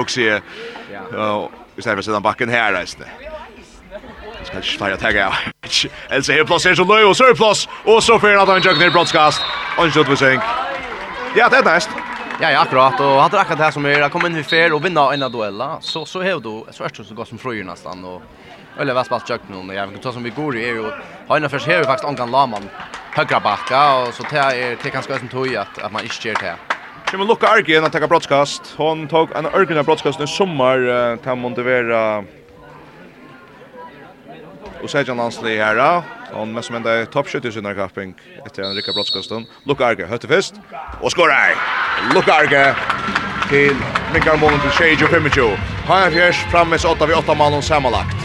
Ja. 0.93 1.01
Ja. 1.13 1.49
vi 1.75 1.81
istället 1.81 2.05
för 2.05 2.13
sedan 2.13 2.23
backen 2.23 2.49
här 2.49 2.73
resten. 2.73 3.07
Det 4.53 4.59
är 4.59 4.63
svårt 4.63 4.91
att 4.91 5.01
tagga 5.01 5.27
av. 5.27 5.35
Elsa 6.09 6.33
här 6.33 6.45
plats 6.45 6.67
är 6.67 6.75
så 6.75 6.85
löj 6.85 7.05
och 7.05 7.17
så 7.17 7.25
är 7.25 7.35
plats. 7.35 7.69
Och 7.85 8.03
så 8.03 8.19
får 8.19 8.29
han 8.29 8.41
att 8.41 8.49
han 8.49 8.79
ner 8.79 8.91
broadcast. 8.91 9.43
Och 9.79 9.93
så 9.93 10.03
vi 10.03 10.17
sänk. 10.17 10.43
Ja, 11.37 11.49
det 11.49 11.57
är 11.57 11.65
näst. 11.65 11.91
Ja, 12.41 12.51
ja, 12.51 12.61
akkurat. 12.61 13.01
Och 13.01 13.07
han 13.07 13.31
drar 13.31 13.39
akkurat 13.39 13.59
det 13.59 13.65
här 13.65 13.71
som 13.71 13.87
är 13.87 14.03
att 14.03 14.13
komma 14.13 14.27
in 14.27 14.37
i 14.37 14.43
fer 14.43 14.73
och 14.73 14.85
vinna 14.85 15.15
en 15.15 15.23
av 15.23 15.31
duella. 15.31 15.79
Så, 15.81 16.07
så 16.07 16.21
är 16.21 16.25
det 16.25 16.73
så 16.73 16.85
är 16.85 16.91
det 16.97 17.05
så 17.05 17.15
gott 17.15 17.29
som 17.29 17.39
fröjer 17.39 17.65
nästan. 17.65 18.05
Och 18.05 18.23
Eller 18.81 18.95
vad 18.95 19.07
spalt 19.07 19.29
jag 19.29 19.41
nu. 19.49 19.75
Jag 19.75 19.87
vet 19.87 19.97
inte 19.97 20.13
som 20.13 20.23
vi 20.23 20.31
går 20.31 20.57
i 20.57 20.69
är 20.69 20.75
ju 20.75 20.85
har 21.29 21.37
en 21.37 21.51
förs 21.51 21.67
här 21.67 21.85
faktiskt 21.85 22.05
Ankan 22.09 22.31
Laman 22.31 22.71
högra 23.15 23.41
backa 23.41 23.97
och 23.97 24.15
så 24.15 24.23
tar 24.23 24.37
är 24.55 24.77
det 24.83 24.91
kanske 24.91 25.19
som 25.19 25.29
tog 25.29 25.57
att 25.57 25.79
att 25.79 25.93
man 25.93 26.03
inte 26.03 26.29
ger 26.29 26.35
det. 26.35 26.55
Kimmo 27.11 27.25
Luka 27.25 27.47
Argen 27.47 27.85
att 27.85 27.93
ta 27.93 28.07
broadcast. 28.07 28.75
Hon 28.77 29.09
tog 29.09 29.33
en 29.33 29.47
örgna 29.47 29.83
broadcast 29.83 30.21
i 30.21 30.27
sommar 30.27 31.17
till 31.17 31.35
motivera 31.35 32.25
Och 34.83 34.91
så 34.91 34.99
är 34.99 35.05
han 35.07 35.21
anslig 35.21 35.59
här. 35.59 36.03
Han 36.35 36.53
mest 36.53 36.67
som 36.67 36.77
enda 36.77 37.07
toppskytt 37.07 37.45
i 37.45 37.53
sin 37.53 37.75
kapping 37.75 38.15
efter 38.47 38.63
en 38.63 38.75
rikka 38.75 38.93
brottskosten. 38.93 39.47
Luka 39.65 39.87
Arge, 39.87 40.07
hötte 40.07 40.29
fest. 40.29 40.55
Och 41.01 41.11
skorar! 41.11 41.55
Luka 42.15 42.33
Arge 42.33 42.75
till 43.49 43.77
Mikael 44.15 44.39
Målen 44.39 44.61
till 44.61 44.71
Shage 44.71 45.03
och 45.03 45.11
Pimichu. 45.11 45.57
Har 45.87 46.07
en 46.07 46.13
fjärs 46.13 46.37
framme 46.37 46.79
så 46.79 46.93
8 46.93 47.07
vid 47.07 47.17
8 47.17 47.35
mannen 47.35 47.63
sammanlagt. 47.63 48.17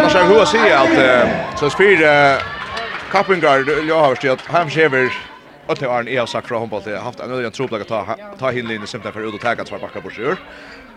Man 0.00 0.10
ska 0.10 0.24
hur 0.24 0.44
säga 0.44 0.80
att 0.80 1.58
så 1.58 1.70
spyr 1.70 1.98
kappingar 3.12 3.88
jag 3.88 4.00
har 4.00 4.14
förstått 4.14 4.40
han 4.46 4.70
skever 4.70 5.33
Och 5.66 5.76
det 5.76 5.86
var 5.86 6.00
en 6.00 6.08
Ea 6.08 6.26
sagt 6.26 6.48
från 6.48 6.58
handboll 6.58 6.82
det 6.84 6.98
haft 6.98 7.20
en 7.20 7.30
öligen 7.30 7.52
troplag 7.52 7.80
att 7.80 7.88
ta 7.88 8.16
ta 8.38 8.50
hinlinjen 8.50 8.86
simpelt 8.86 9.14
för 9.14 9.28
ut 9.28 9.34
och 9.34 9.40
täcka 9.40 9.64
två 9.64 9.78
backar 9.78 10.00
på 10.00 10.10
sjör. 10.10 10.36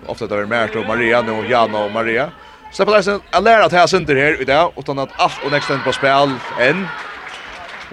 Ofta 0.06 0.28
det 0.28 0.36
är 0.36 0.46
Mert 0.46 0.76
och 0.76 0.86
Maria 0.86 1.22
nu 1.22 1.32
och 1.32 1.46
Jana 1.46 1.78
och 1.86 1.92
Maria. 1.92 2.32
Så 2.72 2.86
på 2.86 2.92
läsen 2.92 3.22
att 3.30 3.44
lära 3.44 3.66
att 3.66 3.72
här 3.72 3.88
center 3.88 4.16
här 4.16 4.42
idag 4.42 4.74
utan 4.78 5.00
att 5.00 5.20
allt 5.20 5.44
och 5.46 5.52
nästa 5.52 5.80
på 5.80 5.94
spel 5.94 6.30
än. 6.60 6.88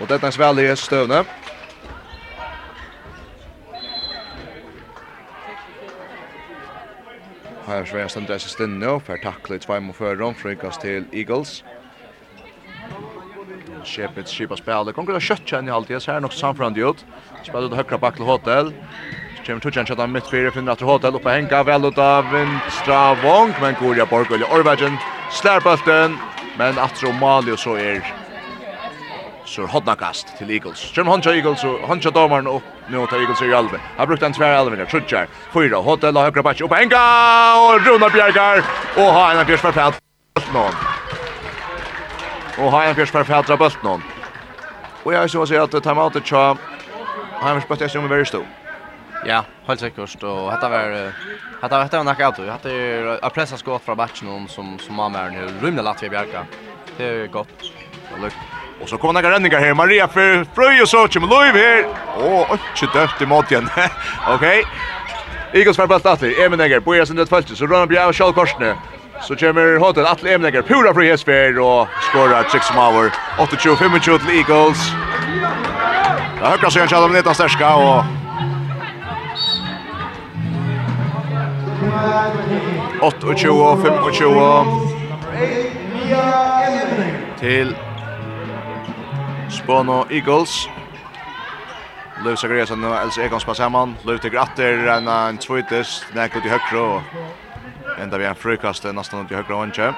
Och 0.01 0.07
detta 0.09 0.27
är 0.27 0.39
väl 0.39 0.57
det 0.57 0.77
stövne. 0.77 1.25
Här 7.67 7.85
svär 7.85 8.09
ständer 8.09 8.39
sig 8.39 8.51
stinn 8.51 8.79
nu 8.79 9.01
för 9.07 9.17
tacklet 9.17 9.63
två 9.63 9.81
mot 9.81 9.97
4 9.97 10.17
från 10.17 10.35
Frikast 10.35 10.81
till 10.81 11.05
Eagles. 11.13 11.65
Shepard 13.85 14.29
skipa 14.29 14.57
spela. 14.57 14.85
Det 14.85 14.93
kommer 14.93 15.15
att 15.15 15.23
kötta 15.23 15.57
alltid, 15.57 15.73
allt. 15.73 15.91
Jag 15.91 16.03
ser 16.03 16.21
nog 16.21 16.33
samfram 16.33 16.77
ut. 16.77 17.05
Spelar 17.43 17.67
ut 17.67 17.73
högra 17.73 17.99
back 17.99 18.15
till 18.17 18.25
Hotel. 18.25 18.73
Kjem 19.45 19.61
tutjan 19.61 19.87
chatta 19.87 20.07
mitt 20.07 20.25
fyrir 20.25 20.51
finner 20.51 20.77
til 20.81 20.89
hotel 20.89 21.19
uppe 21.19 21.29
henga 21.29 21.59
vel 21.69 21.85
ut 21.85 21.99
av 22.01 22.31
vinstra 22.33 23.13
vong, 23.21 23.51
men 23.61 23.75
Korea 23.77 24.07
Borgul 24.09 24.41
i 24.41 24.47
Orvegen, 24.49 24.97
slærbølten, 25.37 26.15
men 26.57 26.81
atro 26.81 27.13
Mali 27.13 27.53
og 27.53 27.61
så 27.61 27.75
er 27.77 28.01
så 29.45 29.67
hodnakast 29.69 30.33
til 30.39 30.49
Eagles. 30.49 30.87
Kjem 30.97 31.13
hancha 31.13 31.35
Eagles 31.37 31.65
og 31.69 31.85
hancha 31.91 32.09
domaren 32.09 32.49
opp 32.49 32.89
nu 32.89 33.05
til 33.05 33.21
Eagles 33.21 33.45
i 33.45 33.53
alve. 33.53 33.83
Har 33.99 34.09
brukt 34.09 34.25
en 34.25 34.33
tvær 34.33 34.57
alve 34.63 34.81
der, 34.81 34.89
tutjar, 34.89 35.29
fyra, 35.53 35.83
hotel 35.85 36.17
og 36.17 36.31
høgra 36.31 36.49
bach 36.49 36.65
oppe 36.65 36.81
henga, 36.81 37.05
og 37.61 37.85
Runar 37.85 38.17
Bjergar, 38.17 38.65
og 38.97 39.13
ha 39.13 39.31
en 39.35 39.45
av 39.45 39.53
Bjørsberg 39.53 40.01
Nå. 40.57 40.69
Og 42.59 42.71
Heidenfjørs 42.71 43.11
per 43.11 43.27
fædra 43.27 43.57
bøtt 43.59 43.83
noen. 43.83 44.03
Og 45.05 45.13
jeg 45.13 45.31
synes 45.31 45.51
at 45.51 45.83
timeoutet 45.83 46.25
tja 46.25 46.55
Heidenfjørs 47.43 47.71
bøtt 47.71 47.83
er 47.83 47.89
som 47.93 48.05
er 48.05 48.15
veldig 48.15 48.27
stor. 48.31 48.45
Ja, 49.27 49.43
helt 49.67 49.81
sikkert. 49.81 50.23
Og 50.23 50.51
dette 50.53 50.71
var, 50.71 50.91
dette 51.63 51.71
var, 51.71 51.87
dette 51.87 51.97
var 51.97 52.05
nakka 52.05 52.27
av 52.29 52.41
Dette 52.45 52.73
er 52.73 53.15
a 53.17 53.31
pressa 53.33 53.57
skått 53.57 53.85
fra 53.85 53.97
batchen 53.97 54.29
noen 54.29 54.49
som, 54.49 54.77
som 54.79 54.95
mamma 54.95 55.29
med 55.31 55.41
den. 55.41 55.63
Rymne 55.65 55.83
latt 55.83 56.03
vi 56.03 56.13
bjerga. 56.13 56.45
Det 56.99 57.09
er 57.09 57.33
godt. 57.33 57.73
Og 58.13 58.27
lukk. 58.27 58.37
Og 58.83 58.89
så 58.89 58.99
kommer 58.99 59.13
några 59.13 59.35
renningar 59.35 59.61
här. 59.61 59.75
Maria 59.75 60.09
för 60.09 60.45
Fröj 60.55 60.83
och 60.83 60.89
så 60.89 61.09
kommer 61.09 61.29
Löv 61.29 61.55
här. 61.55 61.87
Åh, 62.19 62.53
oh, 62.53 62.59
inte 62.83 62.99
döpt 62.99 63.23
i 63.23 63.27
mot 63.27 63.51
igen. 63.51 63.69
Okej. 64.29 64.65
Eagles 65.53 65.67
Igos 65.67 65.77
för 65.77 65.87
bultatter. 65.87 66.45
Emen 66.45 66.61
Egger. 66.61 66.81
Bojas 66.81 67.11
under 67.11 67.23
ett 67.23 67.29
fältet. 67.29 67.59
Så 67.59 67.67
rör 67.67 67.79
han 67.79 67.89
bjär 67.89 68.09
och 68.09 68.15
kjall 68.15 68.33
korsne. 68.33 68.77
Så 69.23 69.37
kommer 69.37 69.79
hotet 69.79 70.07
Atle 70.07 70.35
Emneger 70.35 70.63
pura 70.63 70.95
fri 70.95 71.11
hesfer 71.11 71.59
och 71.59 71.89
skorar 72.11 72.45
6 72.53 72.75
mål. 72.75 73.11
28-25 73.39 74.19
till 74.19 74.39
Eagles. 74.39 74.93
Det 76.41 76.45
högra 76.47 76.71
sig 76.71 76.81
kanske 76.81 76.97
de 76.97 77.13
lite 77.13 77.35
starka 77.35 77.77
och 77.77 78.05
28 83.03 83.37
25 83.37 84.95
till 87.39 87.77
Spono 89.51 90.07
Eagles. 90.11 90.69
Lövs 92.25 92.45
Agresen 92.45 92.85
och 92.85 92.97
Elsa 92.97 93.23
Ekons 93.23 93.45
på 93.45 93.55
samman. 93.55 93.97
Löv 94.03 94.19
till 94.19 94.31
gratter 94.31 94.87
en 94.87 95.09
en 95.09 95.39
tvåitis. 95.39 96.07
Näkot 96.15 96.45
i 96.45 96.49
högra 96.49 96.81
och 96.81 97.03
Enda 97.99 98.19
vi 98.19 98.25
en 98.25 98.35
frukast 98.35 98.85
nästan 98.85 99.25
ut 99.25 99.33
i 99.33 99.35
högra 99.35 99.57
vantje. 99.57 99.95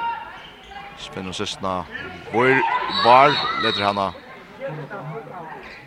Spinner 0.99 1.33
sistna. 1.33 1.85
Var 2.33 2.63
var 3.05 3.29
leder 3.63 3.85
henne. 3.85 4.13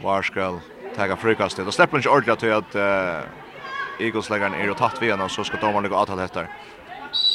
Var 0.03 0.21
skal 0.21 0.59
tagga 0.95 1.15
frukastet. 1.15 1.65
Då 1.65 1.71
släpper 1.71 1.97
inte 1.97 2.09
ordentligt 2.09 2.39
till 2.39 2.53
att 2.53 2.75
uh, 2.75 3.19
Eagles 3.99 4.29
lägger 4.29 4.55
er 4.55 4.71
och 4.71 4.77
tatt 4.77 5.01
vid 5.01 5.11
henne 5.11 5.29
så 5.29 5.43
ska 5.43 5.57
domaren 5.57 5.89
gå 5.89 5.97
att 5.97 6.09
ha 6.09 6.15
detta. 6.15 6.39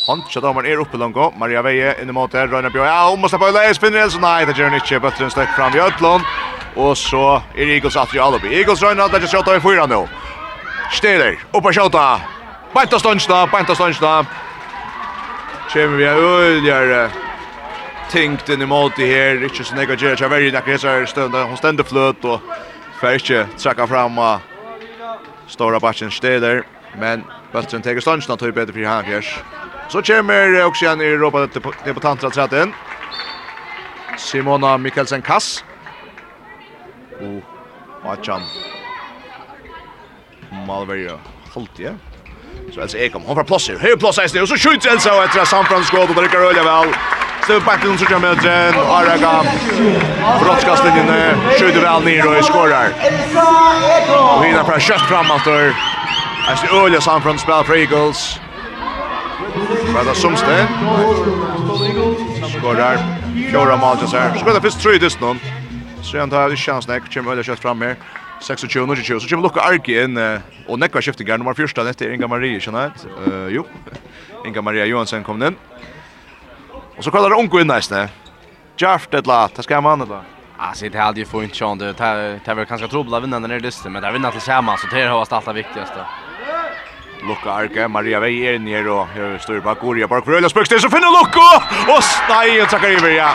Han 0.09 0.23
så 0.31 0.41
domaren 0.41 0.67
är 0.67 0.77
uppe 0.77 0.97
långt. 0.97 1.37
Maria 1.39 1.63
Veje 1.63 2.03
in 2.03 2.09
i 2.09 2.13
mål 2.13 2.29
där. 2.33 2.47
Röna 2.47 2.71
Björn. 2.71 2.87
Ja, 2.87 3.11
hon 3.11 3.21
måste 3.21 3.39
på 3.39 3.51
läs 3.51 3.77
spinner 3.77 4.01
Nilsson. 4.01 4.21
Nej, 4.21 4.47
det 4.47 4.59
gör 4.59 4.65
han 4.65 4.75
inte. 4.75 5.01
Bötter 5.01 5.25
en 5.25 5.31
stöck 5.31 5.49
fram 5.49 5.75
i 5.75 5.81
Ötlund. 5.81 6.25
Och 6.75 6.99
så 6.99 7.43
är 7.55 7.67
Eagles 7.67 7.97
att 7.97 8.15
i 8.15 8.19
Alibi. 8.19 8.59
Eagles 8.59 8.83
röna 8.83 9.09
där 9.09 9.21
skjuter 9.21 9.57
i 9.57 9.61
fyra 9.61 9.87
nu. 9.87 10.07
Steder. 10.93 11.39
Upp 11.53 11.65
och 11.65 11.75
skjuta. 11.75 12.21
Banta 12.75 12.99
stundsna, 12.99 13.47
banta 13.47 14.27
kommer 15.75 15.97
vi 15.97 16.07
øljare 16.07 17.11
tinkt 18.11 18.49
inn 18.49 18.63
imot 18.63 18.99
i 18.99 19.07
här 19.07 19.43
inte 19.43 19.65
så 19.65 19.75
nekka 19.75 19.97
gjerra, 19.99 20.21
jeg 20.21 20.31
verger 20.31 20.53
nekker 20.53 20.73
hessar 20.73 21.07
stund, 21.07 21.35
hon 21.35 21.57
ständer 21.57 21.85
flöt 21.85 22.25
och 22.25 22.41
fer 23.01 23.19
ikke 23.19 23.47
trekka 23.59 23.87
fram 23.87 24.19
och 24.19 24.41
stora 25.47 25.81
batchen 25.81 26.11
städer 26.11 26.63
men 26.99 27.25
Bøttren 27.53 27.83
teker 27.83 28.01
stundsen 28.01 28.33
at 28.35 28.41
høy 28.43 28.53
bättre 28.53 28.73
för 28.73 28.85
han 28.85 29.05
fjers. 29.05 29.29
Så 29.89 30.03
kommer 30.03 30.65
också 30.65 30.85
igen 30.85 31.01
i 31.01 31.05
Europa 31.05 31.47
debutantra 31.85 32.31
tretten. 32.31 32.73
Simona 34.19 34.77
Mikkelsen 34.79 35.23
Kass. 35.23 35.65
och 37.21 37.43
Machan. 38.05 38.43
Malveria 40.67 41.19
halt 41.55 41.79
Ja. 41.79 42.14
Så 42.75 42.81
Elsa 42.81 42.99
Ekom, 42.99 43.23
hon 43.27 43.37
får 43.37 43.45
plåsser. 43.45 43.77
Høy 43.79 43.97
plåss 43.97 44.19
eisne, 44.19 44.43
Och 44.43 44.49
så 44.49 44.57
skjuter 44.57 44.91
Elsa 44.91 45.13
och 45.13 45.19
og 45.19 45.25
etter 45.25 45.45
Samfrans 45.45 45.87
skåd, 45.87 46.09
och 46.09 46.15
det 46.15 46.23
rykker 46.23 46.49
Ølja 46.51 46.63
vel. 46.63 46.95
Støv 47.45 47.61
Bertlund 47.65 47.99
som 47.99 48.07
kommer 48.07 48.35
den. 48.35 48.75
Araga. 48.75 49.33
Brottskastlinjen 50.41 51.11
skjuter 51.59 51.81
vel 51.85 52.05
ned 52.05 52.25
og 52.27 52.45
skårer. 52.45 52.95
Og 54.15 54.45
hinner 54.45 54.65
fra 54.65 54.79
kjøtt 54.81 55.05
fram 55.11 55.29
etter. 55.35 55.75
öliga 56.73 57.01
San 57.01 57.13
Samfrans 57.13 57.43
spel 57.43 57.65
för 57.65 57.75
Eagles. 57.75 58.41
Bada 59.95 60.15
Sumste. 60.15 60.67
Skårer. 62.59 62.99
Fjora 63.51 63.77
Maljas 63.77 64.13
her. 64.13 64.39
Så 64.39 64.45
går 64.45 64.53
det 64.53 64.63
først 64.63 64.81
trøydest 64.81 65.21
noen. 65.21 65.41
Så 66.03 66.19
han 66.19 66.31
tar 66.31 66.57
kjansnek, 66.57 67.13
kommer 67.15 67.33
öliga 67.33 67.45
kött 67.45 67.61
fram 67.61 67.83
her. 67.83 67.97
26 68.45 68.65
och 68.65 68.71
20 68.71 69.21
så 69.21 69.29
kommer 69.29 69.43
Luca 69.43 69.61
Arki 69.61 70.03
in 70.03 70.41
och 70.67 70.79
nekva 70.79 71.03
skiftingar 71.03 71.39
nummer 71.39 71.65
1 71.65 71.79
efter 71.79 72.13
Inga 72.13 72.29
Marie, 72.29 72.61
känner 72.61 72.83
jag. 72.83 73.51
jo. 73.51 73.67
Inga 74.47 74.63
Maria 74.63 74.85
Johansson 74.85 75.25
kom 75.25 75.43
in. 75.43 75.57
Och 76.97 77.05
så 77.05 77.11
kallar 77.11 77.31
det 77.31 77.37
Onko 77.37 77.61
in 77.61 77.67
nästa. 77.67 78.09
Jeff 78.77 79.09
det 79.11 79.27
la, 79.27 79.49
det 79.57 79.63
ska 79.63 79.81
man 79.81 79.99
då. 79.99 80.21
så 80.75 80.89
det 80.89 80.99
hade 80.99 81.21
ju 81.21 81.27
få 81.27 81.43
inte 81.43 81.55
chans 81.55 81.79
det 81.79 81.93
det 82.45 82.55
var 82.55 82.65
kanske 82.65 82.89
trubbla 82.89 83.21
vinna 83.21 83.41
den 83.41 83.51
där 83.51 83.61
dysten 83.61 83.93
men 83.93 84.03
där 84.03 84.13
til 84.13 84.31
tillsammans 84.31 84.81
så 84.81 84.87
det 84.87 85.09
har 85.09 85.17
varit 85.17 85.33
allt 85.33 85.47
det 85.47 85.53
viktigaste. 85.53 86.05
Lukka 87.29 87.51
Arke, 87.51 87.89
Maria 87.89 88.19
Vei 88.21 88.45
er 88.45 88.59
her 88.59 88.89
og 88.89 89.09
her 89.09 89.39
står 89.39 89.61
bak 89.61 89.79
Goria, 89.81 90.07
bak 90.07 90.25
for 90.25 90.33
Øyla 90.33 90.49
Spøkstid, 90.49 90.79
så 90.79 90.91
finner 90.91 91.09
Lukka! 91.09 91.65
Og 91.89 92.03
nei, 92.29 92.61
og 92.61 92.69
takkar 92.69 92.89
Iver, 92.89 93.09
ja! 93.09 93.29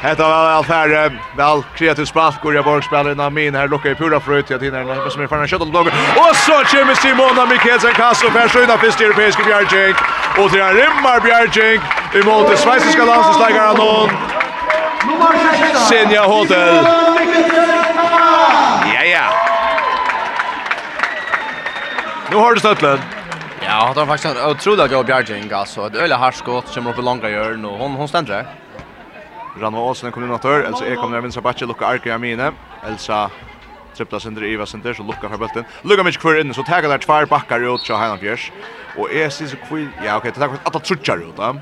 Hetta 0.00 0.28
var 0.28 0.54
väl 0.54 0.64
färre, 0.64 1.12
väl 1.36 1.62
kreativ 1.74 2.04
spalt 2.04 2.40
går 2.42 2.54
jag 2.54 2.64
bort 2.64 2.84
spelarna 2.84 3.30
min 3.30 3.54
här 3.54 3.68
lockar 3.68 3.88
ju 3.88 3.94
pura 3.94 4.20
fröjt 4.20 4.50
jag 4.50 4.60
tinner 4.60 4.84
men 4.84 5.10
som 5.10 5.22
är 5.22 5.26
fan 5.26 5.48
kött 5.48 5.60
och 5.60 5.66
blogg. 5.66 5.86
Och 6.16 6.36
så 6.36 6.52
kommer 6.52 6.94
Simona 6.94 7.46
Mikkelsen 7.46 7.92
Kasso 7.92 8.30
för 8.30 8.48
sjöna 8.48 8.78
första 8.78 9.04
europeiska 9.04 9.42
bjärjing 9.44 9.94
och 10.38 10.50
det 10.50 10.60
är 10.60 10.74
Rimmar 10.74 11.20
bjärjing 11.20 11.80
emot 12.14 12.50
det 12.50 12.56
svenska 12.56 13.04
landslagslägaren 13.04 13.76
någon. 13.76 14.10
Senja 15.88 16.24
Hotel. 16.24 16.84
Ja 18.94 19.04
ja. 19.04 19.26
Nu 22.30 22.36
har 22.36 22.54
du 22.54 22.60
stöttlen. 22.60 22.98
Ja, 23.64 23.92
det 23.94 24.00
var 24.00 24.06
faktiskt 24.06 24.36
en 24.36 24.50
otroligt 24.50 24.90
god 24.90 25.06
bjärjing 25.06 25.52
alltså. 25.52 25.86
Ett 25.86 25.94
öle 25.94 26.14
harskott 26.14 26.68
som 26.68 26.86
upp 26.86 26.98
i 26.98 27.02
långa 27.02 27.28
hörn 27.28 27.64
och 27.64 27.78
hon 27.78 27.92
hon 27.92 28.08
ständer. 28.08 28.46
Ranva 29.60 29.80
Åsen 29.80 30.12
kommer 30.12 30.26
in 30.26 30.34
åt 30.34 30.44
hör. 30.44 30.60
Elsa 30.60 30.96
kommer 30.96 31.16
när 31.16 31.20
vinstra 31.20 31.42
backen 31.42 31.68
Lukka 31.68 31.86
Arke 31.86 32.14
Amine. 32.14 32.52
Elsa 32.86 33.30
trippla 33.96 34.20
sender 34.20 34.44
Iva 34.44 34.66
sender, 34.66 34.94
så 34.94 35.02
Lukka 35.02 35.28
fra 35.28 35.38
bulten. 35.38 35.64
Lukka 35.82 36.02
mycket 36.02 36.20
kvar 36.20 36.40
inne 36.40 36.54
så 36.54 36.62
tega 36.62 36.88
der 36.88 36.98
tvær 36.98 37.26
bakkar 37.26 37.60
ut 37.60 37.80
til 37.84 37.96
Heinan 37.96 38.18
Fjers. 38.18 38.52
Og 38.96 39.02
Och 39.02 39.12
är 39.12 39.28
så 39.30 39.56
kvill. 39.68 39.88
Ja 40.04 40.16
ok, 40.16 40.24
det 40.24 40.34
för 40.34 40.58
att 40.64 40.76
att 40.76 40.84
trutjar 40.84 41.16
ut. 41.16 41.36
da. 41.36 41.54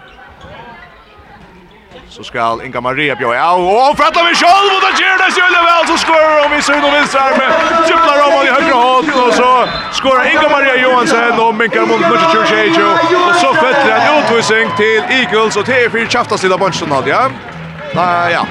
Så 2.09 2.23
skal 2.23 2.61
Inga 2.65 2.81
Maria 2.81 3.15
bjöja 3.15 3.35
ja, 3.35 3.55
og 3.55 3.97
fatta 3.97 4.21
vi 4.29 4.35
sjálf, 4.35 4.71
og 4.77 4.81
det 4.85 4.93
gjør 5.01 5.17
det 5.23 5.31
sjølve 5.35 5.61
vel, 5.69 5.87
så 5.89 5.97
skorar 5.99 6.45
om 6.45 6.53
i 6.59 6.61
syn 6.63 6.85
og 6.85 6.93
vinsar 6.95 7.33
med 7.39 7.51
trippla 7.87 8.27
om 8.27 8.45
i 8.47 8.53
høyre 8.57 8.77
hånd, 8.83 9.11
og 9.23 9.33
så 9.35 9.51
skorar 9.99 10.29
Inga 10.31 10.49
Maria 10.53 10.77
Johansen 10.83 11.41
og 11.47 11.55
minkar 11.55 11.87
mot 11.91 12.01
Nusha 12.01 12.29
Church 12.35 12.79
og 12.85 13.35
så 13.41 13.51
fettir 13.59 13.97
en 13.97 14.21
utvisning 14.21 14.71
til 14.77 15.03
Eagles, 15.19 15.57
og 15.57 15.65
til 15.65 15.75
er 15.75 15.91
fyrir 15.91 16.07
kjaftas 16.07 16.43
lilla 16.43 16.57
bunchen, 16.57 16.95
ja. 17.07 17.54
Nej, 17.95 18.33
ja. 18.33 18.47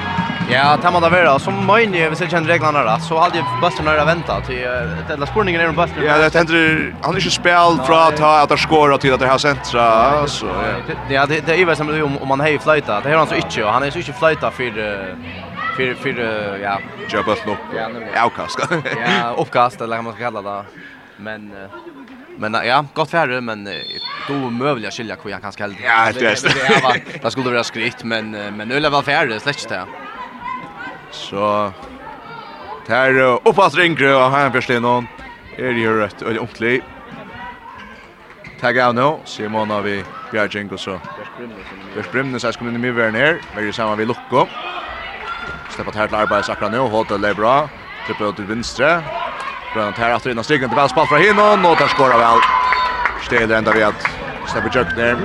Ja, 0.50 0.76
ta 0.82 0.90
man 0.90 1.02
det 1.02 1.10
vara 1.10 1.38
som 1.38 1.66
möjligt, 1.66 2.12
vi 2.12 2.16
ser 2.16 2.26
kjenner 2.26 2.48
reglerna 2.48 2.84
där. 2.84 2.98
Så 2.98 3.18
hadde 3.18 3.36
jeg 3.36 3.44
bøsten 3.44 3.60
Buster 3.60 3.84
nära 3.84 4.04
vänta 4.04 4.40
till 4.40 4.64
uh, 4.64 5.10
Eller 5.10 5.26
spurningen 5.26 5.60
är 5.60 5.68
om 5.68 5.76
bøsten. 5.76 6.04
Ja, 6.04 6.18
det 6.18 6.34
hender, 6.34 6.94
han 7.02 7.16
er 7.16 7.20
ju 7.20 7.30
spel 7.30 7.78
fra 7.86 8.06
att 8.08 8.18
ha 8.18 8.42
att 8.42 8.58
skora 8.58 8.98
til 8.98 9.12
att 9.12 9.20
det 9.20 9.26
här 9.26 9.38
sentra 9.38 10.26
så 10.26 10.46
ja. 10.46 10.94
Ja, 11.08 11.26
det 11.26 11.46
det 11.46 11.60
är 11.60 11.64
väl 11.66 11.76
som 11.76 11.88
om 11.88 12.18
om 12.18 12.28
man 12.28 12.40
har 12.40 12.58
fløyta, 12.58 13.00
Det 13.00 13.10
har 13.10 13.18
han 13.18 13.26
så 13.26 13.34
inte 13.34 13.64
och 13.64 13.72
han 13.72 13.82
är 13.82 13.90
så 13.90 13.98
inte 13.98 14.12
flöjta 14.12 14.50
för 14.50 14.70
för 15.76 15.94
för 15.94 16.58
ja, 16.62 16.78
jobbat 17.08 17.48
opp, 17.48 17.58
Ja, 17.76 18.24
avkast. 18.24 18.58
Ja, 18.70 19.34
uppkast 19.38 19.80
eller 19.80 19.96
vad 19.96 20.04
man 20.04 20.12
ska 20.12 20.22
kalla 20.22 20.42
det. 20.42 20.64
Men 21.16 21.52
Men 22.36 22.54
ja, 22.54 22.86
gott 22.94 23.10
färre 23.10 23.40
men 23.40 23.68
då 24.26 24.50
möjliga 24.50 24.90
skilja 24.90 25.16
hur 25.22 25.30
jag 25.30 25.42
kan 25.42 25.52
skall. 25.52 25.76
Ja, 25.82 26.12
det 26.12 26.20
är 26.20 27.20
det. 27.22 27.30
skulle 27.30 27.50
vara 27.50 27.64
skritt 27.64 28.04
men 28.04 28.30
men 28.30 28.70
öle 28.70 28.88
är 28.88 28.90
väl 28.90 29.02
färre 29.02 29.40
släckt 29.40 29.68
det. 29.68 29.86
Så 31.10 31.72
Här 32.88 33.38
uppåt 33.48 33.74
ringer 33.74 34.14
och 34.16 34.30
här 34.30 34.50
förstår 34.50 34.80
någon. 34.80 35.08
Är 35.58 35.72
det 35.72 35.80
ju 35.80 35.98
rätt 35.98 36.22
och 36.22 36.30
ordentligt. 36.30 36.84
Tag 38.60 38.78
av 38.78 38.94
nu, 38.94 39.22
Simon 39.24 39.70
har 39.70 39.82
vi 39.82 40.04
Bjergjeng 40.32 40.70
og 40.72 40.80
så 40.80 40.98
Bjerg 41.14 42.08
Brimnes 42.10 42.44
er 42.46 42.54
skommet 42.54 42.74
inn 42.74 42.80
i 42.80 42.84
mye 42.86 43.10
her 43.14 43.40
Vi 43.54 43.66
er 43.68 43.76
sammen 43.76 43.98
vi 44.00 44.06
Lukko 44.08 44.46
Steppet 45.68 45.98
her 45.98 46.08
til 46.08 46.18
arbeids 46.18 46.48
akkurat 46.48 46.72
nå, 46.72 46.86
holdt 46.88 47.12
det 47.22 47.34
bra 47.36 47.68
Trippet 48.06 48.32
ut 48.32 48.38
til 48.40 48.48
vinstre 48.48 48.90
Brønnant 49.74 49.98
her 49.98 50.14
atter 50.14 50.30
innan 50.30 50.44
strikten 50.46 50.70
til 50.70 50.78
Valspall 50.78 51.08
fra 51.10 51.18
Hinnon, 51.18 51.64
og 51.66 51.78
der 51.78 51.88
skårer 51.90 52.20
vel. 52.20 52.44
Steder 53.26 53.58
enda 53.58 53.72
vi 53.74 53.82
at 53.82 54.06
Stepper 54.46 54.70
Jøkner. 54.74 55.16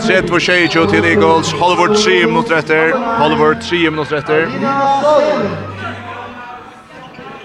30-22 0.00 0.90
til 0.90 1.04
Eagles. 1.04 1.52
Hollywood 1.52 1.96
3 1.96 2.26
minutter 2.26 2.56
etter, 2.58 2.98
Hollywood 3.22 3.54
3 3.62 3.90
minutter 3.90 3.90
mot 3.96 4.12
retter. 4.12 4.46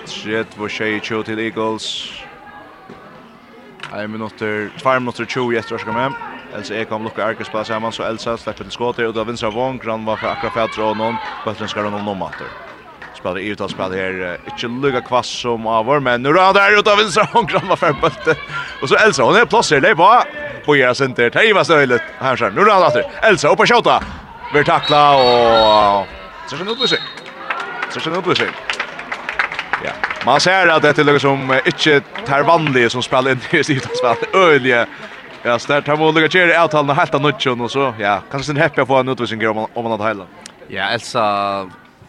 30-22 0.07 1.23
til 1.23 1.39
Eagles. 1.39 2.11
1 4.03 4.09
minutter, 4.09 4.69
2 4.83 4.99
minutter 4.99 5.25
20 5.25 5.57
etter 5.57 5.75
å 5.75 5.83
skal 5.85 5.93
med. 5.93 6.19
Elsa 6.55 6.75
Ekholm 6.75 7.03
lukkar 7.07 7.29
Arkes 7.31 7.49
på 7.49 7.63
sammen, 7.63 7.91
så 7.91 8.03
Elsa 8.09 8.35
slipper 8.37 8.63
til 8.67 8.75
skåter, 8.75 9.07
og 9.07 9.15
da 9.15 9.23
vinner 9.23 9.51
Vong, 9.51 9.79
Grann 9.81 10.05
var 10.05 10.19
akkurat 10.23 10.53
fætter 10.53 10.83
og 10.83 10.97
noen, 10.97 11.19
bøtteren 11.45 11.71
skal 11.71 11.87
ha 11.87 11.95
noen 11.95 12.07
nomater 12.07 12.74
spelar 13.25 13.39
i 13.39 13.47
utan 13.47 13.69
spel 13.69 13.91
här 13.91 14.37
inte 14.45 14.81
lugga 14.81 15.01
kvass 15.01 15.27
som 15.27 15.63
var 15.63 15.99
men 15.99 16.23
nu 16.23 16.29
är 16.29 16.53
där 16.53 16.79
utav 16.79 16.99
en 16.99 17.11
sån 17.11 17.45
granna 17.45 17.75
färbult. 17.75 18.37
Och 18.81 18.89
så 18.89 18.95
Elsa 18.95 19.23
hon 19.23 19.35
är 19.35 19.45
placerad 19.45 19.83
där 19.83 19.95
på 19.95 20.23
på 20.65 20.75
era 20.77 20.95
center. 20.95 21.29
Det 21.29 21.53
var 21.53 21.63
så 21.63 21.99
Här 22.19 22.35
så 22.35 22.49
nu 22.49 22.61
är 22.61 22.65
det 22.65 22.73
åter. 22.73 23.03
Elsa 23.21 23.47
upp 23.47 23.59
och 23.59 23.67
skjuta. 23.67 24.03
Blir 24.51 24.63
tackla 24.63 25.15
och 25.15 26.07
så 26.49 26.57
sen 26.57 26.67
upp 26.67 26.89
sig. 26.89 26.99
Så 27.91 27.99
sen 27.99 28.13
upp 28.13 28.37
sig. 28.37 28.47
Ja. 29.83 29.91
Man 30.25 30.39
ser 30.39 30.67
att 30.67 30.81
det 30.81 30.97
är 30.97 31.03
lugg 31.03 31.21
som 31.21 31.59
inte 31.65 32.01
tar 32.25 32.43
vanliga 32.43 32.89
som 32.89 33.03
spelar 33.03 33.31
in 33.31 33.39
i 33.51 33.57
utan 33.57 33.95
spel. 33.95 34.41
Ölje. 34.41 34.87
Ja, 35.43 35.59
så 35.59 35.73
där 35.73 35.81
tar 35.81 35.97
man 35.97 36.13
lugga 36.13 36.27
ner 36.33 36.59
avtalen 36.59 36.95
helt 36.95 37.15
annat 37.15 37.45
och 37.45 37.71
så 37.71 37.93
ja, 37.99 38.21
kanske 38.31 38.47
sin 38.47 38.61
happy 38.61 38.85
på 38.85 38.95
en 38.95 39.09
utvisning 39.09 39.47
om 39.47 39.55
man 39.55 39.67
om 39.73 39.83
man 39.83 40.07
hela. 40.07 40.25
Ja, 40.67 40.83
Elsa 40.83 41.25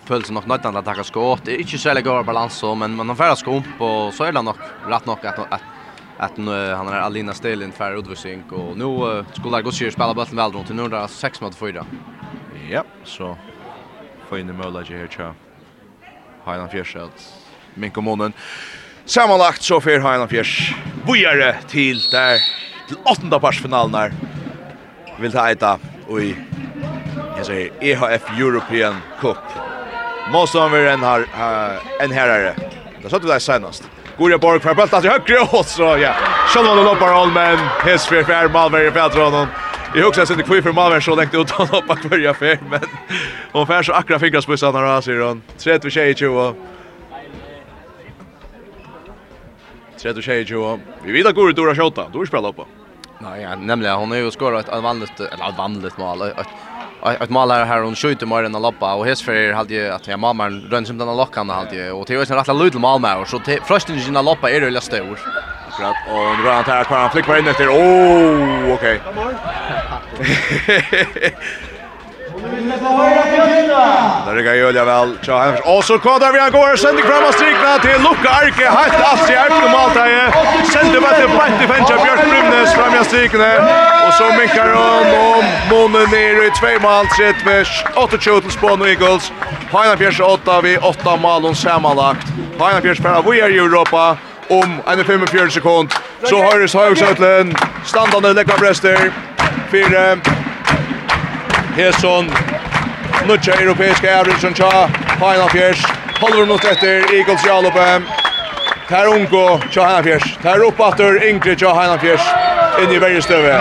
pulsen 0.07 0.37
nok 0.37 0.47
nåt 0.47 0.62
til 0.65 0.78
å 0.78 0.83
takke 0.87 1.05
skått. 1.07 1.45
Det 1.47 1.55
er 1.55 1.65
ikke 1.65 1.81
så 1.81 1.95
god 2.05 2.27
balans 2.27 2.59
men 2.78 2.95
man 2.99 3.09
har 3.12 3.19
færre 3.19 3.39
skump 3.41 3.81
og 3.81 4.12
så 4.15 4.27
er 4.27 4.37
det 4.37 4.45
nok 4.47 4.61
rett 4.87 5.07
nok 5.07 5.24
at, 5.24 5.41
at, 5.59 5.66
at 6.28 6.39
nu 6.39 6.53
han 6.53 6.89
er 6.91 7.03
Alina 7.03 7.35
Stelin 7.35 7.73
utvisning, 8.01 8.45
og 8.53 8.77
nå 8.78 8.93
uh, 9.03 9.35
skulle 9.37 9.62
gå 9.62 9.73
bøtten 9.73 9.91
spela 9.93 10.15
rundt, 10.55 10.70
väl 10.70 10.77
nå 10.77 10.87
er 10.87 10.95
det 10.97 11.05
6 11.11 11.41
mot 11.41 11.55
4. 11.55 11.85
Ja, 12.70 12.83
så 13.05 13.37
får 14.28 14.39
inn 14.39 14.51
i 14.51 14.53
målet 14.53 14.89
här 14.89 15.07
tror 15.07 15.27
jag. 15.27 15.35
Hajna 16.45 16.69
Fjärs 16.69 16.97
att 16.97 17.35
månen. 18.01 18.33
Sammanlagt 19.05 19.62
så 19.62 19.81
för 19.81 20.01
Heinan 20.01 20.28
Fjers 20.28 20.74
Bojare 21.07 21.57
til 21.69 22.01
der 22.11 22.43
til 22.89 22.97
åttenda 23.05 23.39
parsfinalen 23.39 23.93
där. 23.93 24.12
vil 25.19 25.33
ta 25.33 25.47
eita 25.49 25.77
og 26.09 26.20
i 26.20 26.35
jeg 27.37 27.47
sier 27.49 27.85
EHF 27.93 28.28
European 28.37 29.01
Cup 29.20 29.76
Motståndaren 30.32 31.03
har 31.03 31.20
uh, 31.20 31.78
en 31.98 32.11
herrare. 32.11 32.55
Det 33.03 33.11
satt 33.11 33.24
vi 33.24 33.28
där 33.28 33.39
senast. 33.39 33.90
Gorja 34.19 34.39
Borg 34.39 34.61
för 34.61 34.74
bulten 34.74 35.01
till 35.01 35.11
högre 35.11 35.40
och 35.40 35.65
så 35.65 35.82
ja. 35.82 36.15
Själva 36.48 36.74
då 36.74 36.82
loppar 36.82 37.09
all 37.09 37.31
men 37.32 37.59
hiss 37.85 38.07
för 38.07 38.23
för 38.23 38.86
i 38.86 38.90
för 38.90 39.09
Tråden. 39.09 39.47
Jag 39.94 40.07
husar 40.07 40.24
sen 40.24 40.36
det 40.36 40.43
kvui 40.43 40.62
för 40.62 40.73
Malberg 40.73 41.03
så 41.03 41.15
läckte 41.15 41.36
ut 41.36 41.51
honom 41.51 41.86
på 41.86 41.94
kvarja 41.94 42.35
för 42.35 42.59
men 42.70 42.81
hon 43.53 43.85
så 43.85 43.93
akra 43.93 44.19
fingrarspissar 44.19 44.73
när 44.73 44.82
han 44.82 45.03
ser 45.03 45.20
hon. 45.20 45.43
30 45.59 45.90
tjejer 45.90 46.15
20. 46.15 46.55
30 49.98 50.23
tjejer 50.23 50.44
20. 50.44 50.81
Vi 51.05 51.12
vet 51.12 51.27
att 51.27 51.35
Gorja 51.35 51.55
Dora 51.55 51.74
skjuta. 51.74 52.09
Då 52.12 52.27
spelar 52.27 52.48
upp. 52.48 52.61
Nej, 53.19 53.57
nämligen 53.57 53.97
hon 53.97 54.11
har 54.11 54.19
ju 54.19 54.31
skorat 54.31 54.69
ett 54.69 54.82
vanligt 54.82 55.20
eller 55.20 55.48
ett 55.48 55.59
vanligt 55.59 55.98
mål. 55.98 56.23
Ett 56.23 56.48
ett 57.12 57.31
mål 57.31 57.51
här 57.51 57.83
hon 57.83 57.97
skjuter 57.97 58.27
mer 58.27 58.43
än 58.43 58.55
en 58.55 58.62
lappa 58.62 58.95
och 58.95 59.07
hästfärger 59.07 59.53
hade 59.53 59.74
ju 59.74 59.89
att 59.89 60.07
jag 60.07 60.19
mamma 60.19 60.49
rönn 60.49 60.87
som 60.87 60.99
den 60.99 61.09
här 61.09 61.15
lockan 61.15 61.51
hade 61.51 61.77
ju 61.77 61.91
och 61.91 62.05
det 62.07 62.15
är 62.15 62.19
ju 62.19 62.24
en 62.28 62.37
rätt 62.37 62.65
liten 62.65 62.81
mål 62.81 63.01
med 63.01 63.19
och 63.19 63.28
så 63.28 63.41
frösten 63.65 64.01
sina 64.01 64.23
lappa 64.23 64.51
är 64.51 64.61
det 64.61 64.69
ju 64.69 64.81
stor. 64.81 65.19
Akkurat 65.69 65.97
och 66.09 66.39
nu 66.39 66.45
rör 66.45 66.53
han 66.53 66.65
här 66.65 66.85
kvar 66.85 66.99
han 66.99 67.11
flickar 67.11 67.39
in 67.39 67.47
efter. 67.47 67.69
Oh, 67.69 68.73
okej. 68.74 69.01
Där 74.26 74.34
rygger 74.34 74.55
Julia 74.55 74.84
väl. 74.84 75.18
Tja, 75.22 75.38
Hemmers. 75.38 75.60
Och 75.64 75.84
så 75.84 75.98
kodar 75.98 76.32
vi 76.32 76.38
han 76.40 76.52
går. 76.52 76.76
Sender 76.76 77.02
fram 77.02 77.24
och 77.28 77.34
strikna 77.34 77.78
till 77.78 78.02
Luka 78.02 78.30
Arke. 78.30 78.66
Helt 78.78 79.01
alt 79.10 79.30
i 79.30 79.36
Arke 79.36 79.70
Maltaje. 79.72 80.32
Sender 80.72 81.01
bare 81.01 81.16
til 81.20 81.28
Bant 81.38 81.62
i 81.62 81.66
Fensja 81.72 81.97
Bjørk 82.05 82.22
Brumnes 82.30 82.74
fram 82.74 82.98
av 83.01 83.05
strikna. 83.05 83.51
Och 84.06 84.14
så 84.14 84.24
minkar 84.38 84.68
han 84.68 85.06
og 85.26 85.44
månen 85.70 86.10
ner 86.10 86.43
i 86.47 86.51
två 86.60 86.72
mål 86.82 87.06
sett 87.16 87.44
med 87.44 87.66
8-2 87.94 88.40
til 88.40 88.51
Spån 88.51 88.86
Eagles. 88.86 89.32
Heina 89.72 89.97
Fjärs 89.97 90.20
8 90.20 90.60
vi 90.60 90.78
8 90.78 91.16
mål 91.16 91.44
och 91.44 91.56
sammanlagt. 91.56 92.26
Heina 92.60 92.80
Fjärs 92.80 93.02
för 93.02 93.30
vi 93.30 93.40
är 93.40 93.51
i 93.51 93.59
Europa 93.59 94.16
om 94.51 94.82
en 94.86 95.05
45 95.05 95.51
sekund. 95.51 95.90
Så 96.24 96.36
Høyres 96.43 96.72
Høyresøtlen, 96.72 97.56
standande 97.84 98.32
lekka 98.34 98.56
brester, 98.59 99.10
fire, 99.70 100.16
Hesson, 101.76 102.30
Nutja 103.27 103.55
europeiska 103.61 104.20
average 104.20 104.55
tja 104.55 104.89
Final 105.19 105.48
Fjers. 105.48 105.82
Halvor 106.20 106.47
minutt 106.47 106.65
etter 106.65 107.15
Eagles 107.15 107.44
Jalope. 107.47 108.03
Ter 108.89 109.09
unko 109.09 109.61
tja 109.70 109.86
heina 109.86 110.03
Fjers. 110.03 110.36
Ter 110.43 110.62
oppatter 110.62 111.19
Ingrid 111.28 111.59
tja 111.59 111.73
heina 111.74 111.98
Fjers. 111.98 112.23
Inn 112.82 112.93
i 112.93 113.01
vergestøve. 113.03 113.57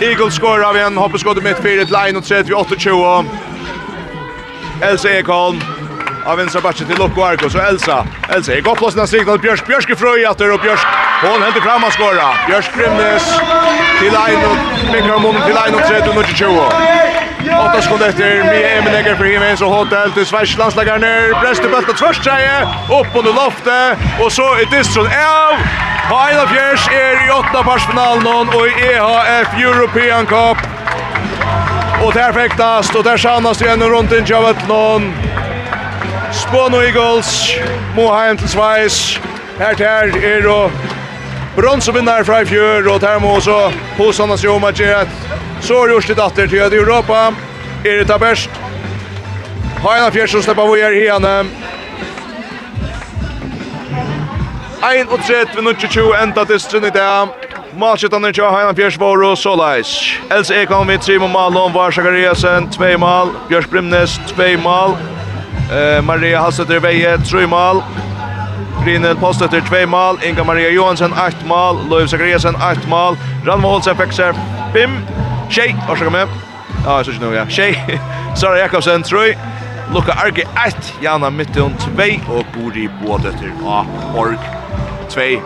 Eagles 0.00 0.34
skorar 0.34 0.68
av 0.68 0.76
en 0.76 1.00
hoppeskått 1.00 1.40
mitt 1.42 1.62
4 1.64 1.86
til 1.88 1.96
1 1.96 2.20
og 2.20 2.24
3 2.28 2.42
til 2.42 2.54
28. 2.54 3.24
Elsa 4.90 5.16
Ekholm 5.16 5.62
av 6.26 6.36
venstra 6.38 6.60
backen 6.60 6.86
til 6.86 7.00
Lokko 7.00 7.24
Arko 7.24 7.48
så 7.50 7.64
Elsa 7.70 8.04
Elsa 8.28 8.52
är 8.52 8.62
plass 8.62 8.94
i 8.94 8.98
den 8.98 9.06
signal 9.06 9.38
Bjørsk. 9.38 9.66
Bjørsk 9.66 9.90
i 9.90 9.94
frøy 9.94 10.24
etter. 10.30 10.52
Og 10.52 10.60
Bjørsk. 10.60 10.86
hon 11.22 11.42
hämtar 11.42 11.60
fram 11.60 11.84
och 11.84 11.92
skorar 11.92 12.46
Björsk 12.48 12.70
Grimnes 12.76 13.24
till 14.00 14.16
Aino 14.16 14.52
Mikael 14.92 15.20
Mom 15.20 15.36
till 15.46 15.56
Aino 15.56 15.78
3 15.88 16.00
Och 16.18 16.26
20 16.26 17.21
Åtta 17.60 17.82
sekunder 17.82 18.08
efter. 18.08 18.44
Mia 18.44 18.78
Emenegger 18.78 19.14
för 19.14 19.24
Jiménez 19.24 19.60
och 19.60 19.70
Hotel 19.70 20.12
till 20.12 20.26
Sveriges 20.26 20.58
landslagare 20.58 20.98
ner. 20.98 21.28
Bräste 21.28 21.42
Bräster 21.42 21.68
bulten 21.68 21.94
tvärstreje. 21.94 22.60
Upp 23.00 23.16
under 23.16 23.32
loftet. 23.32 23.98
Och 24.20 24.32
så 24.32 24.42
är 24.42 24.78
distron 24.78 25.06
av. 25.06 25.54
Haina 26.12 26.46
Fjärs 26.46 26.88
är 26.88 27.26
i 27.28 27.30
åtta 27.30 27.62
parsfinalen 27.64 28.48
och 28.48 28.66
i 28.66 28.70
EHF 28.70 29.48
European 29.58 30.26
Cup. 30.26 30.58
Och 32.04 32.12
där 32.12 32.32
fäktas 32.32 32.94
och 32.94 33.04
där 33.04 33.16
sannas 33.16 33.62
igen 33.62 33.82
runt 33.82 34.12
in 34.12 34.24
Javetlon. 34.24 35.14
Spån 36.32 36.74
och 36.74 36.84
Eagles. 36.84 37.56
Moheim 37.96 38.36
til 38.36 38.48
Sveriges. 38.48 39.20
Her 39.58 39.74
til 39.74 39.86
her 39.86 40.36
er 40.36 40.42
då 40.42 40.70
bronsevinnare 41.56 42.24
fra 42.24 42.40
i 42.42 42.46
fjør, 42.48 42.88
og 42.94 43.00
der 43.00 43.18
må 43.20 43.36
også 43.36 43.58
posene 43.96 44.38
seg 44.38 44.50
om 44.50 44.64
at 44.64 44.80
jeg 44.80 45.06
så 45.62 45.82
er 45.82 45.92
det 45.92 46.08
litt 46.08 46.20
atter 46.22 46.48
til 46.50 46.64
at 46.64 46.74
Europa 46.74 47.28
er 47.84 48.00
det 48.00 48.06
taberst. 48.10 48.50
Heina 49.82 50.10
Fjers 50.14 50.30
som 50.34 50.42
slipper 50.42 50.66
vi 50.72 50.82
her 50.82 50.96
igjen. 50.98 51.26
1 54.82 55.12
og 55.14 55.22
3 55.22 55.44
ved 55.54 55.76
22 55.78 56.08
enda 56.22 56.44
til 56.44 56.60
strønn 56.60 56.88
i 56.88 56.94
dag. 56.94 57.30
Malskjøttene 57.78 58.32
til 58.34 58.50
Heina 58.50 58.74
Fjers 58.74 58.98
var 59.00 59.22
og 59.22 59.38
Solais. 59.38 60.18
Else 60.30 60.54
Ekholm 60.54 60.90
i 60.90 60.98
mål, 61.18 61.30
Malon 61.30 61.74
var 61.74 61.90
Sakariasen, 61.90 62.68
2 62.70 62.98
mal. 62.98 63.30
Bjørs 63.48 63.66
Brimnes, 63.66 64.20
2 64.36 64.58
mål. 64.62 64.98
Eh, 65.70 66.04
Maria 66.04 66.42
Halsetter 66.42 66.80
Veie, 66.80 67.18
3 67.22 67.46
mal. 67.46 67.82
Brynel 68.82 69.16
Post 69.16 69.42
etter 69.42 69.60
2 69.68 69.86
mål, 69.86 70.18
Inga 70.26 70.44
Maria 70.44 70.70
Johansen 70.70 71.12
8 71.12 71.46
mål, 71.46 71.78
Loiv 71.90 72.08
Zachariasen 72.08 72.56
8 72.56 72.88
mål, 72.88 73.18
Ranma 73.46 73.68
Holsen 73.68 73.96
fikk 73.96 74.14
seg 74.16 74.38
5, 74.74 74.96
Tjej, 75.52 75.74
varsågod 75.88 76.12
med. 76.12 76.26
Ja, 76.84 76.96
jeg 76.96 77.04
synes 77.04 77.18
ikke 77.18 77.26
noe, 77.26 77.36
ja. 77.36 77.44
Tjej, 77.46 78.00
Sara 78.38 78.58
Jakobsen 78.58 79.02
3, 79.06 79.34
Luka 79.94 80.16
Arge 80.18 80.46
1, 80.66 80.94
Jana 81.02 81.30
Mittun 81.30 81.76
2 81.78 82.08
og 82.32 82.46
Bori 82.54 82.88
Bådøtter 83.02 83.52
av 83.66 83.90
Borg 84.14 84.40
2. 85.12 85.42